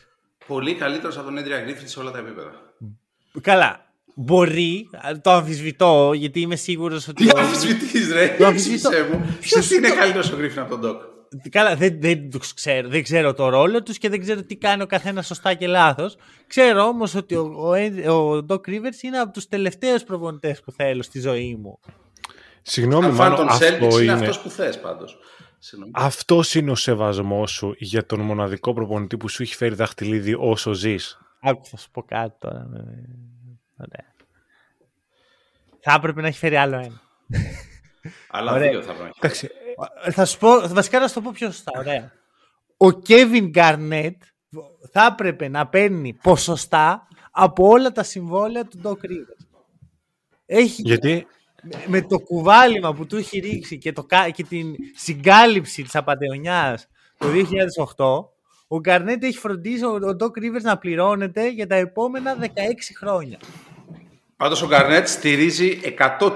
Πολύ 0.47 0.75
καλύτερος 0.75 1.17
από 1.17 1.25
τον 1.25 1.37
Έντρια 1.37 1.61
Γκρίφιν 1.61 1.87
σε 1.87 1.99
όλα 1.99 2.11
τα 2.11 2.17
επίπεδα. 2.17 2.72
Καλά. 3.41 3.81
Μπορεί, 4.15 4.89
το 5.21 5.31
αμφισβητώ, 5.31 6.11
γιατί 6.15 6.39
είμαι 6.41 6.55
σίγουρος 6.55 7.07
ότι. 7.07 7.25
Τι 7.25 7.29
ο- 7.35 7.39
αμφισβητείς, 7.39 8.11
ρε. 8.13 8.35
Το 8.37 8.45
αμφισβητώ. 8.45 8.87
Εξήγησέ 8.89 9.09
μου. 9.13 9.25
Ποιος 9.39 9.39
Ποιος 9.67 9.71
είναι 9.71 9.87
το- 9.89 9.95
καλύτερος 9.95 10.31
ο 10.31 10.35
Γκρίφιν 10.35 10.61
από 10.61 10.69
τον 10.69 10.79
Ντοκ. 10.79 11.01
Καλά, 11.49 11.75
δεν, 11.75 11.97
δεν, 12.01 12.29
τους 12.29 12.53
ξέρω, 12.53 12.87
δεν 12.89 13.03
ξέρω 13.03 13.33
το 13.33 13.49
ρόλο 13.49 13.83
τους 13.83 13.97
και 13.97 14.09
δεν 14.09 14.19
ξέρω 14.19 14.43
τι 14.43 14.55
κάνει 14.55 14.81
ο 14.81 14.85
καθένας 14.85 15.25
σωστά 15.25 15.53
και 15.53 15.67
λάθος. 15.67 16.15
Ξέρω 16.47 16.83
όμως 16.83 17.15
ότι 17.15 17.35
ο, 17.35 17.41
ο, 17.57 17.71
Ed- 17.73 18.09
ο 18.11 18.45
Doc 18.49 18.69
Rivers 18.69 19.01
είναι 19.01 19.17
από 19.19 19.33
τους 19.33 19.47
τελευταίους 19.47 20.03
προπονητές 20.03 20.61
που 20.61 20.71
θέλω 20.71 21.01
στη 21.03 21.19
ζωή 21.19 21.55
μου. 21.61 21.79
Συγγνώμη, 22.61 23.05
Αν 23.05 23.13
φαν 23.13 23.31
μάλλον 23.31 23.47
τον 23.47 23.55
Celtics 23.57 23.71
αυτό 23.83 23.85
είναι 23.85 24.01
είναι. 24.01 24.11
αυτός 24.11 24.39
που 24.39 24.49
θες 24.49 24.79
πάντως. 24.79 25.17
Αυτός 25.91 26.55
είναι 26.55 26.71
ο 26.71 26.75
σεβασμός 26.75 27.51
σου 27.51 27.75
για 27.77 28.05
τον 28.05 28.19
μοναδικό 28.19 28.73
προπονητή 28.73 29.17
που 29.17 29.29
σου 29.29 29.41
έχει 29.41 29.55
φέρει 29.55 29.75
δαχτυλίδι 29.75 30.35
όσο 30.39 30.73
ζεις. 30.73 31.17
Άκου, 31.43 31.65
θα 31.65 31.77
σου 31.77 31.91
πω 31.91 32.03
κάτι 32.03 32.35
τώρα. 32.39 32.59
ε, 32.59 32.79
Ωραία. 33.77 34.13
Θα 35.79 35.93
έπρεπε 35.93 36.21
να 36.21 36.27
έχει 36.27 36.37
φέρει 36.37 36.55
άλλο 36.55 36.75
ένα. 36.75 37.01
Αλλά 38.31 38.51
Ωραία. 38.53 38.69
δύο 38.69 38.81
θα 38.81 38.93
πρέπει 38.93 39.01
να 39.03 39.07
έχει. 39.07 39.17
Εντάξει, 39.19 39.49
Ε, 40.03 40.11
Θα 40.11 40.25
σου 40.25 40.37
πω, 40.37 40.67
βασικά 40.67 40.99
να 40.99 41.07
σου 41.07 41.13
το 41.13 41.21
πω 41.21 41.31
πιο 41.33 41.47
σωστά. 41.51 41.71
Ωραία. 41.77 42.11
Ο 42.77 42.87
Kevin 43.07 43.51
Garnett 43.55 44.15
θα 44.91 45.05
έπρεπε 45.11 45.47
να 45.47 45.67
παίρνει 45.67 46.13
ποσοστά 46.13 47.07
από 47.31 47.67
όλα 47.67 47.91
τα 47.91 48.03
συμβόλαια 48.03 48.65
του 48.65 48.79
Doc 48.83 48.91
Rivers. 49.05 49.45
Έχει, 50.45 50.81
γιατί; 50.81 51.27
με- 51.63 51.83
με 51.87 52.01
το 52.01 52.19
κουβάλιμα 52.19 52.93
που 52.93 53.05
του 53.05 53.17
έχει 53.17 53.39
ρίξει 53.39 53.77
και, 53.77 53.91
το, 53.91 54.03
κα- 54.03 54.29
και 54.29 54.43
την 54.43 54.75
συγκάλυψη 54.95 55.83
της 55.83 55.95
απατεωνιάς 55.95 56.87
το 57.17 57.27
2008, 57.27 58.32
ο 58.73 58.79
Γκαρνέτ 58.79 59.23
έχει 59.23 59.37
φροντίσει 59.37 59.85
ο, 59.85 59.89
ο 59.89 60.15
Doc 60.19 60.43
Rivers 60.43 60.61
να 60.61 60.77
πληρώνεται 60.77 61.49
για 61.49 61.67
τα 61.67 61.75
επόμενα 61.75 62.37
16 62.39 62.45
χρόνια. 62.97 63.39
Πάντως 64.37 64.61
ο 64.61 64.67
Γκαρνέτ 64.67 65.07
στηρίζει 65.07 65.79
100% 66.19 66.29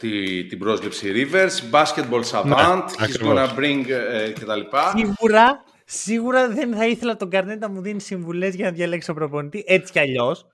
τη, 0.00 0.44
την 0.44 0.58
πρόσληψη 0.58 1.12
Rivers, 1.14 1.80
basketball 1.80 2.22
savant, 2.30 2.82
he's 2.82 3.02
ακριβώς. 3.02 3.38
gonna 3.38 3.58
bring 3.58 3.84
ε, 3.88 4.32
κτλ. 4.32 4.60
Σίγουρα, 4.96 5.64
σίγουρα 5.84 6.48
δεν 6.48 6.74
θα 6.74 6.86
ήθελα 6.86 7.16
τον 7.16 7.28
Γκαρνέτ 7.28 7.60
να 7.60 7.68
μου 7.68 7.80
δίνει 7.80 8.00
συμβουλές 8.00 8.54
για 8.54 8.64
να 8.64 8.72
διαλέξω 8.72 9.14
προπονητή, 9.14 9.64
έτσι 9.66 9.92
κι 9.92 9.98
αλλιώς. 9.98 10.46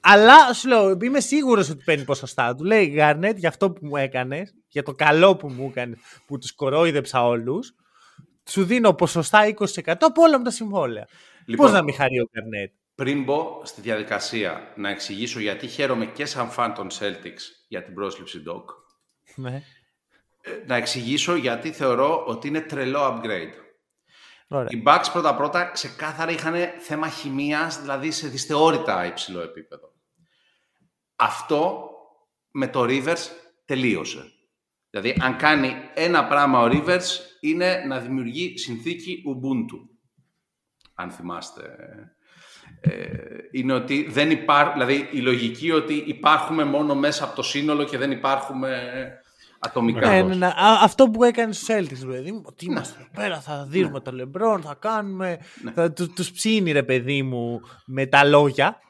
Αλλά 0.00 0.52
σου 0.52 0.68
λέω, 0.68 0.98
είμαι 1.02 1.20
σίγουρος 1.20 1.70
ότι 1.70 1.82
παίρνει 1.84 2.04
ποσοστά. 2.04 2.54
Του 2.54 2.64
λέει 2.64 2.86
Γκαρνέτ 2.86 3.38
για 3.38 3.48
αυτό 3.48 3.70
που 3.70 3.86
μου 3.86 3.96
έκανες, 3.96 4.54
για 4.68 4.82
το 4.82 4.92
καλό 4.92 5.36
που 5.36 5.48
μου 5.48 5.66
έκανες, 5.70 5.98
που 6.26 6.38
τους 6.38 6.54
κορόιδεψα 6.54 7.26
όλους, 7.26 7.74
σου 8.48 8.64
δίνω 8.64 8.92
ποσοστά 8.94 9.54
20% 9.58 9.94
από 10.00 10.22
όλα 10.22 10.38
μου 10.38 10.44
τα 10.44 10.50
συμβόλαια. 10.50 11.08
Λοιπόν. 11.46 11.66
Πώ 11.66 11.72
να 11.72 11.82
μην 11.82 11.94
χαρεί 11.94 12.20
ο 12.20 12.28
Γκαρνέτ. 12.32 12.72
Πριν 12.94 13.22
μπω 13.22 13.60
στη 13.64 13.80
διαδικασία 13.80 14.72
να 14.76 14.88
εξηγήσω 14.88 15.40
γιατί 15.40 15.66
χαίρομαι 15.66 16.06
και 16.06 16.24
σαν 16.24 16.50
φαν 16.50 16.74
των 16.74 16.88
Celtics 16.90 17.40
για 17.68 17.82
την 17.82 17.94
πρόσληψη 17.94 18.42
Doc, 18.48 18.64
Ναι. 19.34 19.62
να 20.66 20.76
εξηγήσω 20.76 21.34
γιατί 21.34 21.72
θεωρώ 21.72 22.24
ότι 22.26 22.48
είναι 22.48 22.60
τρελό 22.60 23.00
upgrade. 23.02 23.52
Ωραία. 24.48 24.68
Οι 24.70 24.82
Bucks 24.86 25.04
πρώτα-πρώτα 25.12 25.64
ξεκάθαρα 25.64 26.30
είχαν 26.30 26.54
θέμα 26.78 27.08
χημίας, 27.08 27.80
δηλαδή 27.80 28.10
σε 28.10 28.28
δυσθεώρητα 28.28 29.06
υψηλό 29.06 29.40
επίπεδο. 29.40 29.92
Αυτό 31.16 31.90
με 32.50 32.68
το 32.68 32.82
Rivers 32.82 33.28
τελείωσε. 33.64 34.32
Δηλαδή, 35.00 35.20
αν 35.20 35.36
κάνει 35.36 35.74
ένα 35.94 36.24
πράγμα 36.24 36.60
ο 36.60 36.68
Rivers, 36.70 37.04
είναι 37.40 37.84
να 37.88 37.98
δημιουργεί 37.98 38.58
συνθήκη 38.58 39.22
Ubuntu. 39.26 39.88
Αν 40.94 41.10
θυμάστε. 41.10 41.62
Ε, 42.80 42.90
είναι 43.50 43.72
ότι 43.72 44.06
δεν 44.10 44.30
υπάρχει, 44.30 44.72
δηλαδή 44.72 45.08
η 45.12 45.18
λογική 45.18 45.70
ότι 45.70 45.94
υπάρχουμε 45.94 46.64
μόνο 46.64 46.94
μέσα 46.94 47.24
από 47.24 47.36
το 47.36 47.42
σύνολο 47.42 47.84
και 47.84 47.98
δεν 47.98 48.10
υπάρχουμε 48.10 48.80
ατομικά. 49.58 50.08
Ναι, 50.08 50.22
ναι, 50.22 50.34
ναι. 50.34 50.46
Α, 50.46 50.78
αυτό 50.82 51.10
που 51.10 51.24
έκανε 51.24 51.52
στους 51.52 51.68
Celtics, 51.68 52.06
παιδί 52.06 52.32
μου. 52.32 52.42
Ότι 52.44 52.64
είμαστε 52.64 52.98
εδώ 53.00 53.08
πέρα, 53.14 53.40
θα 53.40 53.66
δίνουμε 53.68 54.00
το 54.00 54.12
LeBron, 54.14 54.60
θα 54.62 54.74
κάνουμε. 54.74 55.38
Θα, 55.74 55.92
του, 55.92 56.12
τους 56.12 56.32
ψήνει, 56.32 56.72
ρε 56.72 56.82
παιδί 56.82 57.22
μου, 57.22 57.60
με 57.86 58.06
τα 58.06 58.24
λόγια. 58.24 58.80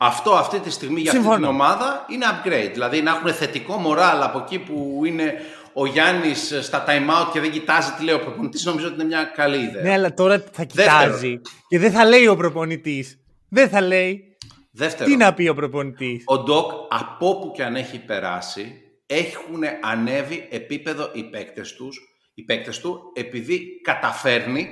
Ναι. 0.00 0.08
Αυτό 0.08 0.30
αυτή 0.32 0.58
τη 0.60 0.70
στιγμή 0.70 1.00
για 1.00 1.10
αυτή 1.10 1.22
Συμφωνώ. 1.22 1.46
την 1.46 1.54
ομάδα 1.54 2.04
είναι 2.08 2.24
upgrade. 2.32 2.70
Δηλαδή 2.72 3.02
να 3.02 3.10
έχουν 3.10 3.32
θετικό 3.32 3.76
μοράλ 3.76 4.22
από 4.22 4.38
εκεί 4.38 4.58
που 4.58 5.02
είναι 5.04 5.34
ο 5.72 5.86
Γιάννης 5.86 6.54
στα 6.60 6.84
time 6.86 7.10
out 7.10 7.32
και 7.32 7.40
δεν 7.40 7.50
κοιτάζει 7.50 7.90
τι 7.92 8.04
λέει 8.04 8.14
ο 8.14 8.20
προπονητής, 8.20 8.64
νομίζω 8.64 8.86
ότι 8.86 8.94
είναι 8.94 9.04
μια 9.04 9.24
καλή 9.24 9.56
ιδέα. 9.56 9.82
Ναι, 9.82 9.92
αλλά 9.92 10.14
τώρα 10.14 10.38
θα 10.52 10.66
Δεύτερο. 10.74 11.04
κοιτάζει 11.04 11.40
και 11.68 11.78
δεν 11.78 11.92
θα 11.92 12.04
λέει 12.04 12.26
ο 12.26 12.36
προπονητής. 12.36 13.20
Δεν 13.48 13.68
θα 13.68 13.80
λέει. 13.80 14.36
Δεύτερο, 14.70 15.10
Τι 15.10 15.16
να 15.16 15.34
πει 15.34 15.48
ο 15.48 15.54
προπονητής; 15.54 16.22
ο 16.26 16.38
Ντοκ 16.38 16.70
από 16.88 17.28
όπου 17.28 17.52
και 17.54 17.62
αν 17.64 17.76
έχει 17.76 17.98
περάσει 17.98 18.74
έχουν 19.06 19.62
ανέβει 19.82 20.48
επίπεδο 20.50 21.10
οι 21.12 21.22
παίκτες, 21.22 21.74
τους, 21.74 22.00
οι 22.34 22.42
παίκτες 22.42 22.80
του 22.80 23.12
επειδή 23.14 23.80
καταφέρνει 23.82 24.68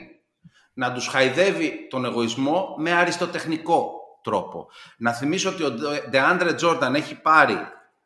να 0.74 0.92
τους 0.92 1.06
χαϊδεύει 1.06 1.86
τον 1.90 2.04
εγωισμό 2.04 2.74
με 2.78 2.92
αριστοτεχνικό 2.92 3.92
τρόπο. 4.26 4.68
Να 4.96 5.12
θυμίσω 5.12 5.48
ότι 5.48 5.62
ο 5.62 5.74
DeAndre 6.10 6.54
Jordan 6.54 6.94
έχει 6.94 7.14
πάρει, 7.14 7.58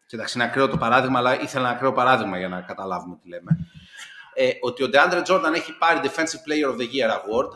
κοιτάξτε 0.07 0.39
είναι 0.39 0.49
ακραίο 0.49 0.69
το 0.69 0.77
παράδειγμα, 0.77 1.19
αλλά 1.19 1.41
ήθελα 1.41 1.65
ένα 1.67 1.77
ακραίο 1.77 1.93
παράδειγμα 1.93 2.39
για 2.39 2.49
να 2.49 2.61
καταλάβουμε 2.61 3.19
τι 3.23 3.29
λέμε, 3.29 3.59
ε, 4.35 4.51
ότι 4.61 4.83
ο 4.83 4.89
DeAndre 4.89 5.23
Jordan 5.23 5.55
έχει 5.55 5.79
πάρει 5.79 6.01
Defensive 6.03 6.43
Player 6.47 6.73
of 6.73 6.77
the 6.77 6.85
Year 6.85 7.11
Award, 7.11 7.51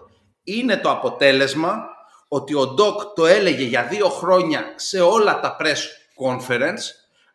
είναι 0.45 0.77
το 0.77 0.91
αποτέλεσμα 0.91 1.85
ότι 2.28 2.55
ο 2.55 2.66
Doc 2.66 3.03
το 3.15 3.27
έλεγε 3.27 3.65
για 3.65 3.82
δύο 3.82 4.09
χρόνια 4.09 4.65
σε 4.77 5.01
όλα 5.01 5.41
τα 5.41 5.57
press 5.61 5.78
conference, 6.27 6.82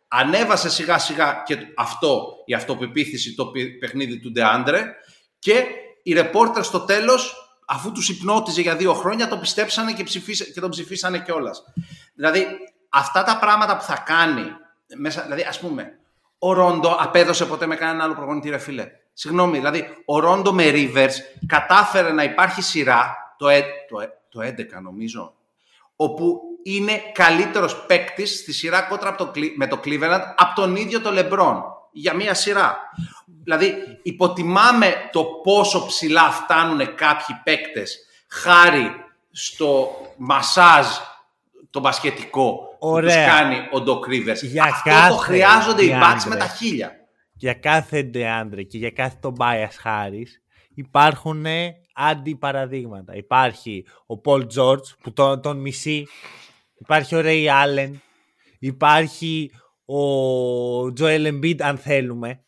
ανέβασε 0.08 0.70
σιγά 0.70 0.98
σιγά 0.98 1.42
και 1.46 1.56
αυτό, 1.76 2.32
η 2.44 2.54
αυτοπεποίθηση, 2.54 3.34
το 3.34 3.46
πι- 3.46 3.78
παιχνίδι 3.78 4.20
του 4.20 4.32
DeAndre 4.32 4.84
και 5.38 5.64
οι 6.02 6.14
reporters 6.16 6.62
στο 6.62 6.80
τέλος, 6.80 7.49
αφού 7.72 7.92
τους 7.92 8.08
υπνώτιζε 8.08 8.60
για 8.60 8.76
δύο 8.76 8.94
χρόνια, 8.94 9.28
το 9.28 9.36
πιστέψανε 9.38 9.92
και, 9.92 10.02
ψηφίσα, 10.02 10.44
και 10.44 10.60
τον 10.60 10.70
ψηφίσανε 10.70 11.18
κιόλας. 11.18 11.62
Δηλαδή, 12.14 12.46
αυτά 12.88 13.22
τα 13.22 13.38
πράγματα 13.38 13.76
που 13.76 13.82
θα 13.82 13.96
κάνει, 14.06 14.44
μέσα, 14.96 15.22
δηλαδή 15.22 15.42
ας 15.42 15.60
πούμε, 15.60 15.98
ο 16.38 16.52
Ρόντο 16.52 16.96
απέδωσε 17.00 17.46
ποτέ 17.46 17.66
με 17.66 17.76
κανέναν 17.76 18.00
άλλο 18.00 18.14
προπονητή, 18.14 18.50
ρε 18.50 18.58
φίλε. 18.58 18.86
Συγγνώμη, 19.12 19.58
δηλαδή, 19.58 19.84
ο 20.04 20.18
Ρόντο 20.18 20.52
με 20.52 20.70
Rivers 20.74 21.12
κατάφερε 21.46 22.12
να 22.12 22.22
υπάρχει 22.22 22.62
σειρά, 22.62 23.16
το, 23.38 23.48
ε, 23.48 23.64
το, 23.88 24.00
ε- 24.00 24.12
το 24.28 24.40
11 24.40 24.80
νομίζω, 24.82 25.34
όπου 25.96 26.40
είναι 26.62 27.02
καλύτερος 27.12 27.76
παίκτης 27.86 28.38
στη 28.38 28.52
σειρά 28.52 28.82
κόντρα 28.82 29.08
από 29.08 29.24
το, 29.24 29.32
Cle- 29.34 29.54
με 29.56 29.66
το 29.66 29.80
Cleveland 29.84 30.22
από 30.36 30.54
τον 30.54 30.76
ίδιο 30.76 31.00
το 31.00 31.10
LeBron 31.12 31.62
για 31.92 32.14
μία 32.14 32.34
σειρά. 32.34 32.78
Δηλαδή, 33.42 33.74
υποτιμάμε 34.02 34.94
το 35.12 35.24
πόσο 35.24 35.86
ψηλά 35.86 36.30
φτάνουν 36.30 36.94
κάποιοι 36.94 37.36
παίκτες 37.44 37.98
χάρη 38.28 38.90
στο 39.30 39.90
μασάζ 40.16 40.86
το 41.70 41.80
μπασκετικό 41.80 42.76
Ωραία. 42.78 43.14
που 43.16 43.22
τους 43.22 43.38
κάνει 43.38 43.56
ο 43.56 43.84
Doc 43.86 44.08
Rivers. 44.08 44.42
Για 44.42 44.64
Αυτό 44.64 44.90
κάθε 44.90 45.08
το 45.08 45.16
χρειάζονται 45.16 45.84
οι 45.84 45.92
Bucks 46.02 46.24
DeAndre. 46.24 46.28
με 46.28 46.36
τα 46.36 46.46
χίλια. 46.46 46.94
Για 47.34 47.54
κάθε 47.54 48.02
Ντεάντρε 48.02 48.62
και 48.62 48.78
για 48.78 48.90
κάθε 48.90 49.16
τον 49.20 49.34
Bias 49.38 49.84
Harris 49.84 50.28
υπάρχουν 50.74 51.46
αντιπαραδείγματα. 51.94 53.14
Υπάρχει 53.14 53.84
ο 54.06 54.20
Paul 54.24 54.46
George 54.56 54.86
που 55.02 55.12
τον, 55.12 55.40
τον 55.42 55.60
μισεί. 55.60 56.06
Υπάρχει 56.78 57.14
ο 57.14 57.20
Ray 57.24 57.46
Allen. 57.46 57.92
Υπάρχει 58.58 59.50
ο 59.94 60.92
Joel 61.00 61.26
Embiid 61.32 61.60
αν 61.60 61.76
θέλουμε. 61.76 62.40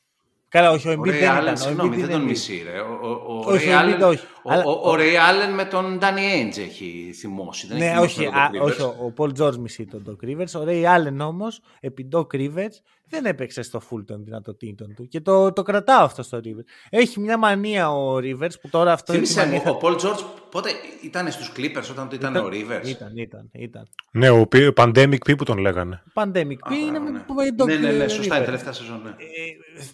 Καλά, 0.48 0.70
όχι, 0.70 0.89
ο 0.89 0.93
Embiid 0.93 0.98
Ο 0.98 1.02
δεν 1.02 1.14
Ray 1.14 1.23
ήταν. 1.23 1.44
Allen, 1.48 1.52
ο 1.52 1.56
συγγνώμη, 1.56 1.89
Embiid 1.89 1.98
δεν 1.98 2.05
είναι 2.05 2.12
τον 2.12 2.23
Embiid. 2.23 2.27
μισεί, 2.28 2.62
ρε. 2.73 2.81
Ο, 2.81 2.98
ο, 3.02 3.35
ο, 3.35 3.52
Όχι, 3.52 3.66
Ray 3.69 3.73
ο 3.73 3.78
Allen- 3.81 4.02
Embiid 4.02 4.09
όχι. 4.09 4.24
ο- 4.43 4.52
Αλλά- 4.52 4.64
ο- 4.64 4.90
ο 4.90 4.94
Ray 4.94 4.98
Allen 4.98 5.55
με 5.55 5.64
τον 5.64 5.98
Danny 6.02 6.05
Ainge 6.48 6.59
έχει 6.59 7.12
θυμώσει. 7.14 7.66
Δεν 7.66 7.77
έχει 7.77 7.86
Ναι, 7.86 7.93
θυμώσει 7.93 8.20
όχι, 8.20 8.31
με 8.31 8.31
τον 8.31 8.40
α, 8.40 8.51
Doc 8.52 8.66
Rivers. 8.66 8.70
όχι, 8.70 8.82
ο 8.82 9.12
Paul 9.16 9.31
George 9.43 9.56
μισεί 9.56 9.86
τον 9.86 10.02
Doc 10.09 10.24
Rivers. 10.28 10.60
Ο 10.60 10.64
Ray 10.66 10.85
Allen 10.85 11.27
όμως, 11.27 11.60
επί 11.81 12.09
Doc 12.12 12.27
Rivers, 12.35 12.77
δεν 13.12 13.24
έπαιξε 13.26 13.62
στο 13.62 13.80
full 13.90 14.05
των 14.06 14.24
δυνατοτήτων 14.24 14.94
του. 14.94 15.09
Και 15.09 15.20
το, 15.20 15.52
το 15.52 15.62
κρατάω 15.62 16.05
αυτό 16.05 16.22
στο 16.22 16.39
Rivers. 16.44 16.64
Έχει 16.90 17.20
μια 17.20 17.36
μανία 17.39 17.90
ο 17.93 18.16
Rivers 18.16 18.60
που 18.60 18.68
τώρα 18.70 18.93
αυτό 18.93 19.12
έχει 19.12 19.24
Θύμισε 19.24 19.44
μανία 19.47 19.62
μου, 19.64 19.72
ο 19.76 19.78
Paul 19.82 19.94
George 19.97 20.24
πότε 20.51 20.70
ήταν 21.02 21.30
στους 21.30 21.52
Clippers 21.56 21.90
όταν 21.90 22.09
το 22.09 22.14
ήταν, 22.16 22.36
ο 22.36 22.47
Rivers; 22.47 22.86
Ήταν, 22.86 23.16
ήταν, 23.16 23.48
ήταν. 23.52 23.89
Ναι, 24.12 24.30
ο 24.30 24.48
P- 24.52 24.70
Pandemic 24.76 25.14
P 25.30 25.36
που 25.36 25.44
τον 25.44 25.59
λέγανε. 25.59 26.02
Pandemic 26.14 26.32
P 26.68 26.72
Α, 26.72 26.74
είναι 26.74 26.90
μπράβο, 26.90 27.05
με, 27.05 27.10
ναι. 27.10 27.24
με 27.34 27.55
Doc 27.59 27.66
Ναι, 27.66 27.74
ναι, 27.76 27.90
ναι, 27.93 28.05
Rivers. 28.05 28.10
σωστά, 28.10 28.43
η 28.43 28.44
τελευταία 28.44 28.72
σεζόν, 28.72 29.01
ναι. 29.05 29.09
Ε, 29.10 29.14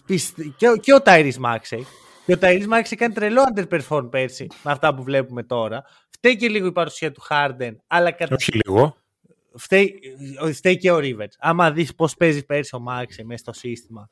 πιστε- 0.05 0.45
και, 0.57 0.69
ο- 0.69 0.75
και 0.77 0.93
ο 0.93 0.97
Tyrese 1.05 1.41
Maxey. 1.45 1.81
Και 2.25 2.33
ο 2.33 2.37
Tyrese 2.41 2.67
Maxey 2.73 2.93
κάνει 2.97 3.13
τρελό 3.13 3.41
underperform 3.55 4.07
πέρσι 4.11 4.47
με 4.63 4.71
αυτά 4.71 4.95
που 4.95 5.03
βλέπουμε 5.03 5.43
τώρα. 5.43 5.83
Φταίει 6.09 6.35
και 6.35 6.47
λίγο 6.47 6.67
η 6.67 6.71
παρουσία 6.71 7.11
του 7.11 7.21
Harden, 7.29 7.71
αλλά 7.87 8.11
κατά... 8.11 8.35
Όχι 8.35 8.51
λίγο. 8.65 8.95
Φταίει, 9.55 9.99
φταίει 10.53 10.77
και 10.77 10.91
ο 10.91 10.97
Rivers. 10.97 11.33
Άμα 11.39 11.71
δεις 11.71 11.95
πώς 11.95 12.15
παίζει 12.15 12.45
πέρσι 12.45 12.75
ο 12.75 12.83
Maxey 12.89 13.23
μέσα 13.23 13.37
στο 13.37 13.53
σύστημα, 13.53 14.09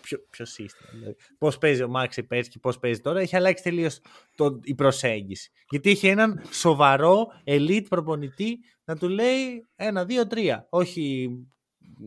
ποιο, 0.00 0.18
ποιο 0.30 0.44
σύστημα. 0.44 0.90
Δηλαδή. 0.92 1.16
Πώς 1.38 1.58
παίζει 1.58 1.82
ο 1.82 1.88
Μάξι 1.88 2.22
πέρσι 2.22 2.50
και 2.50 2.58
πώς 2.58 2.78
παίζει 2.78 3.00
τώρα, 3.00 3.20
έχει 3.20 3.36
αλλάξει 3.36 3.62
τελείως 3.62 4.00
η 4.62 4.74
προσέγγιση. 4.74 5.50
Γιατί 5.70 5.90
έχει 5.90 6.06
έναν 6.06 6.42
σοβαρό 6.50 7.26
elite 7.44 7.86
προπονητή 7.88 8.58
να 8.84 8.96
του 8.96 9.08
λέει 9.08 9.68
ένα, 9.76 10.04
δύο, 10.04 10.26
τρία. 10.26 10.66
Όχι 10.70 11.30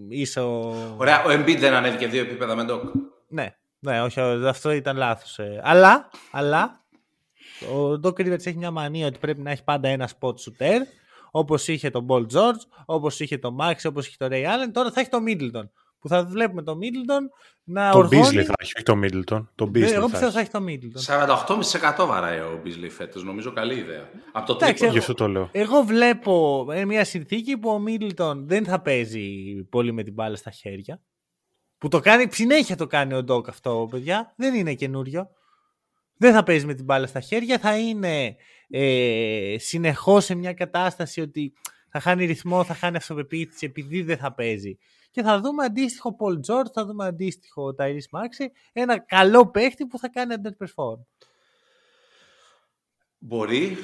ίσο. 0.09 0.73
Ωραία, 0.97 1.23
ο 1.23 1.29
Embiid 1.29 1.57
δεν 1.59 1.73
ανέβηκε 1.73 2.07
δύο 2.07 2.21
επίπεδα 2.21 2.55
με 2.55 2.65
Doc. 2.69 2.81
Ναι, 3.27 3.55
ναι, 3.79 4.01
όχι, 4.01 4.19
αυτό 4.19 4.71
ήταν 4.71 4.97
λάθος. 4.97 5.39
Ε. 5.39 5.61
Αλλά, 5.63 6.09
αλλά 6.31 6.85
ο 7.73 7.99
Doc 8.03 8.13
Rivers 8.19 8.45
έχει 8.45 8.57
μια 8.57 8.71
μανία 8.71 9.07
ότι 9.07 9.19
πρέπει 9.19 9.41
να 9.41 9.51
έχει 9.51 9.63
πάντα 9.63 9.87
ένα 9.87 10.09
spot 10.19 10.33
shooter. 10.33 10.79
Όπως 11.31 11.67
είχε 11.67 11.89
τον 11.89 12.05
Paul 12.09 12.25
George, 12.33 12.61
όπως 12.85 13.19
είχε 13.19 13.37
τον 13.37 13.57
Max, 13.61 13.73
όπως 13.85 14.07
είχε 14.07 14.15
τον 14.19 14.29
Ray 14.31 14.43
Allen. 14.45 14.69
Τώρα 14.73 14.91
θα 14.91 14.99
έχει 14.99 15.09
τον 15.09 15.23
Middleton. 15.27 15.69
Που 15.99 16.07
θα 16.07 16.25
βλέπουμε 16.25 16.63
τον 16.63 16.77
Middleton 16.81 17.21
να 17.63 17.91
Το 17.91 17.97
οργώνει. 17.97 18.21
Beasley 18.27 18.43
θα 18.43 18.53
έχει, 18.59 18.71
όχι 18.75 18.83
το 18.83 18.99
Middleton. 19.03 19.47
Το 19.55 19.65
Beasley 19.73 19.81
Ε, 19.81 19.91
Εγώ 19.93 20.09
θα 20.09 20.09
πιστεύω 20.09 20.25
έχει. 20.25 20.33
θα 20.33 20.39
έχει 20.39 20.49
τον 20.49 20.65
Middleton. 20.67 21.97
48,5% 22.03 22.07
βαράει 22.07 22.39
ο 22.39 22.61
Beasley 22.65 22.89
φέτος. 22.89 23.23
Νομίζω 23.23 23.51
καλή 23.51 23.75
ιδέα. 23.75 24.09
Από 24.31 24.45
το 24.47 24.53
Εντάξει, 24.53 24.73
τρίποντο. 24.73 24.91
Γι' 24.91 24.97
αυτό 24.97 25.13
το 25.13 25.27
λέω. 25.27 25.49
Εγώ 25.51 25.81
βλέπω 25.81 26.65
ε, 26.71 26.85
μια 26.85 27.05
συνθήκη 27.05 27.57
που 27.57 27.69
ο 27.69 27.83
Middleton 27.87 28.35
δεν 28.37 28.65
θα 28.65 28.81
παίζει 28.81 29.29
πολύ 29.69 29.91
με 29.91 30.03
την 30.03 30.13
μπάλα 30.13 30.35
στα 30.35 30.51
χέρια. 30.51 31.01
Που 31.77 31.87
το 31.87 31.99
κάνει, 31.99 32.27
συνέχεια 32.31 32.75
το 32.75 32.87
κάνει 32.87 33.13
ο 33.13 33.23
Doc 33.27 33.47
αυτό, 33.49 33.87
παιδιά. 33.91 34.33
Δεν 34.35 34.53
είναι 34.55 34.73
καινούριο. 34.73 35.29
Δεν 36.21 36.33
θα 36.33 36.43
παίζεις 36.43 36.65
με 36.65 36.73
την 36.73 36.85
μπάλα 36.85 37.07
στα 37.07 37.19
χέρια. 37.19 37.59
Θα 37.59 37.77
είναι 37.77 38.35
ε, 38.69 39.55
συνεχώς 39.57 40.25
σε 40.25 40.35
μια 40.35 40.53
κατάσταση 40.53 41.21
ότι 41.21 41.53
θα 41.89 41.99
χάνει 41.99 42.25
ρυθμό, 42.25 42.63
θα 42.63 42.73
χάνει 42.73 42.97
αυτοπεποίθηση 42.97 43.65
επειδή 43.65 44.01
δεν 44.01 44.17
θα 44.17 44.33
παίζει. 44.33 44.77
Και 45.11 45.21
θα 45.21 45.39
δούμε 45.39 45.63
αντίστοιχο 45.63 46.15
Paul 46.19 46.33
George, 46.33 46.71
θα 46.73 46.85
δούμε 46.85 47.05
αντίστοιχο 47.05 47.75
Tyrese 47.77 48.19
Maxey. 48.19 48.45
Ένα 48.73 48.99
καλό 48.99 49.49
παίχτη 49.51 49.85
που 49.85 49.97
θα 49.99 50.09
κάνει 50.09 50.35
underperform. 50.37 50.99
Μπορεί, 53.17 53.77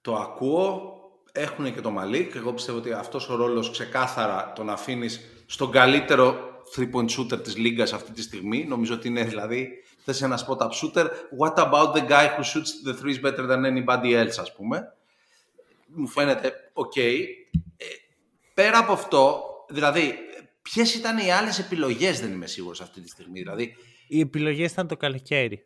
το 0.00 0.16
ακούω, 0.16 0.92
έχουν 1.32 1.74
και 1.74 1.80
το 1.80 1.90
Μαλίκ. 1.90 2.34
Εγώ 2.34 2.52
πιστεύω 2.52 2.78
ότι 2.78 2.92
αυτός 2.92 3.28
ο 3.28 3.36
ρόλος 3.36 3.70
ξεκάθαρα 3.70 4.52
τον 4.54 4.70
αφήνεις 4.70 5.20
στον 5.46 5.70
καλύτερο 5.70 6.57
3-point 6.76 7.08
shooter 7.18 7.42
της 7.42 7.56
λίγκας 7.56 7.92
αυτή 7.92 8.12
τη 8.12 8.22
στιγμή. 8.22 8.64
Νομίζω 8.64 8.94
ότι 8.94 9.08
είναι 9.08 9.24
δηλαδή, 9.24 9.68
θες 10.04 10.22
ένα 10.22 10.38
spot-up 10.46 10.68
shooter. 10.68 11.06
What 11.38 11.54
about 11.54 11.92
the 11.94 12.08
guy 12.08 12.26
who 12.36 12.42
shoots 12.42 12.90
the 12.90 12.94
threes 13.02 13.20
better 13.24 13.46
than 13.48 13.64
anybody 13.64 14.12
else, 14.12 14.36
ας 14.40 14.54
πούμε; 14.54 14.92
Μου 15.86 16.06
φαίνεται 16.08 16.52
οκ. 16.72 16.96
Ε, 16.96 17.16
πέρα 18.54 18.78
από 18.78 18.92
αυτό, 18.92 19.42
δηλαδή, 19.68 20.14
ποιες 20.62 20.94
ήταν 20.94 21.18
οι 21.18 21.32
άλλες 21.32 21.58
επιλογές 21.58 22.20
δεν 22.20 22.32
είμαι 22.32 22.46
σίγουρος 22.46 22.80
αυτή 22.80 23.00
τη 23.00 23.08
στιγμή. 23.08 23.38
Δηλαδή, 23.40 23.76
Οι 24.08 24.20
επιλογές 24.20 24.72
ήταν 24.72 24.86
το 24.86 24.96
καλοκαίρι. 24.96 25.64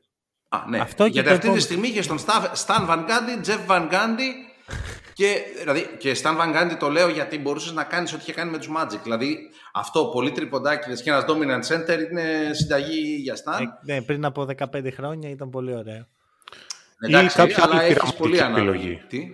Α, 0.48 0.64
ναι. 0.68 0.78
Αυτό 0.78 1.04
και 1.04 1.10
Γιατί 1.10 1.28
το 1.28 1.34
αυτή 1.34 1.46
επόμενο. 1.46 1.66
τη 1.66 1.72
στιγμή 1.72 1.88
είχε 1.88 2.02
στον 2.02 2.18
Stan 2.66 2.88
Van 2.88 3.06
Gundy, 3.08 3.46
Jeff 3.46 3.66
Van 3.66 3.90
Gundy 3.92 4.30
και, 5.14 5.42
δηλαδή, 5.58 5.86
και 5.98 6.16
Stan 6.22 6.36
Van 6.40 6.54
Gundy 6.56 6.76
το 6.78 6.88
λέω 6.88 7.08
γιατί 7.08 7.38
μπορούσες 7.38 7.72
να 7.72 7.84
κάνεις 7.84 8.12
ό,τι 8.12 8.22
είχε 8.22 8.32
κάνει 8.32 8.50
με 8.50 8.58
τους 8.58 8.68
Magic. 8.76 8.98
Δηλαδή 9.02 9.38
αυτό, 9.72 10.04
πολύ 10.04 10.30
τριποντάκιδες 10.30 11.02
και 11.02 11.10
ένας 11.10 11.24
dominant 11.28 11.72
center 11.74 12.10
είναι 12.10 12.50
συνταγή 12.52 13.16
για 13.16 13.34
Stan. 13.34 13.60
Ε, 13.60 13.92
ναι, 13.92 14.02
πριν 14.02 14.24
από 14.24 14.46
15 14.58 14.92
χρόνια 14.92 15.28
ήταν 15.30 15.50
πολύ 15.50 15.74
ωραίο. 15.74 16.06
Εντάξει, 16.98 17.36
κάποια 17.36 17.62
αλλά 17.64 17.74
άλλη 17.74 17.82
έχεις 17.82 17.94
πειραματική 17.94 18.22
πολύ 18.22 18.40
ανάγκη. 18.40 18.68
επιλογή. 18.68 19.02
Τι; 19.08 19.28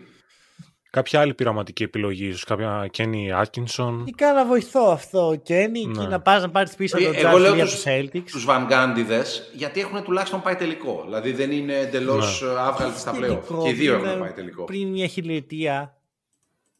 Κάποια 0.90 1.20
άλλη 1.20 1.35
πειραματική 1.35 1.82
επιλογή, 1.82 2.27
ίσως 2.27 2.44
κάποια 2.44 2.90
Kenny 2.97 3.43
Atkinson. 3.43 4.02
Ή 4.05 4.10
κάνα 4.10 4.44
βοηθό 4.47 4.81
αυτό, 4.90 5.40
Κένι, 5.43 5.85
Ναι. 5.86 6.01
και 6.02 6.06
να 6.09 6.20
πας 6.20 6.43
να 6.43 6.51
πάρεις 6.51 6.74
πίσω 6.74 6.97
τον 6.98 7.15
Ε, 7.15 7.19
Εγώ 7.19 7.28
λέω 7.39 7.39
Τζάρλ 7.39 7.55
για 7.55 7.65
τους, 7.65 7.74
τους 7.74 7.82
Celtics. 7.86 8.23
τους 8.31 8.47
Van 8.48 8.66
Gundy'δες 8.70 9.27
γιατί 9.55 9.81
έχουν 9.81 10.02
τουλάχιστον 10.02 10.43
πάει 10.43 10.55
τελικό. 10.55 11.02
Δηλαδή 11.05 11.32
δεν 11.32 11.51
είναι 11.51 11.74
εντελώς 11.78 12.43
Ναι. 12.43 12.60
άβγαλτοι 12.60 12.98
στα 12.98 13.10
πλέον. 13.10 13.35
Τελικό, 13.47 13.62
Και 13.62 13.69
οι 13.69 13.73
δύο 13.73 13.93
πριν- 13.94 14.06
έχουν 14.06 14.20
πάει 14.20 14.31
τελικό. 14.32 14.65
Πριν 14.65 14.89
μια 14.89 15.06
χιλιετία. 15.06 15.97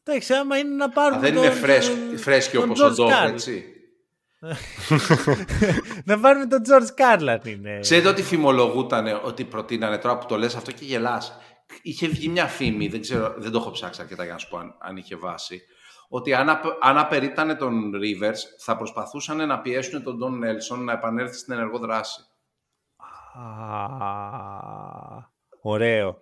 Εντάξει, 0.03 0.33
άμα 0.33 0.57
είναι 0.57 0.75
να 0.75 0.89
πάρουν. 0.89 1.17
Α, 1.17 1.21
δεν 1.21 1.35
είναι 1.35 1.49
φρέσκ- 1.49 1.91
φρέσκιο 2.17 2.61
όπως 2.61 2.81
ο 2.81 2.89
Ντόκ, 2.91 3.09
έτσι. 3.27 3.63
να 6.05 6.19
πάρουμε 6.19 6.45
τον 6.45 6.61
George 6.69 6.87
Κάρλαν 6.95 7.41
είναι. 7.45 7.77
Ξέρετε 7.81 8.07
ότι 8.07 8.21
φημολογούταν 8.23 9.21
ότι 9.23 9.43
προτείνανε 9.43 9.97
τώρα 9.97 10.17
που 10.17 10.25
το 10.25 10.37
λες 10.37 10.55
αυτό 10.55 10.71
και 10.71 10.85
γελάς. 10.85 11.37
Είχε 11.81 12.07
βγει 12.07 12.27
μια 12.27 12.45
φήμη, 12.47 12.87
δεν, 12.87 13.01
ξέρω, 13.01 13.33
δεν 13.37 13.51
το 13.51 13.57
έχω 13.57 13.71
ψάξει 13.71 14.01
αρκετά 14.01 14.23
για 14.23 14.33
να 14.33 14.39
σου 14.39 14.49
πω 14.49 14.57
αν, 14.57 14.75
αν 14.79 14.97
είχε 14.97 15.15
βάση, 15.15 15.61
ότι 16.09 16.33
αν, 16.33 16.49
απ- 16.49 16.77
αν 16.85 16.97
απερίτανε 16.97 17.55
τον 17.55 17.91
Rivers 17.95 18.37
θα 18.59 18.77
προσπαθούσαν 18.77 19.47
να 19.47 19.59
πιέσουν 19.59 20.03
τον 20.03 20.19
Don 20.23 20.31
Nelson 20.45 20.77
να 20.83 20.91
επανέλθει 20.93 21.37
στην 21.37 21.53
ενεργό 21.53 21.77
δράση. 21.77 22.21
Α, 23.39 25.27
ωραίο. 25.61 26.21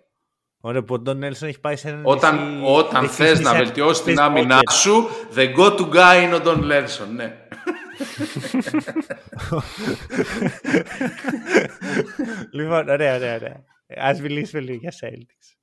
Ωραίο 0.60 0.84
που 0.84 0.94
ο 0.94 0.98
Ντόν 0.98 1.18
Νέλσον 1.18 1.48
έχει 1.48 1.60
πάει 1.60 1.76
σε 1.76 1.88
ένα 1.88 2.00
Όταν, 2.04 2.36
νησί- 2.54 2.66
όταν 2.76 3.04
έχει 3.04 3.12
θες 3.14 3.28
στήσει 3.28 3.42
να 3.42 3.50
σε- 3.50 3.56
βελτιώσεις 3.56 4.04
την 4.04 4.14
παίζει 4.14 4.30
άμυνά 4.30 4.54
πόκερ. 4.58 4.72
σου, 4.78 5.08
the 5.34 5.54
go-to 5.56 5.90
guy 5.90 6.22
είναι 6.22 6.34
ο 6.34 6.40
Don 6.44 6.58
Nelson, 6.58 7.08
ναι. 7.14 7.38
λοιπόν, 12.52 12.88
ωραία, 12.88 13.16
ωραία, 13.16 13.34
ωραία. 13.36 13.64
Ας 13.96 14.20
μιλήσουμε 14.20 14.62
λίγο 14.62 14.76
για 14.76 14.92
Celtics. 15.00 15.56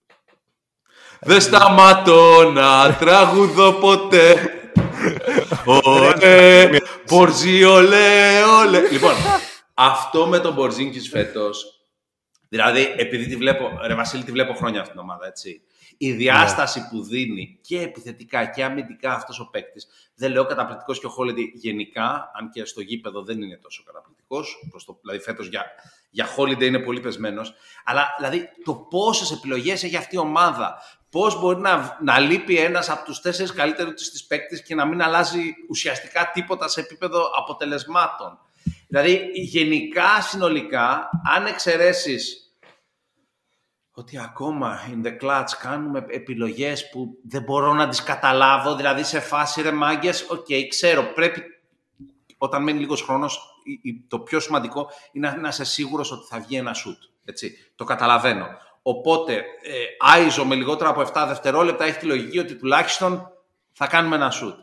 Δεν 1.19 1.41
σταματώ 1.41 2.51
να 2.51 2.95
τραγουδώ 2.95 3.73
ποτέ. 3.73 4.49
Ωλέ, 5.65 6.69
Μπορζί, 7.07 7.63
ολέ, 7.63 8.43
ολέ. 8.43 8.89
Λοιπόν, 8.91 9.13
αυτό 9.73 10.27
με 10.27 10.39
τον 10.39 10.53
Μπορζίνκης 10.53 11.09
φέτος, 11.09 11.81
δηλαδή 12.49 12.93
επειδή 12.97 13.25
τη 13.27 13.35
βλέπω, 13.35 13.71
ρε 13.81 13.95
Βασίλη, 13.95 14.23
τη 14.23 14.31
βλέπω 14.31 14.53
χρόνια 14.53 14.79
αυτήν 14.79 14.95
την 14.95 15.03
ομάδα, 15.03 15.27
έτσι. 15.27 15.61
Η 15.97 16.11
διάσταση 16.11 16.87
που 16.89 17.03
δίνει 17.03 17.59
και 17.61 17.81
επιθετικά 17.81 18.45
και 18.45 18.63
αμυντικά 18.63 19.13
αυτός 19.13 19.39
ο 19.39 19.49
παίκτης. 19.49 19.87
Δεν 20.15 20.31
λέω 20.31 20.45
καταπληκτικός 20.45 20.99
και 20.99 21.05
ο 21.05 21.15
Holiday 21.17 21.51
γενικά, 21.53 22.31
αν 22.39 22.49
και 22.49 22.65
στο 22.65 22.81
γήπεδο 22.81 23.23
δεν 23.23 23.41
είναι 23.41 23.57
τόσο 23.57 23.83
καταπληκτικός. 23.85 24.67
προς 24.69 24.85
το, 24.85 24.97
δηλαδή 25.01 25.19
φέτος 25.19 25.47
για, 25.47 25.65
για 26.15 26.27
Holiday 26.37 26.61
είναι 26.61 26.79
πολύ 26.79 26.99
πεσμένος. 26.99 27.53
Αλλά 27.85 28.15
δηλαδή 28.17 28.49
το 28.63 28.73
πόσες 28.75 29.31
επιλογές 29.31 29.83
έχει 29.83 29.97
αυτή 29.97 30.15
η 30.15 30.17
ομάδα. 30.17 30.81
Πώς 31.09 31.39
μπορεί 31.39 31.59
να, 31.59 31.97
να 32.01 32.19
λείπει 32.19 32.57
ένας 32.57 32.89
από 32.89 33.05
τους 33.05 33.19
τέσσερις 33.19 33.53
καλύτερους 33.53 33.93
της 33.93 34.11
της 34.11 34.25
παίκτης 34.25 34.63
και 34.63 34.75
να 34.75 34.85
μην 34.85 35.01
αλλάζει 35.01 35.53
ουσιαστικά 35.69 36.31
τίποτα 36.33 36.67
σε 36.67 36.79
επίπεδο 36.79 37.31
αποτελεσμάτων. 37.37 38.39
Δηλαδή 38.87 39.29
γενικά, 39.33 40.21
συνολικά, 40.21 41.09
αν 41.35 41.45
εξαιρέσεις 41.45 42.39
ότι 43.91 44.19
ακόμα 44.19 44.79
in 44.91 45.05
the 45.07 45.17
clutch 45.21 45.49
κάνουμε 45.59 46.05
επιλογές 46.09 46.89
που 46.89 47.07
δεν 47.23 47.43
μπορώ 47.43 47.73
να 47.73 47.87
τις 47.87 48.03
καταλάβω, 48.03 48.75
δηλαδή 48.75 49.03
σε 49.03 49.19
φάση 49.19 49.61
ρε 49.61 49.71
μάγκες, 49.71 50.25
οκ, 50.29 50.45
ξέρω, 50.69 51.03
πρέπει 51.03 51.43
όταν 52.37 52.63
μένει 52.63 52.79
λίγος 52.79 53.01
χρόνος, 53.01 53.39
η- 53.39 53.39
η- 53.39 53.54
το 54.07 54.19
πιο 54.19 54.39
σημαντικό 54.39 54.89
είναι 55.11 55.29
να- 55.29 55.37
να 55.37 55.47
είσαι 55.47 55.63
σίγουρος 55.63 56.11
ότι 56.11 56.25
θα 56.29 56.39
βγει 56.39 56.55
ένα 56.57 56.73
σουτ. 56.73 57.03
Έτσι, 57.25 57.71
το 57.75 57.83
καταλαβαίνω. 57.83 58.47
Οπότε, 58.81 59.33
ε, 59.35 59.73
iso 59.99 60.45
με 60.45 60.55
λιγότερα 60.55 60.89
από 60.89 61.01
7 61.01 61.25
δευτερόλεπτα 61.27 61.85
έχει 61.85 61.97
τη 61.99 62.05
λογική 62.05 62.39
ότι 62.39 62.55
τουλάχιστον 62.55 63.31
θα 63.71 63.87
κάνουμε 63.87 64.15
ένα 64.15 64.31
σουτ. 64.31 64.59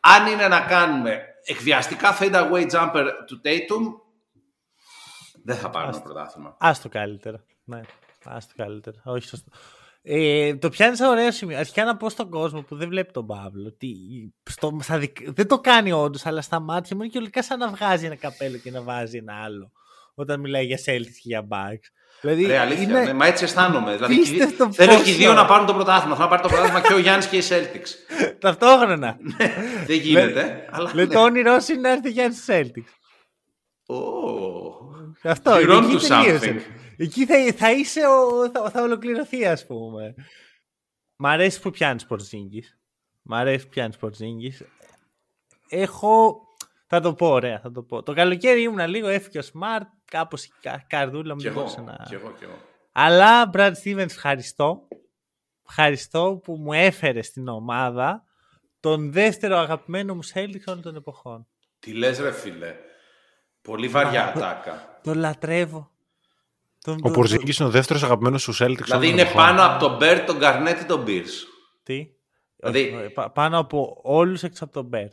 Αν 0.00 0.26
είναι 0.26 0.48
να 0.48 0.60
κάνουμε 0.60 1.22
εκβιαστικά 1.44 2.18
fade 2.20 2.34
away 2.50 2.70
jumper 2.70 3.06
του 3.26 3.40
Tatum, 3.44 4.00
δεν 5.44 5.56
θα 5.56 5.70
πάρουμε 5.70 6.00
πρωτάθλημα. 6.00 6.56
Ας 6.60 6.80
το 6.80 6.88
καλύτερο. 6.88 7.38
Ναι, 7.64 7.80
ας 8.24 8.46
το 8.46 8.52
καλύτερο. 8.56 8.96
Όχι 9.04 9.28
σωστό. 9.28 9.50
Ε, 10.08 10.54
το 10.56 10.68
πιάνεις 10.68 10.98
σε 10.98 11.06
ωραίο 11.06 11.30
σημείο. 11.32 11.58
Αρχικά 11.58 11.84
να 11.84 11.96
πω 11.96 12.08
στον 12.08 12.30
κόσμο 12.30 12.62
που 12.62 12.76
δεν 12.76 12.88
βλέπει 12.88 13.12
τον 13.12 13.26
Παύλο 13.26 13.66
ότι 13.66 13.94
στο, 14.50 14.78
στα 14.82 14.98
δικ- 14.98 15.30
δεν 15.34 15.48
το 15.48 15.60
κάνει 15.60 15.92
όντως, 15.92 16.26
αλλά 16.26 16.40
στα 16.42 16.60
μάτια 16.60 16.96
μου 16.96 17.02
είναι 17.02 17.12
και 17.12 17.18
ολικά 17.18 17.42
σαν 17.42 17.58
να 17.58 17.68
βγάζει 17.68 18.06
ένα 18.06 18.14
καπέλο 18.16 18.56
και 18.56 18.70
να 18.70 18.82
βάζει 18.82 19.16
ένα 19.16 19.34
άλλο. 19.44 19.72
Όταν 20.14 20.40
μιλάει 20.40 20.64
για 20.66 20.76
Celtics 20.78 21.10
και 21.22 21.22
για 21.22 21.46
Bucks. 21.48 21.90
Δηλαδή, 22.20 22.46
Ρε, 22.46 22.58
αλήθεια, 22.58 22.82
είναι- 22.82 23.04
ναι, 23.04 23.12
μα 23.12 23.26
έτσι 23.26 23.44
αισθάνομαι. 23.44 23.94
Δηλαδή, 23.94 24.16
Πίστευτο 24.16 24.72
θέλω 24.72 24.90
πόσο. 24.92 25.04
και 25.04 25.10
οι 25.10 25.14
δύο 25.14 25.32
να 25.32 25.44
πάρουν 25.46 25.66
το 25.66 25.74
πρωτάθλημα. 25.74 26.14
Θέλω 26.16 26.28
να 26.28 26.36
πάρει 26.36 26.42
το 26.42 26.48
πρωτάθλημα 26.48 26.80
και 26.80 26.92
ο 26.94 26.98
Γιάννης 26.98 27.26
και 27.26 27.36
οι 27.36 27.42
Celtics. 27.48 27.88
Ταυτόχρονα. 28.40 29.16
Δεν 29.86 29.98
γίνεται. 29.98 30.68
αλλά 30.70 30.90
Λέει 30.94 31.06
ναι. 31.06 31.14
το 31.14 31.20
όνειρό 31.22 31.60
σου 31.60 31.72
είναι 31.72 31.80
να 31.80 31.90
έρθει 31.90 32.10
για 32.10 32.28
του 32.30 32.36
Celtics. 32.46 32.92
Ω. 33.86 33.96
Αυτό. 35.22 35.52
You're 35.54 35.82
on 35.82 35.98
εκεί 36.96 37.24
to 37.24 37.26
τελείωσε. 37.26 37.48
something. 37.48 37.48
Εκεί 37.48 37.56
θα, 37.56 37.66
θα 37.66 37.72
είσαι, 37.72 38.00
ο, 38.06 38.50
θα, 38.50 38.70
θα 38.70 38.82
ολοκληρωθεί, 38.82 39.46
ας 39.46 39.66
πούμε. 39.66 40.14
Μ' 41.16 41.26
αρέσει 41.26 41.60
που 41.60 41.70
πιάνεις 41.70 42.06
Πορζίνγκης. 42.06 42.78
Μ' 43.22 43.34
αρέσει 43.34 43.64
που 43.64 43.70
πιάνεις 43.70 43.96
Πορζίνγκης. 43.96 44.62
Έχω. 45.68 46.40
Θα 46.86 47.00
το 47.00 47.14
πω, 47.14 47.26
ωραία, 47.26 47.60
θα 47.60 47.70
το 47.72 47.82
πω. 47.82 48.02
Το 48.02 48.12
καλοκαίρι 48.12 48.62
ήμουν 48.62 48.88
λίγο 48.88 49.08
έφυγε 49.08 49.38
ο 49.38 49.42
Smart, 49.52 49.86
κάπως 50.04 50.44
η 50.44 50.52
κα- 50.60 50.84
καρδούλα 50.88 51.34
μου 51.34 51.40
Κι 51.40 51.48
δεν 51.48 51.52
εγώ, 51.52 51.60
μπορούσε 51.60 51.80
να. 51.80 52.04
κι 52.08 52.14
εγώ, 52.14 52.30
κι 52.32 52.44
εγώ. 52.44 52.58
Αλλά, 52.92 53.50
Brad 53.52 53.72
Stevens, 53.84 53.98
ευχαριστώ. 53.98 54.88
Ευχαριστώ 55.68 56.40
που 56.44 56.56
μου 56.56 56.72
έφερε 56.72 57.22
στην 57.22 57.48
ομάδα 57.48 58.24
τον 58.80 59.12
δεύτερο 59.12 59.56
αγαπημένο 59.56 60.14
μου 60.14 60.20
Celtics 60.34 60.64
όλων 60.66 60.82
των 60.82 60.96
εποχών. 60.96 61.46
Τι 61.78 61.92
λες 61.92 62.18
ρε 62.18 62.32
φίλε. 62.32 62.74
Πολύ 63.62 63.88
βαριά 63.88 64.26
ατάκα. 64.34 65.00
Το 65.02 65.14
λατρεύω. 65.14 65.90
Τον- 66.86 66.94
Ο 66.98 67.00
τον- 67.00 67.12
Πορζίνγκη 67.12 67.52
είναι 67.58 67.68
ο 67.68 67.70
δεύτερος 67.70 68.02
αγαπημένος 68.02 68.44
του 68.44 68.52
Celtics. 68.52 68.56
Δηλαδή 68.84 69.06
όλων 69.06 69.18
είναι 69.18 69.24
των 69.24 69.32
πάνω 69.34 69.58
χρόνων. 69.60 69.74
από 69.74 69.86
τον 69.86 69.96
Bird, 69.96 70.26
τον 70.26 70.36
Γκαρνέτ 70.38 70.80
ή 70.80 70.84
τον 70.84 71.02
Pierce. 71.02 71.46
Τι; 71.82 72.08
Δηλαδή- 72.56 72.94
Ε, 73.04 73.08
πα- 73.08 73.30
πάνω 73.30 73.58
από 73.58 74.00
όλους 74.02 74.42
έξω 74.42 74.64
από 74.64 74.72
τον 74.72 74.84
Bird. 74.84 75.12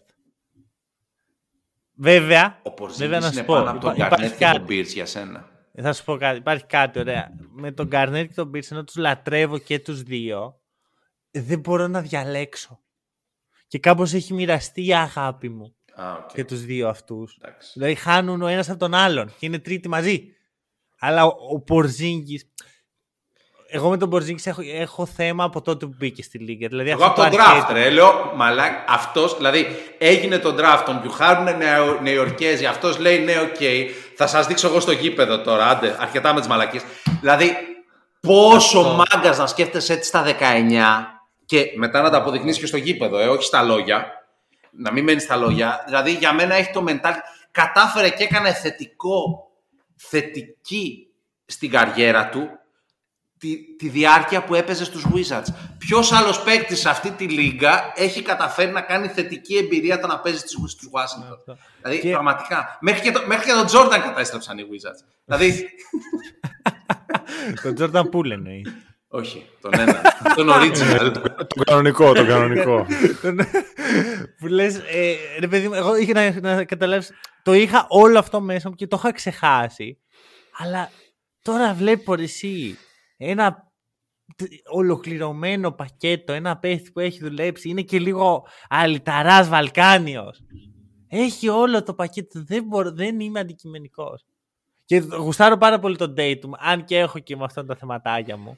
Βέβαια, 1.95 2.45
Ο 2.64 2.70
βέβαια 2.70 2.74
Πορζίνγκης 2.76 3.20
να 3.20 3.28
σου 3.28 3.34
είναι 3.38 3.44
πω, 3.44 3.54
πάνω 3.56 3.70
από 3.70 3.80
τον 3.80 3.95
υπά- 3.95 4.10
Γκαρνέτ 4.10 4.20
υπάρχει 4.30 4.38
και 4.38 4.44
τον 4.45 4.54
κάτι. 4.54 4.74
Pierce 4.74 4.94
για 4.94 5.06
σένα. 5.06 5.50
Θα 5.82 5.94
σου 5.94 6.04
πω 6.04 6.18
κάτι. 6.18 6.38
Υπάρχει 6.38 6.66
κάτι 6.66 7.00
ωραία. 7.00 7.30
Με 7.52 7.72
τον 7.72 7.88
Γκαρνέτ 7.88 8.28
και 8.28 8.34
τον 8.34 8.48
Pierce, 8.48 8.72
ενώ 8.72 8.84
τους 8.84 8.95
λατρεύω 8.95 9.58
και 9.58 9.80
τους 9.80 10.04
δύο, 10.04 10.60
δεν 11.32 11.60
μπορώ 11.60 11.88
να 11.88 12.02
διαλέξω. 12.02 12.80
Και 13.68 13.80
κάπως 13.80 14.14
έχει 14.14 14.34
μοιραστεί 14.34 14.86
η 14.86 14.94
αγάπη 14.95 15.50
μου 15.50 15.76
Α, 15.95 16.14
οκ. 16.14 16.30
για 16.36 16.45
τους 16.45 16.62
δύο 16.66 16.88
αυτούς. 16.88 17.38
Εντάξει. 17.41 17.72
Δηλαδή 17.74 17.95
χάνουν 17.95 18.41
ο 18.41 18.48
ένας 18.48 18.70
από 18.70 18.80
τον 18.80 18.94
άλλον 18.94 19.28
και 19.40 19.45
είναι 19.45 19.60
τρίτη 19.60 19.88
μαζί. 19.88 20.28
Αλλά 21.06 21.26
ο, 21.26 21.36
ο 21.54 21.60
Πορζίνγκης... 21.60 22.46
Εγώ 23.70 23.90
με 23.90 23.98
τον 23.98 24.10
Πορζίνγκης 24.10 24.46
έχω, 24.46 24.62
έχω 24.74 25.06
θέμα 25.06 25.44
από 25.44 25.62
τότε 25.62 25.86
που 25.86 25.96
μπήκε 25.98 26.24
στη 26.24 26.38
Λίγκα. 26.38 26.68
Δηλαδή 26.68 26.90
Εγώ 26.90 27.06
από 27.06 27.22
αυτό 27.22 27.22
τον 27.22 27.32
το 27.32 27.38
draft, 27.38 27.50
αρχέτυπο- 27.50 27.74
ρε. 27.74 27.90
Λέω, 27.90 28.32
μαλάκ, 28.36 28.74
αυτός, 28.88 29.38
δηλαδή 29.38 29.66
έγινε 29.98 30.38
τον 30.38 30.56
draft, 30.60 30.84
τον 30.86 31.02
γιουχάρουν 31.02 31.57
Νεο, 31.58 32.00
Νεοϊορκέζοι, 32.02 32.66
αυτός 32.66 32.98
λέει 32.98 33.20
ναι, 33.20 33.40
οκ, 33.40 33.56
θα 34.16 34.28
σας 34.28 34.48
δείξω 34.48 34.68
εγώ 34.68 34.80
στο 34.80 34.92
γήπεδο 34.92 35.42
τώρα, 35.42 35.66
άντε, 35.68 35.96
αρκετά 36.00 36.34
με 36.34 36.40
τις 36.40 36.50
μαλακίες. 36.50 36.84
Δηλαδή, 37.20 37.56
πόσο 38.20 38.84
μάγκας 39.12 39.38
να 39.38 39.48
σκέφτεσαι 39.48 39.94
έτσι 39.94 40.08
στα 40.08 40.24
19 40.24 40.32
και 41.46 41.66
μετά 41.76 42.02
να 42.02 42.10
τα 42.10 42.18
αποδεικνύεις 42.18 42.58
και 42.58 42.66
στο 42.66 42.78
γήπεδο, 42.78 43.18
ε, 43.20 43.28
όχι 43.28 43.44
στα 43.44 43.62
λόγια, 43.64 44.06
να 44.72 44.92
μην 44.92 45.04
μένεις 45.04 45.24
στα 45.24 45.36
λόγια. 45.36 45.84
Δηλαδή, 45.86 46.12
για 46.14 46.34
μένα 46.34 46.56
έχει 46.56 46.72
το 46.72 46.84
mental, 46.88 47.14
κατάφερε 47.52 48.10
και 48.10 48.24
έκανε 48.24 48.54
θετικό, 48.54 49.48
θετική 50.10 51.08
στην 51.46 51.70
καριέρα 51.70 52.30
του, 52.30 52.50
τη, 53.38 53.58
τη 53.78 53.90
διάρκεια 53.90 54.44
που 54.44 54.56
έπαιζε 54.56 54.84
στους 54.86 55.06
Wizards. 55.14 55.48
Ποιος 55.78 56.12
άλλος 56.12 56.44
παίκτης 56.44 56.80
σε 56.80 56.90
αυτή 56.90 57.12
τη 57.12 57.28
λίγα 57.28 57.92
έχει 57.96 58.22
καταφέρει 58.22 58.72
να 58.72 58.82
κάνει 58.82 59.08
θετική 59.08 59.58
εμπειρία 59.58 60.00
το 60.00 60.08
να 60.08 60.20
παίζει 60.20 60.40
στους, 60.40 60.72
στους 60.72 60.90
Washington; 60.92 61.34
Αυτό. 61.38 61.58
Δηλαδή, 61.82 62.00
Και- 62.02 62.10
πραγματικά. 62.12 62.78
Μέχρι 62.82 63.02
και, 63.02 63.12
το, 63.12 63.24
μέχρι 63.28 63.46
και 63.46 63.52
τον 63.52 63.68
Jordan 63.68 64.00
κατέστρεψαν 64.04 64.58
οι 64.58 64.64
Wizards. 64.64 65.04
δηλαδή, 65.26 65.70
Τον 67.64 67.76
Τζόρνταν 67.76 68.10
Πούλ 68.10 68.32
εννοεί. 68.32 68.66
Όχι, 69.15 69.45
τον 69.61 69.72
ένα. 69.80 70.02
τον 70.35 70.48
original. 70.49 71.11
Το 71.48 71.64
κανονικό, 71.64 72.14
το 72.14 72.26
κανονικό. 72.26 72.85
Τον- 73.22 73.40
που 74.40 74.48
λες, 74.48 74.77
ε, 74.77 75.15
ρε 75.40 75.48
παιδί 75.48 75.68
μου, 75.68 75.73
εγώ 75.73 75.95
είχα 75.95 76.14
να, 76.14 76.40
να 76.56 76.64
καταλάβεις, 76.65 77.11
το 77.44 77.53
είχα 77.53 77.85
όλο 77.90 78.19
αυτό 78.19 78.41
μέσα 78.41 78.69
μου 78.69 78.76
και 78.76 78.88
το 78.88 78.95
είχα 78.99 79.11
ξεχάσει. 79.11 79.99
Αλλά 80.57 80.90
τώρα 81.41 81.73
βλέπω 81.73 82.15
ρε 82.15 82.23
εσύ 82.23 82.77
ένα 83.18 83.72
τ- 84.35 84.52
ολοκληρωμένο 84.72 85.72
πακέτο, 85.72 86.34
ένα 86.34 86.57
παίχτη 86.57 86.91
που 86.91 86.99
έχει 86.99 87.19
δουλέψει, 87.19 87.69
είναι 87.69 87.81
και 87.81 87.99
λίγο 87.99 88.48
αλυταράς 88.69 89.48
Βαλκάνιος. 89.49 90.40
Έχει 91.07 91.49
όλο 91.49 91.84
το 91.84 91.94
πακέτο, 91.94 92.44
δεν, 92.44 92.64
μπορώ, 92.64 92.91
δεν 92.91 93.19
είμαι 93.19 93.40
αντικειμενικός. 93.40 94.26
Και 94.85 94.98
γουστάρω 94.98 95.57
πάρα 95.57 95.80
πολύ 95.80 95.95
τον 95.95 96.14
Tatum, 96.18 96.49
αν 96.60 96.84
και 96.85 96.98
έχω 96.98 97.19
και 97.19 97.35
με 97.35 97.44
αυτά 97.44 97.65
τα 97.65 97.76
θεματάκια 97.76 98.38
μου. 98.38 98.57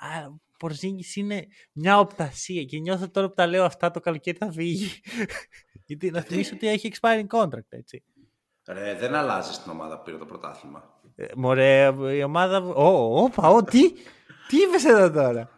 Α, 0.00 0.26
ο 0.26 0.40
Πορζίνγκης 0.58 1.16
είναι 1.16 1.46
μια 1.72 1.98
οπτασία 1.98 2.64
και 2.64 2.78
νιώθω 2.78 3.10
τώρα 3.10 3.28
που 3.28 3.34
τα 3.34 3.46
λέω 3.46 3.64
αυτά 3.64 3.90
το 3.90 4.00
καλοκαίρι 4.00 4.36
θα 4.36 4.52
φύγει. 4.52 4.90
Γιατί 5.86 6.10
να 6.10 6.20
θυμίσω 6.20 6.54
ότι 6.54 6.68
έχει 6.68 6.92
expiring 6.94 7.26
contract, 7.38 7.68
έτσι. 7.68 8.02
Ρε, 8.68 8.94
δεν 8.94 9.14
αλλάζεις 9.14 9.62
την 9.62 9.70
ομάδα 9.72 9.96
που 9.98 10.02
πήρε 10.04 10.16
το 10.16 10.24
πρωτάθλημα. 10.26 11.00
Ε, 11.16 11.26
μωρέ, 11.36 11.94
η 12.16 12.22
ομάδα... 12.22 12.58
Ω, 12.58 13.22
όπα, 13.22 13.48
ω, 13.48 13.62
τι, 13.62 13.90
τι 14.48 14.56
είπες 14.68 14.84
εδώ 14.84 15.10
τώρα; 15.10 15.50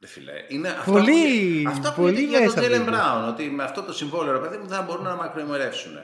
Ρε 0.00 0.06
φίλε, 0.06 0.32
είναι 0.48 0.68
αυτό 0.68 0.90
Πολύ- 0.92 1.62
που, 1.62 1.70
αυτό 1.70 1.88
που 1.92 2.00
πολύ 2.00 2.20
είναι 2.22 2.28
για 2.28 2.38
τον 2.38 2.46
μέσα 2.46 2.60
Τζέλεν 2.60 2.84
πήγε. 2.84 2.90
Μπράουν, 2.96 3.28
ότι 3.28 3.50
με 3.50 3.62
αυτό 3.62 3.82
το 3.82 3.92
συμβόλαιο, 3.92 4.32
ρε 4.32 4.38
παιδί 4.38 4.56
μου, 4.56 4.66
δεν 4.66 4.76
θα 4.78 4.82
μπορούν 4.84 5.04
να 5.04 5.16
μακροημερεύσουν. 5.16 5.96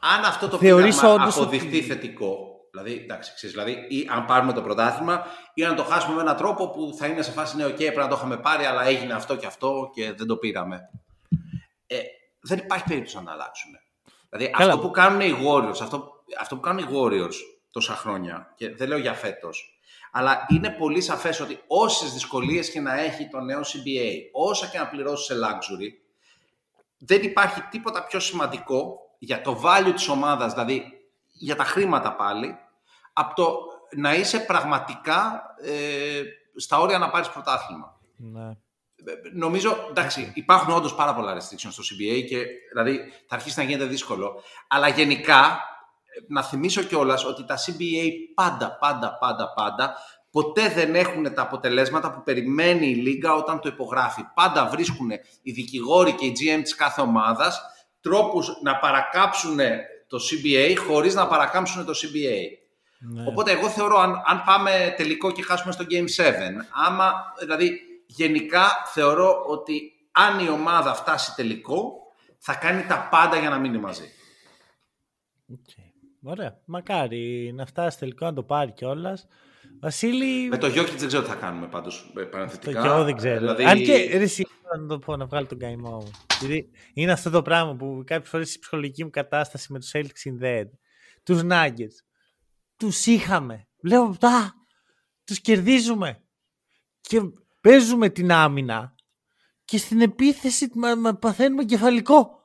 Αν 0.00 0.24
αυτό 0.24 0.48
το 0.48 0.58
Θεωρείς 0.58 0.96
πείραμα 1.00 1.14
όντως 1.14 1.36
αποδειχτεί 1.36 1.76
ότι- 1.76 1.82
θετικό, 1.86 2.47
δηλαδή, 2.70 3.00
εντάξει, 3.02 3.34
ξέρεις, 3.34 3.56
δηλαδή, 3.56 3.86
ή 3.88 4.08
αν 4.10 4.24
πάρουμε 4.24 4.52
το 4.52 4.62
πρωτάθλημα, 4.62 5.26
ή 5.54 5.64
αν 5.64 5.76
το 5.76 5.84
χάσουμε 5.84 6.14
με 6.14 6.20
έναν 6.20 6.36
τρόπο 6.36 6.70
που 6.70 6.94
θα 6.98 7.06
είναι 7.06 7.22
σε 7.22 7.30
φάση, 7.30 7.56
ναι, 7.56 7.64
οκ, 7.64 7.76
πρέπει 7.76 7.96
να 7.96 8.08
το 8.08 8.14
είχαμε 8.16 8.36
πάρει, 8.36 8.64
αλλά 8.64 8.84
έγινε 8.84 9.12
αυτό 9.12 9.36
και 9.36 9.46
αυτό 9.46 9.90
και 9.94 10.12
δεν 10.12 10.26
το 10.26 10.36
πήραμε. 10.36 10.90
Ε, 11.86 11.98
δεν 12.40 12.58
υπάρχει 12.58 12.84
περίπτωση 12.84 13.22
να 13.22 13.32
αλλάξουν. 13.32 13.70
Δηλαδή, 14.30 14.50
Καλά. 14.50 14.72
αυτό 14.72 14.86
που 14.86 14.90
κάνουν 14.90 15.20
οι 15.20 15.34
Warriors, 15.46 15.80
αυτό, 15.82 16.12
αυτό 16.40 16.54
που 16.54 16.60
κάνουν 16.60 16.84
οι 16.84 16.88
Warriors 16.92 17.34
τόσα 17.70 17.94
χρόνια, 17.94 18.52
και 18.56 18.74
δεν 18.74 18.88
λέω 18.88 18.98
για 18.98 19.14
φέτος, 19.14 19.80
αλλά 20.12 20.46
είναι 20.48 20.70
πολύ 20.70 21.00
σαφές 21.00 21.40
ότι 21.40 21.60
όσες 21.66 22.12
δυσκολίες 22.12 22.70
και 22.70 22.80
να 22.80 23.00
έχει 23.00 23.28
το 23.28 23.40
νέο 23.40 23.60
CBA, 23.60 24.12
όσα 24.32 24.66
και 24.66 24.78
να 24.78 24.88
πληρώσει 24.88 25.24
σε 25.24 25.34
luxury, 25.34 25.90
δεν 26.98 27.22
υπάρχει 27.22 27.60
τίποτα 27.70 28.04
πιο 28.04 28.20
σημαντικό 28.20 28.98
για 29.18 29.40
το 29.40 29.62
value 29.64 29.92
της 29.94 30.08
ομάδας, 30.08 30.52
δηλαδή 30.52 30.97
για 31.38 31.56
τα 31.56 31.64
χρήματα 31.64 32.14
πάλι, 32.14 32.58
από 33.12 33.34
το 33.34 33.58
να 33.96 34.14
είσαι 34.14 34.40
πραγματικά 34.40 35.42
ε, 35.62 36.22
στα 36.56 36.78
όρια 36.78 36.98
να 36.98 37.10
πάρεις 37.10 37.28
πρωτάθλημα. 37.28 38.00
Ναι. 38.16 38.56
Νομίζω, 39.32 39.86
εντάξει, 39.88 40.32
υπάρχουν 40.34 40.74
όντως 40.74 40.94
πάρα 40.94 41.14
πολλά 41.14 41.36
restrictions 41.36 41.70
στο 41.70 41.82
CBA 41.82 42.24
και 42.28 42.44
δηλαδή 42.72 42.98
θα 43.28 43.34
αρχίσει 43.34 43.58
να 43.58 43.64
γίνεται 43.64 43.84
δύσκολο. 43.84 44.42
Αλλά 44.68 44.88
γενικά, 44.88 45.60
ε, 46.04 46.24
να 46.28 46.42
θυμίσω 46.42 46.82
κιόλας 46.82 47.24
ότι 47.24 47.44
τα 47.44 47.56
CBA 47.56 48.10
πάντα, 48.34 48.76
πάντα, 48.80 49.18
πάντα, 49.18 49.52
πάντα 49.52 49.96
ποτέ 50.30 50.68
δεν 50.68 50.94
έχουν 50.94 51.34
τα 51.34 51.42
αποτελέσματα 51.42 52.12
που 52.12 52.22
περιμένει 52.22 52.86
η 52.86 52.94
Λίγκα 52.94 53.34
όταν 53.34 53.60
το 53.60 53.68
υπογράφει. 53.68 54.22
Πάντα 54.34 54.66
βρίσκουν 54.66 55.10
οι 55.42 55.52
δικηγόροι 55.52 56.12
και 56.12 56.26
οι 56.26 56.32
GM 56.36 56.60
της 56.62 56.74
κάθε 56.74 57.00
ομάδας 57.00 57.60
τρόπους 58.00 58.48
να 58.62 58.76
παρακάμψουν 58.76 59.58
το 60.08 60.18
CBA 60.30 60.74
χωρίς 60.86 61.14
να 61.14 61.26
παρακάμψουν 61.26 61.84
το 61.84 61.92
CBA. 61.92 62.40
ναι. 62.98 63.24
Οπότε 63.28 63.50
εγώ 63.50 63.68
θεωρώ 63.68 63.98
αν, 63.98 64.22
αν 64.26 64.42
πάμε 64.46 64.94
τελικό 64.96 65.32
και 65.32 65.42
χάσουμε 65.42 65.72
στο 65.72 65.84
Game 65.90 66.22
7, 66.22 66.32
άμα, 66.86 67.12
δηλαδή 67.40 67.80
γενικά 68.06 68.68
θεωρώ 68.92 69.44
ότι 69.46 69.92
αν 70.12 70.38
η 70.38 70.48
ομάδα 70.48 70.94
φτάσει 70.94 71.34
τελικό, 71.34 71.92
θα 72.38 72.54
κάνει 72.54 72.82
τα 72.82 73.08
πάντα 73.10 73.38
για 73.38 73.50
να 73.50 73.58
μείνει 73.58 73.78
μαζί. 73.78 74.12
Οκ. 75.52 75.86
Ωραία. 76.22 76.60
Μακάρι 76.64 77.52
να 77.54 77.66
φτάσει 77.66 77.98
τελικό 77.98 78.24
να 78.24 78.32
το 78.32 78.42
πάρει 78.42 78.72
κιόλας. 78.72 79.26
Βασίλη. 79.80 80.48
Με 80.48 80.56
το 80.58 80.66
Jokic 80.66 80.94
δεν 80.96 81.06
ξέρω 81.06 81.22
τι 81.22 81.28
θα 81.28 81.34
κάνουμε 81.34 81.66
πάντως 81.66 82.12
ε, 82.16 82.20
Το 82.20 82.26
παρενθετικά. 82.26 82.80
κι 82.80 82.86
εγώ 82.86 83.04
δεν 83.04 83.16
ξέρω. 83.16 83.38
Δηλαδή, 83.38 83.64
Αν 83.64 83.78
και 83.82 83.92
ρε, 84.12 84.22
εσύ, 84.22 84.46
να 84.80 84.86
το 84.86 84.98
πω, 84.98 85.16
να 85.16 85.26
βγάλω 85.26 85.46
τον 85.46 85.58
καημό 85.58 85.90
μου. 85.90 86.10
Γιατί 86.40 86.70
είναι 86.94 87.12
αυτό 87.12 87.30
το 87.30 87.42
πράγμα 87.42 87.74
που 87.76 88.02
κάποιες 88.06 88.28
φορές 88.30 88.54
η 88.54 88.58
ψυχολογική 88.58 89.04
μου 89.04 89.10
κατάσταση 89.10 89.72
με 89.72 89.78
τους 89.78 89.90
Celtics 89.94 90.10
συνδέεται. 90.14 90.78
Τους 91.22 91.40
Nuggets. 91.50 91.96
Τους 92.76 93.06
είχαμε. 93.06 93.66
Λέω, 93.82 94.02
α, 94.04 94.28
τους 95.24 95.40
κερδίζουμε. 95.40 96.22
Και 97.00 97.20
παίζουμε 97.60 98.08
την 98.08 98.32
άμυνα. 98.32 98.94
Και 99.64 99.78
στην 99.78 100.00
επίθεση 100.00 100.70
μα, 100.74 100.94
μα 100.94 101.14
παθαίνουμε 101.14 101.64
κεφαλικό. 101.64 102.36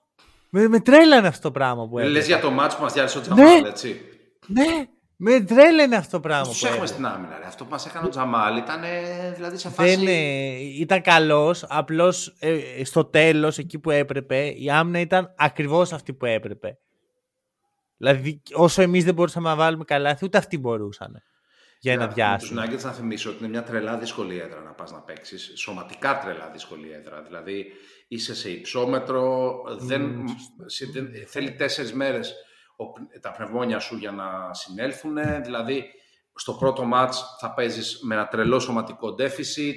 Με, 0.49 0.68
με 0.68 0.80
τρέλανε 0.80 1.27
αυτό 1.27 1.41
το 1.41 1.51
πράγμα 1.51 1.88
που 1.88 1.97
Λες 1.97 2.05
έβλεπα. 2.07 2.26
για 2.26 2.39
το 2.39 2.51
μάτς 2.51 2.76
που 2.76 2.81
μας 2.81 2.93
διάλυσε 2.93 3.18
ο 3.18 3.22
Τζαμάλ, 3.22 3.65
έτσι. 3.65 4.01
Ναι, 4.47 4.85
με 5.15 5.41
τρέλανε 5.41 5.95
αυτό 5.95 6.11
το 6.11 6.19
πράγμα 6.19 6.48
Τους 6.48 6.60
που 6.60 6.65
έχουμε 6.65 6.84
έβλεπα. 6.84 6.94
στην 6.94 7.06
άμυνα. 7.06 7.38
Ρε. 7.40 7.45
Αυτό 7.45 7.64
που 7.64 7.69
μας 7.69 7.85
έκανε 7.85 8.06
ο 8.06 8.10
Τζαμάλ 8.10 8.57
ήταν 8.57 8.84
ε, 8.84 9.31
δηλαδή 9.35 9.57
σε 9.57 9.69
φάση... 9.69 9.95
Δεν 9.95 10.07
ε, 10.07 10.60
ήταν 10.80 11.02
καλός, 11.02 11.65
απλώς 11.69 12.35
ε, 12.40 12.84
στο 12.84 13.06
τέλος, 13.06 13.57
εκεί 13.57 13.80
που 13.80 13.91
έπρεπε, 13.91 14.45
η 14.45 14.69
άμυνα 14.69 14.99
ήταν 14.99 15.34
ακριβώς 15.38 15.94
αυτή 15.94 16.14
που 16.14 16.26
έπρεπε. 16.26 16.77
Δηλαδή, 17.98 18.41
όσο 18.53 18.81
εμείς 18.81 19.03
δεν 19.03 19.14
μπορούσαμε 19.14 19.49
να 19.49 19.56
βάλουμε 19.56 19.84
καλά, 19.84 20.18
ούτε 20.23 20.38
αυτοί 20.38 20.57
μπορούσαν 20.57 21.23
για 21.80 21.94
ένα 21.94 22.06
Τους 22.06 22.15
διάστημα. 22.15 22.65
Nuggets 22.65 22.81
να 22.84 22.91
θυμίσω 22.91 23.30
ότι 23.30 23.38
είναι 23.40 23.48
μια 23.48 23.64
τρελά 23.64 23.98
δύσκολη 23.98 24.40
έδρα 24.40 24.61
να 24.61 24.72
πας 24.72 24.91
να 24.91 25.02
παίξεις. 25.02 25.52
Σωματικά 25.56 26.18
τρελά 26.19 26.49
δύσκολη 26.53 26.91
έδρα. 26.91 27.22
Δηλαδή 27.22 27.65
είσαι 28.07 28.35
σε 28.35 28.49
υψόμετρο, 28.49 29.53
δεν, 29.80 30.23
σε- 30.65 30.85
δεν- 30.94 31.10
θέλει 31.27 31.52
τέσσερις 31.52 31.94
μέρες 31.94 32.30
ο- 32.31 32.34
τα 33.22 33.32
πνευμόνια 33.32 33.80
σου 33.80 33.95
για 33.95 34.12
να 34.12 34.54
συνέλθουν. 34.54 35.18
Δηλαδή 35.44 35.86
στο 36.36 36.54
πρώτο 36.54 36.84
μάτς 36.84 37.36
θα 37.40 37.54
παίζεις 37.54 38.00
με 38.04 38.16
ένα 38.16 38.28
τρελό 38.28 38.60
σωματικό 38.60 39.16
deficit. 39.20 39.76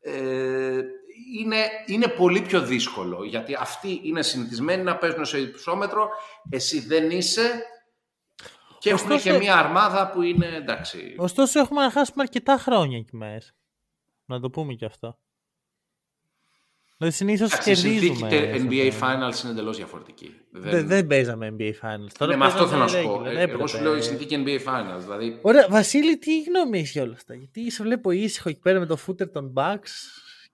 Ε, 0.00 0.80
είναι, 1.38 1.56
είναι 1.86 2.08
πολύ 2.08 2.40
πιο 2.42 2.60
δύσκολο 2.60 3.24
γιατί 3.24 3.54
αυτοί 3.60 4.00
είναι 4.04 4.22
συνηθισμένοι 4.22 4.82
να 4.82 4.96
παίζουν 4.96 5.24
σε 5.24 5.38
υψόμετρο, 5.40 6.08
εσύ 6.50 6.80
δεν 6.80 7.10
είσαι 7.10 7.62
και 8.78 8.90
έχουν 8.90 9.10
Ωστόσο- 9.10 9.30
και 9.30 9.38
μια 9.38 9.58
αρμάδα 9.58 10.10
που 10.10 10.22
είναι 10.22 10.46
εντάξει. 10.46 11.14
Ωστόσο, 11.18 11.60
έχουμε 11.60 11.82
να 11.82 11.90
χάσουμε 11.90 12.22
αρκετά 12.22 12.56
χρόνια 12.58 12.98
εκεί 12.98 13.16
μέσα. 13.16 13.50
Να 14.24 14.40
το 14.40 14.50
πούμε 14.50 14.74
και 14.74 14.84
αυτό. 14.84 15.18
Δηλαδή 17.00 17.16
συνήθως 17.16 17.52
Εντάξει, 17.52 17.70
η 17.70 17.74
συνθήκη 17.74 18.00
κερδίζουμε. 18.06 18.28
τε- 18.28 18.54
στο 18.58 18.66
NBA 18.66 18.68
τέλος. 18.70 18.98
Finals 19.00 19.42
είναι 19.42 19.52
εντελώς 19.52 19.76
διαφορετική. 19.76 20.34
Δεν, 20.50 20.86
δεν 20.86 21.06
παίζαμε 21.06 21.54
NBA 21.58 21.62
Finals. 21.70 22.12
Τώρα 22.18 22.32
ναι, 22.32 22.36
με 22.38 22.44
αυτό 22.44 22.66
θέλω 22.66 22.80
παίζαμε 22.80 22.84
να 22.84 22.88
σου 22.88 23.02
πω. 23.02 23.20
regular, 23.22 23.26
Ε, 23.26 23.30
Εγώ 23.30 23.40
έπρεπε. 23.40 23.68
σου 23.68 23.80
λέω 23.82 23.96
η 23.96 24.02
συνθήκη 24.02 24.42
NBA 24.46 24.68
Finals. 24.68 25.00
Δηλαδή, 25.00 25.38
Ωραία, 25.42 25.66
Βασίλη, 25.70 26.18
τι 26.18 26.42
γνώμη 26.42 26.78
έχει 26.78 26.90
για 26.90 27.02
όλα 27.02 27.12
αυτά; 27.12 27.34
Γιατί 27.34 27.70
σε 27.70 27.82
βλέπω 27.82 28.10
ήσυχο 28.10 28.48
εκεί 28.48 28.60
πέρα 28.60 28.78
με 28.78 28.86
το 28.86 28.98
footer 29.06 29.30
των 29.32 29.52
Bucks 29.56 29.90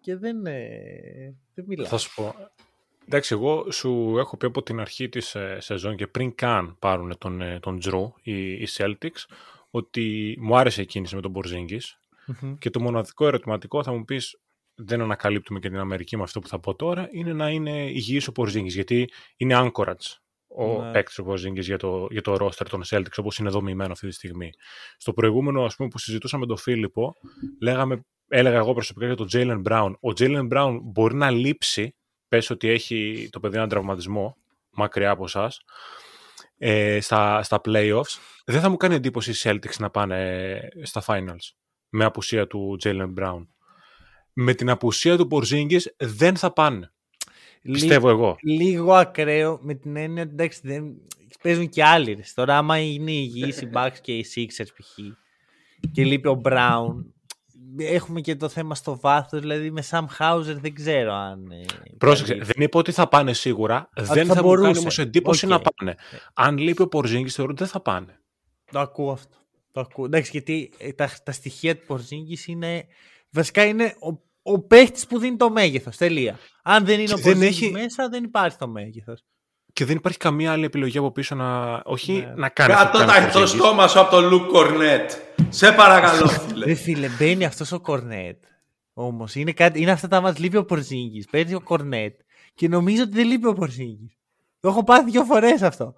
και 0.01 0.17
δεν, 0.17 0.47
ε, 0.47 1.35
δεν 1.55 1.65
μιλάς. 1.69 1.89
Θα 1.89 1.99
σου 1.99 2.15
πω. 2.15 2.35
Εντάξει, 3.07 3.35
εγώ 3.35 3.67
σου 3.71 4.15
έχω 4.19 4.37
πει 4.37 4.47
από 4.47 4.63
την 4.63 4.81
αρχή 4.81 5.09
της 5.09 5.35
ε, 5.35 5.57
σεζόν 5.61 5.97
και 5.97 6.07
πριν 6.07 6.35
καν 6.35 6.77
πάρουν 6.79 7.19
τον, 7.19 7.41
ε, 7.41 7.59
τον 7.63 7.79
Drew, 7.85 8.09
οι, 8.23 8.53
οι 8.53 8.69
Celtics, 8.77 9.25
ότι 9.71 10.37
μου 10.41 10.57
άρεσε 10.57 10.83
η 10.83 10.87
κίνηση 10.87 11.15
με 11.15 11.21
τον 11.21 11.33
Porzingis 11.37 11.81
Μμμ. 12.27 12.55
και 12.59 12.71
το 12.71 12.81
μοναδικό 12.81 13.27
ερωτηματικό 13.27 13.83
θα 13.83 13.93
μου 13.93 14.05
πεις 14.05 14.39
δεν 14.77 15.01
ανακαλύπτουμε 15.01 15.59
και 15.59 15.69
την 15.69 15.79
Αμερική 15.79 16.17
με 16.17 16.23
αυτό 16.23 16.41
που 16.41 16.49
θα 16.49 16.61
πω 16.61 16.75
τώρα, 16.75 17.09
είναι 17.13 17.33
να 17.33 17.51
είναι 17.51 17.91
υγιής 17.91 18.29
ο 18.29 18.33
Porzingis, 18.37 18.67
γιατί 18.67 19.11
είναι 19.37 19.55
anchorage 19.59 20.17
ο 20.49 20.83
Ναι. 20.83 20.91
παίκτης 20.91 21.19
ο 21.19 21.25
Porzingis 21.29 21.61
για 21.61 21.79
το, 21.79 22.07
για 22.11 22.23
το 22.23 22.37
roster 22.41 22.67
των 22.71 22.83
Celtics, 22.89 23.17
όπως 23.17 23.39
είναι 23.39 23.51
δομημένο 23.51 23.93
αυτή 23.93 24.07
τη 24.09 24.15
στιγμή. 24.15 24.51
Στο 24.97 25.13
προηγούμενο, 25.13 25.65
ας 25.65 25.77
πούμε, 25.77 25.89
που 25.89 25.99
συζητούσαμε 25.99 26.43
με 26.43 26.47
τον 26.49 26.57
Φίλιππο, 26.57 27.15
λέγαμε, 27.61 28.01
έλεγα 28.29 28.57
εγώ 28.57 28.73
προσωπικά 28.73 29.07
για 29.07 29.17
τον 29.17 29.29
Jalen 29.33 29.63
Brown. 29.69 29.93
Ο 29.93 30.09
Jalen 30.19 30.49
Brown 30.53 30.79
μπορεί 30.83 31.15
να 31.15 31.31
λείψει, 31.31 31.95
πες 32.29 32.51
ότι 32.51 32.69
έχει 32.69 33.29
το 33.33 33.41
παιδί 33.41 33.57
έναν 33.57 33.69
τραυματισμό, 33.69 34.37
μακριά 34.71 35.11
από 35.11 35.25
εσάς, 35.25 35.61
ε, 36.59 37.01
στα, 37.01 37.43
στα 37.43 37.61
playoffs, 37.65 38.19
δεν 38.45 38.61
θα 38.61 38.69
μου 38.69 38.77
κάνει 38.77 38.95
εντύπωση 38.95 39.31
οι 39.31 39.35
Celtics 39.39 39.77
να 39.79 39.91
πάνε 39.91 40.51
ε, 40.53 40.85
στα 40.85 41.03
finals 41.07 41.55
με 41.89 42.05
απουσία 42.05 42.47
του 42.47 42.79
Jalen 42.85 43.15
Brown. 43.19 43.47
Με 44.39 44.55
την 44.55 44.71
απουσία 44.71 45.17
του 45.17 45.29
Porzingis 45.31 45.83
δεν 45.97 46.37
θα 46.37 46.53
πάνε. 46.53 46.93
Πιστεύω 47.73 48.09
εγώ. 48.09 48.37
Λίγο 48.43 48.95
ακραίο 48.95 49.59
με 49.63 49.75
την 49.75 49.97
έννοια 49.97 50.23
ότι 50.23 50.33
εντάξει, 50.33 50.61
δεν... 50.63 50.85
παίζουν 51.43 51.69
και 51.69 51.85
άλλοι. 51.85 52.13
ρε. 52.13 52.23
Τώρα, 52.35 52.59
άμα 52.59 52.79
είναι 52.79 53.11
υγιείς 53.11 53.61
οι 53.61 53.71
Bucks 53.75 53.97
και 54.01 54.17
οι 54.17 54.27
Sixers 54.35 54.67
π.χ. 54.77 54.99
και 55.93 56.05
λείπει 56.05 56.29
ο 56.29 56.41
Brown, 56.45 56.95
έχουμε 57.79 58.21
και 58.21 58.37
το 58.37 58.49
θέμα 58.49 58.75
στο 58.75 58.99
βάθος, 59.01 59.41
δηλαδή 59.41 59.71
με 59.71 59.83
Sam 59.91 60.05
Hauser 60.19 60.57
δεν 60.61 60.75
ξέρω 60.75 61.13
αν... 61.13 61.51
ε, 61.51 61.65
Πρόσεξε, 61.99 62.33
καλύπτει. 62.33 62.53
δεν 62.57 62.65
είπα 62.67 62.79
ότι 62.79 62.93
θα 62.93 63.09
πάνε 63.09 63.33
σίγουρα. 63.33 63.91
δεν 63.95 64.05
θα 64.07 64.15
θα, 64.15 64.21
μου 64.25 64.27
κάνει 64.27 64.41
μπορούσε. 64.43 64.81
όμως 64.81 64.99
εντύπωση 64.99 65.45
Οκ. 65.45 65.51
να 65.51 65.61
πάνε. 65.61 65.95
Αν 66.35 66.59
λείπει 66.59 66.83
ο 66.83 66.89
Porzingis 66.93 67.29
θεωρώ 67.29 67.51
ότι 67.51 67.63
δεν 67.63 67.73
θα 67.73 67.81
πάνε. 67.81 68.21
Το 68.71 68.79
ακούω 68.79 69.11
αυτό. 69.13 69.37
Το 69.73 69.81
ακούω. 69.81 70.05
Εντάξει, 70.05 70.31
γιατί 70.31 70.71
ε, 70.79 70.93
τα, 70.93 71.11
τα 71.25 71.33
στοιχεία 71.33 71.77
του 71.77 71.85
Porzingis 71.89 72.47
είναι... 72.47 72.87
Βασικά 73.31 73.65
είναι 73.65 73.85
ο, 73.85 74.19
ο 74.53 74.61
παίχτης 74.61 75.07
που 75.07 75.19
δίνει 75.19 75.37
το 75.37 75.51
μέγεθος, 75.51 75.97
τελεία. 75.97 76.39
Αν 76.63 76.85
δεν 76.85 76.99
είναι 76.99 77.05
Και 77.09 77.15
ο 77.15 77.17
δεν 77.17 77.39
Porzingis 77.39 77.43
έχει- 77.43 77.71
μέσα, 77.71 78.09
δεν 78.09 78.25
υπάρχει 78.25 78.57
το 78.57 78.69
μέγεθος. 78.69 79.25
Και 79.73 79.85
δεν 79.85 79.97
υπάρχει 79.97 80.19
καμία 80.19 80.53
άλλη 80.53 80.65
επιλογή 80.65 80.99
από 80.99 81.11
πίσω 81.13 81.35
να. 81.35 81.81
Όχι 81.85 82.13
Ναι. 82.13 82.33
να 82.37 82.49
κάνει. 82.49 82.73
αυτό 82.73 82.87
που 82.91 82.97
κάτω 82.99 83.13
κάνει 83.13 83.25
ο 83.25 83.29
τα- 83.29 83.33
το 83.33 83.41
Porzingis. 83.43 83.49
στόμα 83.49 83.89
σου 83.89 84.01
από 84.01 84.11
τον 84.11 84.29
Λουκ 84.29 84.47
Κορνέτ. 84.51 85.11
Σε 85.49 85.73
παρακαλώ, 85.73 86.27
φίλε. 86.49 86.65
Ρε 86.65 86.75
φίλε, 86.75 87.09
μπαίνει 87.19 87.45
αυτός 87.45 87.73
ο 87.73 87.81
Κορνέτ. 87.81 88.45
Όμως 88.95 89.35
είναι, 89.35 89.53
κάτι- 89.53 89.81
είναι 89.81 89.91
αυτά 89.91 90.09
τα 90.09 90.21
μας 90.21 90.39
λείπει 90.39 90.57
ο 90.57 90.65
Πορζίνγκης. 90.65 91.27
Παίρνει 91.31 91.55
ο 91.55 91.61
Κορνέτ 91.61 92.15
και 92.55 92.69
νομίζω 92.69 93.03
ότι 93.03 93.13
δεν 93.13 93.27
λείπει 93.27 93.47
ο 93.47 93.53
Πορζίνγκης. 93.53 94.17
Το 94.61 94.69
έχω 94.69 94.85
πάθει 94.85 95.11
δύο 95.11 95.25
φορές 95.25 95.63
αυτό. 95.63 95.95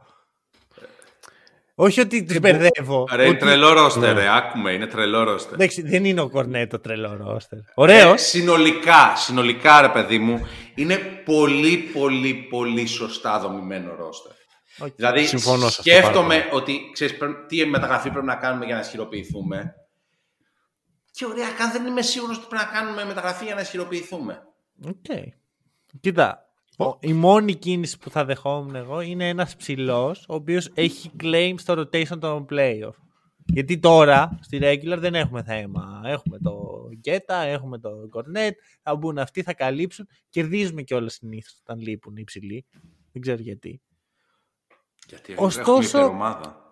Όχι 1.80 2.00
ότι 2.00 2.24
τους 2.24 2.38
μπερδεύω. 2.38 3.08
Ρε, 3.12 3.22
είναι 3.22 3.30
ότι- 3.30 3.38
τρελό 3.38 3.72
ρόστερ, 3.72 4.14
ρε. 4.16 4.36
Άκου 4.36 4.57
με, 4.57 4.72
είναι 4.72 4.86
τρελό 4.86 5.22
ρόστερ. 5.24 5.52
Εντάξει, 5.52 5.82
δεν 5.82 6.04
είναι 6.04 6.20
ο 6.20 6.28
Κορνέτ 6.28 6.70
το 6.70 6.78
τρελό 6.78 7.16
ρόστερ. 7.16 7.58
Ωραίος. 7.74 8.12
Ε, 8.12 8.16
συνολικά, 8.24 9.12
συνολικά, 9.16 9.80
ρε 9.80 9.88
παιδί 9.88 10.18
μου, 10.18 10.46
είναι 10.74 10.96
πολύ, 11.24 11.76
πολύ, 11.76 12.34
πολύ 12.34 12.86
σωστά 12.86 13.38
δομημένο 13.38 13.94
ρόστερ. 13.94 14.32
Οκ. 14.78 14.94
Δηλαδή, 14.96 15.26
Συμφωνώ 15.26 15.58
σε 15.58 15.66
αυτό 15.66 15.82
σκέφτομαι 15.82 16.38
πάρα 16.38 16.48
ότι 16.52 16.80
ξέρεις, 16.92 17.16
πρέπει- 17.16 17.46
τι 17.48 17.66
μεταγραφή 17.66 18.10
πρέπει 18.10 18.26
να 18.26 18.34
κάνουμε 18.36 18.64
για 18.64 18.74
να 18.74 18.80
ισχυροποιηθούμε. 18.80 19.74
Και 21.10 21.26
ωραία, 21.26 21.50
καν 21.58 21.72
δεν 21.72 21.86
είμαι 21.86 22.02
σίγουρος 22.02 22.36
ότι 22.36 22.46
πρέπει 22.48 22.64
να 22.64 22.78
κάνουμε 22.78 23.04
μεταγραφή 23.04 23.44
για 23.44 23.54
να 23.54 23.60
ισχυροποιηθούμε. 23.60 24.42
Οκ. 24.86 25.18
Κοίτα, 26.00 26.38
ο- 26.38 26.47
η 27.00 27.12
μόνη 27.12 27.54
κίνηση 27.54 27.98
που 27.98 28.10
θα 28.10 28.24
δεχόμουν 28.24 28.74
εγώ 28.74 29.00
είναι 29.00 29.28
ένας 29.28 29.56
ψηλός 29.56 30.24
ο 30.28 30.34
οποίος 30.34 30.70
έχει 30.74 31.10
claim 31.22 31.54
στο 31.56 31.74
rotation 31.74 32.18
των 32.20 32.46
playoff. 32.50 32.92
Γιατί 33.52 33.78
τώρα 33.78 34.38
στη 34.42 34.58
regular 34.62 34.96
δεν 34.98 35.14
έχουμε 35.14 35.42
θέμα. 35.42 36.00
Έχουμε 36.04 36.38
το 36.38 36.60
Queta, 36.98 37.36
έχουμε 37.36 37.78
το 37.78 37.90
Κορνέτ, 38.10 38.58
θα 38.82 38.96
μπουν 38.96 39.18
αυτοί, 39.18 39.42
θα 39.42 39.54
καλύψουν. 39.54 40.08
Κερδίζουμε 40.28 40.82
και 40.82 40.94
όλα 40.94 41.08
συνήθως 41.08 41.58
όταν 41.66 41.80
λείπουν 41.80 42.16
οι 42.16 42.24
ψηλοί. 42.24 42.66
Δεν 43.12 43.22
ξέρω 43.22 43.42
γιατί. 43.42 43.80
Γιατί 45.06 45.34
Ωστόσο- 45.36 45.70
έχουμε 45.70 45.84
υπερομάδα. 45.86 46.62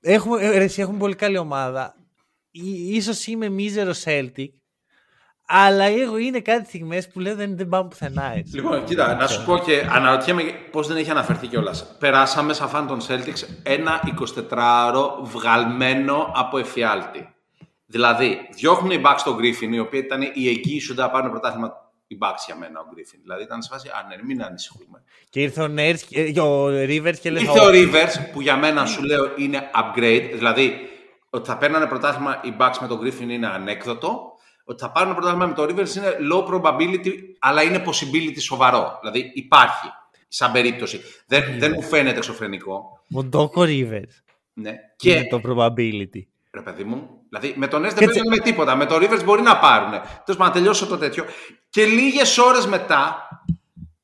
Έχουμε, 0.00 0.42
ε, 0.42 0.58
ρε, 0.58 0.64
εσύ, 0.64 0.80
έχουμε 0.80 0.98
πολύ 0.98 1.14
καλή 1.14 1.38
ομάδα. 1.38 1.94
Ί- 2.50 2.94
Ίσως 2.96 3.26
είμαι 3.26 3.48
μίζερο 3.48 3.92
Celtic, 4.04 4.48
αλλά 5.46 5.84
εγώ 5.84 6.16
είναι 6.16 6.40
κάτι 6.40 6.66
στιγμές 6.66 7.08
που 7.08 7.20
λέω 7.20 7.34
δεν, 7.34 7.56
δεν 7.56 7.68
πάμε 7.68 7.88
πουθενά 7.88 8.32
έτσι. 8.36 8.54
Λοιπόν, 8.54 8.84
κοίτα, 8.84 9.14
να 9.14 9.26
σου 9.26 9.44
πω 9.44 9.58
και 9.58 9.86
αναρωτιέμαι 9.90 10.42
πώς 10.70 10.86
δεν 10.86 10.96
έχει 10.96 11.10
αναφερθεί 11.10 11.46
κιόλας. 11.46 11.96
Περάσαμε 11.98 12.52
σαν 12.52 12.68
φαν 12.68 12.86
των 12.86 13.00
Celtics 13.08 13.48
ένα 13.62 14.00
24ωρο 14.50 15.08
βγαλμένο 15.22 16.32
από 16.34 16.58
εφιάλτη. 16.58 17.28
Δηλαδή, 17.86 18.38
διώχνουν 18.54 18.90
οι 18.90 19.02
Bucks 19.04 19.20
τον 19.24 19.36
Griffin, 19.38 19.72
η 19.72 19.78
οποία 19.78 19.98
ήταν 19.98 20.22
η 20.22 20.48
εγγύηση 20.48 20.90
ότι 20.92 21.00
θα 21.00 21.10
πάρουν 21.10 21.30
πρωτάθλημα 21.30 21.72
οι 22.06 22.18
Bucks 22.20 22.42
για 22.46 22.56
μένα, 22.56 22.80
ο 22.80 22.84
Griffin. 22.94 23.18
Δηλαδή, 23.22 23.42
ήταν 23.42 23.62
σε 23.62 23.68
φάση, 23.72 23.88
α, 23.88 24.06
ναι, 24.08 24.22
μην 24.24 24.42
ανησυχούμε. 24.42 25.02
Και 25.30 25.40
ήρθε 25.40 25.62
ο 25.62 25.74
Nerds, 25.76 26.00
και- 26.08 26.40
ο 26.40 26.66
Rivers 26.66 27.16
και 27.20 27.30
λέει 27.30 27.42
Ήρθε 27.42 27.60
ο 27.60 27.68
Rivers, 27.68 28.30
που 28.32 28.40
για 28.40 28.56
μένα 28.56 28.86
σου 28.86 29.02
λέω 29.02 29.24
είναι 29.36 29.70
upgrade, 29.74 30.30
δηλαδή 30.34 30.72
ότι 31.30 31.48
θα 31.48 31.56
παίρνανε 31.56 31.86
πρωτάθλημα 31.86 32.40
οι 32.44 32.54
Bucks 32.58 32.76
με 32.80 32.86
τον 32.86 33.00
Griffin 33.02 33.28
είναι 33.28 33.46
ανέκδοτο, 33.46 34.35
ότι 34.68 34.82
θα 34.82 34.90
πάρουν 34.90 35.14
πρωτάθλημα 35.14 35.46
με 35.46 35.52
τον 35.54 35.64
Rivers 35.68 35.96
είναι 35.96 36.16
low 36.32 36.44
probability, 36.46 37.12
αλλά 37.38 37.62
είναι 37.62 37.84
possibility 37.86 38.40
σοβαρό. 38.40 38.98
Δηλαδή 39.00 39.30
υπάρχει 39.34 39.86
σαν 40.28 40.52
περίπτωση. 40.52 41.00
Δεν, 41.26 41.44
δεν 41.58 41.72
μου 41.74 41.82
φαίνεται 41.82 42.16
εξωφρενικό. 42.16 43.00
Ο 43.14 43.22
Ντόκο 43.24 43.62
Rivers. 43.66 44.12
Ναι. 44.52 44.72
Και 44.96 45.14
Και, 45.14 45.28
το 45.28 45.40
probability. 45.46 46.20
ρε 46.50 46.60
παιδί 46.60 46.84
μου, 46.84 47.08
δηλαδή 47.28 47.54
με 47.56 47.66
τον 47.66 47.80
Nets 47.80 47.88
δεν 47.88 47.98
Και 47.98 48.04
παίζουν 48.04 48.28
με 48.28 48.38
τίποτα. 48.38 48.76
Με 48.76 48.86
τον 48.86 48.98
Rivers 49.02 49.24
μπορεί 49.24 49.42
να 49.42 49.58
πάρουν. 49.58 49.90
Τέλος 49.90 50.10
πάντων, 50.24 50.46
να 50.46 50.50
τελειώσω 50.50 50.86
το 50.86 50.96
τέτοιο. 50.98 51.24
Και 51.70 51.84
λίγες 51.84 52.38
ώρες 52.38 52.66
μετά, 52.66 53.28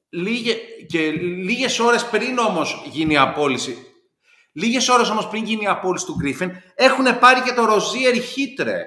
λίγε, 0.09 0.55
και 0.87 1.11
λίγες 1.21 1.79
ώρες 1.79 2.05
πριν 2.07 2.39
όμως 2.39 2.83
γίνει 2.91 3.13
η 3.13 3.17
απόλυση, 3.17 3.77
λίγες 4.53 4.89
ώρες 4.89 5.11
όμως 5.11 5.29
πριν 5.29 5.45
γίνει 5.45 5.63
η 5.63 5.67
απόλυση 5.67 6.07
του 6.07 6.17
Griffin, 6.23 6.51
έχουν 6.75 7.19
πάρει 7.21 7.41
και 7.41 7.53
το 7.53 7.63
Rozier 7.63 8.15
Hit, 8.17 8.65
ρε. 8.65 8.83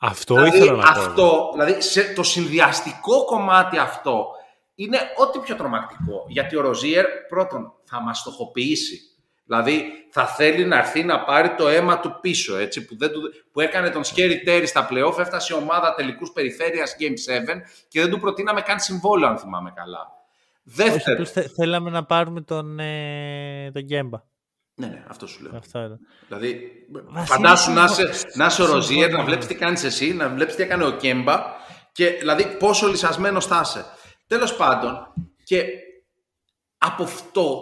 Αυτό 0.00 0.34
Δηλαδή, 0.34 0.56
ήθελα 0.56 0.72
να 0.72 0.82
πω. 0.82 0.88
αυτό, 1.00 1.50
δηλαδή 1.52 1.80
σε, 1.80 2.12
το 2.12 2.22
συνδυαστικό 2.22 3.24
κομμάτι 3.24 3.78
αυτό 3.78 4.26
είναι 4.74 4.98
ό,τι 5.16 5.38
πιο 5.38 5.54
τρομακτικό. 5.56 6.24
Γιατί 6.28 6.56
ο 6.56 6.60
Ροζίερ 6.60 7.06
πρώτον 7.28 7.72
θα 7.84 8.00
μας 8.02 8.18
στοχοποιήσει. 8.18 9.00
Δηλαδή 9.44 9.84
θα 10.10 10.26
θέλει 10.26 10.64
να 10.64 10.76
έρθει 10.78 11.04
να 11.04 11.24
πάρει 11.24 11.54
το 11.54 11.68
αίμα 11.68 12.00
του 12.00 12.18
πίσω, 12.20 12.56
έτσι, 12.56 12.84
που, 12.84 12.96
δεν 12.96 13.12
του, 13.12 13.20
που 13.52 13.60
έκανε 13.60 13.90
τον 13.90 14.02
Scary 14.04 14.48
Terry 14.48 14.62
στα 14.66 14.88
playoff, 14.90 15.18
έφτασε 15.18 15.54
η 15.54 15.56
ομάδα 15.56 15.94
τελικούς 15.94 16.30
περιφέρειας 16.32 16.96
Game 17.00 17.50
7 17.52 17.56
και 17.88 18.00
δεν 18.00 18.10
του 18.10 18.20
προτείναμε 18.20 18.60
καν 18.60 18.80
συμβόλαιο, 18.80 19.28
αν 19.28 19.38
θυμάμαι 19.38 19.72
καλά. 19.76 19.98
Όχι, 20.00 20.76
Δεύτερο. 20.76 21.12
απλώς 21.12 21.30
θε- 21.30 21.50
θέλαμε 21.54 21.90
να 21.90 22.04
πάρουμε 22.04 22.40
τον, 22.40 22.78
ε, 22.78 23.70
τον 23.72 23.82
Γκέμπα. 23.82 24.18
Ναι, 24.78 24.86
ναι, 24.86 25.04
αυτό 25.08 25.26
σου 25.26 25.42
λέω. 25.42 25.56
Αυτό 25.56 25.78
ήταν. 25.78 25.98
Δηλαδή, 26.28 26.70
Βασίλη, 26.90 27.26
φαντάσου 27.26 27.72
να 27.72 27.86
συμφω- 27.86 28.14
είσαι, 28.14 28.26
να 28.34 28.46
είσαι 28.46 28.62
ο 28.62 28.66
Ροζίερ, 28.66 28.98
συμφωνώ. 29.02 29.18
να 29.18 29.24
βλέπεις 29.24 29.46
τι 29.46 29.54
κάνεις 29.54 29.84
εσύ, 29.84 30.12
να 30.14 30.28
βλέπεις 30.28 30.54
τι 30.54 30.62
έκανε 30.62 30.84
ο 30.84 30.90
Κέμπα 30.90 31.42
και 31.92 32.10
δηλαδή 32.10 32.56
πόσο 32.58 32.86
λυσασμένος 32.86 33.46
θα 33.46 33.60
είσαι. 33.64 33.84
Τέλος 34.26 34.56
πάντων, 34.56 35.12
και 35.44 35.64
από 36.78 37.02
αυτό, 37.02 37.60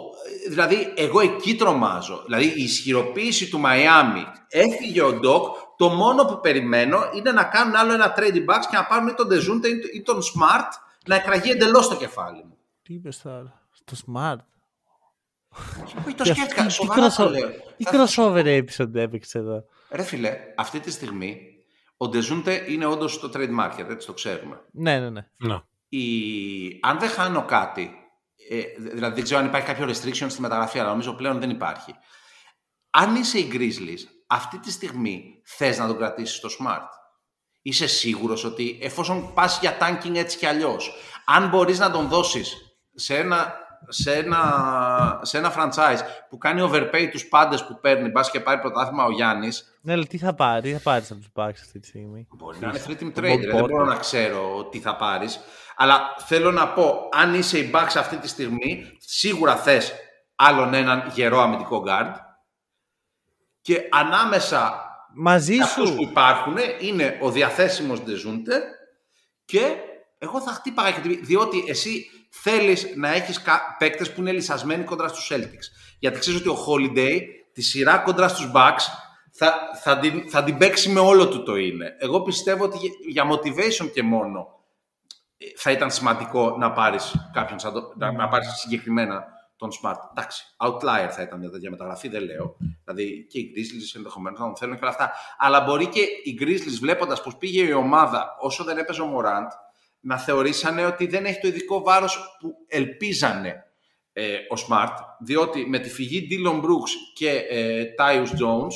δηλαδή 0.49 0.93
εγώ 0.95 1.19
εκεί 1.19 1.55
τρομάζω. 1.55 2.21
Δηλαδή 2.25 2.45
η 2.45 2.63
ισχυροποίηση 2.63 3.49
του 3.49 3.59
Μαϊάμι 3.59 4.23
έφυγε 4.47 5.01
ο 5.01 5.13
Ντοκ. 5.13 5.55
Το 5.77 5.89
μόνο 5.89 6.25
που 6.25 6.39
περιμένω 6.39 6.99
είναι 7.15 7.31
να 7.31 7.43
κάνουν 7.43 7.75
άλλο 7.75 7.93
ένα 7.93 8.13
trading 8.17 8.45
backs 8.45 8.65
και 8.69 8.75
να 8.75 8.85
πάρουν 8.85 9.07
ή 9.07 9.13
τον 9.13 9.27
Ντεζούντε 9.27 9.67
ή 9.93 10.01
τον 10.01 10.19
Smart 10.21 10.69
να 11.07 11.15
εκραγεί 11.15 11.49
εντελώς 11.51 11.87
το 11.87 11.95
κεφάλι 11.95 12.43
μου. 12.43 12.57
Τι 12.83 12.93
είπες 12.93 13.21
τώρα, 13.21 13.61
στο 13.71 13.95
Smart; 14.07 14.37
Όχι, 16.05 16.15
το 16.15 16.23
Τι- 16.23 16.29
σκέφτηκα. 16.29 16.65
τι- 16.65 16.71
Σοβαρά 16.71 17.07
τι 17.09 17.15
το 17.15 17.23
crossover- 17.23 17.31
λέω. 17.31 17.49
Τι 17.77 17.83
Θα- 17.83 18.05
crossover 18.07 18.63
episode 18.63 18.95
έπαιξε 18.95 19.37
εδώ; 19.37 19.63
Ρε 19.89 20.03
φίλε, 20.03 20.37
αυτή 20.57 20.79
τη 20.79 20.91
στιγμή 20.91 21.41
ο 21.97 22.07
Ντεζούντε 22.07 22.63
είναι 22.67 22.85
όντως 22.85 23.13
στο 23.13 23.29
trade 23.33 23.59
market, 23.59 23.89
έτσι 23.89 24.07
το 24.07 24.13
ξέρουμε. 24.13 24.61
Ναι, 24.71 24.99
ναι, 24.99 25.09
ναι. 25.09 25.21
Να. 25.37 25.63
Η... 25.89 25.99
Αν 26.81 26.99
δεν 26.99 27.09
χάνω 27.09 27.45
κάτι, 27.45 27.91
ε, 28.49 28.61
δηλαδή 28.91 29.15
δεν 29.15 29.23
ξέρω 29.23 29.39
αν 29.39 29.45
υπάρχει 29.45 29.67
κάποιο 29.67 29.85
restriction 29.87 30.25
στη 30.29 30.41
μεταγραφή, 30.41 30.79
αλλά 30.79 30.89
νομίζω 30.89 31.13
πλέον 31.13 31.39
δεν 31.39 31.49
υπάρχει. 31.49 31.95
Αν 32.89 33.15
είσαι 33.15 33.39
η 33.39 33.49
Grizzlies, 33.53 33.99
αυτή 34.27 34.59
τη 34.59 34.71
στιγμή 34.71 35.41
θες 35.45 35.77
να 35.77 35.87
τον 35.87 35.97
κρατήσεις 35.97 36.35
στο 36.35 36.49
Smart; 36.59 36.87
Είσαι 37.61 37.87
σίγουρος 37.87 38.43
ότι 38.43 38.79
εφόσον 38.81 39.33
πας 39.33 39.59
για 39.59 39.77
tanking 39.81 40.15
έτσι 40.15 40.37
κι 40.37 40.45
αλλιώς, 40.45 40.93
Αν 41.25 41.49
μπορείς 41.49 41.79
να 41.79 41.91
τον 41.91 42.07
δώσεις 42.07 42.55
σε 42.93 43.17
ένα, 43.17 43.53
σε 43.87 44.13
ένα, 44.13 45.19
σε 45.23 45.37
ένα 45.37 45.53
franchise 45.57 45.99
που 46.29 46.37
κάνει 46.37 46.69
overpay 46.71 47.07
τους 47.11 47.27
πάντες 47.27 47.65
που 47.65 47.79
παίρνει, 47.79 48.09
μπας 48.09 48.31
και 48.31 48.39
πάρει 48.39 48.59
πρωτάθλημα 48.59 49.03
ο 49.05 49.11
Γιάννης, 49.11 49.77
Ναι, 49.81 49.93
αλλά 49.93 50.05
τι 50.05 50.17
θα 50.17 50.33
πάρει, 50.33 50.61
τι 50.61 50.73
θα 50.73 50.79
πάρεις 50.79 51.11
από 51.11 51.19
τους 51.19 51.29
Bucks 51.35 51.49
αυτή 51.61 51.79
τη 51.79 51.87
στιγμή; 51.87 52.27
Μπορεί 52.29 52.57
να 52.59 52.67
είναι 52.67 52.81
free 52.87 52.91
team 52.91 53.11
Τον 53.13 53.23
trade, 53.23 53.33
Bob 53.33 53.39
ρε, 53.41 53.51
δεν 53.51 53.63
Porter. 53.63 53.69
μπορώ 53.69 53.85
να 53.85 53.95
ξέρω 53.95 54.65
τι 54.71 54.79
θα 54.79 54.95
πάρεις. 54.95 55.39
Αλλά 55.75 55.99
θέλω 56.17 56.51
να 56.51 56.67
πω, 56.67 57.09
αν 57.11 57.33
είσαι 57.33 57.57
η 57.59 57.71
Bucks 57.73 57.95
αυτή 57.97 58.17
τη 58.17 58.27
στιγμή, 58.27 58.83
σίγουρα 58.99 59.55
θες 59.55 59.93
άλλον 60.35 60.73
έναν 60.73 61.11
γερό 61.13 61.39
αμυντικό 61.41 61.83
guard. 61.87 62.13
Και 63.61 63.81
ανάμεσα 63.91 64.81
Μαζί 65.15 65.55
σε 65.55 65.63
αυτούς 65.63 65.89
σου. 65.89 65.95
που 65.95 66.01
υπάρχουν 66.03 66.55
είναι 66.79 67.17
ο 67.21 67.31
διαθέσιμος 67.31 68.01
Ντεζούντε 68.03 68.61
και 69.45 69.75
εγώ 70.17 70.41
θα 70.41 70.51
χτύπαγα 70.51 70.91
και 70.91 70.99
τη- 70.99 71.25
διότι 71.25 71.63
εσύ 71.67 72.09
θέλεις 72.29 72.93
να 72.95 73.13
έχεις 73.13 73.41
κα... 73.41 73.75
παίκτες 73.79 74.13
που 74.13 74.19
είναι 74.21 74.31
λυσασμένοι 74.31 74.83
κοντρα 74.83 75.07
στους 75.07 75.31
Celtics. 75.33 75.67
Γιατί 75.99 76.19
ξέρεις 76.19 76.39
ότι 76.39 76.49
ο 76.49 76.57
Holiday 76.67 77.19
τη 77.53 77.61
σειρά 77.61 77.97
κοντρα 77.97 78.27
στους 78.27 78.51
Bucks 78.55 78.81
θα, 79.31 79.53
θα, 79.81 79.99
την, 79.99 80.29
θα 80.29 80.43
την 80.43 80.57
παίξει 80.57 80.89
με 80.89 80.99
όλο 80.99 81.27
του 81.27 81.43
το 81.43 81.55
είναι. 81.55 81.95
Εγώ 81.99 82.21
πιστεύω 82.21 82.63
ότι 82.63 82.77
για- 82.77 82.91
για 83.07 83.31
motivation 83.31 83.91
και 83.93 84.03
μόνο 84.03 84.47
ε, 85.37 85.45
θα 85.57 85.71
ήταν 85.71 85.91
σημαντικό 85.91 86.55
να 86.57 86.71
πάρεις 86.71 87.15
κάποιον 87.33 87.59
σαν 87.59 87.73
το, 87.73 87.93
να, 87.97 88.11
να 88.11 88.27
πάρεις 88.27 88.47
συγκεκριμένα 88.47 89.25
τον 89.57 89.69
Smart. 89.71 89.95
Εντάξει, 90.11 90.43
outlier 90.57 91.09
θα 91.11 91.21
ήταν 91.21 91.39
μια 91.39 91.49
τέτοια 91.49 91.69
μεταγραφή, 91.69 92.07
δεν 92.07 92.23
λέω. 92.23 92.55
Δηλαδή 92.83 93.25
και 93.29 93.39
οι 93.39 93.51
Grizzlies 93.55 93.95
ενδεχομένως 93.95 94.39
να 94.39 94.45
τον 94.45 94.55
θέλουν 94.55 94.73
και 94.75 94.81
όλα 94.81 94.91
αυτά. 94.91 95.11
Αλλά 95.37 95.61
μπορεί 95.61 95.87
και 95.87 96.01
οι 96.01 96.37
Grizzlies 96.41 96.77
βλέποντας 96.79 97.21
πώ 97.21 97.31
πήγε 97.39 97.63
η 97.63 97.71
ομάδα 97.71 98.35
όσο 98.39 98.63
δεν 98.63 98.77
έπαιζε 98.77 99.01
ο 99.01 99.13
Morant, 99.17 99.47
να 99.99 100.17
θεωρήσανε 100.17 100.85
ότι 100.85 101.07
δεν 101.07 101.25
έχει 101.25 101.39
το 101.39 101.47
ειδικό 101.47 101.81
βάρος 101.83 102.37
που 102.39 102.53
ελπίζανε 102.67 103.63
ε, 104.13 104.33
ο 104.33 104.55
Smart. 104.69 104.93
Διότι 105.19 105.65
με 105.65 105.79
τη 105.79 105.89
φυγή 105.89 106.27
Dylan 106.31 106.55
Brooks 106.63 106.89
και 107.13 107.29
ε, 107.49 107.83
Tyus 107.99 108.25
Jones. 108.27 108.73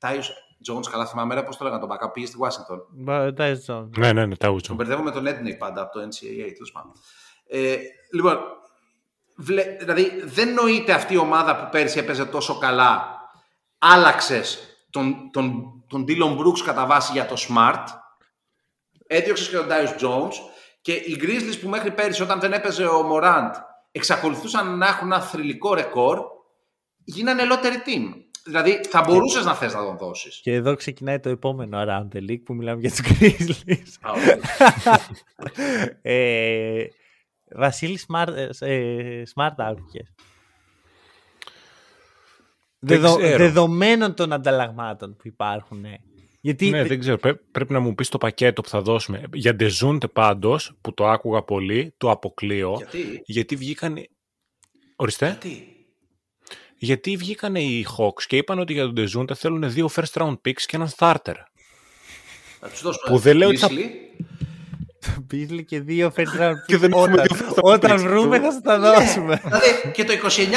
Tyus 0.00 0.24
Jones, 0.72 0.90
καλά 0.90 1.06
θυμάμαι, 1.06 1.34
ρε, 1.34 1.42
πώς 1.42 1.56
το 1.56 1.64
λέγανε 1.64 1.86
τον 1.86 1.90
backup, 1.96 2.12
πήγε 2.12 2.26
στη 2.26 2.36
Washington. 2.40 2.78
Μπα- 2.90 3.32
Tyus 3.36 3.56
Jones. 3.66 3.88
Ναι, 3.98 4.12
ναι, 4.12 4.26
ναι, 4.26 4.36
τα 4.36 4.46
Τον 4.46 4.54
ούτσο. 4.54 4.74
μπερδεύω 4.74 5.02
με 5.02 5.10
τον 5.10 5.26
Έντνεϊ 5.26 5.56
πάντα 5.56 5.80
από 5.82 5.92
το 5.92 6.00
NCAA, 6.06 6.50
τέλος 6.54 6.72
πάντων. 6.72 6.92
Ε, 7.48 7.76
λοιπόν, 8.12 8.38
βλε, 9.36 9.62
δηλαδή 9.78 10.20
δεν 10.24 10.52
νοείται 10.54 10.92
αυτή 10.92 11.14
η 11.14 11.16
ομάδα 11.16 11.56
που 11.56 11.68
πέρυσι 11.70 11.98
έπαιζε 11.98 12.24
τόσο 12.24 12.58
καλά, 12.58 13.16
άλλαξες 13.78 14.58
τον, 14.90 15.30
τον, 15.32 15.62
τον 15.88 16.04
Dylan 16.08 16.38
Brooks 16.38 16.58
κατά 16.64 16.86
βάση 16.86 17.12
για 17.12 17.26
το 17.26 17.34
Smart, 17.48 17.84
έδιωξες 19.06 19.48
και 19.48 19.56
τον 19.56 19.66
Darius 19.70 20.02
Jones 20.02 20.32
και 20.88 20.94
οι 20.94 21.16
Grizzlies 21.20 21.60
που 21.60 21.68
μέχρι 21.68 21.90
πέρυσι 21.90 22.22
όταν 22.22 22.40
δεν 22.40 22.52
έπαιζε 22.52 22.84
ο 22.86 23.10
Morant 23.12 23.50
εξακολουθούσαν 23.92 24.78
να 24.78 24.86
έχουν 24.86 25.12
ένα 25.12 25.20
θρηλυκό 25.20 25.74
ρεκόρ, 25.74 26.20
γίνανε 27.04 27.44
λότερη 27.44 27.82
team. 27.86 28.22
Δηλαδή 28.44 28.80
θα 28.88 29.04
μπορούσες 29.06 29.44
να 29.44 29.54
θες 29.54 29.74
να 29.74 29.84
τον 29.84 29.96
δώσεις. 29.98 30.40
Και 30.42 30.52
εδώ 30.52 30.74
ξεκινάει 30.74 31.20
το 31.20 31.28
επόμενο 31.28 31.78
Around 31.80 32.16
the 32.16 32.30
League 32.30 32.42
που 32.44 32.54
μιλάμε 32.54 32.80
για 32.80 32.90
τους 32.90 33.00
Grizzlies. 33.02 33.92
Α, 34.00 34.10
ωραία. 34.10 34.38
ε, 36.02 36.84
Βασίλης 37.54 38.06
Smart, 38.08 38.32
ε, 38.58 39.22
smart 39.34 39.54
άκουγες. 39.56 40.14
Δεν 42.78 43.00
Δεδο, 43.00 43.16
ξέρω. 43.16 43.36
δεδομένων 43.36 44.14
των 44.14 44.32
ανταλλαγμάτων 44.32 45.16
που 45.16 45.22
υπάρχουν. 45.26 45.84
Ε. 46.48 46.52
Γιατί 46.54 46.70
Ναι, 46.70 46.84
δεν 46.84 46.98
ξέρω. 47.00 47.16
Πρέ- 47.18 47.40
πρέπει 47.52 47.72
να 47.72 47.80
μου 47.80 47.94
πεις 47.94 48.08
το 48.08 48.18
πακέτο 48.18 48.62
που 48.62 48.68
θα 48.68 48.80
δώσουμε. 48.82 49.22
Για 49.32 49.54
Ντεζούντε 49.54 50.08
πάντως, 50.08 50.72
που 50.80 50.94
το 50.94 51.08
άκουγα 51.08 51.42
πολύ, 51.42 51.94
το 51.96 52.10
αποκλείω. 52.10 52.74
Γιατί, 52.76 53.22
Γιατί 53.24 53.56
βγήκαν... 53.56 53.96
Ορίστε. 54.96 55.26
γιατί; 55.26 55.66
Γιατί 56.78 57.16
βγήκαν 57.16 57.54
οι 57.54 57.84
Hawks 57.98 58.22
και 58.26 58.36
είπαν 58.36 58.58
ότι 58.58 58.72
για 58.72 58.82
τον 58.84 58.92
Ντεζούντε 58.92 59.34
θέλουν 59.34 59.70
δύο 59.72 59.88
first 59.94 60.12
round 60.22 60.32
picks 60.44 60.60
και 60.66 60.76
έναν 60.76 60.88
starter. 60.96 61.34
Να 62.60 62.68
τους 62.68 62.82
δώσουμε 62.82 63.10
Που 63.14 63.18
δεν 63.18 63.36
λέω 63.36 63.48
ότι 63.48 63.56
θα- 63.56 63.68
Grizzly. 65.06 65.34
Beasley 65.34 65.64
και 65.64 65.80
δύο 65.80 66.12
first 66.16 66.20
round 66.40 66.54
Και 66.66 66.76
δεν 66.76 66.90
έχουμε 66.92 67.12
όταν, 67.12 67.26
δύο 67.26 67.36
first 67.48 67.52
round 67.58 67.72
όταν 67.72 67.96
picks. 67.96 68.00
βρούμε 68.00 68.38
θα 68.40 68.50
σου 68.50 68.60
τα 68.60 68.78
δώσουμε. 68.78 69.40
Δηλαδή 69.44 69.68
και 69.92 70.04
το 70.04 70.12
29 70.12 70.16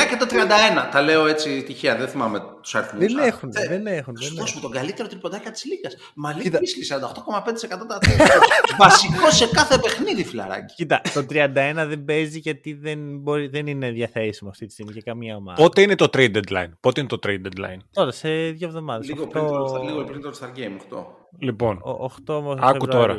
και 0.10 0.16
το 0.20 0.26
31. 0.30 0.92
Τα 0.92 1.02
λέω 1.02 1.26
έτσι 1.28 1.64
τυχαία, 1.64 1.96
δεν 1.96 2.08
θυμάμαι 2.08 2.40
τους 2.62 2.76
αριθμούς. 2.76 3.06
δεν 3.14 3.18
έχουν, 3.18 3.52
δεν 3.52 3.88
έχουν. 3.88 4.16
Θα 4.18 4.22
σου 4.22 4.28
δεν 4.28 4.38
δώσουμε 4.38 4.62
τον 4.62 4.72
καλύτερο 4.72 5.08
τριποντάκια 5.08 5.52
της 5.52 5.66
Λίγκα. 5.66 5.90
Μαλή 6.16 6.42
Κοίτα. 6.42 6.58
πίσλη 6.60 6.84
48,5% 6.90 7.68
τα 7.88 8.00
Βασικό 8.86 9.30
σε 9.32 9.48
κάθε 9.48 9.78
παιχνίδι, 9.78 10.24
φιλαράκι. 10.24 10.74
Κοίτα, 10.74 11.02
το 11.14 11.26
31 11.30 11.48
δεν 11.88 12.06
παίζει 12.06 12.40
γιατί 12.40 12.74
δεν, 12.74 13.18
μπορεί, 13.20 13.48
δεν 13.48 13.68
είναι 13.68 13.92
διαθέσιμο 13.92 14.50
αυτή 14.50 14.66
τη 14.66 14.72
στιγμή 14.74 14.92
για 14.92 15.02
καμία 15.06 15.36
ομάδα. 15.36 15.62
Πότε 15.62 15.82
είναι 15.82 15.96
το 15.96 16.10
trade 16.14 16.32
deadline; 16.36 16.70
Πότε 16.80 17.00
είναι 17.00 17.10
το 17.10 17.20
trade 17.28 17.42
deadline; 17.46 17.78
Τώρα, 17.92 18.12
σε 18.12 18.30
δύο 18.30 18.68
εβδομάδες. 18.68 19.08
Λίγο 19.08 19.28
πριν 19.28 19.44
το- 19.48 19.82
λίγο 19.86 20.04
πριν 20.04 20.22
το 20.22 20.32
Star 20.42 20.58
Game 20.60 20.96
8. 20.98 21.06
Λοιπόν, 21.40 21.80
8 22.28 22.56
Άκου 22.60 22.88
τώρα. 22.88 23.16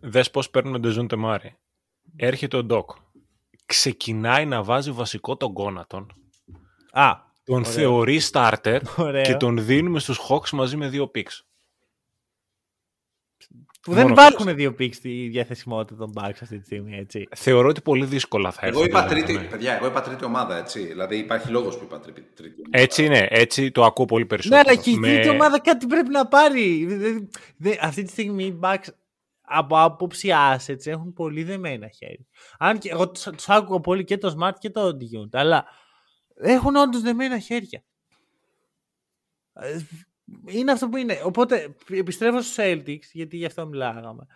Δες 0.00 0.30
πώς 0.30 0.50
παίρνουν 0.50 0.80
Ντεζούντε 0.80 1.16
Μάρι. 1.16 1.56
Έρχεται 2.16 2.56
ο 2.56 2.64
Ντοκ. 2.64 2.90
Ξεκινάει 3.66 4.46
να 4.46 4.62
βάζει 4.62 4.90
βασικό 4.90 5.36
τον 5.36 5.52
Κόνατον. 5.52 6.12
Α, 6.92 7.10
Τον 7.44 7.56
Ωραίο. 7.58 7.70
θεωρεί 7.72 8.20
starter 8.32 8.80
Ωραίο. 8.96 9.22
και 9.22 9.34
τον 9.34 9.64
δίνουμε 9.64 9.98
στους 9.98 10.20
Hawks 10.28 10.48
μαζί 10.50 10.76
με 10.76 10.88
δύο 10.88 11.10
picks. 11.14 11.40
που 13.82 13.92
δεν 13.92 14.02
μόνο 14.08 14.14
υπάρχουν 14.14 14.54
δύο 14.54 14.70
picks 14.78 14.94
στη 14.94 15.28
διαθεσιμότητα 15.28 15.96
των 15.98 16.12
Bucks 16.14 16.38
αυτή 16.42 16.58
τη 16.58 16.64
στιγμή, 16.64 16.96
έτσι. 16.96 17.28
Θεωρώ 17.36 17.68
ότι 17.68 17.80
πολύ 17.80 18.04
δύσκολα 18.04 18.50
θα 18.50 18.66
έρθει. 18.66 18.78
Εγώ 18.78 18.86
είπα 18.86 19.02
το 19.02 19.08
τρίτη, 19.08 19.26
Ντεζούντε. 19.26 19.44
παιδιά, 19.48 19.74
εγώ 19.76 19.86
είπα 19.86 20.00
τρίτη 20.00 20.24
ομάδα, 20.24 20.56
έτσι. 20.56 20.86
Δηλαδή 20.86 21.16
υπάρχει 21.18 21.48
λόγος 21.50 21.78
που 21.78 21.84
είπα 21.84 22.00
τρίτη. 22.00 22.20
τρίτη 22.20 22.54
ομάδα. 22.66 22.78
Έτσι 22.82 23.04
είναι, 23.04 23.26
έτσι 23.30 23.70
το 23.70 23.84
ακούω 23.84 24.04
πολύ 24.04 24.22
Ναι, 24.22 24.28
περισσότερο. 24.28 24.62
αλλά 24.66 24.74
και 24.76 24.90
η 24.90 24.96
Με- 24.98 25.08
τρίτη 25.08 25.28
ομάδα 25.28 25.60
κάτι 25.60 25.86
πρέπει 25.86 26.08
να 26.10 26.26
πάρει. 26.26 26.84
Δεν- 26.86 27.30
δεν- 27.56 27.78
αυτή 27.80 28.02
τη 28.02 28.10
στιγμή 28.10 28.44
οι 28.44 28.58
Bucks 28.62 28.86
από 29.44 29.80
άποψη 29.80 30.28
assets 30.32 30.86
έχουν 30.86 31.12
πολύ 31.12 31.42
δεμένα 31.42 31.88
χέρια. 31.88 32.26
Αν 32.58 32.78
και 32.78 32.90
εγώ 32.90 33.10
τους, 33.10 33.22
τους 33.22 33.48
άκουγα 33.48 33.80
πολύ 33.80 34.04
και 34.04 34.18
το 34.18 34.36
Smart 34.38 34.54
και 34.58 34.70
το 34.70 34.86
Dion, 34.86 35.28
αλλά 35.32 35.64
έχουν 36.34 36.76
όντως 36.76 37.00
δεμένα 37.00 37.38
χέρια. 37.38 37.84
Ε, 39.52 39.78
Είναι 40.46 40.72
αυτό 40.72 40.88
που 40.88 40.96
είναι. 40.96 41.20
Οπότε 41.24 41.74
επιστρέφω 41.90 42.40
στους 42.40 42.56
Celtics, 42.58 43.08
γιατί 43.12 43.36
γι' 43.36 43.46
αυτό 43.46 43.66
μιλάγαμε. 43.66 44.26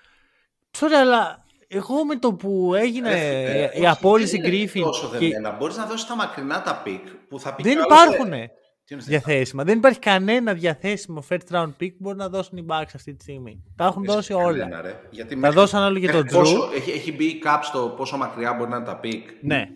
Sorry, 0.79 0.93
αλλά 1.01 1.45
εγώ 1.69 2.05
με 2.05 2.17
το 2.17 2.35
που 2.35 2.75
έγινε 2.75 3.11
Ε, 3.11 3.63
η 3.63 3.65
όχι, 3.65 3.87
απόλυση 3.87 4.41
δεν 4.41 4.53
είναι 4.53 4.71
Griffin 4.71 4.81
Τόσο 4.83 5.11
και 5.11 5.19
δεμένα. 5.19 5.51
Μπορείς 5.51 5.77
να 5.77 5.87
δώσεις 5.87 6.07
τα 6.07 6.17
μακρινά 6.17 6.63
τα 6.63 6.83
πικ 6.83 7.09
που 7.29 7.41
θα 7.41 7.55
πει 7.55 7.63
δεν 7.63 7.73
κι 7.73 7.79
άλλος, 7.79 8.15
υπάρχουν 8.15 8.33
ε, 8.33 8.37
τι 8.37 8.43
είναι 8.43 8.53
διαθέσιμα. 8.97 9.65
Δεν 9.65 9.79
υπάρχει 9.79 9.99
κανένα 9.99 10.55
διαθέσιμο 10.55 11.25
first 11.29 11.49
round 11.51 11.67
pick 11.81 11.91
που 11.91 11.97
μπορεί 11.99 12.17
να 12.17 12.29
δώσουν 12.29 12.59
οι 12.59 12.65
Bucks 12.69 12.91
αυτή 12.95 13.15
τη 13.15 13.23
στιγμή. 13.23 13.63
Τα 13.77 13.85
έχουν 13.85 14.03
Πες 14.03 14.15
δώσει 14.15 14.35
κανένα, 14.35 14.49
όλα. 14.67 14.81
ρε. 14.83 15.01
Γιατί 15.11 15.35
Τα 15.35 15.41
μέχρι- 15.41 15.57
δώσαν 15.57 15.83
όλοι 15.83 16.01
και 16.01 16.07
μέχρι 16.07 16.25
τον 16.29 16.39
πόσο- 16.39 16.69
Drew. 16.69 16.75
Έχει, 16.77 16.91
έχει 16.91 17.13
μπει 17.13 17.25
η 17.25 17.43
cap 17.45 17.59
στο 17.63 17.95
πόσο 17.97 18.17
μακριά 18.17 18.53
μπορεί 18.55 18.71
να 18.71 18.77
είναι 18.77 18.85
τα 18.85 18.97
πικ. 19.01 19.29
Ναι, 19.43 19.69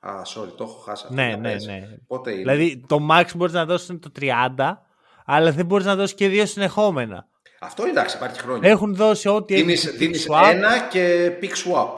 Α, 0.00 0.10
sorry, 0.34 0.48
το 0.56 0.64
έχω 0.64 0.78
χάσει. 0.78 1.02
αυτό. 1.04 1.14
ναι, 1.14 1.26
Για 1.26 1.36
ναι, 1.36 1.52
πες. 1.52 1.66
ναι. 1.66 1.82
Πότε 2.06 2.30
είναι; 2.30 2.40
Δηλαδή 2.40 2.84
το 2.88 2.98
max 3.10 3.24
μπορείς 3.36 3.54
να 3.54 3.64
δώσεις 3.64 3.86
το 4.00 4.10
30, 4.20 4.82
αλλά 5.24 5.52
δεν 5.52 5.66
μπορείς 5.66 5.86
να 5.86 5.96
δώσεις 5.96 6.14
και 6.14 6.28
δύο 6.28 6.46
συνεχόμενα. 6.46 7.26
Αυτό 7.60 7.84
εντάξει, 7.84 8.16
υπάρχει 8.16 8.38
χρόνια. 8.40 8.70
Έχουν 8.70 8.94
δώσει 8.94 9.28
ό,τι 9.28 9.54
Δίνεις, 9.54 9.86
έχει 9.86 9.96
δίνεις 9.96 10.26
pick 10.30 10.32
swap. 10.34 10.50
ένα 10.50 10.88
και 10.88 11.30
pick 11.40 11.44
swap. 11.72 11.88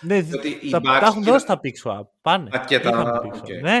Ναι, 0.00 0.20
διότι 0.20 0.58
οι 0.62 0.70
τα, 0.70 0.78
Bucks 0.78 0.98
τα 1.00 1.06
έχουν 1.06 1.22
και- 1.24 1.30
δώσει 1.30 1.46
τα 1.46 1.60
pick 1.62 1.88
swap. 1.90 2.02
Πάνε. 2.22 2.48
Α, 2.56 2.64
και 2.66 2.80
τα- 2.80 2.88
Είχαν 2.88 3.04
pick 3.24 3.34
swap. 3.36 3.40
οκ. 3.40 3.48
Ναι. 3.62 3.78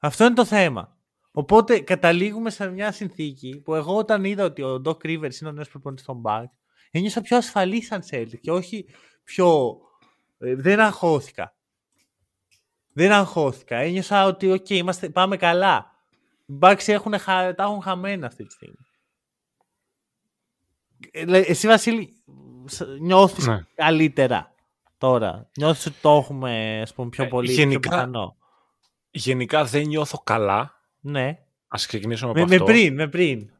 Αυτό 0.00 0.24
είναι 0.24 0.34
το 0.34 0.44
θέμα. 0.44 0.96
Οπότε 1.38 1.80
καταλήγουμε 1.80 2.50
σε 2.50 2.70
μια 2.70 2.92
συνθήκη 2.92 3.60
που 3.64 3.74
εγώ 3.74 3.96
όταν 3.96 4.24
είδα 4.24 4.44
ότι 4.44 4.62
ο 4.62 4.82
Doc 4.84 4.96
Rivers 4.96 5.34
είναι 5.40 5.48
ο 5.50 5.52
νέος 5.52 5.68
προπονητής 5.68 6.04
των 6.04 6.22
Bucks 6.26 6.44
ένιωσα 6.90 7.20
πιο 7.20 7.36
ασφαλής 7.36 7.86
σαν 7.86 8.02
Celtic 8.10 8.40
και 8.40 8.50
όχι 8.52 8.86
πιο... 9.24 9.76
ε, 10.38 10.54
δεν 10.54 10.80
αγχώθηκα. 10.80 11.54
Δεν 12.92 13.12
αγχώθηκα. 13.12 13.76
Ένιωσα 13.76 14.24
ότι 14.24 14.50
οκ, 14.52 14.70
είμαστε, 14.70 15.08
πάμε 15.10 15.36
καλά. 15.36 15.90
Οι 16.46 16.58
Bucks 16.60 16.88
έχουν, 16.88 17.18
χα- 17.18 17.54
τα 17.54 17.62
έχουν 17.62 17.82
χαμένα 17.82 18.26
αυτή 18.26 18.44
τη 18.44 18.52
στιγμή. 18.52 18.76
Ε, 21.10 21.24
λέ- 21.24 21.48
Εσύ 21.48 21.66
Βασίλη 21.66 22.22
σ- 22.66 22.86
νιώθεις 23.00 23.46
Ναι. 23.46 23.60
καλύτερα 23.74 24.54
τώρα; 24.98 25.50
Νιώθεις 25.56 25.86
ότι 25.86 25.96
το 26.02 26.10
έχουμε 26.10 26.80
ας 26.82 26.94
πούμε, 26.94 27.08
πιο 27.08 27.24
Ε, 27.24 27.26
πολύ 27.28 27.52
γενικά- 27.52 27.80
πιο 27.80 27.90
πιθανό; 27.90 28.36
Γενικά 29.10 29.64
δεν 29.64 29.86
νιώθω 29.86 30.18
καλά. 30.18 30.77
Ναι. 31.00 31.38
Ας 31.68 31.86
ξεκινήσουμε 31.86 32.30
από 32.30 32.40
Με, 32.40 32.46
με 32.46 32.54
αυτό. 32.54 32.64
πριν, 32.64 32.94
με 32.94 33.08
πριν. 33.08 33.50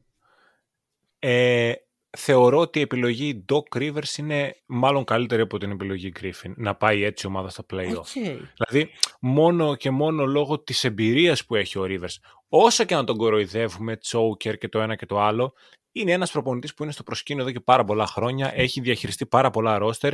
Ε, 1.19 1.73
θεωρώ 2.19 2.59
ότι 2.59 2.79
η 2.79 2.83
επιλογή 2.83 3.45
Doc 3.53 3.77
Rivers 3.79 4.19
είναι 4.19 4.57
μάλλον 4.67 5.05
καλύτερη 5.05 5.43
από 5.43 5.59
την 5.59 5.71
επιλογή 5.71 6.13
Griffin. 6.21 6.53
Να 6.57 6.75
πάει 6.75 7.03
έτσι 7.03 7.27
η 7.27 7.29
ομάδα 7.29 7.49
στα 7.49 7.65
play-off. 7.73 7.97
Ok. 7.97 8.07
Δηλαδή, 8.57 8.91
μόνο 9.21 9.75
και 9.75 9.91
μόνο 9.91 10.27
λόγω 10.27 10.59
της 10.61 10.85
εμπειρίας 10.85 11.45
που 11.45 11.55
έχει 11.55 11.79
ο 11.79 11.85
Rivers. 11.89 12.17
Όσο 12.49 12.85
και 12.85 12.95
να 12.95 13.05
τον 13.05 13.17
κοροϊδεύουμε, 13.17 13.97
τσόκερ 13.97 14.59
και 14.59 14.69
το 14.69 14.81
ένα 14.81 14.95
και 14.97 15.07
το 15.07 15.21
άλλο, 15.21 15.55
είναι 15.93 16.13
ένας 16.13 16.31
προπονητής 16.31 16.75
που 16.75 16.83
είναι 16.83 16.93
στο 16.93 17.03
προσκήνιο 17.03 17.43
εδώ 17.43 17.53
και 17.53 17.61
πάρα 17.61 17.85
πολλά 17.85 18.07
χρόνια, 18.07 18.53
έχει 18.55 18.81
διαχειριστεί 18.81 19.27
πάρα 19.27 19.51
πολλά 19.51 19.79
ρόστερ, 19.79 20.13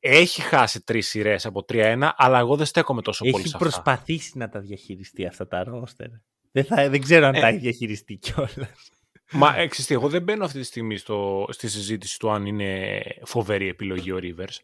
έχει 0.00 0.40
χάσει 0.40 0.84
τρεις 0.84 1.08
σειρές 1.08 1.46
από 1.46 1.64
3-1, 1.68 2.10
αλλά 2.16 2.38
εγώ 2.38 2.56
δεν 2.56 2.66
στέκομαι 2.66 3.02
τόσο 3.02 3.24
πολύ 3.24 3.34
σε 3.34 3.40
Έχει 3.40 3.48
αυτά. 3.48 3.58
προσπαθήσει 3.58 4.38
να 4.38 4.48
τα 4.48 4.60
διαχειριστεί 4.60 5.26
αυτά 5.26 5.46
τα 5.46 5.64
ρόστερ. 5.64 6.08
Δεν, 6.54 6.64
θα, 6.64 6.90
δεν 6.90 7.00
ξέρω 7.00 7.26
αν 7.26 7.34
Ε. 7.34 7.40
τα 7.40 7.46
έχει 7.46 7.58
διαχειριστεί 7.58 8.16
κιόλας. 8.16 8.90
Μα 9.32 9.56
εξής, 9.56 9.90
εγώ 9.90 10.08
δεν 10.08 10.22
μπαίνω 10.22 10.44
αυτή 10.44 10.58
τη 10.58 10.64
στιγμή 10.64 10.96
στο, 10.96 11.46
στη 11.50 11.68
συζήτηση 11.68 12.18
του 12.18 12.30
αν 12.30 12.46
είναι 12.46 13.02
φοβερή 13.24 13.68
επιλογή 13.68 14.12
ο 14.12 14.18
Rivers. 14.22 14.58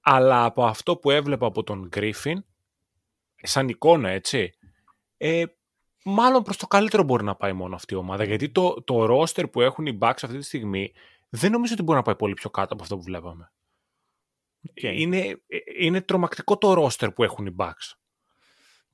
Αλλά 0.00 0.44
από 0.44 0.64
αυτό 0.64 0.96
που 0.96 1.10
έβλεπα 1.10 1.46
από 1.46 1.62
τον 1.62 1.88
Griffin, 1.96 2.34
σαν 3.42 3.68
εικόνα 3.68 4.08
έτσι, 4.08 4.52
ε, 5.16 5.44
μάλλον 6.04 6.42
προς 6.42 6.56
το 6.56 6.66
καλύτερο 6.66 7.02
μπορεί 7.02 7.24
να 7.24 7.34
πάει 7.34 7.52
μόνο 7.52 7.74
αυτή 7.74 7.94
η 7.94 7.96
ομάδα. 7.96 8.24
Γιατί 8.24 8.48
το, 8.48 8.82
το 8.82 9.06
roster 9.20 9.50
που 9.50 9.60
έχουν 9.60 9.86
οι 9.86 9.98
Bucks 10.00 10.18
αυτή 10.22 10.38
τη 10.38 10.44
στιγμή 10.44 10.92
δεν 11.28 11.50
νομίζω 11.52 11.72
ότι 11.72 11.82
μπορεί 11.82 11.98
να 11.98 12.04
πάει 12.04 12.16
πολύ 12.16 12.34
πιο 12.34 12.50
κάτω 12.50 12.74
από 12.74 12.82
αυτό 12.82 12.96
που 12.96 13.02
βλέπαμε. 13.02 13.52
Είναι, 14.74 15.18
ε, 15.46 15.58
είναι 15.78 16.00
τρομακτικό 16.00 16.58
το 16.58 16.84
roster 16.86 17.08
που 17.14 17.22
έχουν 17.22 17.46
οι 17.46 17.54
Bucks. 17.58 17.92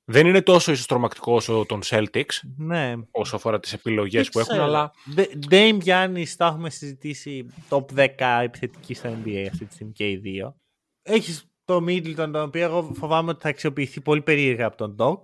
Δεν 0.08 0.26
είναι 0.26 0.42
τόσο 0.42 0.72
ίσως 0.72 0.86
τρομακτικό 0.86 1.34
όσο 1.34 1.64
των 1.68 1.80
Celtics, 1.84 2.40
Ναι. 2.56 2.94
όσο 3.10 3.36
αφορά 3.36 3.60
τις 3.60 3.72
επιλογές 3.72 4.22
Δεν 4.22 4.30
που 4.32 4.38
έχουν, 4.38 4.50
ξέρω. 4.50 4.64
αλλά 4.64 4.90
Δε- 5.04 5.26
Dame 5.50 5.78
Giannis, 5.84 6.28
τα 6.36 6.46
έχουμε 6.46 6.70
συζητήσει 6.70 7.46
top 7.68 7.84
10 7.94 8.40
επιθετική 8.42 8.94
στο 8.94 9.08
NBA 9.08 9.46
αυτή 9.50 9.64
τη 9.66 9.74
στιγμή 9.74 9.92
και 9.92 10.10
οι 10.10 10.16
δύο. 10.16 10.56
Έχεις 11.02 11.44
το 11.64 11.76
Middleton, 11.76 12.14
τον 12.14 12.36
οποίο 12.36 12.62
εγώ 12.64 12.92
φοβάμαι 12.94 13.30
ότι 13.30 13.42
θα 13.42 13.48
αξιοποιηθεί 13.48 14.00
πολύ 14.00 14.22
περίεργα 14.22 14.66
από 14.66 14.76
τον 14.76 14.96
Doc. 14.98 15.18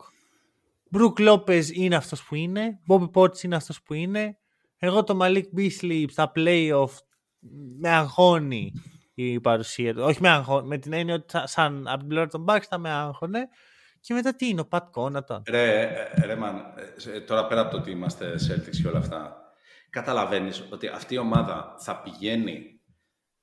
Brook 0.99 1.29
Lopez 1.33 1.65
είναι 1.73 1.97
αυτός 1.97 2.25
που 2.25 2.35
είναι. 2.35 2.79
Bobby 2.89 3.11
Portis 3.15 3.43
είναι 3.43 3.57
αυτός 3.57 3.83
που 3.83 3.95
είναι. 3.95 4.37
Εγώ 4.79 5.05
το 5.05 5.19
Malik 5.23 5.45
Beasley 5.57 6.05
στα 6.09 6.33
playoff 6.37 6.91
με 7.79 7.89
αγχώνει 7.89 8.73
η 9.15 9.41
παρουσία 9.41 9.95
του. 9.95 10.03
Όχι 10.03 10.19
με 10.21 10.29
αγχώνει, 10.29 10.67
με 10.67 10.79
την 10.79 10.93
έννοια 10.93 11.15
ότι 11.15 11.25
θα- 11.29 11.47
σαν 11.47 11.87
από 11.89 11.99
την 11.99 12.09
πλευρά 12.09 12.29
των 12.29 12.45
Bucks 12.49 12.65
θα 12.69 12.79
με 12.79 12.91
άγχωνε. 12.91 13.49
Και 14.05 14.15
μετά 14.15 14.35
τι 14.35 14.49
είναι, 14.49 14.61
ο 14.61 14.69
Pat 14.71 14.81
Connaughton. 14.95 15.43
Ρε, 15.49 15.83
ε, 15.83 16.27
ρε 16.27 16.37
man, 16.43 16.55
ε, 17.15 17.21
τώρα 17.21 17.47
πέρα 17.47 17.61
από 17.61 17.71
το 17.71 17.77
ότι 17.77 17.91
είμαστε 17.91 18.35
Celtics 18.49 18.77
και 18.83 18.89
όλα 18.89 18.99
αυτά, 18.99 19.37
καταλαβαίνεις 19.91 20.65
ότι 20.71 20.87
αυτή 20.89 21.15
η 21.15 21.19
ομάδα 21.19 21.75
θα 21.79 22.01
πηγαίνει 22.01 22.81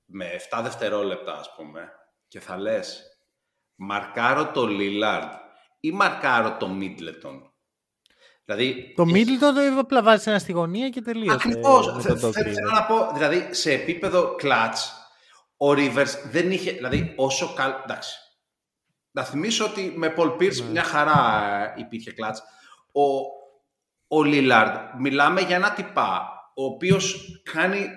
με 0.06 0.26
7 0.52 0.60
δευτερόλεπτα, 0.64 1.34
ας 1.40 1.54
πούμε, 1.56 1.90
και 2.28 2.40
θα 2.40 2.58
λες 2.58 3.04
μαρκάρω 3.76 4.52
το 4.52 4.68
Lillard 4.70 5.30
ή 5.80 5.92
μαρκάρω 5.92 6.58
το 6.60 6.70
Middleton. 6.82 7.42
Δηλαδή, 8.46 8.94
Το 8.96 9.04
Middleton 9.04 9.74
το 9.74 9.80
απλά 9.80 10.04
βάζεις 10.04 10.28
ένα 10.28 10.40
στη 10.40 10.52
γωνία 10.52 10.90
και 10.90 11.02
τελείωσε. 11.02 11.34
Ακριβώς. 11.36 11.94
με 11.96 12.02
Θε- 12.02 12.20
τον 12.20 12.20
θε- 12.20 12.30
Doc 12.30 12.32
Θέλω 12.44 12.56
Rivers. 12.70 12.74
να 12.74 12.84
πω, 12.86 13.12
δηλαδή, 13.14 13.54
σε 13.54 13.72
επίπεδο 13.72 14.36
clutch, 14.42 14.78
ο 15.58 15.70
Rivers 15.72 16.30
δεν 16.32 16.52
είχε, 16.52 16.72
δηλαδή, 16.72 17.14
όσο 17.18 17.54
καλ... 17.54 17.72
Εντάξει. 17.84 18.18
Να 19.20 19.26
θυμίσω 19.26 19.66
ότι 19.66 19.94
με 19.96 20.14
Paul 20.18 20.32
Pierce 20.32 20.64
Ναι. 20.64 20.70
μια 20.72 20.84
χαρά 20.84 21.44
ε, 21.76 21.82
υπήρχε 21.82 22.14
clutch. 22.18 22.38
Ο, 22.92 23.04
ο 24.18 24.24
Lillard, 24.26 24.76
μιλάμε 25.00 25.42
για 25.42 25.56
ένα 25.56 25.72
τυπά, 25.72 26.30
ο 26.56 26.64
οποίος 26.64 27.36
κάνει, 27.54 27.78
ε, 27.78 27.88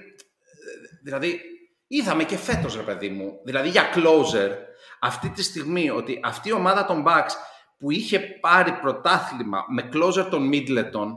δηλαδή, 1.02 1.40
είδαμε 1.86 2.24
και 2.24 2.36
φέτος, 2.36 2.76
ρε 2.76 2.82
παιδί 2.82 3.08
μου, 3.08 3.40
δηλαδή 3.44 3.68
για 3.68 3.90
closer, 3.94 4.50
αυτή 5.00 5.28
τη 5.28 5.42
στιγμή, 5.42 5.90
ότι 5.90 6.20
αυτή 6.22 6.48
η 6.48 6.52
ομάδα 6.52 6.84
των 6.84 7.04
Bucks 7.06 7.32
που 7.78 7.90
είχε 7.90 8.20
πάρει 8.20 8.72
πρωτάθλημα 8.72 9.64
με 9.68 9.88
closer 9.92 10.26
τον 10.30 10.50
Middleton, 10.52 11.08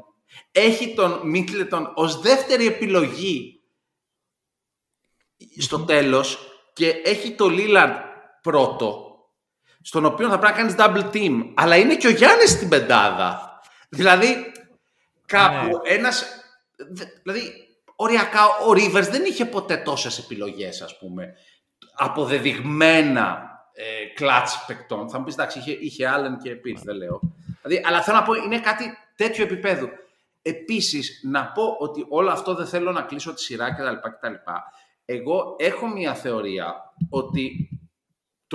έχει 0.51 0.93
τον 0.93 1.21
Middleton 1.33 1.91
ως 1.93 2.21
δεύτερη 2.21 2.67
επιλογή 2.67 3.61
στο 5.57 5.79
τέλος 5.79 6.37
και 6.73 6.89
έχει 6.89 7.31
το 7.31 7.45
Lillard 7.49 7.95
πρώτο, 8.41 9.04
στον 9.87 10.05
οποίο 10.05 10.29
θα 10.29 10.39
πρέπει 10.39 10.53
να 10.57 10.59
κάνεις 10.59 10.75
double 10.77 11.15
team. 11.15 11.51
Αλλά 11.53 11.75
είναι 11.75 11.95
και 11.95 12.07
ο 12.07 12.09
Γιάννης 12.09 12.49
στην 12.51 12.69
πεντάδα. 12.69 13.59
Δηλαδή, 13.89 14.51
κάπου 15.25 15.65
Ναι. 15.65 15.93
ένας... 15.93 16.25
δε- 16.75 17.05
Δηλαδή, 17.23 17.51
οριακά 17.95 18.45
ο 18.45 18.71
Rivers 18.71 19.07
δεν 19.11 19.23
είχε 19.25 19.45
ποτέ 19.45 19.77
τόσες 19.77 20.17
επιλογές, 20.17 20.81
ας 20.81 20.97
πούμε, 20.97 21.33
αποδεδειγμένα 21.95 23.49
ε, 23.73 24.05
κλατς 24.13 24.63
παικτών. 24.67 25.09
Θα 25.09 25.17
μου 25.17 25.23
πεις, 25.23 25.33
εντάξει, 25.33 25.59
είχε, 25.59 25.71
είχε 25.71 26.09
Allen 26.15 26.37
και 26.43 26.51
Pierce, 26.51 26.81
δεν 26.83 26.95
λέω. 26.95 27.19
Δηλαδή, 27.63 27.85
αλλά 27.87 28.01
θέλω 28.01 28.17
να 28.17 28.23
πω, 28.23 28.33
είναι 28.33 28.59
κάτι 28.59 28.97
τέτοιο 29.15 29.43
επίπεδου. 29.43 29.89
Επίσης, 30.41 31.21
να 31.23 31.45
πω 31.45 31.75
ότι 31.79 32.05
όλο 32.09 32.31
αυτό 32.31 32.55
δεν 32.55 32.67
θέλω 32.67 32.91
να 32.91 33.01
κλείσω 33.01 33.33
τη 33.33 33.41
σειρά 33.41 33.73
κτλ. 33.73 34.09
κτλ. 34.09 34.33
Εγώ 35.05 35.55
έχω 35.59 35.87
μια 35.87 36.13
θεωρία 36.13 36.93
ότι 37.09 37.69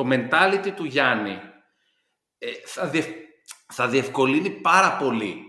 το 0.02 0.08
mentality 0.10 0.72
του 0.76 0.84
Γιάννη 0.84 1.38
ε, 2.38 2.46
θα, 2.64 2.86
διευ- 2.88 3.16
θα 3.72 3.88
διευκολύνει 3.88 4.50
πάρα 4.50 4.96
πολύ 4.96 5.44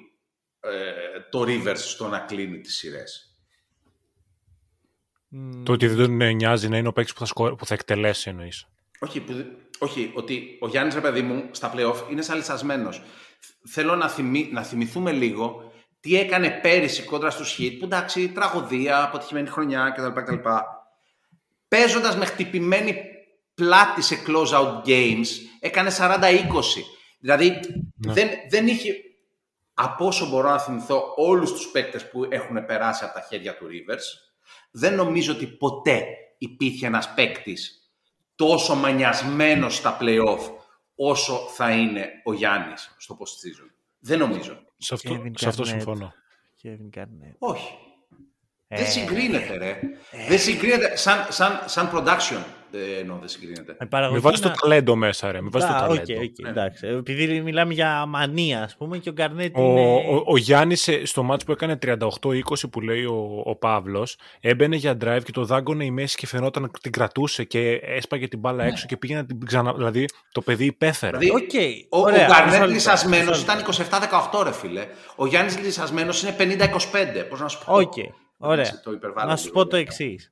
ε, 0.59 1.19
το 1.29 1.41
Rivers 1.41 1.77
στο 1.77 2.07
να 2.07 2.19
κλείνει 2.19 2.59
τις 2.59 2.77
σειρές. 2.77 3.35
Μμ, 5.27 5.63
το 5.63 5.71
ότι 5.71 5.87
δεν 5.87 5.97
τον 5.97 6.21
ε, 6.21 6.31
νοιάζει 6.31 6.69
να 6.69 6.77
είναι 6.77 6.87
ο 6.87 6.93
παίκτης 6.93 7.13
που, 7.13 7.19
θα 7.19 7.25
σκο- 7.25 7.55
που 7.55 7.65
θα 7.65 7.73
εκτελέσει 7.73 8.29
εννοείς. 8.29 8.67
Όχι, 8.99 9.21
που, 9.21 9.33
δε- 9.33 9.43
όχι, 9.79 10.11
ότι 10.13 10.57
ο 10.61 10.67
Γιάννης, 10.67 10.93
ρε 10.95 11.01
παιδί 11.01 11.21
μου, 11.21 11.49
στα 11.51 11.73
play-off 11.75 12.11
είναι 12.11 12.21
σαλισσασμένος. 12.21 13.01
Θέλω 13.69 13.95
να, 13.95 14.09
θυμί, 14.09 14.49
να 14.51 14.63
θυμηθούμε 14.63 15.11
λίγο 15.11 15.71
τι 15.99 16.19
έκανε 16.19 16.49
πέρυσι 16.49 17.03
κόντρα 17.03 17.29
στους 17.29 17.57
Heat, 17.59 17.75
που 17.79 17.85
εντάξει, 17.85 18.29
τραγωδία, 18.29 19.03
αποτυχημένη 19.03 19.47
χρονιά 19.47 19.89
κτλ. 19.95 20.21
κτλ. 20.21 20.49
Παίζοντας 21.67 22.17
με 22.17 22.25
χτυπημένη 22.25 23.01
πλάτη 23.53 24.01
σε 24.01 24.15
close-out 24.27 24.81
games, 24.85 25.27
έκανε 25.59 25.91
40-20. 25.97 26.43
Δηλαδή, 27.19 27.59
δεν, 27.97 28.29
δεν 28.49 28.67
είχε, 28.67 28.93
από 29.73 30.05
όσο 30.05 30.29
μπορώ 30.29 30.49
να 30.49 30.59
θυμηθώ, 30.59 31.13
όλους 31.15 31.51
τους 31.51 31.67
παίκτες 31.71 32.09
που 32.09 32.27
έχουν 32.29 32.65
περάσει 32.65 33.03
από 33.03 33.13
τα 33.13 33.25
χέρια 33.29 33.57
του 33.57 33.65
Rivers, 33.65 34.31
δεν 34.71 34.95
νομίζω 34.95 35.33
ότι 35.33 35.47
ποτέ 35.47 36.03
υπήρχε 36.37 36.85
ένας 36.85 37.13
παίκτης 37.13 37.91
τόσο 38.35 38.75
μανιασμένος 38.75 39.75
στα 39.75 39.97
play-off 40.01 40.39
όσο 40.95 41.35
θα 41.55 41.71
είναι 41.71 42.09
ο 42.23 42.33
Γιάννης 42.33 42.95
στο 42.97 43.17
post-season. 43.19 43.69
Δεν 43.99 44.19
νομίζω. 44.19 44.59
Σε 44.77 44.93
αυτό, 44.93 45.13
Kevin 45.13 45.31
σε 45.35 45.47
αυτό 45.47 45.63
Garnett. 45.63 45.67
συμφωνώ. 45.67 46.13
Kevin 46.63 46.99
Garnett. 46.99 47.35
Όχι. 47.37 47.77
Ε, 48.67 48.77
Δεν 48.77 48.91
συγκρίνεται, 48.91 49.57
ρε. 49.57 49.79
Δεν 50.27 50.39
συγκρίνεται. 50.39 50.95
Σαν, 50.95 51.27
σαν, 51.29 51.61
σαν 51.65 51.89
production 51.93 52.43
ε, 52.73 52.99
εννοώ 52.99 53.17
δεν 53.17 53.27
συγκρίνεται. 53.27 53.77
η 53.81 53.85
παραγωγή 53.85 54.13
Μην 54.13 54.29
βάζει 54.29 54.41
το 54.41 54.47
να- 54.47 54.55
ταλέντο 54.55 54.95
μέσα, 54.95 55.31
ρε. 55.31 55.41
Μην 55.41 55.51
βάζει 55.51 55.65
το 55.67 55.73
Α, 55.73 55.79
ταλέντο. 55.79 56.13
οκ, 56.13 56.21
οκ, 56.23 56.47
εντάξει. 56.47 56.87
Επειδή 56.87 57.41
μιλάμε 57.41 57.73
για 57.73 58.05
μανία, 58.05 58.63
ας 58.63 58.75
πούμε, 58.75 58.97
και 58.97 59.09
ο 59.09 59.11
Γκαρνέτ 59.11 59.57
Ο, 59.57 59.61
είναι... 59.61 59.81
ο, 59.81 60.23
ο 60.25 60.37
Γιάννης 60.37 60.87
ε, 60.87 61.05
στο 61.05 61.23
μάτς 61.23 61.43
που 61.43 61.51
έκανε 61.51 61.77
38-20 61.81 61.97
που 62.71 62.81
λέει 62.81 63.03
ο, 63.05 63.41
ο 63.45 63.55
Παύλος 63.55 64.17
έμπαινε 64.39 64.75
για 64.75 64.97
drive 65.01 65.21
και 65.23 65.31
το 65.31 65.45
δάγκωνε 65.45 65.85
η 65.85 65.91
μέση 65.91 66.15
και 66.17 66.27
φαινόταν 66.27 66.61
να 66.63 66.69
την 66.81 66.91
κρατούσε 66.91 67.43
και 67.43 67.79
έσπαγε 67.83 68.27
την 68.27 68.39
μπάλα 68.39 68.63
έξω 68.63 68.85
και 68.87 68.97
πήγαινε 68.97 69.19
να 69.19 69.25
την 69.25 69.45
ξανα... 69.45 69.73
Δηλαδή 69.73 70.05
το 70.31 70.41
παιδί 70.41 70.65
υπέφερε. 70.65 71.17
Δηλαδή, 71.17 71.43
Οκ, 71.43 71.51
ο, 71.89 71.97
ο 71.97 72.01
ωραία, 72.01 72.27
Γκαρνέτ 72.27 72.45
μισό 72.45 72.57
λεπτό, 72.59 72.73
λυσασμένος 72.73 73.45
μισό 73.45 73.83
ήταν 73.83 74.09
27-18, 74.31 74.43
ρε 74.43 74.51
φίλε. 74.53 74.85
Ο 75.15 75.25
Γιάννης 75.25 75.59
λυσασμένος 75.59 76.23
είναι 76.23 76.35
50-25. 76.39 77.25
Πώς 77.29 77.39
να 77.39 77.47
σου 77.47 77.65
πω. 77.65 77.73
Οκ, 77.75 77.93
ωραία. 78.37 78.65
Έτσι, 78.65 78.81
το 78.83 78.91
υπερβάλλω 78.91 79.29
Να 79.29 79.35
σου 79.35 79.43
λίγο, 79.45 79.55
πω 79.63 79.67
το 79.67 79.77
λίγο. 79.77 79.89
εξής. 79.89 80.31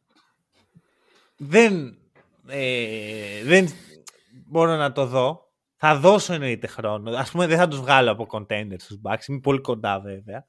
Δεν, 1.38 1.98
ε, 2.50 3.44
δεν 3.44 3.70
μπορώ 4.48 4.76
να 4.76 4.92
το 4.92 5.06
δω. 5.06 5.48
Θα 5.76 5.96
δώσω 5.98 6.34
εννοείται 6.34 6.68
χρόνο. 6.68 7.12
Α 7.12 7.26
πούμε, 7.32 7.48
δεν 7.48 7.58
θα 7.58 7.68
τους 7.68 7.80
βγάλω 7.80 8.12
από 8.12 8.28
contenders 8.32 8.76
στους 8.80 8.98
Bucks. 9.04 9.26
Είμαι 9.28 9.40
πολύ 9.40 9.60
κοντά 9.62 10.00
βέβαια. 10.00 10.46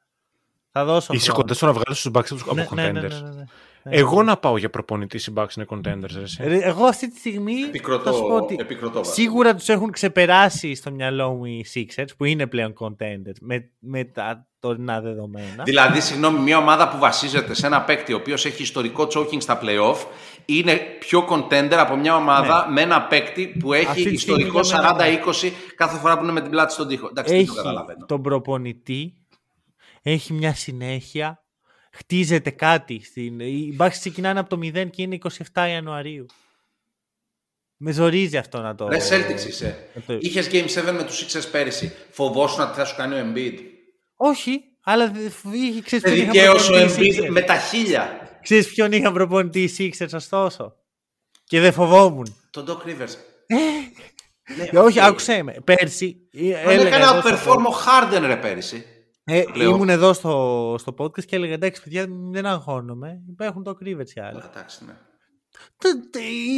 Θα 0.70 0.84
δώσω 0.84 1.12
Είσαι 1.12 1.24
χρόνο. 1.24 1.40
κοντά 1.40 1.54
στο 1.54 1.66
να 1.66 1.72
βγάλεις 1.72 1.98
στους 1.98 2.12
Bucks 2.14 2.38
από 2.46 2.54
Ναι, 2.54 2.66
contenders. 2.70 2.74
ναι, 2.74 2.90
ναι, 3.00 3.00
ναι, 3.08 3.20
ναι, 3.20 3.34
ναι. 3.34 3.44
Εγώ 3.82 4.22
να 4.22 4.36
πάω 4.36 4.56
για 4.58 4.70
προπονητή 4.70 5.16
οι 5.16 5.32
Bucks 5.36 5.56
είναι 5.56 5.66
contenders. 5.70 6.10
Ρε, 6.14 6.20
εσύ. 6.22 6.42
Ρε, 6.44 6.58
Εγώ 6.58 6.84
αυτή 6.84 7.10
τη 7.10 7.18
στιγμή 7.18 7.54
Επικροτώ- 7.60 8.04
θα 8.04 8.12
σου 8.12 8.22
πω 8.22 8.34
ότι 8.34 8.56
επικροτώ 8.60 8.98
βασικά. 8.98 9.14
σίγουρα 9.14 9.54
τους 9.54 9.68
έχουν 9.68 9.90
ξεπεράσει 9.90 10.74
στο 10.74 10.90
μυαλό 10.90 11.30
μου 11.30 11.44
οι 11.44 11.66
Sixers 11.74 12.08
που 12.16 12.24
είναι 12.24 12.46
πλέον 12.46 12.74
contenders 12.80 13.36
με, 13.40 13.70
με 13.78 14.04
τα 14.04 14.46
τωρινά 14.58 15.00
δεδομένα. 15.00 15.62
Δηλαδή, 15.64 16.00
συγγνώμη, 16.00 16.38
μια 16.38 16.58
ομάδα 16.58 16.88
που 16.88 16.98
βασίζεται 16.98 17.54
σε 17.54 17.66
ένα 17.66 17.82
παίκτη 17.82 18.12
ο 18.12 18.16
οποίος 18.16 18.44
έχει 18.46 18.62
ιστορικό 18.62 19.06
choking 19.14 19.36
στα 19.42 19.60
playoff 19.62 19.96
είναι 20.44 20.80
πιο 20.98 21.26
contender 21.30 21.72
από 21.78 21.96
μια 21.96 22.16
ομάδα 22.16 22.68
με 22.70 22.80
ένα 22.80 23.02
παίκτη 23.02 23.46
που 23.58 23.72
έχει 23.72 23.84
Ναι. 23.84 23.90
Αυτή 23.90 24.04
τη 24.04 24.12
ιστορικό 24.14 24.62
στιγμή 24.62 24.84
για 24.84 24.94
μένα- 24.96 25.22
40-20 25.32 25.52
κάθε 25.76 25.98
φορά 25.98 26.16
που 26.18 26.22
είναι 26.22 26.32
με 26.32 26.40
την 26.40 26.50
πλάτη 26.50 26.72
στον 26.72 26.88
τοίχο. 26.88 27.06
Εντάξει, 27.10 27.34
δεν 27.34 27.44
το 27.46 27.52
έχει 27.52 27.62
καταλαβαίνω. 27.62 28.06
τον 28.06 28.22
προπονητή, 28.22 29.14
έχει 30.02 30.32
μια 30.32 30.54
συνέχεια, 30.54 31.42
χτίζεται 31.90 32.50
κάτι. 32.50 33.00
Στην... 33.04 33.40
Οι 33.40 33.76
Bucks 33.78 33.88
ξεκινάνε 33.90 34.40
από 34.40 34.48
το 34.48 34.58
0 34.62 34.90
και 34.90 35.02
είναι 35.02 35.18
27 35.54 35.66
Ιανουαρίου. 35.68 36.26
Με 37.76 37.92
ζορίζει 37.92 38.36
αυτό 38.36 38.60
να 38.60 38.74
το... 38.74 38.88
Ρε 38.88 38.98
Celtics 39.10 39.46
είσαι. 39.48 39.88
να 39.94 40.02
το- 40.02 40.18
Είχες 40.20 40.48
Game 40.52 40.66
7 40.88 40.92
με 40.92 41.04
τους 41.04 41.24
Sixers 41.24 41.48
πέρυσι. 41.50 41.92
Φοβόσουν 42.10 42.60
ότι 42.62 42.74
θα 42.76 42.84
σου 42.84 42.96
κάνει 42.96 43.14
ο 43.20 43.24
Embiid. 43.32 43.58
Όχι, 44.16 44.60
αλλά 44.82 45.10
δε- 45.10 45.30
είχε 45.52 45.82
ξέρεις 45.82 46.04
Σε 46.08 46.14
ποιον 46.14 46.16
είχαν 46.16 46.30
δικαίω 46.32 46.52
ο 46.52 46.56
προπονητή 46.56 47.06
οι 47.06 47.14
Embiid 47.18 47.24
Sixers. 47.24 47.28
με 47.30 47.40
τα 47.40 47.58
χίλια. 47.58 48.30
Ξέρεις 48.42 48.68
ποιον 48.72 48.92
είχαν 48.92 49.12
προπονητή 49.12 49.62
οι 49.62 49.74
Sixers 49.98 50.12
ωστόσο. 50.12 50.74
Και 51.44 51.60
δεν 51.60 51.72
φοβόμουν. 51.72 52.36
Τον 52.50 52.64
Doc 52.68 52.88
Rivers. 52.88 53.14
Ναι, 54.56 54.64
ε, 54.72 54.78
όχι, 54.78 55.00
άκουσε 55.00 55.42
με. 55.42 55.56
Πέρσι. 55.64 56.28
Ε, 56.32 56.48
έλεγα 56.50 56.86
έκανε 56.86 57.04
ένα 57.04 57.22
perform 57.24 57.58
ο 57.66 57.74
Harden 57.84 58.22
ρε 58.26 58.36
πέρσι. 58.36 58.84
Ε, 59.30 59.44
ήμουν 59.54 59.88
εδώ 59.88 60.12
στο, 60.12 60.74
στο 60.78 60.94
podcast 60.98 61.24
και 61.24 61.36
έλεγα 61.36 61.52
εντάξει, 61.52 61.82
παιδιά, 61.82 62.06
δεν 62.30 62.46
αγχώνομαι. 62.46 63.20
Υπάρχουν 63.30 63.62
το 63.62 63.78
Rivers 63.84 64.10
οι 64.14 64.20
άλλοι. 64.20 64.42
Εντάξει, 64.50 64.84
ναι. 64.84 64.92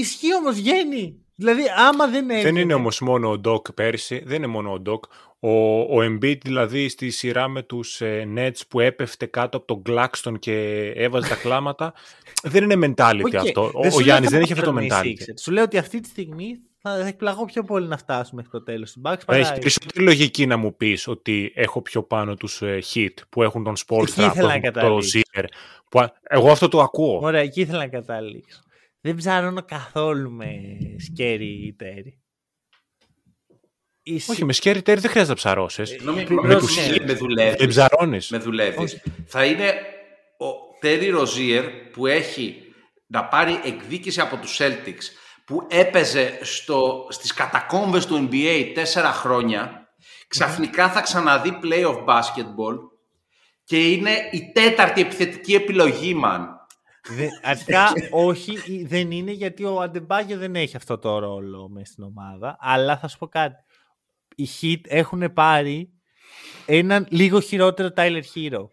Ισχύει 0.00 0.34
όμως, 0.34 0.54
βγαίνει. 0.54 1.22
Δηλαδή, 1.34 1.62
άμα 1.76 2.06
δεν 2.06 2.30
έχει. 2.30 2.42
Δεν 2.42 2.56
είναι 2.56 2.74
όμως 2.74 3.00
μόνο 3.00 3.30
ο 3.30 3.40
Doc 3.44 3.74
πέρσι, 3.74 4.22
δεν 4.26 4.36
είναι 4.36 4.46
μόνο 4.46 4.72
ο 4.72 4.82
Doc. 4.86 5.00
Ο, 5.38 5.80
ο 5.80 5.96
Embiid 6.00 6.40
δηλαδή 6.40 6.88
στη 6.88 7.10
σειρά 7.10 7.48
με 7.48 7.62
τους 7.62 8.00
ε, 8.00 8.28
Nets 8.36 8.60
που 8.68 8.80
έπεφτε 8.80 9.26
κάτω 9.26 9.56
από 9.56 9.66
τον 9.66 9.82
Glaxton 9.86 10.38
και 10.38 10.86
έβαζε 10.96 11.28
τα 11.28 11.34
κλάματα, 11.34 11.94
δεν 12.52 12.70
είναι 12.70 12.94
mentality 12.96 13.34
αυτό. 13.34 13.70
Ο, 13.74 13.86
ο 13.94 14.00
Γιάννης 14.00 14.30
δεν 14.30 14.40
έχει 14.40 14.52
αυτό 14.52 14.72
το 14.72 14.80
mentality. 14.80 15.14
Σου 15.40 15.52
λέω 15.52 15.64
ότι 15.64 15.78
αυτή 15.78 16.00
τη 16.00 16.08
στιγμή 16.08 16.58
θα 16.82 17.06
εκπλαγώ 17.06 17.44
πιο 17.44 17.64
πολύ 17.64 17.86
να 17.86 17.96
φτάσουμε 17.96 18.42
μέχρι 18.42 18.58
το 18.58 18.64
τέλος 18.64 18.92
του 18.92 19.00
Bucks. 19.04 19.18
Έχεις 19.26 19.52
περισσότερη 19.52 20.04
λογική 20.04 20.46
να 20.46 20.56
μου 20.56 20.76
πεις 20.76 21.08
ότι 21.08 21.52
έχω 21.54 21.82
πιο 21.82 22.02
πάνω 22.02 22.34
τους 22.34 22.60
uh, 22.62 22.80
Hit 22.94 23.14
που 23.28 23.42
έχουν 23.42 23.64
τον 23.64 23.74
Spolstra, 23.76 24.32
που 24.34 24.48
έχουν 24.48 24.72
το 24.72 24.98
Zier. 25.12 25.44
Που... 25.90 26.00
Εγώ 26.22 26.50
αυτό 26.50 26.68
το 26.68 26.80
ακούω. 26.80 27.18
Ωραία, 27.22 27.40
εκεί 27.40 27.60
ήθελα 27.60 27.78
να 27.78 27.88
καταλήξω. 27.88 28.62
Δεν 29.00 29.16
ψάρωνω 29.16 29.62
καθόλου 29.62 30.30
με 30.30 30.46
Scary 31.08 31.82
Terry. 31.82 32.12
Όχι, 34.28 34.44
με 34.44 34.54
Scary 34.56 34.76
Terry 34.76 34.82
δεν 34.82 35.10
χρειάζεται 35.10 35.28
να 35.28 35.34
ψαρώσεις. 35.34 35.90
Ε, 35.90 35.98
με, 36.42 36.54
τους 36.58 36.76
με 37.06 37.14
δουλεύεις. 37.14 37.56
Δεν 37.58 37.68
ψαρώνεις. 37.68 38.30
Με 38.30 38.38
δουλεύεις. 38.38 39.02
Θα 39.26 39.44
είναι 39.44 39.72
ο 40.38 40.78
Terry 40.82 41.18
Rozier 41.18 41.64
που 41.92 42.06
έχει 42.06 42.62
να 43.06 43.24
πάρει 43.24 43.60
εκδίκηση 43.64 44.20
από 44.20 44.36
τους 44.36 44.58
Celtics 44.60 45.21
που 45.44 45.66
έπαιζε 45.70 46.38
στο, 46.42 47.06
στις 47.08 47.34
κατακόμβες 47.34 48.06
του 48.06 48.28
NBA 48.30 48.70
τέσσερα 48.74 49.12
χρόνια, 49.12 49.88
ξαφνικά 50.28 50.90
θα 50.90 51.00
ξαναδεί 51.00 51.58
playoff 51.62 52.04
basketball 52.04 52.76
και 53.64 53.90
είναι 53.90 54.10
η 54.30 54.50
τέταρτη 54.54 55.00
επιθετική 55.00 55.54
επιλογή, 55.54 56.20
man. 56.24 56.46
αρχικά 57.42 57.92
όχι, 58.10 58.84
δεν 58.84 59.10
είναι 59.10 59.30
γιατί 59.30 59.64
ο 59.64 59.80
Αντεμπάγιο 59.80 60.38
δεν 60.38 60.56
έχει 60.56 60.76
αυτό 60.76 60.98
το 60.98 61.18
ρόλο 61.18 61.68
μέσα 61.68 61.92
στην 61.92 62.04
ομάδα. 62.04 62.56
Αλλά 62.60 62.98
θα 62.98 63.08
σου 63.08 63.18
πω 63.18 63.28
κάτι. 63.28 63.64
Οι 64.34 64.48
Heat 64.60 64.80
έχουν 64.82 65.32
πάρει 65.32 65.92
έναν 66.66 67.06
λίγο 67.10 67.40
χειρότερο 67.40 67.90
Tyler 67.96 68.22
Hero. 68.34 68.64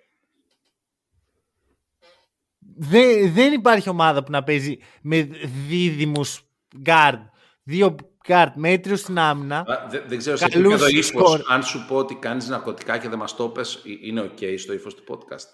Δεν, 2.77 3.33
δεν 3.33 3.53
υπάρχει 3.53 3.89
ομάδα 3.89 4.23
που 4.23 4.31
να 4.31 4.43
παίζει 4.43 4.77
με 5.01 5.21
δίδυμους 5.67 6.48
guard. 6.85 7.19
Δύο 7.63 7.95
guard 8.27 8.51
μέτριος 8.55 8.99
στην 8.99 9.19
άμυνα. 9.19 9.65
Δεν, 9.89 10.03
δεν 10.07 10.17
ξέρω 10.17 10.37
σε 10.37 10.47
ποιο 10.47 10.87
ύφος. 10.87 11.45
Αν 11.49 11.63
σου 11.63 11.85
πω 11.87 11.95
ότι 11.95 12.15
κάνεις 12.15 12.47
ναρκωτικά 12.47 12.97
και 12.97 13.09
δεν 13.09 13.17
μας 13.17 13.35
το 13.35 13.49
πες, 13.49 13.75
ε, 13.75 13.79
είναι 14.01 14.21
OK 14.21 14.55
στο 14.57 14.73
ύφος 14.73 14.95
του 14.95 15.03
podcast. 15.07 15.47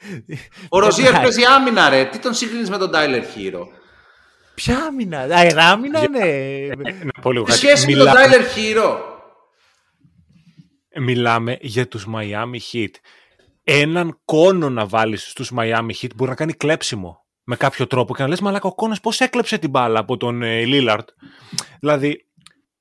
Ο 0.68 0.78
Ροζίερ 0.78 1.12
παίζει 1.12 1.44
άμυνα, 1.44 1.88
ρε. 1.88 2.04
Τι 2.04 2.18
τον 2.18 2.34
σύγκρινε 2.34 2.68
με 2.68 2.78
τον 2.78 2.90
Τάιλερ 2.90 3.24
Χείρο. 3.24 3.68
Ποια 4.54 4.84
άμυνα, 4.84 5.18
αεράμυνα, 5.18 6.08
ναι. 6.08 6.68
Τι 7.44 7.52
σχέση 7.52 7.96
με 7.96 8.04
τον 8.04 8.12
Τάιλερ 8.12 8.46
Χείρο. 8.48 9.08
Μιλάμε 10.96 11.58
για 11.60 11.88
τους 11.88 12.06
Miami 12.14 12.58
Heat. 12.72 12.90
Έναν 13.64 14.20
κόνο 14.24 14.70
να 14.70 14.86
βάλεις 14.86 15.30
στους 15.30 15.52
Miami 15.56 15.90
Heat 16.00 16.14
μπορεί 16.14 16.30
να 16.30 16.36
κάνει 16.36 16.52
κλέψιμο 16.52 17.24
με 17.50 17.56
κάποιο 17.56 17.86
τρόπο 17.86 18.14
και 18.14 18.22
να 18.22 18.28
λες 18.28 18.40
μαλάκα 18.40 18.68
ο 18.68 18.74
Κόνας 18.74 19.00
πώς 19.00 19.20
έκλεψε 19.20 19.58
την 19.58 19.70
μπάλα 19.70 19.98
από 19.98 20.16
τον 20.16 20.42
ε, 20.42 20.64
Λίλαρτ. 20.64 21.08
Δηλαδή 21.80 22.26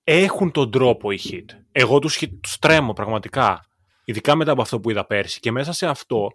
έχουν 0.04 0.52
τον 0.52 0.72
τρόπο 0.72 1.12
οι 1.12 1.20
Heat. 1.24 1.46
Εγώ 1.72 2.00
τους, 2.00 2.18
τους 2.42 2.58
τρέμω 2.60 2.94
πραγματικά. 2.94 3.66
Ειδικά 4.06 4.36
μετά 4.36 4.52
από 4.52 4.62
αυτό 4.62 4.80
που 4.80 4.90
είδα 4.90 5.06
πέρσι. 5.06 5.40
Και 5.40 5.52
μέσα 5.52 5.72
σε 5.72 5.88
αυτό 5.88 6.30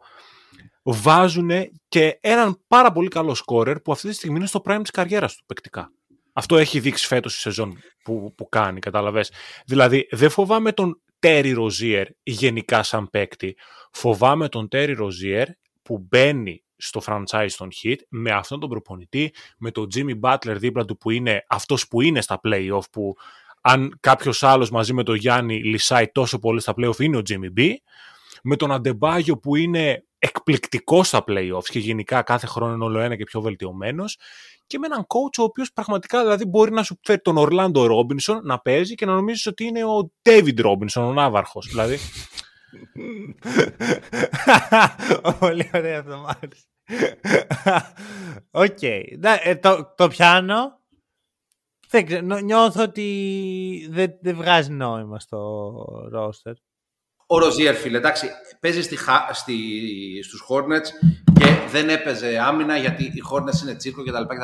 βάζουν 0.83 1.51
και 1.89 2.19
έναν 2.21 2.65
πάρα 2.67 2.93
πολύ 2.93 3.09
καλό 3.09 3.35
σκόρερ 3.35 3.81
που 3.81 3.93
αυτή 3.93 4.09
τη 4.09 4.15
στιγμή 4.15 4.37
είναι 4.37 4.47
στο 4.47 4.63
prime 4.65 4.81
της 4.83 4.91
καριέρας 4.91 5.35
του 5.37 5.45
παικτικά. 5.47 5.93
Αυτό 6.33 6.57
έχει 6.57 6.81
δείξει 6.81 7.07
φέτος 7.07 7.37
η 7.37 7.41
σεζόν 7.41 7.79
που, 8.05 8.35
που 8.37 8.49
κάνει, 8.49 8.81
καταλαβες. 8.81 9.33
Δηλαδή 9.67 10.07
δεν 10.11 10.31
φοβάμαι 10.31 10.73
τον 10.73 11.03
Τέρι 11.19 11.53
Ροζίερ 11.53 12.07
γενικά 12.23 12.83
σαν 12.83 13.11
παίκτη. 13.11 13.57
Φοβάμαι 13.93 14.49
τον 14.49 14.69
Τέρι 14.69 14.93
Ροζίερ 14.93 15.47
που 15.83 16.07
μπαίνει 16.09 16.64
στο 16.87 17.03
franchise 17.07 17.51
των 17.57 17.69
Heat 17.83 17.97
με 18.09 18.31
αυτόν 18.31 18.61
τον 18.61 18.69
προπονητή, 18.69 19.35
με 19.59 19.71
τον 19.71 19.87
Jimmy 19.95 20.21
Butler 20.21 20.57
δίπλα 20.57 20.85
του 20.85 20.97
που 20.97 21.11
είναι 21.11 21.45
αυτός 21.49 21.89
που 21.89 22.01
είναι 22.01 22.21
στα 22.21 22.41
playoff 22.45 22.91
που 22.91 23.17
αν 23.61 23.97
κάποιος 24.01 24.43
άλλος 24.43 24.71
μαζί 24.71 24.93
με 24.93 25.03
τον 25.03 25.15
Γιάννη 25.15 25.63
λυσάει 25.63 26.09
τόσο 26.09 26.39
πολύ 26.39 26.61
στα 26.61 26.75
playoff 26.77 27.01
είναι 27.01 27.17
ο 27.17 27.23
Jimmy 27.29 27.61
B, 27.61 27.71
με 28.43 28.57
τον 28.57 28.73
Αντεμπάγιο 28.73 29.39
που 29.39 29.57
είναι 29.57 30.05
εκπληκτικός 30.19 31.07
στα 31.07 31.25
playoffs 31.27 31.65
και 31.65 31.79
γενικά 31.79 32.23
κάθε 32.23 32.47
χρόνο 32.47 32.75
είναι 32.75 32.85
όλο 32.85 32.99
ένα 32.99 33.17
και 33.17 33.25
πιο 33.25 33.41
βελτιωμένος. 33.41 34.19
Και 34.67 34.79
με 34.79 34.87
έναν 34.87 35.01
coach 35.01 35.39
ο 35.39 35.43
οποίος 35.43 35.73
πραγματικά 35.73 36.23
δηλαδή 36.23 36.45
μπορεί 36.45 36.73
να 36.73 36.83
σου 36.83 36.99
φέρει 37.03 37.21
τον 37.21 37.37
Ορλάντο 37.37 37.87
Ρόμπινσον 37.87 38.41
να 38.45 38.59
παίζει 38.59 38.95
και 38.95 39.07
να 39.07 39.15
νομίζεις 39.15 39.47
ότι 39.47 39.65
είναι 39.65 39.85
ο 39.85 40.11
David 40.23 40.61
Ρόμπινσον, 40.61 41.05
ο 41.05 41.13
Ναύαρχος. 41.13 41.67
Δηλαδή. 41.67 41.99
Πολύ 45.41 45.71
ωραία 45.75 45.99
αυτό 45.99 46.17
μ' 46.17 46.27
Οκ. 48.51 48.83
Ε, 48.83 49.55
το 49.97 50.09
πιάνω. 50.09 50.83
Νιώθω 52.43 52.83
ότι 52.83 53.89
δεν 54.23 54.37
βγάζει 54.37 54.71
νόημα 54.71 55.21
στο 55.21 55.85
ρόστερ. 56.11 56.53
Ο 57.27 57.39
Ροζίερ, 57.39 57.75
φίλε, 57.75 57.97
εντάξει, 57.97 58.29
παίζει 58.61 58.83
στη, 58.83 58.99
στη, 59.33 59.57
στους 60.23 60.45
Hornets 60.49 60.89
και 61.39 61.47
δεν 61.71 61.89
έπαιζε 61.89 62.39
άμυνα 62.39 62.77
γιατί 62.77 63.05
οι 63.05 63.23
Hornets 63.33 63.63
είναι 63.63 63.75
τσίρκο 63.75 64.03
κτλ. 64.03 64.35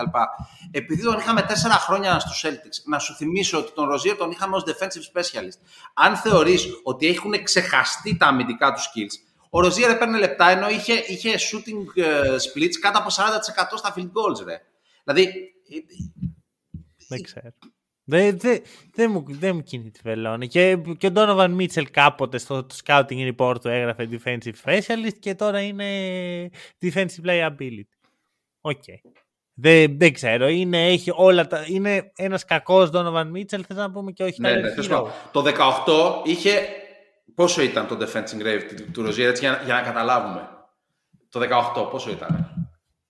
Επειδή 0.70 1.02
τον 1.02 1.18
είχαμε 1.18 1.42
τέσσερα 1.42 1.74
χρόνια 1.74 2.18
στους 2.18 2.44
Celtics, 2.46 2.84
να 2.84 2.98
σου 2.98 3.14
θυμίσω 3.14 3.58
ότι 3.58 3.72
τον 3.72 3.88
Ροζίερ 3.88 4.16
τον 4.16 4.30
είχαμε 4.30 4.56
ως 4.56 4.64
defensive 4.66 5.18
specialist. 5.18 5.58
Αν 5.94 6.16
θεωρείς 6.16 6.66
ότι 6.82 7.06
έχουν 7.06 7.42
ξεχαστεί 7.42 8.16
τα 8.16 8.26
αμυντικά 8.26 8.72
του 8.72 8.80
skills, 8.80 9.29
ο 9.50 9.60
Ροζίερ 9.60 9.90
έπαιρνε 9.90 10.18
λεπτά 10.18 10.48
ενώ 10.50 10.68
είχε, 10.68 10.92
είχε 10.92 11.30
shooting 11.30 12.02
ε, 12.02 12.36
splits 12.36 12.74
κάτω 12.80 12.98
από 12.98 13.08
40% 13.08 13.12
στα 13.76 13.94
field 13.96 14.10
goals, 14.10 14.44
ρε. 14.46 14.62
Δηλαδή... 15.04 15.52
Δεν 17.08 17.22
ξέρω. 17.22 17.50
Δεν 18.04 18.38
δε, 18.38 18.58
δε 18.94 19.08
μου, 19.08 19.24
δε 19.28 19.52
μου 19.52 19.62
κινεί 19.62 19.90
τη 19.90 20.00
βελόνη. 20.02 20.48
Και, 20.48 20.76
και 20.98 21.06
ο 21.06 21.12
Donovan 21.14 21.56
Mitchell 21.60 21.84
κάποτε 21.90 22.38
στο 22.38 22.66
scouting 22.84 23.32
report 23.36 23.60
του 23.60 23.68
έγραφε 23.68 24.08
defensive 24.10 24.52
specialist 24.64 25.18
και 25.18 25.34
τώρα 25.34 25.60
είναι 25.60 25.86
defensive 26.80 27.24
liability. 27.24 27.82
Οκ. 28.60 28.82
Okay. 28.86 29.10
Δεν, 29.54 29.98
δεν 29.98 30.12
ξέρω. 30.12 30.48
Είναι, 30.48 30.86
έχει 30.86 31.12
όλα 31.14 31.46
τα, 31.46 31.64
είναι 31.68 32.12
ένας 32.16 32.44
κακός 32.44 32.90
Donovan 32.92 33.32
Mitchell, 33.34 33.60
θες 33.66 33.76
να 33.76 33.90
πούμε 33.90 34.12
και 34.12 34.22
όχι 34.22 34.40
ναι, 34.40 34.54
ναι, 34.54 34.74
Το 35.32 35.44
18 35.44 36.26
είχε... 36.26 36.68
Πόσο 37.34 37.62
ήταν 37.62 37.86
το 37.86 37.98
defensive 38.00 38.42
rate 38.42 38.62
του 38.92 39.06
Rozier, 39.06 39.18
έτσι, 39.18 39.44
για, 39.44 39.62
για 39.64 39.74
να 39.74 39.82
καταλάβουμε. 39.82 40.48
Το 41.28 41.40
18, 41.74 41.90
πόσο 41.90 42.10
ήταν; 42.10 42.50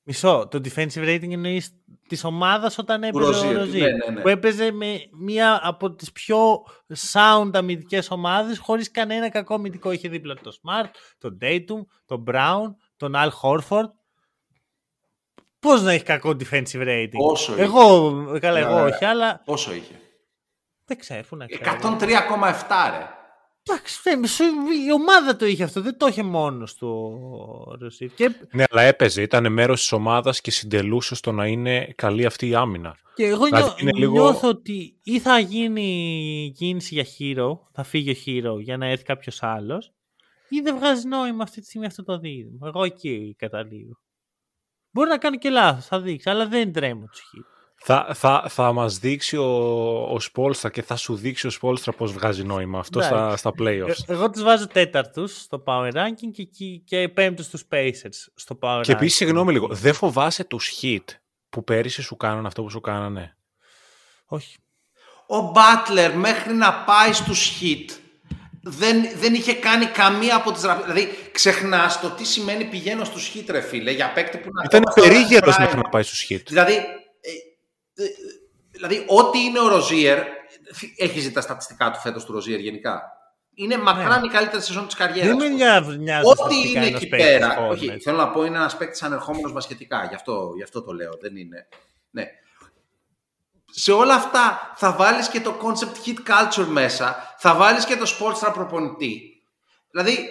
Μισό. 0.02 0.48
Το 0.51 0.60
defensive 0.64 1.09
rating 1.09 1.30
εννοείς 1.30 1.70
της 2.09 2.24
ομάδας 2.24 2.78
όταν 2.78 3.02
έπαιζε 3.02 3.47
ο 3.47 3.52
Ροζίρ. 3.52 3.82
Ναι, 3.82 3.90
ναι, 3.90 4.10
ναι. 4.12 4.20
Που 4.20 4.28
έπαιζε 4.28 4.70
με 4.70 5.01
μία 5.12 5.60
από 5.62 5.94
τις 5.94 6.12
πιο 6.12 6.64
sound 7.12 7.51
αμυντικές 7.52 8.10
ομάδες 8.10 8.59
χωρίς 8.59 8.90
κανένα 8.90 9.28
κακό 9.28 9.55
αμυντικό. 9.55 9.92
Είχε 9.92 10.09
δίπλα 10.09 10.34
το 10.34 10.52
Smart, 10.62 10.90
τον 11.18 11.38
Dayton, 11.42 11.84
τον 12.06 12.24
Brown, 12.26 12.74
τον 12.97 13.12
Al 13.16 13.28
Horford. 13.42 13.90
Πώς 15.59 15.82
να 15.82 15.92
έχει 15.92 16.05
κακό 16.05 16.30
defensive 16.30 16.86
rating; 16.86 17.10
Πόσο 17.10 17.55
εγώ, 17.56 18.10
είχε. 18.28 18.38
Καλά, 18.38 18.59
εγώ 18.59 18.74
ναι, 18.74 18.82
όχι, 18.82 19.05
αλλά. 19.05 19.42
Πόσο 19.44 19.74
είχε; 19.74 19.94
Δεν 20.84 20.98
ξέρω, 20.98 21.26
να 21.30 21.47
ξέρω. 21.47 21.97
103,7 21.98 22.09
ρε. 22.98 23.19
Εντάξει, 23.72 24.42
η 24.86 24.92
ομάδα 24.92 25.36
το 25.36 25.47
είχε 25.47 25.64
αυτό, 25.64 25.80
δεν 25.80 25.98
το 25.98 26.06
είχε 26.06 26.22
μόνος 26.22 26.74
του 26.74 27.76
Ρωσίφ. 27.80 28.14
Και... 28.14 28.30
Ναι, 28.52 28.64
αλλά 28.70 28.82
έπαιζε, 28.82 29.22
ήταν 29.22 29.52
μέρος 29.52 29.80
της 29.80 29.92
ομάδας 29.92 30.40
και 30.40 30.51
συντελούσε 30.51 31.14
στο 31.14 31.32
να 31.32 31.47
είναι 31.47 31.92
καλή 31.97 32.26
αυτή 32.26 32.48
η 32.48 32.55
άμυνα. 32.55 32.97
Και 33.14 33.24
εγώ 33.24 33.44
δηλαδή, 33.44 33.84
νιώ, 33.84 33.92
λίγο... 33.97 34.12
νιώθω 34.12 34.48
ότι 34.48 34.98
ή 35.02 35.18
θα 35.18 35.38
γίνει 35.38 36.52
κίνηση 36.56 36.94
για 36.94 37.02
χείρο, 37.02 37.68
θα 37.72 37.82
φύγει 37.82 38.10
ο 38.10 38.14
χείρο 38.14 38.60
για 38.60 38.76
να 38.76 38.86
έρθει 38.86 39.05
κάποιος 39.05 39.42
άλλος, 39.42 39.92
ή 40.48 40.60
δεν 40.60 40.76
βγάζει 40.76 41.09
νόημα 41.09 41.42
αυτή 41.42 41.60
τη 41.60 41.66
στιγμή 41.66 41.86
αυτό 41.86 42.05
το 42.05 42.18
δίδυμο. 42.18 42.59
Εγώ 42.62 42.84
εκεί 42.84 43.34
καταλήγω. 43.38 44.01
Μπορεί 44.90 45.09
να 45.09 45.18
κάνει 45.18 45.38
και 45.38 45.51
λάθος, 45.51 45.86
θα 45.86 46.01
δείξει, 46.01 46.30
αλλά 46.30 46.47
δεν 46.47 46.72
τρέμω 46.72 47.06
τους 47.10 47.20
χείρου. 47.30 47.44
Θα, 47.82 48.11
θα, 48.15 48.44
θα 48.48 48.73
μας 48.73 48.98
δείξει 48.98 49.36
ο, 49.36 49.44
ο 50.12 50.20
Σπόλστρα 50.20 50.70
και 50.70 50.82
θα 50.82 50.97
σου 50.97 51.16
δείξει 51.16 51.47
ο 51.47 51.51
Σπόλστρα 51.51 51.93
πώς 51.93 52.12
βγάζει 52.12 52.44
νόημα 52.44 52.78
αυτό 52.78 53.01
στα, 53.01 53.36
στα 53.36 53.51
playoffs. 53.59 53.89
Ε, 54.07 54.12
εγώ 54.12 54.31
τους 54.31 54.43
βάζω 54.43 54.66
τέταρτους 54.66 55.40
στο 55.40 55.62
power 55.66 55.93
ranking 55.93 56.31
και, 56.32 56.43
και, 56.43 56.65
και 56.85 57.09
πέμπτους 57.09 57.47
στους 57.47 57.65
Pacers 57.70 58.31
στο 58.35 58.59
power 58.61 58.81
Και 58.82 58.93
επίσης, 58.93 59.16
συγγνώμη 59.16 59.52
λίγο, 59.52 59.69
δεν 59.70 59.94
φοβάσαι 59.94 60.44
τους 60.44 60.78
hit 60.81 61.05
που 61.48 61.65
πέρυσι 61.65 62.02
σου 62.02 62.16
κάνανε 62.16 62.47
αυτό 62.47 62.62
που 62.62 62.70
σου 62.70 62.81
κάνανε; 62.81 63.36
Όχι. 64.24 64.57
Ο 65.27 65.40
Μπάτλερ 65.40 66.16
μέχρι 66.16 66.52
να 66.52 66.74
πάει 66.74 67.12
στους 67.12 67.59
hit 67.61 67.90
δεν, 68.62 69.09
δεν 69.16 69.35
είχε 69.35 69.55
κάνει 69.55 69.86
καμία 69.86 70.36
από 70.36 70.52
τις 70.52 70.62
ραψίες. 70.62 70.93
Δηλαδή 70.93 71.16
ξεχνάς 71.32 72.01
το 72.01 72.11
τι 72.11 72.24
σημαίνει 72.24 72.65
πηγαίνω 72.65 73.05
στους 73.05 73.32
hit 73.35 73.44
ρε 73.48 73.61
φίλε 73.61 73.90
για 73.90 74.12
παίκτη 74.12 74.39
που 74.39 74.48
να... 74.52 74.62
Ήταν 74.65 74.82
ακόμα 74.86 75.09
τώρα 75.09 75.19
περίγερος 75.19 75.55
prime. 75.55 75.61
μέχρι 75.61 75.77
να 75.77 75.89
πάει 75.89 76.02
στους 76.02 76.27
hit. 76.31 76.43
Δηλαδή, 76.47 76.73
ε, 76.73 76.77
ε, 76.77 76.99
δηλαδή 78.70 79.05
ό,τι 79.06 79.39
είναι 79.44 79.60
ο 79.60 79.68
Ροζίερ, 79.68 80.18
έχει 80.97 81.20
δει 81.20 81.31
τα 81.31 81.40
στατιστικά 81.40 81.90
του 81.90 81.98
φέτος 81.98 82.24
του 82.24 82.32
Ροζίερ 82.32 82.60
γενικά. 82.60 83.02
Είναι 83.55 83.78
μακράν 83.78 84.24
η 84.24 84.28
καλύτερη 84.28 84.62
σεζόν 84.62 84.86
της 84.86 84.94
καριέρας 84.94 85.27
Ναι. 85.35 85.36
Δεν 85.36 85.43
με 85.44 85.48
του. 85.48 85.55
νοιάζει- 85.56 85.98
νοιάζει 85.98 86.27
Ό,τι 86.28 86.36
στατιστικά 86.39 86.78
είναι 86.78 86.86
ένας 86.89 87.01
εκεί 87.01 87.09
παίκτης 87.10 87.28
πέρα. 87.31 87.59
forward. 87.59 87.70
Όχι, 87.70 87.98
θέλω 88.01 88.16
να 88.16 88.28
πω 88.31 88.44
είναι 88.44 88.56
ένας 88.56 88.77
παίκτης 88.77 89.02
ανερχόμενος 89.02 89.52
μπασκετικά. 89.52 90.05
Γι' 90.09 90.14
αυτό, 90.14 90.52
γι' 90.56 90.62
αυτό 90.62 90.82
το 90.82 90.93
λέω. 90.93 91.12
Δεν 91.20 91.36
είναι. 91.36 91.68
Ναι. 92.10 92.24
Σε 93.72 93.93
όλα 93.93 94.14
αυτά 94.14 94.72
θα 94.77 94.93
βάλεις 94.93 95.28
και 95.28 95.40
το 95.40 95.55
concept 95.62 96.09
hit 96.09 96.16
culture 96.31 96.66
μέσα, 96.66 97.35
θα 97.39 97.55
βάλεις 97.55 97.85
και 97.85 97.97
το 97.97 98.06
sports 98.18 98.51
προπονητή. 98.52 99.43
Δηλαδή, 99.90 100.28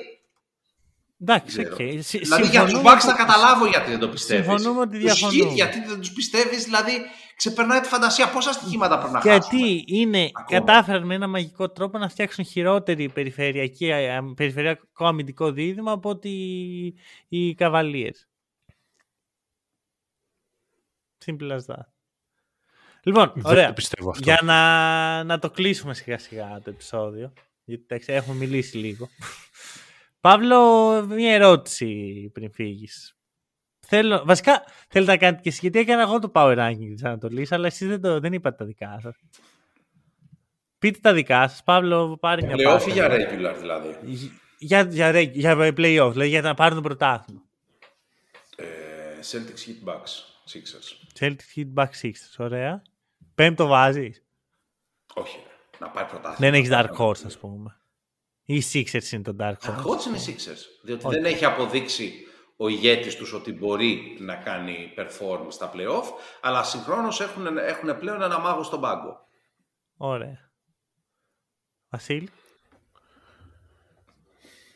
Εντάξει, 1.21 1.57
ξέρω. 1.63 1.73
οκ. 1.73 1.79
Συ- 2.03 2.19
δηλαδή 2.19 2.47
για 2.47 2.59
τους 2.61 2.69
συμφωνούμε 2.69 2.89
Bucks 2.95 2.99
θα 3.01 3.07
ότι- 3.11 3.17
καταλάβω 3.17 3.65
γιατί 3.67 3.89
δεν 3.89 3.99
το 3.99 4.09
πιστεύεις. 4.09 4.45
Συμφωνούμε 4.45 4.79
ότι 4.81 4.89
Τους 4.91 4.99
διαφωνούμε. 5.03 5.51
Heat 5.51 5.53
γιατί 5.53 5.79
δεν 5.85 5.99
τους 5.99 6.11
πιστεύεις, 6.11 6.63
δηλαδή 6.63 6.91
ξεπερνάει 7.35 7.79
τη 7.79 7.87
φαντασία. 7.87 8.29
Πόσα 8.29 8.51
στοιχήματα 8.53 8.97
πρέπει 8.97 9.13
να 9.13 9.21
χάσουμε. 9.21 9.59
Γιατί 9.59 9.83
είναι, 9.87 10.29
Ακόμα. 10.33 10.59
κατάφεραν 10.59 11.05
με 11.05 11.15
ένα 11.15 11.27
μαγικό 11.27 11.69
τρόπο 11.69 11.97
να 11.97 12.09
φτιάξουν 12.09 12.45
χειρότερη 12.45 13.09
περιφερειακή, 13.09 13.91
α, 13.91 14.23
περιφερειακό 14.35 15.05
αμυντικό 15.05 15.51
δίδυμο 15.51 15.91
από 15.91 16.09
ότι 16.09 16.29
οι, 16.29 16.95
οι 17.47 17.55
Cavaliers. 17.59 18.19
Simple 21.25 21.51
as 21.51 21.65
that. 21.75 21.85
Λοιπόν, 23.03 23.31
Δεν 23.35 23.45
ωραία. 23.45 23.67
το 23.67 23.73
πιστεύω 23.73 24.09
αυτό. 24.09 24.23
Για 24.23 24.39
να, 24.43 25.23
να 25.23 25.39
το 25.39 25.49
κλείσουμε 25.49 25.93
σιγά 25.93 26.17
σιγά 26.17 26.59
το 26.63 26.69
επεισόδιο. 26.69 27.33
Γιατί 27.63 27.83
εντάξει, 27.87 28.13
έχουμε 28.13 28.35
μιλήσει 28.35 28.77
λίγο. 28.77 29.09
Παύλο, 30.21 31.05
μία 31.05 31.33
ερώτηση 31.33 32.29
πριν 32.33 32.51
φύγεις. 32.51 33.13
Θέλω, 33.87 34.23
βασικά 34.25 34.63
θέλετε 34.89 35.11
να 35.11 35.17
κάνετε 35.17 35.41
και 35.41 35.49
εσείς, 35.49 35.61
γιατί 35.61 35.79
έκανα 35.79 36.01
εγώ 36.01 36.19
το 36.19 36.31
power 36.33 36.57
ranking 36.57 36.91
της 36.93 37.03
Ανατολής, 37.03 37.51
αλλά 37.51 37.67
εσείς 37.67 37.87
δεν, 37.87 38.01
το, 38.01 38.19
δεν 38.19 38.33
είπατε 38.33 38.55
τα 38.55 38.65
δικά 38.65 38.99
σας. 39.01 39.15
Πείτε 40.79 40.99
τα 41.01 41.13
δικά 41.13 41.47
σας. 41.47 41.63
Παύλο, 41.63 42.17
πάρε 42.17 42.45
μια 42.45 42.55
Playoff 42.55 42.63
πάσα. 42.63 42.89
ή 42.89 42.91
για 42.91 43.07
regular 43.09 43.55
δηλαδή; 43.59 43.97
Για, 44.57 44.81
για, 44.81 45.11
reg- 45.13 45.31
για 45.33 45.55
playoff, 45.57 46.09
δηλαδή 46.11 46.27
για 46.27 46.41
να 46.41 46.53
πάρουν 46.53 46.75
το 46.75 46.81
πρωτάθλημα. 46.81 47.41
Ε, 48.55 48.65
Celtics 49.31 49.67
Heat 49.67 49.89
Bucks, 49.89 50.13
Sixers. 50.53 51.19
Celtics 51.19 51.55
Heat 51.55 51.73
Back 51.75 51.89
Sixers, 52.01 52.35
ωραία. 52.37 52.81
Πέμπτο 53.35 53.67
βάζεις; 53.67 54.25
Όχι, 55.13 55.37
να 55.79 55.89
πάει 55.89 56.05
πρωτάθλημα. 56.05 56.37
Δεν 56.37 56.53
έχεις 56.53 56.69
Dark 56.71 56.95
Horse, 56.97 57.25
ας 57.25 57.37
πούμε. 57.37 57.79
Ή 58.49 58.55
οι 58.55 58.63
Sixers 58.73 59.11
είναι 59.11 59.23
το 59.23 59.35
Dark 59.39 59.53
Horse. 59.53 59.69
Dark 59.69 59.83
Horse 59.85 60.05
είναι 60.07 60.17
οι 60.17 60.21
Sixers. 60.27 60.83
Διότι 60.83 61.07
δεν 61.07 61.25
έχει 61.25 61.45
αποδείξει 61.45 62.13
ο 62.57 62.67
ηγέτης 62.67 63.15
τους 63.15 63.33
ότι 63.33 63.51
μπορεί 63.51 64.17
να 64.19 64.35
κάνει 64.35 64.93
perform 64.97 65.45
στα 65.49 65.71
playoff, 65.75 66.03
αλλά 66.41 66.63
συγχρόνως 66.63 67.19
έχουν, 67.21 67.57
έχουν 67.57 67.97
πλέον 67.99 68.21
ένα 68.21 68.39
μάγο 68.39 68.63
στον 68.63 68.81
πάγκο. 68.81 69.17
Ωραία. 69.97 70.51
Βασίλη. 71.89 72.29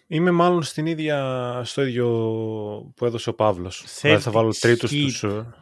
Είμαι 0.08 0.32
μάλλον 0.32 0.64
στην 0.64 0.86
ίδια, 0.86 1.62
στο 1.66 1.82
ίδιο 1.82 2.08
που 2.96 3.06
έδωσε 3.06 3.30
ο 3.30 3.34
Παύλος. 3.34 3.86
Δηλαδή 4.02 4.22
θα 4.22 4.32
βάλω 4.32 4.50
Celtics 4.50 4.58
τρίτους 4.60 4.92
Heat. 4.92 5.04
τους... 5.04 5.24
ε, 5.24 5.54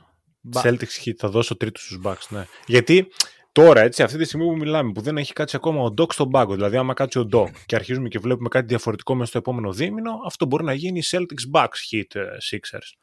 Ba- 0.53 0.61
Celtics 0.61 1.05
Heat, 1.05 1.13
θα 1.17 1.29
δώσω 1.29 1.57
τρίτους 1.57 1.83
στους 1.83 1.99
Bucks, 2.03 2.27
ναι. 2.29 2.45
Γιατί 2.65 3.11
τώρα, 3.51 3.81
έτσι, 3.81 4.03
αυτή 4.03 4.17
τη 4.17 4.23
στιγμή 4.23 4.45
που 4.45 4.55
μιλάμε, 4.55 4.91
που 4.91 5.01
δεν 5.01 5.17
έχει 5.17 5.33
κάτσει 5.33 5.55
ακόμα 5.55 5.81
ο 5.81 5.93
Doc 5.97 6.13
στον 6.13 6.29
πάγκο, 6.29 6.53
δηλαδή 6.53 6.77
άμα 6.77 6.93
κάτσει 6.93 7.19
ο 7.19 7.27
Doc 7.31 7.49
και 7.65 7.75
αρχίζουμε 7.75 8.07
και 8.07 8.19
βλέπουμε 8.19 8.49
κάτι 8.49 8.65
διαφορετικό 8.65 9.15
μέσα 9.15 9.29
στο 9.29 9.37
επόμενο 9.37 9.73
δίμηνο, 9.73 10.11
αυτό 10.25 10.45
μπορεί 10.45 10.63
να 10.63 10.73
γίνει 10.73 11.01
Celtics 11.11 11.53
Bucks 11.53 11.65
Heat 11.91 12.15
ε, 12.15 12.25
Sixers. 12.51 12.97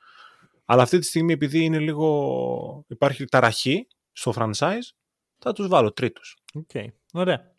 Αλλά 0.64 0.82
αυτή 0.82 0.98
τη 0.98 1.06
στιγμή 1.06 1.32
επειδή 1.32 1.64
είναι 1.64 1.78
λίγο, 1.78 2.84
υπάρχει 2.88 3.24
ταραχή 3.24 3.86
στο 4.12 4.32
franchise, 4.36 4.90
θα 5.38 5.52
τους 5.52 5.68
βάλω 5.68 5.92
τρίτους. 5.92 6.36
Οκ. 6.54 6.70
Ωραία. 7.12 7.56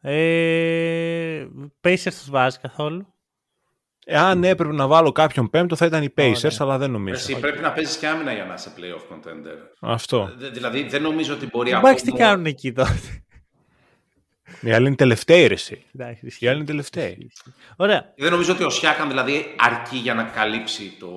Ε, 0.00 1.48
Pacers 1.80 2.02
τους 2.02 2.30
βάζει 2.30 2.58
καθόλου. 2.58 3.14
Εάν 4.10 4.44
έπρεπε 4.44 4.72
να 4.74 4.86
βάλω 4.86 5.12
κάποιον 5.12 5.50
πέμπτο 5.50 5.76
θα 5.76 5.86
ήταν 5.86 6.02
οι 6.02 6.12
Pacers, 6.16 6.34
Ωραία. 6.36 6.56
αλλά 6.58 6.78
δεν 6.78 6.90
νομίζω. 6.90 7.14
Εσύ 7.16 7.40
πρέπει 7.40 7.58
να 7.60 7.72
παίζεις 7.72 7.96
και 7.96 8.06
άμυνα 8.08 8.32
για 8.32 8.44
να 8.44 8.54
είσαι 8.54 8.72
playoff 8.76 9.14
contender. 9.14 9.56
Αυτό. 9.80 10.32
Δε- 10.36 10.48
Δηλαδή 10.50 10.82
δεν 10.82 11.02
νομίζω 11.02 11.34
ότι 11.34 11.46
μπορεί 11.46 11.70
Οι 11.70 11.74
από 11.74 11.88
Bucks 11.88 11.96
τι 12.02 12.10
μόνο- 12.10 12.24
κάνουν 12.24 12.46
εκεί 12.46 12.72
τότε; 12.72 13.24
Οι 14.60 14.72
άλλοι 14.72 14.86
είναι 14.86 14.96
τελευταίοι, 14.96 15.46
ρε, 15.46 15.54
εσύ. 15.54 15.84
Εντάξει, 15.94 16.26
ισχύει. 16.26 16.44
Οι 16.44 16.48
άλλοι 16.48 16.56
είναι 16.56 16.66
τελευταίοι. 16.66 17.30
Ωραία. 17.76 18.12
Δεν 18.16 18.30
νομίζω 18.30 18.52
ότι 18.52 18.64
ο 18.64 18.70
Σιάκαν 18.70 19.08
δηλαδή 19.08 19.54
αρκεί 19.58 19.96
για 19.96 20.14
να 20.14 20.22
καλύψει 20.24 20.96
το, 20.98 21.08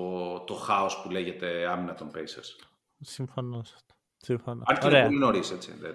το 0.46 0.54
χάος 0.54 1.00
που 1.02 1.10
λέγεται 1.10 1.66
άμυνα 1.70 1.94
των 1.94 2.10
Pacers. 2.14 2.66
Συμφωνώ 3.00 3.62
σε 3.64 3.72
αυτό. 3.76 3.94
Συμφωνώ. 4.16 4.62
Αν 4.66 4.74
και 4.78 4.86
είναι 4.86 4.94
Ωραία. 4.96 5.06
πολύ 5.06 5.18
νωρίς, 5.18 5.50
έτσι. 5.50 5.72
δεν- 5.80 5.94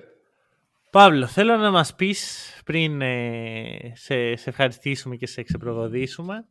Παύλο, 0.91 1.25
θέλω 1.27 1.55
να 1.57 1.71
μας 1.71 1.95
πεις 1.95 2.51
πριν 2.65 3.01
ε, 3.01 3.91
σε, 3.95 4.35
σε 4.35 4.49
ευχαριστήσουμε 4.49 5.15
και 5.15 5.27
σε 5.27 5.43
ξεπροβοδίσουμε 5.43 6.45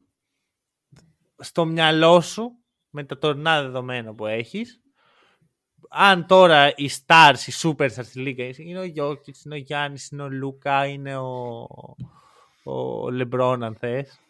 στο 1.39 1.65
μυαλό 1.65 2.21
σου 2.21 2.59
με 2.91 3.05
τα 3.05 3.19
τωρινά 3.19 3.63
δεδομένα 3.63 4.15
που 4.15 4.27
έχεις 4.27 4.81
αν 5.89 6.27
τώρα 6.27 6.73
οι 6.75 6.91
stars, 7.07 7.39
οι 7.47 7.53
superstars 7.63 8.05
στη 8.05 8.19
Λίγκα 8.19 8.51
είναι 8.57 8.79
ο 8.79 8.85
Γιώκητς, 8.85 9.45
είναι 9.45 9.55
ο 9.55 9.59
Γιάννης, 9.59 10.09
είναι 10.09 10.23
ο 10.23 10.31
Λούκα, 10.31 10.87
είναι 10.87 11.17
ο, 11.17 11.67
ο 12.65 13.11
Λεμπρόν 13.11 13.63
αν 13.63 13.75
θες 13.75 14.21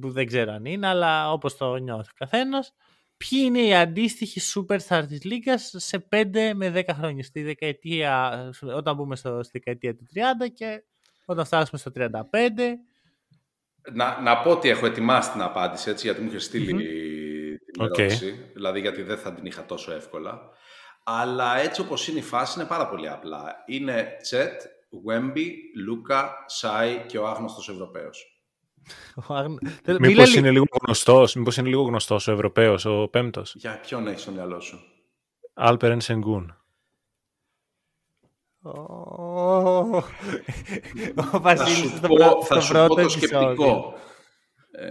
που 0.00 0.10
δεν 0.10 0.26
ξέρω 0.26 0.52
αν 0.52 0.64
είναι 0.64 0.86
αλλά 0.86 1.32
όπως 1.32 1.56
το 1.56 1.76
νιώθει 1.76 2.08
ο 2.10 2.14
καθένας 2.18 2.74
ποιοι 3.16 3.40
είναι 3.42 3.60
οι 3.60 3.74
αντίστοιχοι 3.74 4.40
superstars 4.54 5.04
της 5.08 5.24
Λίγκας 5.24 5.74
σε 5.76 6.08
5 6.10 6.52
με 6.54 6.72
10 6.74 6.82
χρόνια 6.94 7.24
στη 7.24 7.42
δεκαετία, 7.42 8.50
όταν 8.74 8.96
μπούμε 8.96 9.16
στο, 9.16 9.42
στη 9.42 9.50
δεκαετία 9.52 9.96
του 9.96 10.06
30 10.14 10.50
και 10.54 10.84
όταν 11.24 11.44
φτάσουμε 11.44 11.78
στο 11.78 11.90
35 11.94 12.00
Να, 13.92 14.20
να 14.20 14.38
πω 14.40 14.50
ότι 14.50 14.68
έχω 14.68 14.86
ετοιμάσει 14.86 15.30
την 15.30 15.42
απάντηση, 15.42 15.90
έτσι, 15.90 16.06
γιατί 16.06 16.20
μου 16.20 16.28
είχε 16.28 16.38
στείλει 16.38 16.72
την 17.72 17.82
Οκ. 17.82 17.98
ερώτηση. 17.98 18.50
Δηλαδή, 18.54 18.80
γιατί 18.80 19.02
δεν 19.02 19.16
θα 19.18 19.32
την 19.32 19.46
είχα 19.46 19.66
τόσο 19.66 19.92
εύκολα. 19.92 20.40
Αλλά 21.04 21.58
έτσι 21.58 21.80
όπως 21.80 22.08
είναι 22.08 22.18
η 22.18 22.22
φάση, 22.22 22.58
είναι 22.58 22.68
πάρα 22.68 22.88
πολύ 22.88 23.08
απλά. 23.08 23.54
Είναι 23.66 24.16
Chet, 24.22 24.60
Wemby, 25.08 25.46
Λούκα, 25.84 26.34
Σάι 26.46 27.04
και 27.06 27.18
ο 27.18 27.26
άγνωστος 27.28 27.68
Ευρωπαίος. 27.68 28.42
ο 29.28 29.34
Άγν- 29.34 29.58
Θέλω- 29.84 29.98
Μήπως 30.00 30.14
μίλα 30.16 30.26
λι- 30.26 30.36
είναι 30.36 30.50
λίγο 30.50 30.64
γνωστός, 30.84 31.34
μήπως 31.34 31.56
είναι 31.56 31.68
λίγο 31.68 31.82
γνωστός 31.82 32.28
ο 32.28 32.32
Ευρωπαίος, 32.32 32.84
ο 32.84 33.08
πέμπτος; 33.08 33.54
Για 33.56 33.80
ποιον 33.80 34.06
έχεις 34.06 34.20
στο 34.22 34.30
μυαλό 34.30 34.60
σου; 34.60 34.80
Άλπερεν 35.54 36.00
Σενγκούν. 36.00 36.54
Ω, 38.62 38.70
Ο 39.96 40.02
Θα 41.30 41.40
Βασίλης 41.40 41.78
σου 41.78 41.96
στο 41.96 42.08
πω, 42.08 42.14
πρω- 42.14 42.44
θα 42.44 42.54
στο 42.54 42.60
σου 42.60 42.72
πρώτο 42.72 42.86
πω 42.88 42.94
το 42.94 43.00
επεισόδιο. 43.00 43.28
σκεπτικό. 43.28 43.94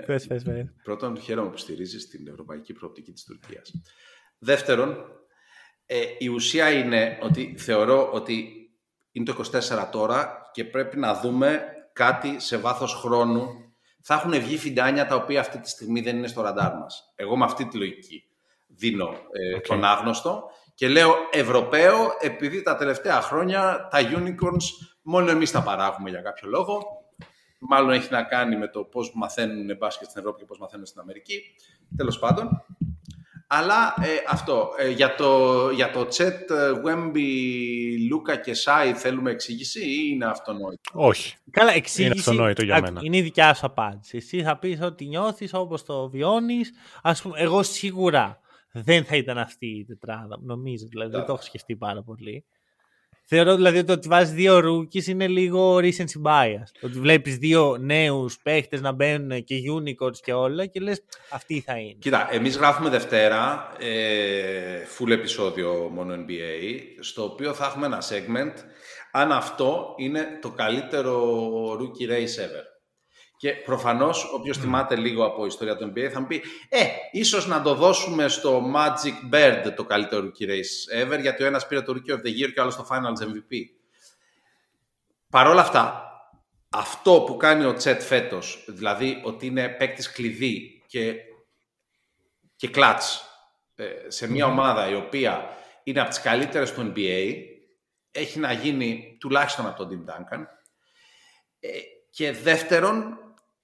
Πες, 0.06 0.28
πες, 0.28 0.44
πες. 0.44 0.66
Πρώτον, 0.84 1.18
χαίρομαι 1.20 1.50
που 1.50 1.58
στηρίζεις 1.58 2.08
την 2.08 2.28
ευρωπαϊκή 2.28 2.74
προοπτική 2.74 3.12
της 3.12 3.24
Τουρκίας. 3.24 3.72
Δεύτερον, 4.40 4.96
ε, 5.86 6.02
η 6.18 6.28
ουσία 6.28 6.72
είναι 6.72 7.18
ότι 7.22 7.56
θεωρώ 7.58 8.10
ότι 8.12 8.50
είναι 9.12 9.26
το 9.26 9.32
24 9.32 9.90
τώρα 9.92 10.50
και 10.54 10.66
πρέπει 10.66 10.98
να 10.98 11.14
δούμε 11.20 11.62
κάτι 11.94 12.40
σε 12.40 12.58
βάθος 12.58 12.94
χρόνου. 12.94 13.48
Θα 14.04 14.14
έχουν 14.14 14.32
βγει 14.32 14.58
φιντάνια 14.58 15.06
τα 15.08 15.16
οποία 15.16 15.40
αυτή 15.40 15.60
τη 15.60 15.70
στιγμή 15.70 16.02
δεν 16.02 16.18
είναι 16.18 16.28
στο 16.28 16.42
ραντάρ 16.42 16.74
μας. 16.78 17.14
Εγώ 17.16 17.38
με 17.38 17.46
αυτή 17.46 17.66
τη 17.66 17.78
λογική 17.78 18.24
δίνω 18.68 19.10
ε, 19.32 19.56
Οκ. 19.56 19.66
τον 19.68 19.84
άγνωστο 19.84 20.44
και 20.80 20.88
λέω 20.88 21.14
Ευρωπαίο 21.32 21.96
επειδή 22.20 22.62
τα 22.62 22.76
τελευταία 22.76 23.22
χρόνια 23.22 23.88
τα 23.92 24.00
unicorns 24.00 24.88
μόνο 25.02 25.32
εμείς 25.32 25.52
τα 25.52 25.64
παράγουμε 25.64 26.10
για 26.10 26.22
κάποιο 26.22 26.50
λόγο. 26.50 26.82
Μάλλον 27.60 27.92
έχει 27.92 28.08
να 28.12 28.24
κάνει 28.24 28.58
με 28.58 28.68
το 28.68 28.84
πώς 28.84 29.12
μαθαίνουν 29.16 29.78
μπάσκετ 29.78 30.10
στην 30.10 30.22
Ευρώπη 30.22 30.40
και 30.40 30.46
πώς 30.46 30.60
μαθαίνουν 30.60 30.86
στην 30.86 31.02
Αμερική. 31.02 31.42
Τέλος 31.98 32.20
πάντων. 32.20 32.66
Αλλά 33.48 33.94
ε, 34.02 34.08
αυτό, 34.30 34.70
ε, 34.78 34.90
για 34.90 35.16
το, 35.16 35.70
για 35.70 35.92
το 35.92 36.08
Τσέτ, 36.08 36.52
Wemby, 36.86 37.28
Λούκα 38.10 38.36
και 38.36 38.54
Σάι 38.54 38.94
θέλουμε 38.94 39.32
εξήγηση 39.32 39.80
ή 39.86 40.10
είναι 40.14 40.26
αυτονόητο; 40.26 40.92
Όχι. 40.94 41.36
Καλά, 41.52 41.72
εξήγηση. 41.74 42.20
αυτονόητο 42.20 42.64
για 42.64 42.76
α, 42.76 42.82
μένα. 42.82 43.00
Είναι 43.04 43.18
η 43.18 43.22
δικιά 43.22 43.54
σου 43.54 43.66
απάντηση. 43.66 44.18
Εσύ 44.18 44.44
θα 44.44 44.58
πεις 44.58 44.82
ότι 44.82 45.06
νιώθεις 45.06 45.54
όπως 45.54 45.84
το 45.84 46.10
βιώνεις. 46.10 46.72
Α 47.02 47.14
πούμε, 47.14 47.40
εγώ 47.40 47.64
σίγουρα 47.64 48.40
δεν 48.72 49.06
θα 49.06 49.16
ήταν 49.16 49.38
αυτή 49.38 49.68
η 49.68 49.86
τετράδα. 49.86 50.40
Νομίζω, 50.42 50.86
δηλαδή 50.88 51.12
δεν 51.12 51.26
το 51.26 51.34
έχω 51.34 51.42
σκεφτεί 51.42 51.76
πάρα 51.76 52.04
πολύ. 52.04 52.46
Θεωρώ 53.32 53.56
δηλαδή 53.56 53.78
ότι 53.78 53.88
το 53.88 53.94
ότι 53.94 54.08
βάζεις 54.08 54.34
δύο 54.34 54.58
rookies 54.58 55.06
είναι 55.06 55.28
λίγο 55.28 55.76
recency 55.76 56.22
bias. 56.24 56.64
Ότι 56.82 57.00
βλέπεις 57.00 57.38
δύο 57.38 57.78
νέους 57.78 58.40
παίχτες 58.44 58.82
να 58.82 58.92
μπαίνουν 58.92 59.44
και 59.44 59.56
unicorns 59.78 60.18
και 60.24 60.34
όλα 60.34 60.66
και 60.66 60.80
λες 60.80 61.04
αυτή 61.30 61.60
θα 61.60 61.78
είναι. 61.78 61.98
Κοίτα, 62.00 62.28
εμείς 62.32 62.58
γράφουμε 62.58 62.90
Δευτέρα, 62.90 63.72
ε, 63.80 64.84
full 64.98 65.10
επεισόδιο 65.10 65.90
μόνο 65.92 66.14
NBA, 66.14 66.80
στο 67.00 67.24
οποίο 67.24 67.54
θα 67.54 67.66
έχουμε 67.66 67.86
ένα 67.86 68.02
segment 68.02 68.54
αν 69.12 69.32
αυτό 69.32 69.94
είναι 69.98 70.38
το 70.42 70.52
καλύτερο 70.52 71.44
rookie 71.72 72.10
race 72.10 72.44
ever. 72.46 72.79
Και 73.40 73.52
προφανώς, 73.52 74.32
όποιος 74.34 74.58
θυμάται 74.58 74.96
λίγο 74.96 75.26
από 75.26 75.46
ιστορία 75.46 75.78
του 75.78 75.94
NBA 75.94 76.10
θα 76.14 76.20
μου 76.20 76.28
πει 76.28 76.44
Ε, 76.70 76.86
ίσως 77.12 77.48
να 77.48 77.62
το 77.62 77.74
δώσουμε 77.74 78.28
στο 78.28 78.72
Magic 78.76 79.34
Bird 79.34 79.74
το 79.76 79.84
καλύτερο 79.84 80.26
rookie 80.26 80.46
race 80.46 81.04
ever, 81.04 81.22
γιατί 81.22 81.44
ο 81.44 81.46
ένας 81.46 81.68
πήρε 81.68 81.82
το 81.82 81.94
rookie 81.96 82.12
of 82.12 82.18
the 82.18 82.30
year 82.30 82.52
και 82.54 82.60
ο 82.60 82.62
άλλος 82.62 82.76
το 82.76 82.88
finals 82.90 83.24
MVP. 83.28 83.56
Παρ' 85.30 85.48
όλα 85.48 85.62
αυτά, 85.62 86.12
αυτό 86.70 87.24
που 87.28 87.38
κάνει 87.38 87.66
ο 87.66 87.74
Τσέτ 87.74 88.02
φέτος, 88.02 88.66
δηλαδή 88.68 89.22
ότι 89.24 89.46
είναι 89.46 89.70
παίκτης 89.70 90.12
κλειδί 90.12 90.84
και, 90.88 91.16
και 92.56 92.68
κλατς 92.68 93.24
ε, 93.76 93.86
σε 94.08 94.32
μια 94.32 94.46
ομάδα 94.46 94.90
η 94.90 94.96
οποία 94.96 95.50
είναι 95.84 96.00
από 96.00 96.10
τις 96.10 96.22
καλύτερες 96.22 96.74
του 96.74 96.94
NBA, 96.96 97.34
έχει 98.12 98.40
να 98.40 98.52
γίνει 98.52 99.18
τουλάχιστον 99.20 99.68
από 99.68 99.78
τον 99.78 99.90
Tim 99.90 100.12
Duncan. 100.12 100.44
Ε, 101.60 101.70
και 102.10 102.32
δεύτερον, 102.32 103.18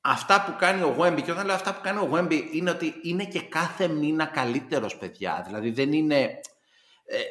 αυτά 0.06 0.44
που 0.44 0.56
κάνει 0.58 0.82
ο 0.82 0.96
Wemby, 1.00 1.22
και 1.24 1.32
όταν 1.32 1.46
λέω 1.46 1.56
αυτά 1.56 1.74
που 1.74 1.82
κάνει 1.84 2.00
ο 2.00 2.10
Wemby, 2.14 2.42
είναι 2.52 2.70
ότι 2.70 2.94
είναι 3.04 3.26
και 3.26 3.42
κάθε 3.42 3.88
μήνα 3.88 4.26
καλύτερος, 4.26 4.98
παιδιά. 4.98 5.44
Δηλαδή, 5.46 5.72
δεν 5.72 5.94
είναι... 5.94 6.16
Ε, 7.06 7.18
ε, 7.18 7.22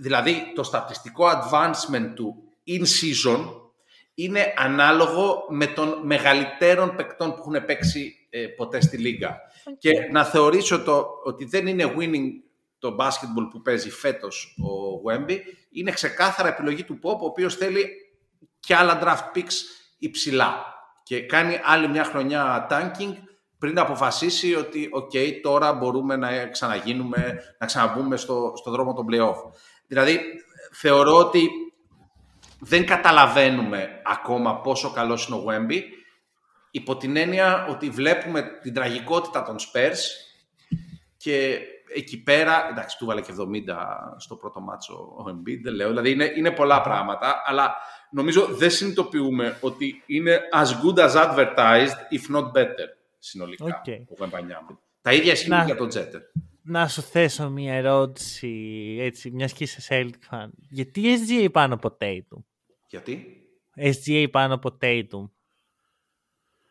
δηλαδή, 0.00 0.52
το 0.54 0.62
στατιστικό 0.62 1.26
advancement 1.26 2.12
του 2.14 2.42
in 2.66 2.80
season 2.80 3.60
είναι 4.14 4.54
ανάλογο 4.56 5.44
με 5.48 5.66
των 5.66 6.00
μεγαλύτερων 6.02 6.96
παικτών 6.96 7.34
που 7.34 7.36
έχουν 7.38 7.64
παίξει 7.64 8.14
ε, 8.30 8.46
ποτέ 8.46 8.80
στη 8.80 8.96
Λίγκα. 8.96 9.40
Και 9.78 9.90
να 10.10 10.24
θεωρήσω 10.24 10.82
το, 10.82 11.06
ότι 11.24 11.44
δεν 11.44 11.66
είναι 11.66 11.94
winning 11.98 12.28
το 12.78 12.96
basketball 13.00 13.48
που 13.50 13.62
παίζει 13.62 13.90
φέτος 13.90 14.56
ο 14.58 15.02
Wemby, 15.10 15.38
είναι 15.70 15.90
ξεκάθαρα 15.90 16.48
επιλογή 16.48 16.84
του 16.84 16.98
Pop, 17.02 17.18
ο 17.20 17.24
οποίος 17.24 17.56
θέλει 17.56 17.88
και 18.60 18.74
άλλα 18.74 19.00
draft 19.02 19.36
picks 19.38 19.54
υψηλά 19.98 20.75
και 21.06 21.20
κάνει 21.20 21.60
άλλη 21.64 21.88
μια 21.88 22.04
χρονιά 22.04 22.66
tanking 22.70 23.12
πριν 23.58 23.78
αποφασίσει 23.78 24.54
ότι 24.54 24.88
οκ, 24.92 25.12
τώρα 25.42 25.72
μπορούμε 25.72 26.16
να 26.16 26.46
ξαναγίνουμε, 26.46 27.42
να 27.58 27.66
ξαναμπούμε 27.66 28.16
στο, 28.16 28.52
στο 28.56 28.70
δρόμο 28.70 28.92
των 28.94 29.06
playoff. 29.10 29.36
Δηλαδή, 29.86 30.20
θεωρώ 30.72 31.18
ότι 31.18 31.48
δεν 32.58 32.86
καταλαβαίνουμε 32.86 34.02
ακόμα 34.04 34.60
πόσο 34.60 34.90
καλός 34.90 35.26
είναι 35.26 35.36
ο 35.36 35.44
Wemby, 35.48 35.80
υπό 36.70 36.96
την 36.96 37.16
έννοια 37.16 37.66
ότι 37.70 37.90
βλέπουμε 37.90 38.42
την 38.62 38.74
τραγικότητα 38.74 39.42
των 39.42 39.56
Spurs 39.56 39.98
και 41.16 41.60
εκεί 41.94 42.22
πέρα, 42.22 42.68
εντάξει, 42.70 42.98
του 42.98 43.06
βάλε 43.06 43.20
και 43.20 43.32
70 43.38 43.42
στο 44.16 44.36
πρώτο 44.36 44.60
μάτσο 44.60 44.94
ο 44.94 45.24
Embiid, 45.30 45.60
δεν 45.62 45.74
λέω, 45.74 45.88
δηλαδή 45.88 46.10
είναι, 46.10 46.32
είναι 46.36 46.50
πολλά 46.50 46.80
πράγματα, 46.80 47.42
αλλά 47.44 47.76
νομίζω 48.16 48.46
δεν 48.46 48.70
συνειδητοποιούμε 48.70 49.58
ότι 49.60 50.02
είναι 50.06 50.40
as 50.52 50.66
good 50.66 50.98
as 50.98 51.14
advertised, 51.14 51.96
if 52.10 52.36
not 52.36 52.52
better, 52.52 52.88
συνολικά, 53.18 53.82
okay. 53.86 54.04
ο 54.08 54.14
Βεμπανιάμ. 54.16 54.66
Τα 55.02 55.12
ίδια 55.12 55.32
ισχύουν 55.32 55.64
για 55.64 55.76
τον 55.76 55.88
Τζέτερ. 55.88 56.20
Να 56.62 56.88
σου 56.88 57.02
θέσω 57.02 57.50
μια 57.50 57.74
ερώτηση, 57.74 58.96
έτσι, 59.00 59.30
μιας 59.30 59.52
και 59.52 59.64
είσαι 59.64 59.82
Celtic 59.88 60.34
fan. 60.34 60.48
Γιατί 60.70 61.02
SGA 61.18 61.48
πάνω 61.52 61.74
από 61.74 61.96
Tatum? 62.00 62.42
Γιατί; 62.88 63.46
SGA 63.76 64.26
πάνω 64.30 64.54
από 64.54 64.76
Tatum. 64.80 65.28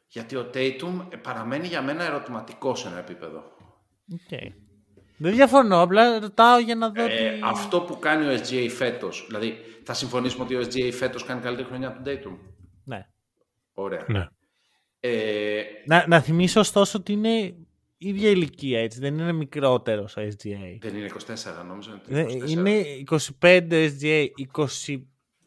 Γιατί 0.07 0.35
ο 0.35 0.49
Tatum 0.53 1.07
παραμένει 1.21 1.67
για 1.67 1.81
μένα 1.81 2.03
ερωτηματικός 2.03 2.79
σε 2.79 2.87
ένα 2.87 2.97
επίπεδο. 2.97 3.43
Okay. 4.11 4.47
Δεν 5.17 5.33
διαφωνώ, 5.33 5.81
απλά 5.81 6.19
ρωτάω 6.19 6.59
για 6.59 6.75
να 6.75 6.89
δω. 6.89 7.03
Ε, 7.03 7.07
τι... 7.07 7.39
Αυτό 7.43 7.81
που 7.81 7.99
κάνει 7.99 8.25
ο 8.25 8.39
SGA 8.39 8.69
φέτος, 8.69 9.25
δηλαδή 9.27 9.57
θα 9.83 9.93
συμφωνήσουμε 9.93 10.43
ότι 10.43 10.55
ο 10.55 10.59
SGA 10.59 10.91
φέτος 10.93 11.23
κάνει 11.23 11.41
καλύτερη 11.41 11.67
χρονιά 11.67 11.87
από 11.87 12.03
τον 12.03 12.13
Dayton. 12.13 12.37
Ναι. 12.83 13.07
Ωραία. 13.73 14.05
Ναι. 14.07 14.27
Ε, 14.99 15.63
να, 15.85 16.05
να 16.07 16.19
θυμίσω 16.21 16.59
ωστόσο 16.59 16.97
ότι 16.97 17.11
είναι 17.11 17.55
ίδια 17.97 18.29
ηλικία, 18.29 18.79
έτσι. 18.79 18.99
Δεν 18.99 19.17
είναι 19.17 19.31
μικρότερος 19.31 20.17
ο 20.17 20.21
SGA. 20.21 20.77
Δεν 20.79 20.95
είναι 20.95 21.11
24, 21.61 21.65
νόμιζα. 21.67 22.01
Είναι 22.47 22.83
25 23.41 23.89
SGA, 23.99 24.27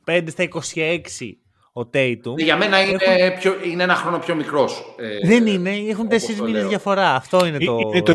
25 0.04 0.28
στα 0.28 0.48
26 0.74 1.32
ο 1.78 1.90
Tatum. 1.94 2.36
Για 2.36 2.56
μένα 2.56 2.80
είναι, 2.80 2.98
έχουν... 3.00 3.38
πιο, 3.38 3.54
είναι 3.64 3.82
ένα 3.82 3.94
χρόνο 3.94 4.18
πιο 4.18 4.34
μικρός. 4.34 4.94
Ε, 4.98 5.26
δεν 5.26 5.46
είναι, 5.46 5.70
έχουν 5.70 6.08
τέσσερις 6.08 6.40
μήνες 6.40 6.66
διαφορά. 6.66 7.14
Αυτό 7.14 7.46
είναι 7.46 7.58
το. 7.58 7.78
Είναι 7.78 8.02
το 8.02 8.14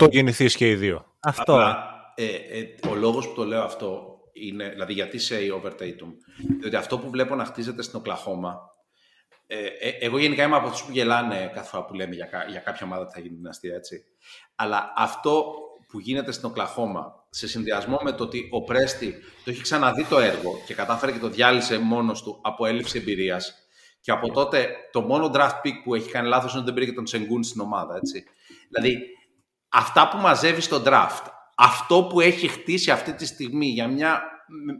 98 0.00 0.10
γεννηθείς 0.10 0.56
και 0.56 0.68
οι 0.68 0.74
δύο. 0.74 1.06
Αυτό. 1.20 1.54
Αλλά, 1.54 1.92
ε, 2.14 2.24
ε, 2.24 2.88
ο 2.90 2.94
λόγος 2.94 3.28
που 3.28 3.34
το 3.34 3.44
λέω 3.44 3.62
αυτό 3.62 4.18
είναι, 4.32 4.68
δηλαδή 4.68 4.92
γιατί 4.92 5.18
σε 5.18 5.34
over 5.54 5.70
Tatum, 5.70 6.12
διότι 6.60 6.76
αυτό 6.76 6.98
που 6.98 7.10
βλέπω 7.10 7.34
να 7.34 7.44
χτίζεται 7.44 7.82
στην 7.82 7.98
Οκλαχώμα. 7.98 8.70
Ε, 9.46 9.56
ε, 9.56 9.88
εγώ 10.00 10.18
γενικά 10.18 10.42
είμαι 10.42 10.56
από 10.56 10.66
αυτούς 10.66 10.84
που 10.84 10.92
γελάνε 10.92 11.50
κάθε 11.54 11.68
φορά 11.68 11.84
που 11.84 11.94
λέμε 11.94 12.14
για, 12.14 12.28
για 12.50 12.60
κάποια 12.60 12.86
ομάδα 12.86 13.04
που 13.04 13.10
θα 13.10 13.20
γίνει 13.20 13.34
δυναστεία, 13.34 13.74
έτσι. 13.74 14.04
Αλλά 14.56 14.92
αυτό 14.96 15.54
που 15.88 16.00
γίνεται 16.00 16.32
στην 16.32 16.48
Οκλαχώμα 16.48 17.21
σε 17.34 17.48
συνδυασμό 17.48 17.98
με 18.02 18.12
το 18.12 18.24
ότι 18.24 18.48
ο 18.50 18.62
Πρέστη 18.62 19.14
το 19.44 19.50
έχει 19.50 19.62
ξαναδεί 19.62 20.04
το 20.04 20.18
έργο 20.18 20.62
και 20.66 20.74
κατάφερε 20.74 21.12
και 21.12 21.18
το 21.18 21.28
διάλυσε 21.28 21.78
μόνος 21.78 22.22
του 22.22 22.38
από 22.42 22.66
έλλειψη 22.66 22.98
εμπειρίας 22.98 23.54
και 24.00 24.10
από 24.10 24.32
τότε 24.32 24.68
το 24.92 25.00
μόνο 25.00 25.30
draft 25.34 25.60
pick 25.64 25.72
που 25.84 25.94
έχει 25.94 26.10
κάνει 26.10 26.28
λάθος 26.28 26.50
είναι 26.50 26.60
ότι 26.60 26.64
δεν 26.64 26.74
πήρε 26.74 26.86
και 26.86 26.96
τον 26.96 27.04
Τσενγκούν 27.04 27.42
στην 27.42 27.60
ομάδα, 27.60 27.96
έτσι. 27.96 28.24
Δηλαδή, 28.68 29.06
αυτά 29.68 30.08
που 30.08 30.16
μαζεύεις 30.16 30.64
στο 30.64 30.82
draft, 30.86 31.26
αυτό 31.56 32.04
που 32.04 32.20
έχει 32.20 32.48
χτίσει 32.48 32.90
αυτή 32.90 33.12
τη 33.12 33.26
στιγμή 33.26 33.66
για 33.66 33.88
μια, 33.88 34.22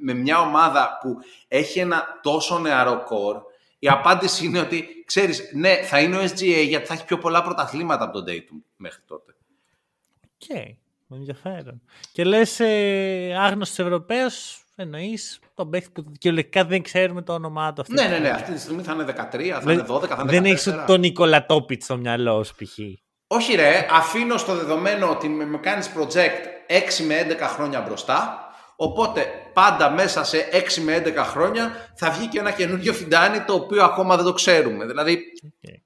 με 0.00 0.12
μια 0.12 0.40
ομάδα 0.40 0.98
που 1.00 1.16
έχει 1.48 1.78
ένα 1.78 2.20
τόσο 2.22 2.58
νεαρό 2.58 3.02
κορ, 3.04 3.36
η 3.78 3.88
απάντηση 3.88 4.44
είναι 4.44 4.60
ότι, 4.60 5.04
ξέρεις, 5.06 5.50
ναι, 5.54 5.82
θα 5.82 6.00
είναι 6.00 6.16
ο 6.16 6.22
SGA 6.22 6.66
γιατί 6.68 6.86
θα 6.86 6.94
έχει 6.94 7.04
πιο 7.04 7.18
πολλά 7.18 7.42
πρωταθλήματα 7.42 8.04
από 8.04 8.12
τον 8.12 8.24
Dayton 8.28 8.62
μέχρι 8.76 9.02
τότε. 9.06 9.34
Okay 10.38 10.81
ενδιαφέρον. 11.14 11.82
Και 12.12 12.24
λες, 12.24 12.60
ε, 12.60 13.36
άγνωστος 13.38 13.78
Ευρωπαίος, 13.78 14.64
εννοείς 14.76 15.38
τον 15.54 15.70
παίχτη 15.70 15.90
που 15.90 16.12
κυριολεκτικά 16.18 16.64
δεν 16.64 16.82
ξέρουμε 16.82 17.22
το 17.22 17.32
όνομά 17.32 17.72
του. 17.72 17.80
Αυτή 17.80 17.94
ναι, 17.94 18.06
ναι, 18.06 18.18
ναι. 18.18 18.28
Αυτή 18.28 18.52
τη 18.52 18.60
στιγμή 18.60 18.82
θα 18.82 18.92
είναι 18.92 19.04
13, 19.04 19.60
θα 19.62 19.72
είναι 19.72 19.84
12, 19.88 20.00
θα 20.08 20.14
είναι 20.14 20.22
14. 20.22 20.26
Δεν 20.26 20.44
έχεις 20.44 20.74
τον 20.86 21.00
Νίκολα 21.00 21.46
Τόπιτ 21.46 21.82
στο 21.82 21.96
μυαλό 21.96 22.44
σου, 22.44 22.54
π.χ. 22.54 22.78
Όχι, 23.26 23.54
ρε. 23.54 23.86
Αφήνω 23.90 24.36
στο 24.36 24.54
δεδομένο 24.54 25.10
ότι 25.10 25.28
με 25.28 25.58
κάνεις 25.58 25.90
project 25.96 26.72
6 27.00 27.04
με 27.06 27.36
11 27.40 27.40
χρόνια 27.40 27.80
μπροστά. 27.80 28.46
Οπότε 28.76 29.26
πάντα 29.52 29.90
μέσα 29.90 30.24
σε 30.24 30.48
6 30.52 30.82
με 30.82 31.02
11 31.06 31.16
χρόνια 31.16 31.92
θα 31.94 32.10
βγει 32.10 32.26
και 32.26 32.38
ένα 32.38 32.50
καινούργιο 32.50 32.92
φιντάνι 32.92 33.40
το 33.40 33.54
οποίο 33.54 33.84
ακόμα 33.84 34.16
δεν 34.16 34.24
το 34.24 34.32
ξέρουμε. 34.32 34.86
Δηλαδή, 34.86 35.22
okay. 35.46 35.81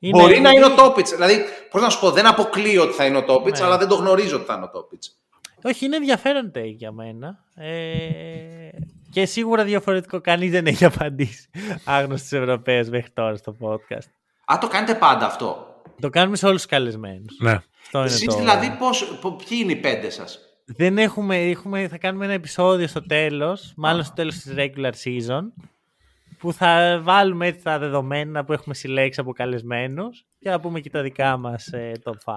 Είναι... 0.00 0.20
Μπορεί 0.20 0.40
να 0.40 0.50
είναι 0.50 0.64
ο 0.64 0.74
Τόπιτς. 0.74 1.10
Δηλαδή, 1.10 1.44
πώς 1.70 1.82
να 1.82 1.88
σου 1.88 2.00
πω, 2.00 2.10
δεν 2.10 2.26
αποκλείω 2.26 2.82
ότι 2.82 2.92
θα 2.92 3.04
είναι 3.06 3.16
ο 3.16 3.24
Τόπιτς, 3.24 3.60
ναι. 3.60 3.66
αλλά 3.66 3.78
δεν 3.78 3.88
το 3.88 3.94
γνωρίζω 3.94 4.36
ότι 4.36 4.44
θα 4.44 4.54
είναι 4.54 4.64
ο 4.64 4.70
Τόπιτς. 4.70 5.14
Όχι, 5.62 5.84
είναι 5.84 5.96
ενδιαφέρον 5.96 6.52
take 6.54 6.74
για 6.76 6.92
μένα. 6.92 7.44
Ε, 7.54 8.68
και 9.10 9.26
σίγουρα 9.26 9.64
διαφορετικό. 9.64 10.20
Κανεί 10.20 10.48
δεν 10.48 10.66
έχει 10.66 10.84
απαντήσει 10.84 11.50
άγνωστο 11.84 12.36
Ευρωπαίου 12.36 12.86
μέχρι 12.90 13.10
τώρα 13.10 13.36
στο 13.36 13.56
podcast. 13.60 14.08
Α, 14.44 14.58
το 14.60 14.68
κάνετε 14.68 14.94
πάντα 14.94 15.26
αυτό. 15.26 15.66
Το 16.00 16.10
κάνουμε 16.10 16.36
σε 16.36 16.46
όλους 16.46 16.60
τους 16.62 16.70
καλεσμένους. 16.70 17.38
Ναι. 17.40 17.58
Εσεί 17.92 18.26
το... 18.26 18.36
δηλαδή, 18.36 18.76
πώς, 18.78 19.18
ποιοι 19.20 19.58
είναι 19.62 19.72
οι 19.72 19.76
πέντε 19.76 20.10
σας; 20.10 20.38
Δεν 20.64 20.98
έχουμε, 20.98 21.36
έχουμε, 21.36 21.88
θα 21.88 21.98
κάνουμε 21.98 22.24
ένα 22.24 22.34
επεισόδιο 22.34 22.86
στο 22.86 23.06
τέλος, 23.06 23.72
μάλλον 23.76 24.04
στο 24.04 24.14
τέλος 24.14 24.34
της 24.34 24.54
regular 24.56 24.92
season, 25.04 25.42
που 26.40 26.52
θα 26.52 27.00
βάλουμε 27.02 27.46
έτσι 27.46 27.62
τα 27.62 27.78
δεδομένα 27.78 28.44
που 28.44 28.52
έχουμε 28.52 28.74
συλλέξει 28.74 29.20
από 29.20 29.32
καλεσμένους 29.32 30.26
και 30.38 30.50
θα 30.50 30.60
πούμε 30.60 30.80
και 30.80 30.90
τα 30.90 31.02
δικά 31.02 31.36
μας 31.36 31.66
ε, 31.66 31.92
top 32.04 32.12
5. 32.24 32.34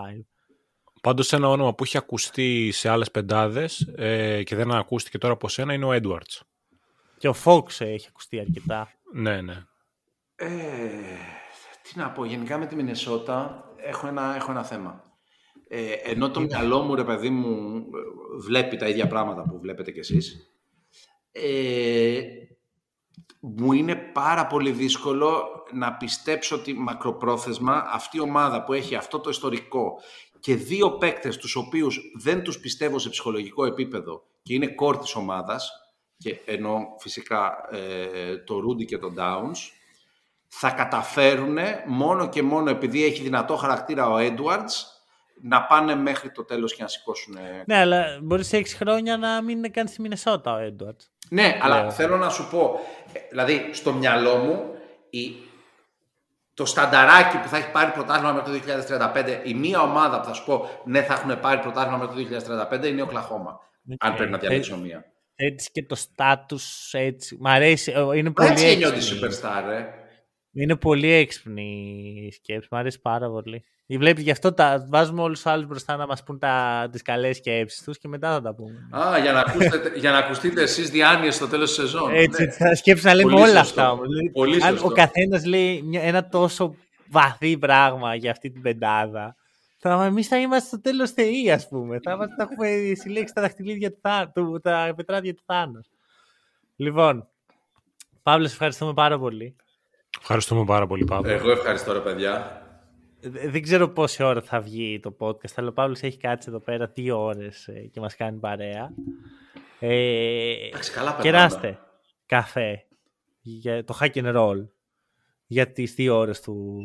Πάντως 1.02 1.34
ένα 1.34 1.50
όνομα 1.50 1.74
που 1.74 1.84
έχει 1.84 1.98
ακουστεί 1.98 2.72
σε 2.72 2.90
άλλες 2.90 3.12
πεντάδες 3.12 3.94
ε, 3.96 4.44
και 4.44 4.56
δεν 4.56 4.72
ακούστηκε 4.72 5.18
τώρα 5.18 5.34
από 5.34 5.50
σένα 5.50 5.74
είναι 5.74 5.86
ο 5.86 5.90
Edwards. 5.92 6.42
Και 7.18 7.28
ο 7.28 7.36
Fox 7.44 7.66
έχει 7.80 8.06
ακουστεί 8.10 8.40
αρκετά. 8.40 8.92
Ναι, 9.14 9.42
ναι. 9.42 9.66
Ε, 10.36 10.50
τι 11.82 12.00
να 12.00 12.12
πω, 12.12 12.26
γενικά 12.26 12.58
με 12.58 12.66
τη 12.66 12.76
Μινεσότα 12.76 13.64
έχω 13.78 14.08
ένα, 14.08 14.36
έχω 14.36 14.52
ένα 14.52 14.64
θέμα. 14.64 15.04
Ε, 15.68 15.92
ενώ 15.92 16.32
το 16.32 16.40
μυαλό 16.40 16.82
μου, 16.82 16.96
ρε 16.96 17.04
παιδί 17.04 17.30
μου, 17.30 17.86
βλέπει 18.40 18.76
τα 18.76 18.88
ίδια 18.88 19.08
πράγματα 19.08 19.44
που 19.44 19.60
βλέπετε 19.60 19.92
κι 19.92 20.00
εσείς, 20.00 20.54
ε, 21.32 22.22
μου 23.46 23.74
είναι 23.74 23.96
πάρα 23.96 24.48
πολύ 24.48 24.72
δύσκολο 24.72 25.48
να 25.72 25.94
πιστέψω 25.94 26.56
ότι 26.56 26.74
μακροπρόθεσμα 26.74 27.86
αυτή 27.92 28.18
η 28.18 28.20
ομάδα 28.20 28.64
που 28.64 28.74
έχει 28.74 28.96
αυτό 28.96 29.20
το 29.20 29.30
ιστορικό 29.30 30.02
και 30.40 30.56
δύο 30.56 30.92
παίκτες 30.92 31.38
τους 31.38 31.56
οποίους 31.56 32.00
δεν 32.22 32.44
τους 32.44 32.60
πιστεύω 32.60 33.00
σε 33.00 33.10
ψυχολογικό 33.10 33.66
επίπεδο 33.66 34.24
και 34.44 34.54
είναι 34.54 34.68
κόρ 34.68 34.98
της 34.98 35.16
ομάδας, 35.16 35.72
και 36.18 36.40
ενώ 36.46 36.96
φυσικά 37.00 37.68
ε, 37.72 38.38
το 38.38 38.60
Ρούντι 38.60 38.86
και 38.86 38.98
το 38.98 39.14
Downs, 39.18 39.58
θα 40.48 40.70
καταφέρουν 40.70 41.58
μόνο 41.88 42.30
και 42.30 42.44
μόνο 42.44 42.70
επειδή 42.70 43.04
έχει 43.04 43.22
δυνατό 43.22 43.56
χαρακτήρα 43.56 44.10
ο 44.10 44.18
Edwards 44.20 44.94
να 45.42 45.64
πάνε 45.64 45.96
μέχρι 45.96 46.32
το 46.32 46.44
τέλος 46.44 46.76
και 46.76 46.82
να 46.82 46.88
σηκώσουν... 46.88 47.38
Ναι, 47.66 47.78
αλλά 47.78 48.20
μπορείς 48.22 48.48
σε 48.48 48.58
έξι 48.58 48.76
χρόνια 48.76 49.18
να 49.18 49.42
μην 49.42 49.58
είναι 49.58 49.70
καν 49.70 49.88
στη 49.88 50.02
Μινεσότα 50.02 50.54
ο 50.54 50.58
Edwards. 50.58 51.13
Ναι, 51.34 51.58
αλλά 51.62 51.92
θέλω 51.92 52.18
να 52.18 52.30
σου 52.30 52.48
πω, 52.50 52.80
ε, 53.14 53.20
δηλαδή 53.30 53.70
στο 53.72 53.94
μυαλό 53.94 54.36
μου 54.36 54.64
η, 55.10 55.34
το 56.54 56.66
στανταράκι 56.66 57.38
που 57.38 57.48
θα 57.48 57.58
έχει 57.58 57.72
πάρει 57.72 57.92
πρωτάθλημα 57.92 58.32
μέχρι 58.34 58.60
το 58.60 58.66
2035, 59.16 59.40
η 59.44 59.54
μία 59.54 59.82
ομάδα 59.82 60.20
που 60.20 60.26
θα 60.26 60.34
σου 60.34 60.46
πω 60.46 60.70
ναι 60.86 61.04
θα 61.04 61.14
έχουν 61.14 61.40
πάρει 61.40 61.60
πρωτάθλημα 61.60 61.98
μέχρι 61.98 62.26
το 62.42 62.66
2035 62.82 62.86
είναι 62.88 63.02
ο 63.02 63.06
Κλαχώμα. 63.06 63.60
Αν 64.00 64.16
πρέπει 64.16 64.32
να 64.32 64.38
διαλέξω 64.38 64.78
μία. 64.78 65.06
Έτσι 65.36 65.72
και 65.72 65.84
το 65.84 65.96
στάτους 65.96 66.94
έτσι. 66.94 67.38
Μ' 67.40 67.48
αρέσει. 67.48 67.92
ε, 67.92 68.18
Είναι 68.18 68.32
πολύ 68.32 68.48
Έτσι 68.50 68.78
νιώθει 68.78 68.96
έξυπνη. 68.96 69.30
superstar, 69.30 69.64
ε. 69.72 69.84
Είναι 70.52 70.76
πολύ 70.76 71.12
έξυπνη 71.12 71.64
η 72.28 72.32
σκέψη. 72.32 72.68
Μ' 72.72 72.76
αρέσει 72.76 73.02
πάρα 73.02 73.30
πολύ. 73.30 73.64
Βλέπει 73.88 74.22
γι' 74.22 74.32
αυτό 74.32 74.54
τα 74.54 74.86
βάζουμε 74.90 75.22
όλους 75.22 75.42
τους 75.42 75.52
άλλους 75.52 75.68
μπροστά 75.68 75.96
να 75.96 76.06
μας 76.08 76.24
πούν 76.24 76.40
τα, 76.40 76.88
τις 76.92 77.02
καλές 77.02 77.38
σκέψεις 77.38 77.84
τους 77.84 77.98
και 77.98 78.08
μετά 78.08 78.32
θα 78.32 78.42
τα 78.42 78.54
πούμε. 78.56 78.88
Α, 79.06 79.18
για 79.20 79.32
να, 79.32 79.40
ακούσετε, 79.40 79.92
για 79.96 80.12
να 80.12 80.18
ακουστείτε 80.18 80.62
εσείς 80.62 80.90
διάνοιες 80.90 81.36
στο 81.36 81.48
τέλος 81.48 81.68
της 81.68 81.76
σεζόν. 81.78 82.12
Έτσι, 82.14 82.44
Ναι. 82.44 82.52
θα 82.52 82.76
σκέψεις 82.76 83.06
να 83.06 83.14
λέμε 83.14 83.32
Πολύ 83.32 83.44
όλα 83.50 83.64
σωστό. 83.64 83.82
αυτά. 83.82 83.92
όμως. 83.92 84.08
Δηλαδή, 84.08 84.30
Πολύ 84.32 84.64
αν 84.64 84.70
σωστό. 84.72 84.88
ο 84.88 84.92
καθένας 84.92 85.46
λέει 85.46 85.82
μια- 85.82 86.02
ένα 86.02 86.30
τόσο 86.30 86.76
βαθύ 87.10 87.58
πράγμα 87.58 88.16
για 88.16 88.32
αυτή 88.32 88.52
την 88.52 88.62
πεντάδα, 88.62 89.36
θα, 89.78 90.04
εμείς 90.06 90.28
θα 90.28 90.38
είμαστε 90.38 90.68
στο 90.68 90.82
τέλος 90.82 91.12
θεοί, 91.12 91.52
ας 91.52 91.68
πούμε. 91.68 92.00
θα, 92.04 92.12
είμαστε- 92.12 92.36
θα 92.38 92.44
έχουμε 92.52 92.94
συλλέξει 92.96 93.34
τα 93.34 93.42
δαχτυλίδια 93.42 93.92
του, 93.92 94.00
Θά- 94.02 94.32
του 94.34 94.60
τα 94.64 94.94
πετράδια 94.96 95.34
του 95.34 95.44
Θάνος. 95.46 95.90
Λοιπόν, 96.76 97.28
Παύλο, 98.24 98.46
σε 98.48 98.54
ευχαριστούμε 98.54 98.94
πάρα 98.94 99.20
πολύ. 99.20 99.56
Ευχαριστούμε 100.20 100.64
πάρα 100.66 100.88
πολύ, 100.88 101.04
Παύλο. 101.06 101.32
Εγώ 101.32 101.52
ευχαριστώ 101.52 101.94
ρε 101.94 102.00
παιδιά. 102.00 102.62
Ε, 103.24 103.50
Δεν 103.50 103.62
ξέρω 103.62 103.90
πόση 103.90 104.24
ώρα 104.24 104.42
θα 104.42 104.60
βγει 104.62 105.00
το 105.00 105.16
podcast, 105.20 105.52
αλλά 105.56 105.68
ο 105.68 105.72
Παύλος 105.74 106.02
έχει 106.02 106.18
κάτσει 106.18 106.50
εδώ 106.50 106.60
πέρα 106.60 106.92
δύο 106.94 107.24
ώρες 107.24 107.68
ε, 107.68 107.80
και 107.92 108.00
μας 108.00 108.16
κάνει 108.16 108.40
παρέα. 108.40 108.94
Ε, 109.80 110.68
Εντάξει, 110.68 110.92
καλά 110.92 111.16
περνάμε. 111.16 111.38
κεράστε 111.38 111.80
καφέ 112.26 112.86
για 113.42 113.84
το 113.84 113.98
hack 114.02 114.14
and 114.14 114.36
roll 114.36 114.68
για 115.48 115.72
τις 115.72 115.94
δύο 115.94 116.18
ώρες 116.18 116.42
του 116.42 116.82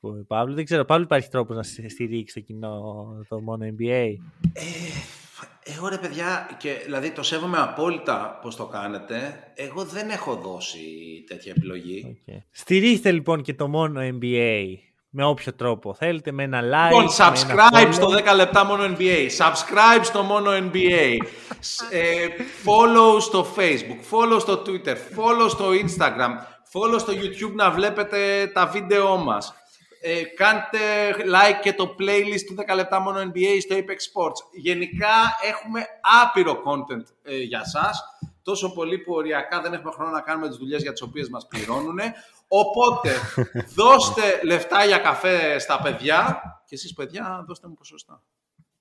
του 0.00 0.24
Παύλου. 0.28 0.54
Δεν 0.54 0.64
ξέρω, 0.64 0.84
Παύλου 0.84 1.04
υπάρχει 1.04 1.28
τρόπος 1.28 1.56
να 1.56 1.62
σε- 1.62 1.88
στηρίξεις 1.88 2.34
το 2.34 2.40
κοινό 2.40 3.06
το 3.28 3.40
μόνο 3.40 3.66
NBA. 3.78 4.14
Εγώ 5.76 5.88
ρε 5.88 5.96
παιδιά, 5.98 6.56
και, 6.58 6.72
δηλαδή 6.84 7.10
το 7.10 7.22
σέβομαι 7.22 7.58
απόλυτα 7.58 8.38
πώς 8.42 8.56
το 8.56 8.66
κάνετε. 8.66 9.16
Εγώ 9.54 9.84
δεν 9.84 10.10
έχω 10.10 10.34
δώσει 10.36 10.78
τέτοια 11.26 11.52
επιλογή. 11.56 12.22
Okay. 12.26 12.36
Στηρίχτε 12.50 13.12
λοιπόν 13.12 13.42
και 13.42 13.54
το 13.54 13.68
μόνο 13.68 14.00
NBA 14.20 14.64
με 15.10 15.24
όποιο 15.24 15.54
τρόπο 15.54 15.94
θέλετε, 15.94 16.32
με 16.32 16.42
ένα 16.42 16.60
like. 16.60 16.90
Λοιπόν, 16.90 17.04
με 17.04 17.10
ένα 17.18 17.34
subscribe 17.34 17.86
follow. 17.86 17.92
στο 17.92 18.06
10 18.32 18.34
λεπτά 18.34 18.64
μόνο 18.64 18.96
NBA. 18.98 19.26
Subscribe 19.38 20.00
στο 20.02 20.22
μόνο 20.22 20.50
NBA. 20.50 21.16
Σ- 21.60 21.92
ε, 21.92 22.26
follow 22.64 23.20
στο 23.20 23.46
Facebook. 23.56 24.00
Follow 24.10 24.40
στο 24.40 24.62
Twitter. 24.66 24.94
Follow 24.94 25.48
στο 25.48 25.64
Instagram. 25.70 26.30
Follow 26.72 26.98
στο 26.98 27.12
YouTube 27.12 27.54
να 27.54 27.70
βλέπετε 27.70 28.50
τα 28.54 28.66
βίντεό 28.66 29.16
μας. 29.16 29.52
Ε, 30.00 30.22
κάντε 30.22 30.78
like 31.16 31.60
και 31.62 31.72
το 31.72 31.94
playlist 31.98 32.42
του 32.46 32.54
10 32.70 32.74
λεπτά 32.74 33.00
μόνο 33.00 33.18
NBA 33.20 33.56
στο 33.60 33.76
Apex 33.76 33.80
Sports. 33.80 34.40
Γενικά 34.52 35.14
έχουμε 35.54 35.86
άπειρο 36.22 36.52
content 36.52 37.04
ε, 37.22 37.36
για 37.36 37.64
σας. 37.64 38.02
Τόσο 38.42 38.72
πολύ 38.72 38.98
που 38.98 39.12
οριακά 39.14 39.60
δεν 39.60 39.72
έχουμε 39.72 39.92
χρόνο 39.92 40.10
να 40.10 40.20
κάνουμε 40.20 40.48
τις 40.48 40.56
δουλειές 40.56 40.82
για 40.82 40.92
τις 40.92 41.02
οποίες 41.02 41.28
μας 41.28 41.46
πληρώνουν. 41.48 41.98
Οπότε, 42.48 43.10
δώστε 43.76 44.22
λεφτά 44.44 44.84
για 44.84 44.98
καφέ 44.98 45.58
στα 45.58 45.80
παιδιά 45.82 46.40
και 46.66 46.74
εσείς 46.74 46.92
παιδιά 46.92 47.44
δώστε 47.46 47.68
μου 47.68 47.74
ποσοστά. 47.74 48.22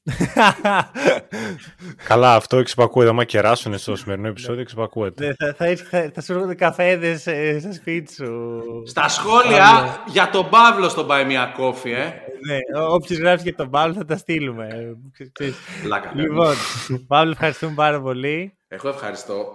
Καλά, 2.08 2.36
αυτό 2.36 2.58
εξυπακούεται. 2.58 3.10
Άμα 3.10 3.24
κεράσουν 3.24 3.78
στο 3.78 3.96
σημερινό 3.96 4.28
επεισόδιο, 4.28 4.62
εξυπακούεται. 4.62 5.26
Ναι, 5.26 5.34
θα, 5.34 5.54
θα, 5.58 5.66
έρθει- 5.66 5.88
θα, 5.90 6.12
θα 6.14 6.22
σου 6.22 6.34
έρχονται 6.34 6.56
καφέδες 6.56 7.28
ε, 7.28 7.60
στο 7.60 7.74
σπίτι 7.74 8.14
σου. 8.14 8.52
Στα 8.86 9.08
σχόλια 9.08 9.98
για 10.08 10.30
τον 10.30 10.50
Παύλο 10.50 10.90
στον 10.90 11.08
Buy 11.10 11.28
Me 11.28 11.32
a 11.34 11.60
Coffee, 11.62 11.92
ε. 11.92 12.12
Ναι, 12.46 12.58
όποιος 12.90 13.20
γράψει 13.20 13.44
για 13.44 13.56
τον 13.56 13.70
Παύλο 13.70 13.94
θα 13.94 14.06
τα 14.06 14.18
στείλουμε. 14.18 14.68
Ε, 15.18 15.26
ξέρεις. 15.32 15.56
Πλάκα 15.84 16.08
κάνω. 16.08 16.22
λοιπόν, 16.22 16.56
Παύλο, 17.08 17.32
ευχαριστούμε 17.32 17.74
πάρα 17.76 18.02
πολύ. 18.02 18.58
Εγώ 18.68 18.90
ευχαριστώ. 18.90 19.46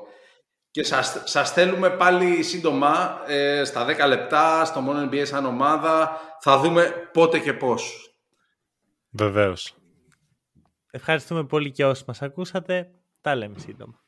Και 0.72 0.82
σας, 0.82 1.22
σας 1.24 1.52
θέλουμε 1.52 1.90
πάλι 1.90 2.42
σύντομα 2.42 3.22
ε, 3.26 3.64
στα 3.64 3.86
10 3.86 4.06
λεπτά, 4.08 4.64
στο 4.64 4.80
μόνο 4.80 5.08
NBA 5.10 5.22
σαν 5.26 5.46
ομάδα. 5.46 6.20
Θα 6.40 6.58
δούμε 6.58 7.08
πότε 7.12 7.38
και 7.38 7.52
πώς. 7.52 8.14
Βεβαίως. 9.10 9.74
Ευχαριστούμε 10.90 11.44
πολύ 11.44 11.70
και 11.70 11.84
όσοι 11.84 12.04
μας 12.06 12.22
ακούσατε. 12.22 12.90
Τα 13.20 13.34
λέμε 13.34 13.58
σύντομα. 13.58 14.01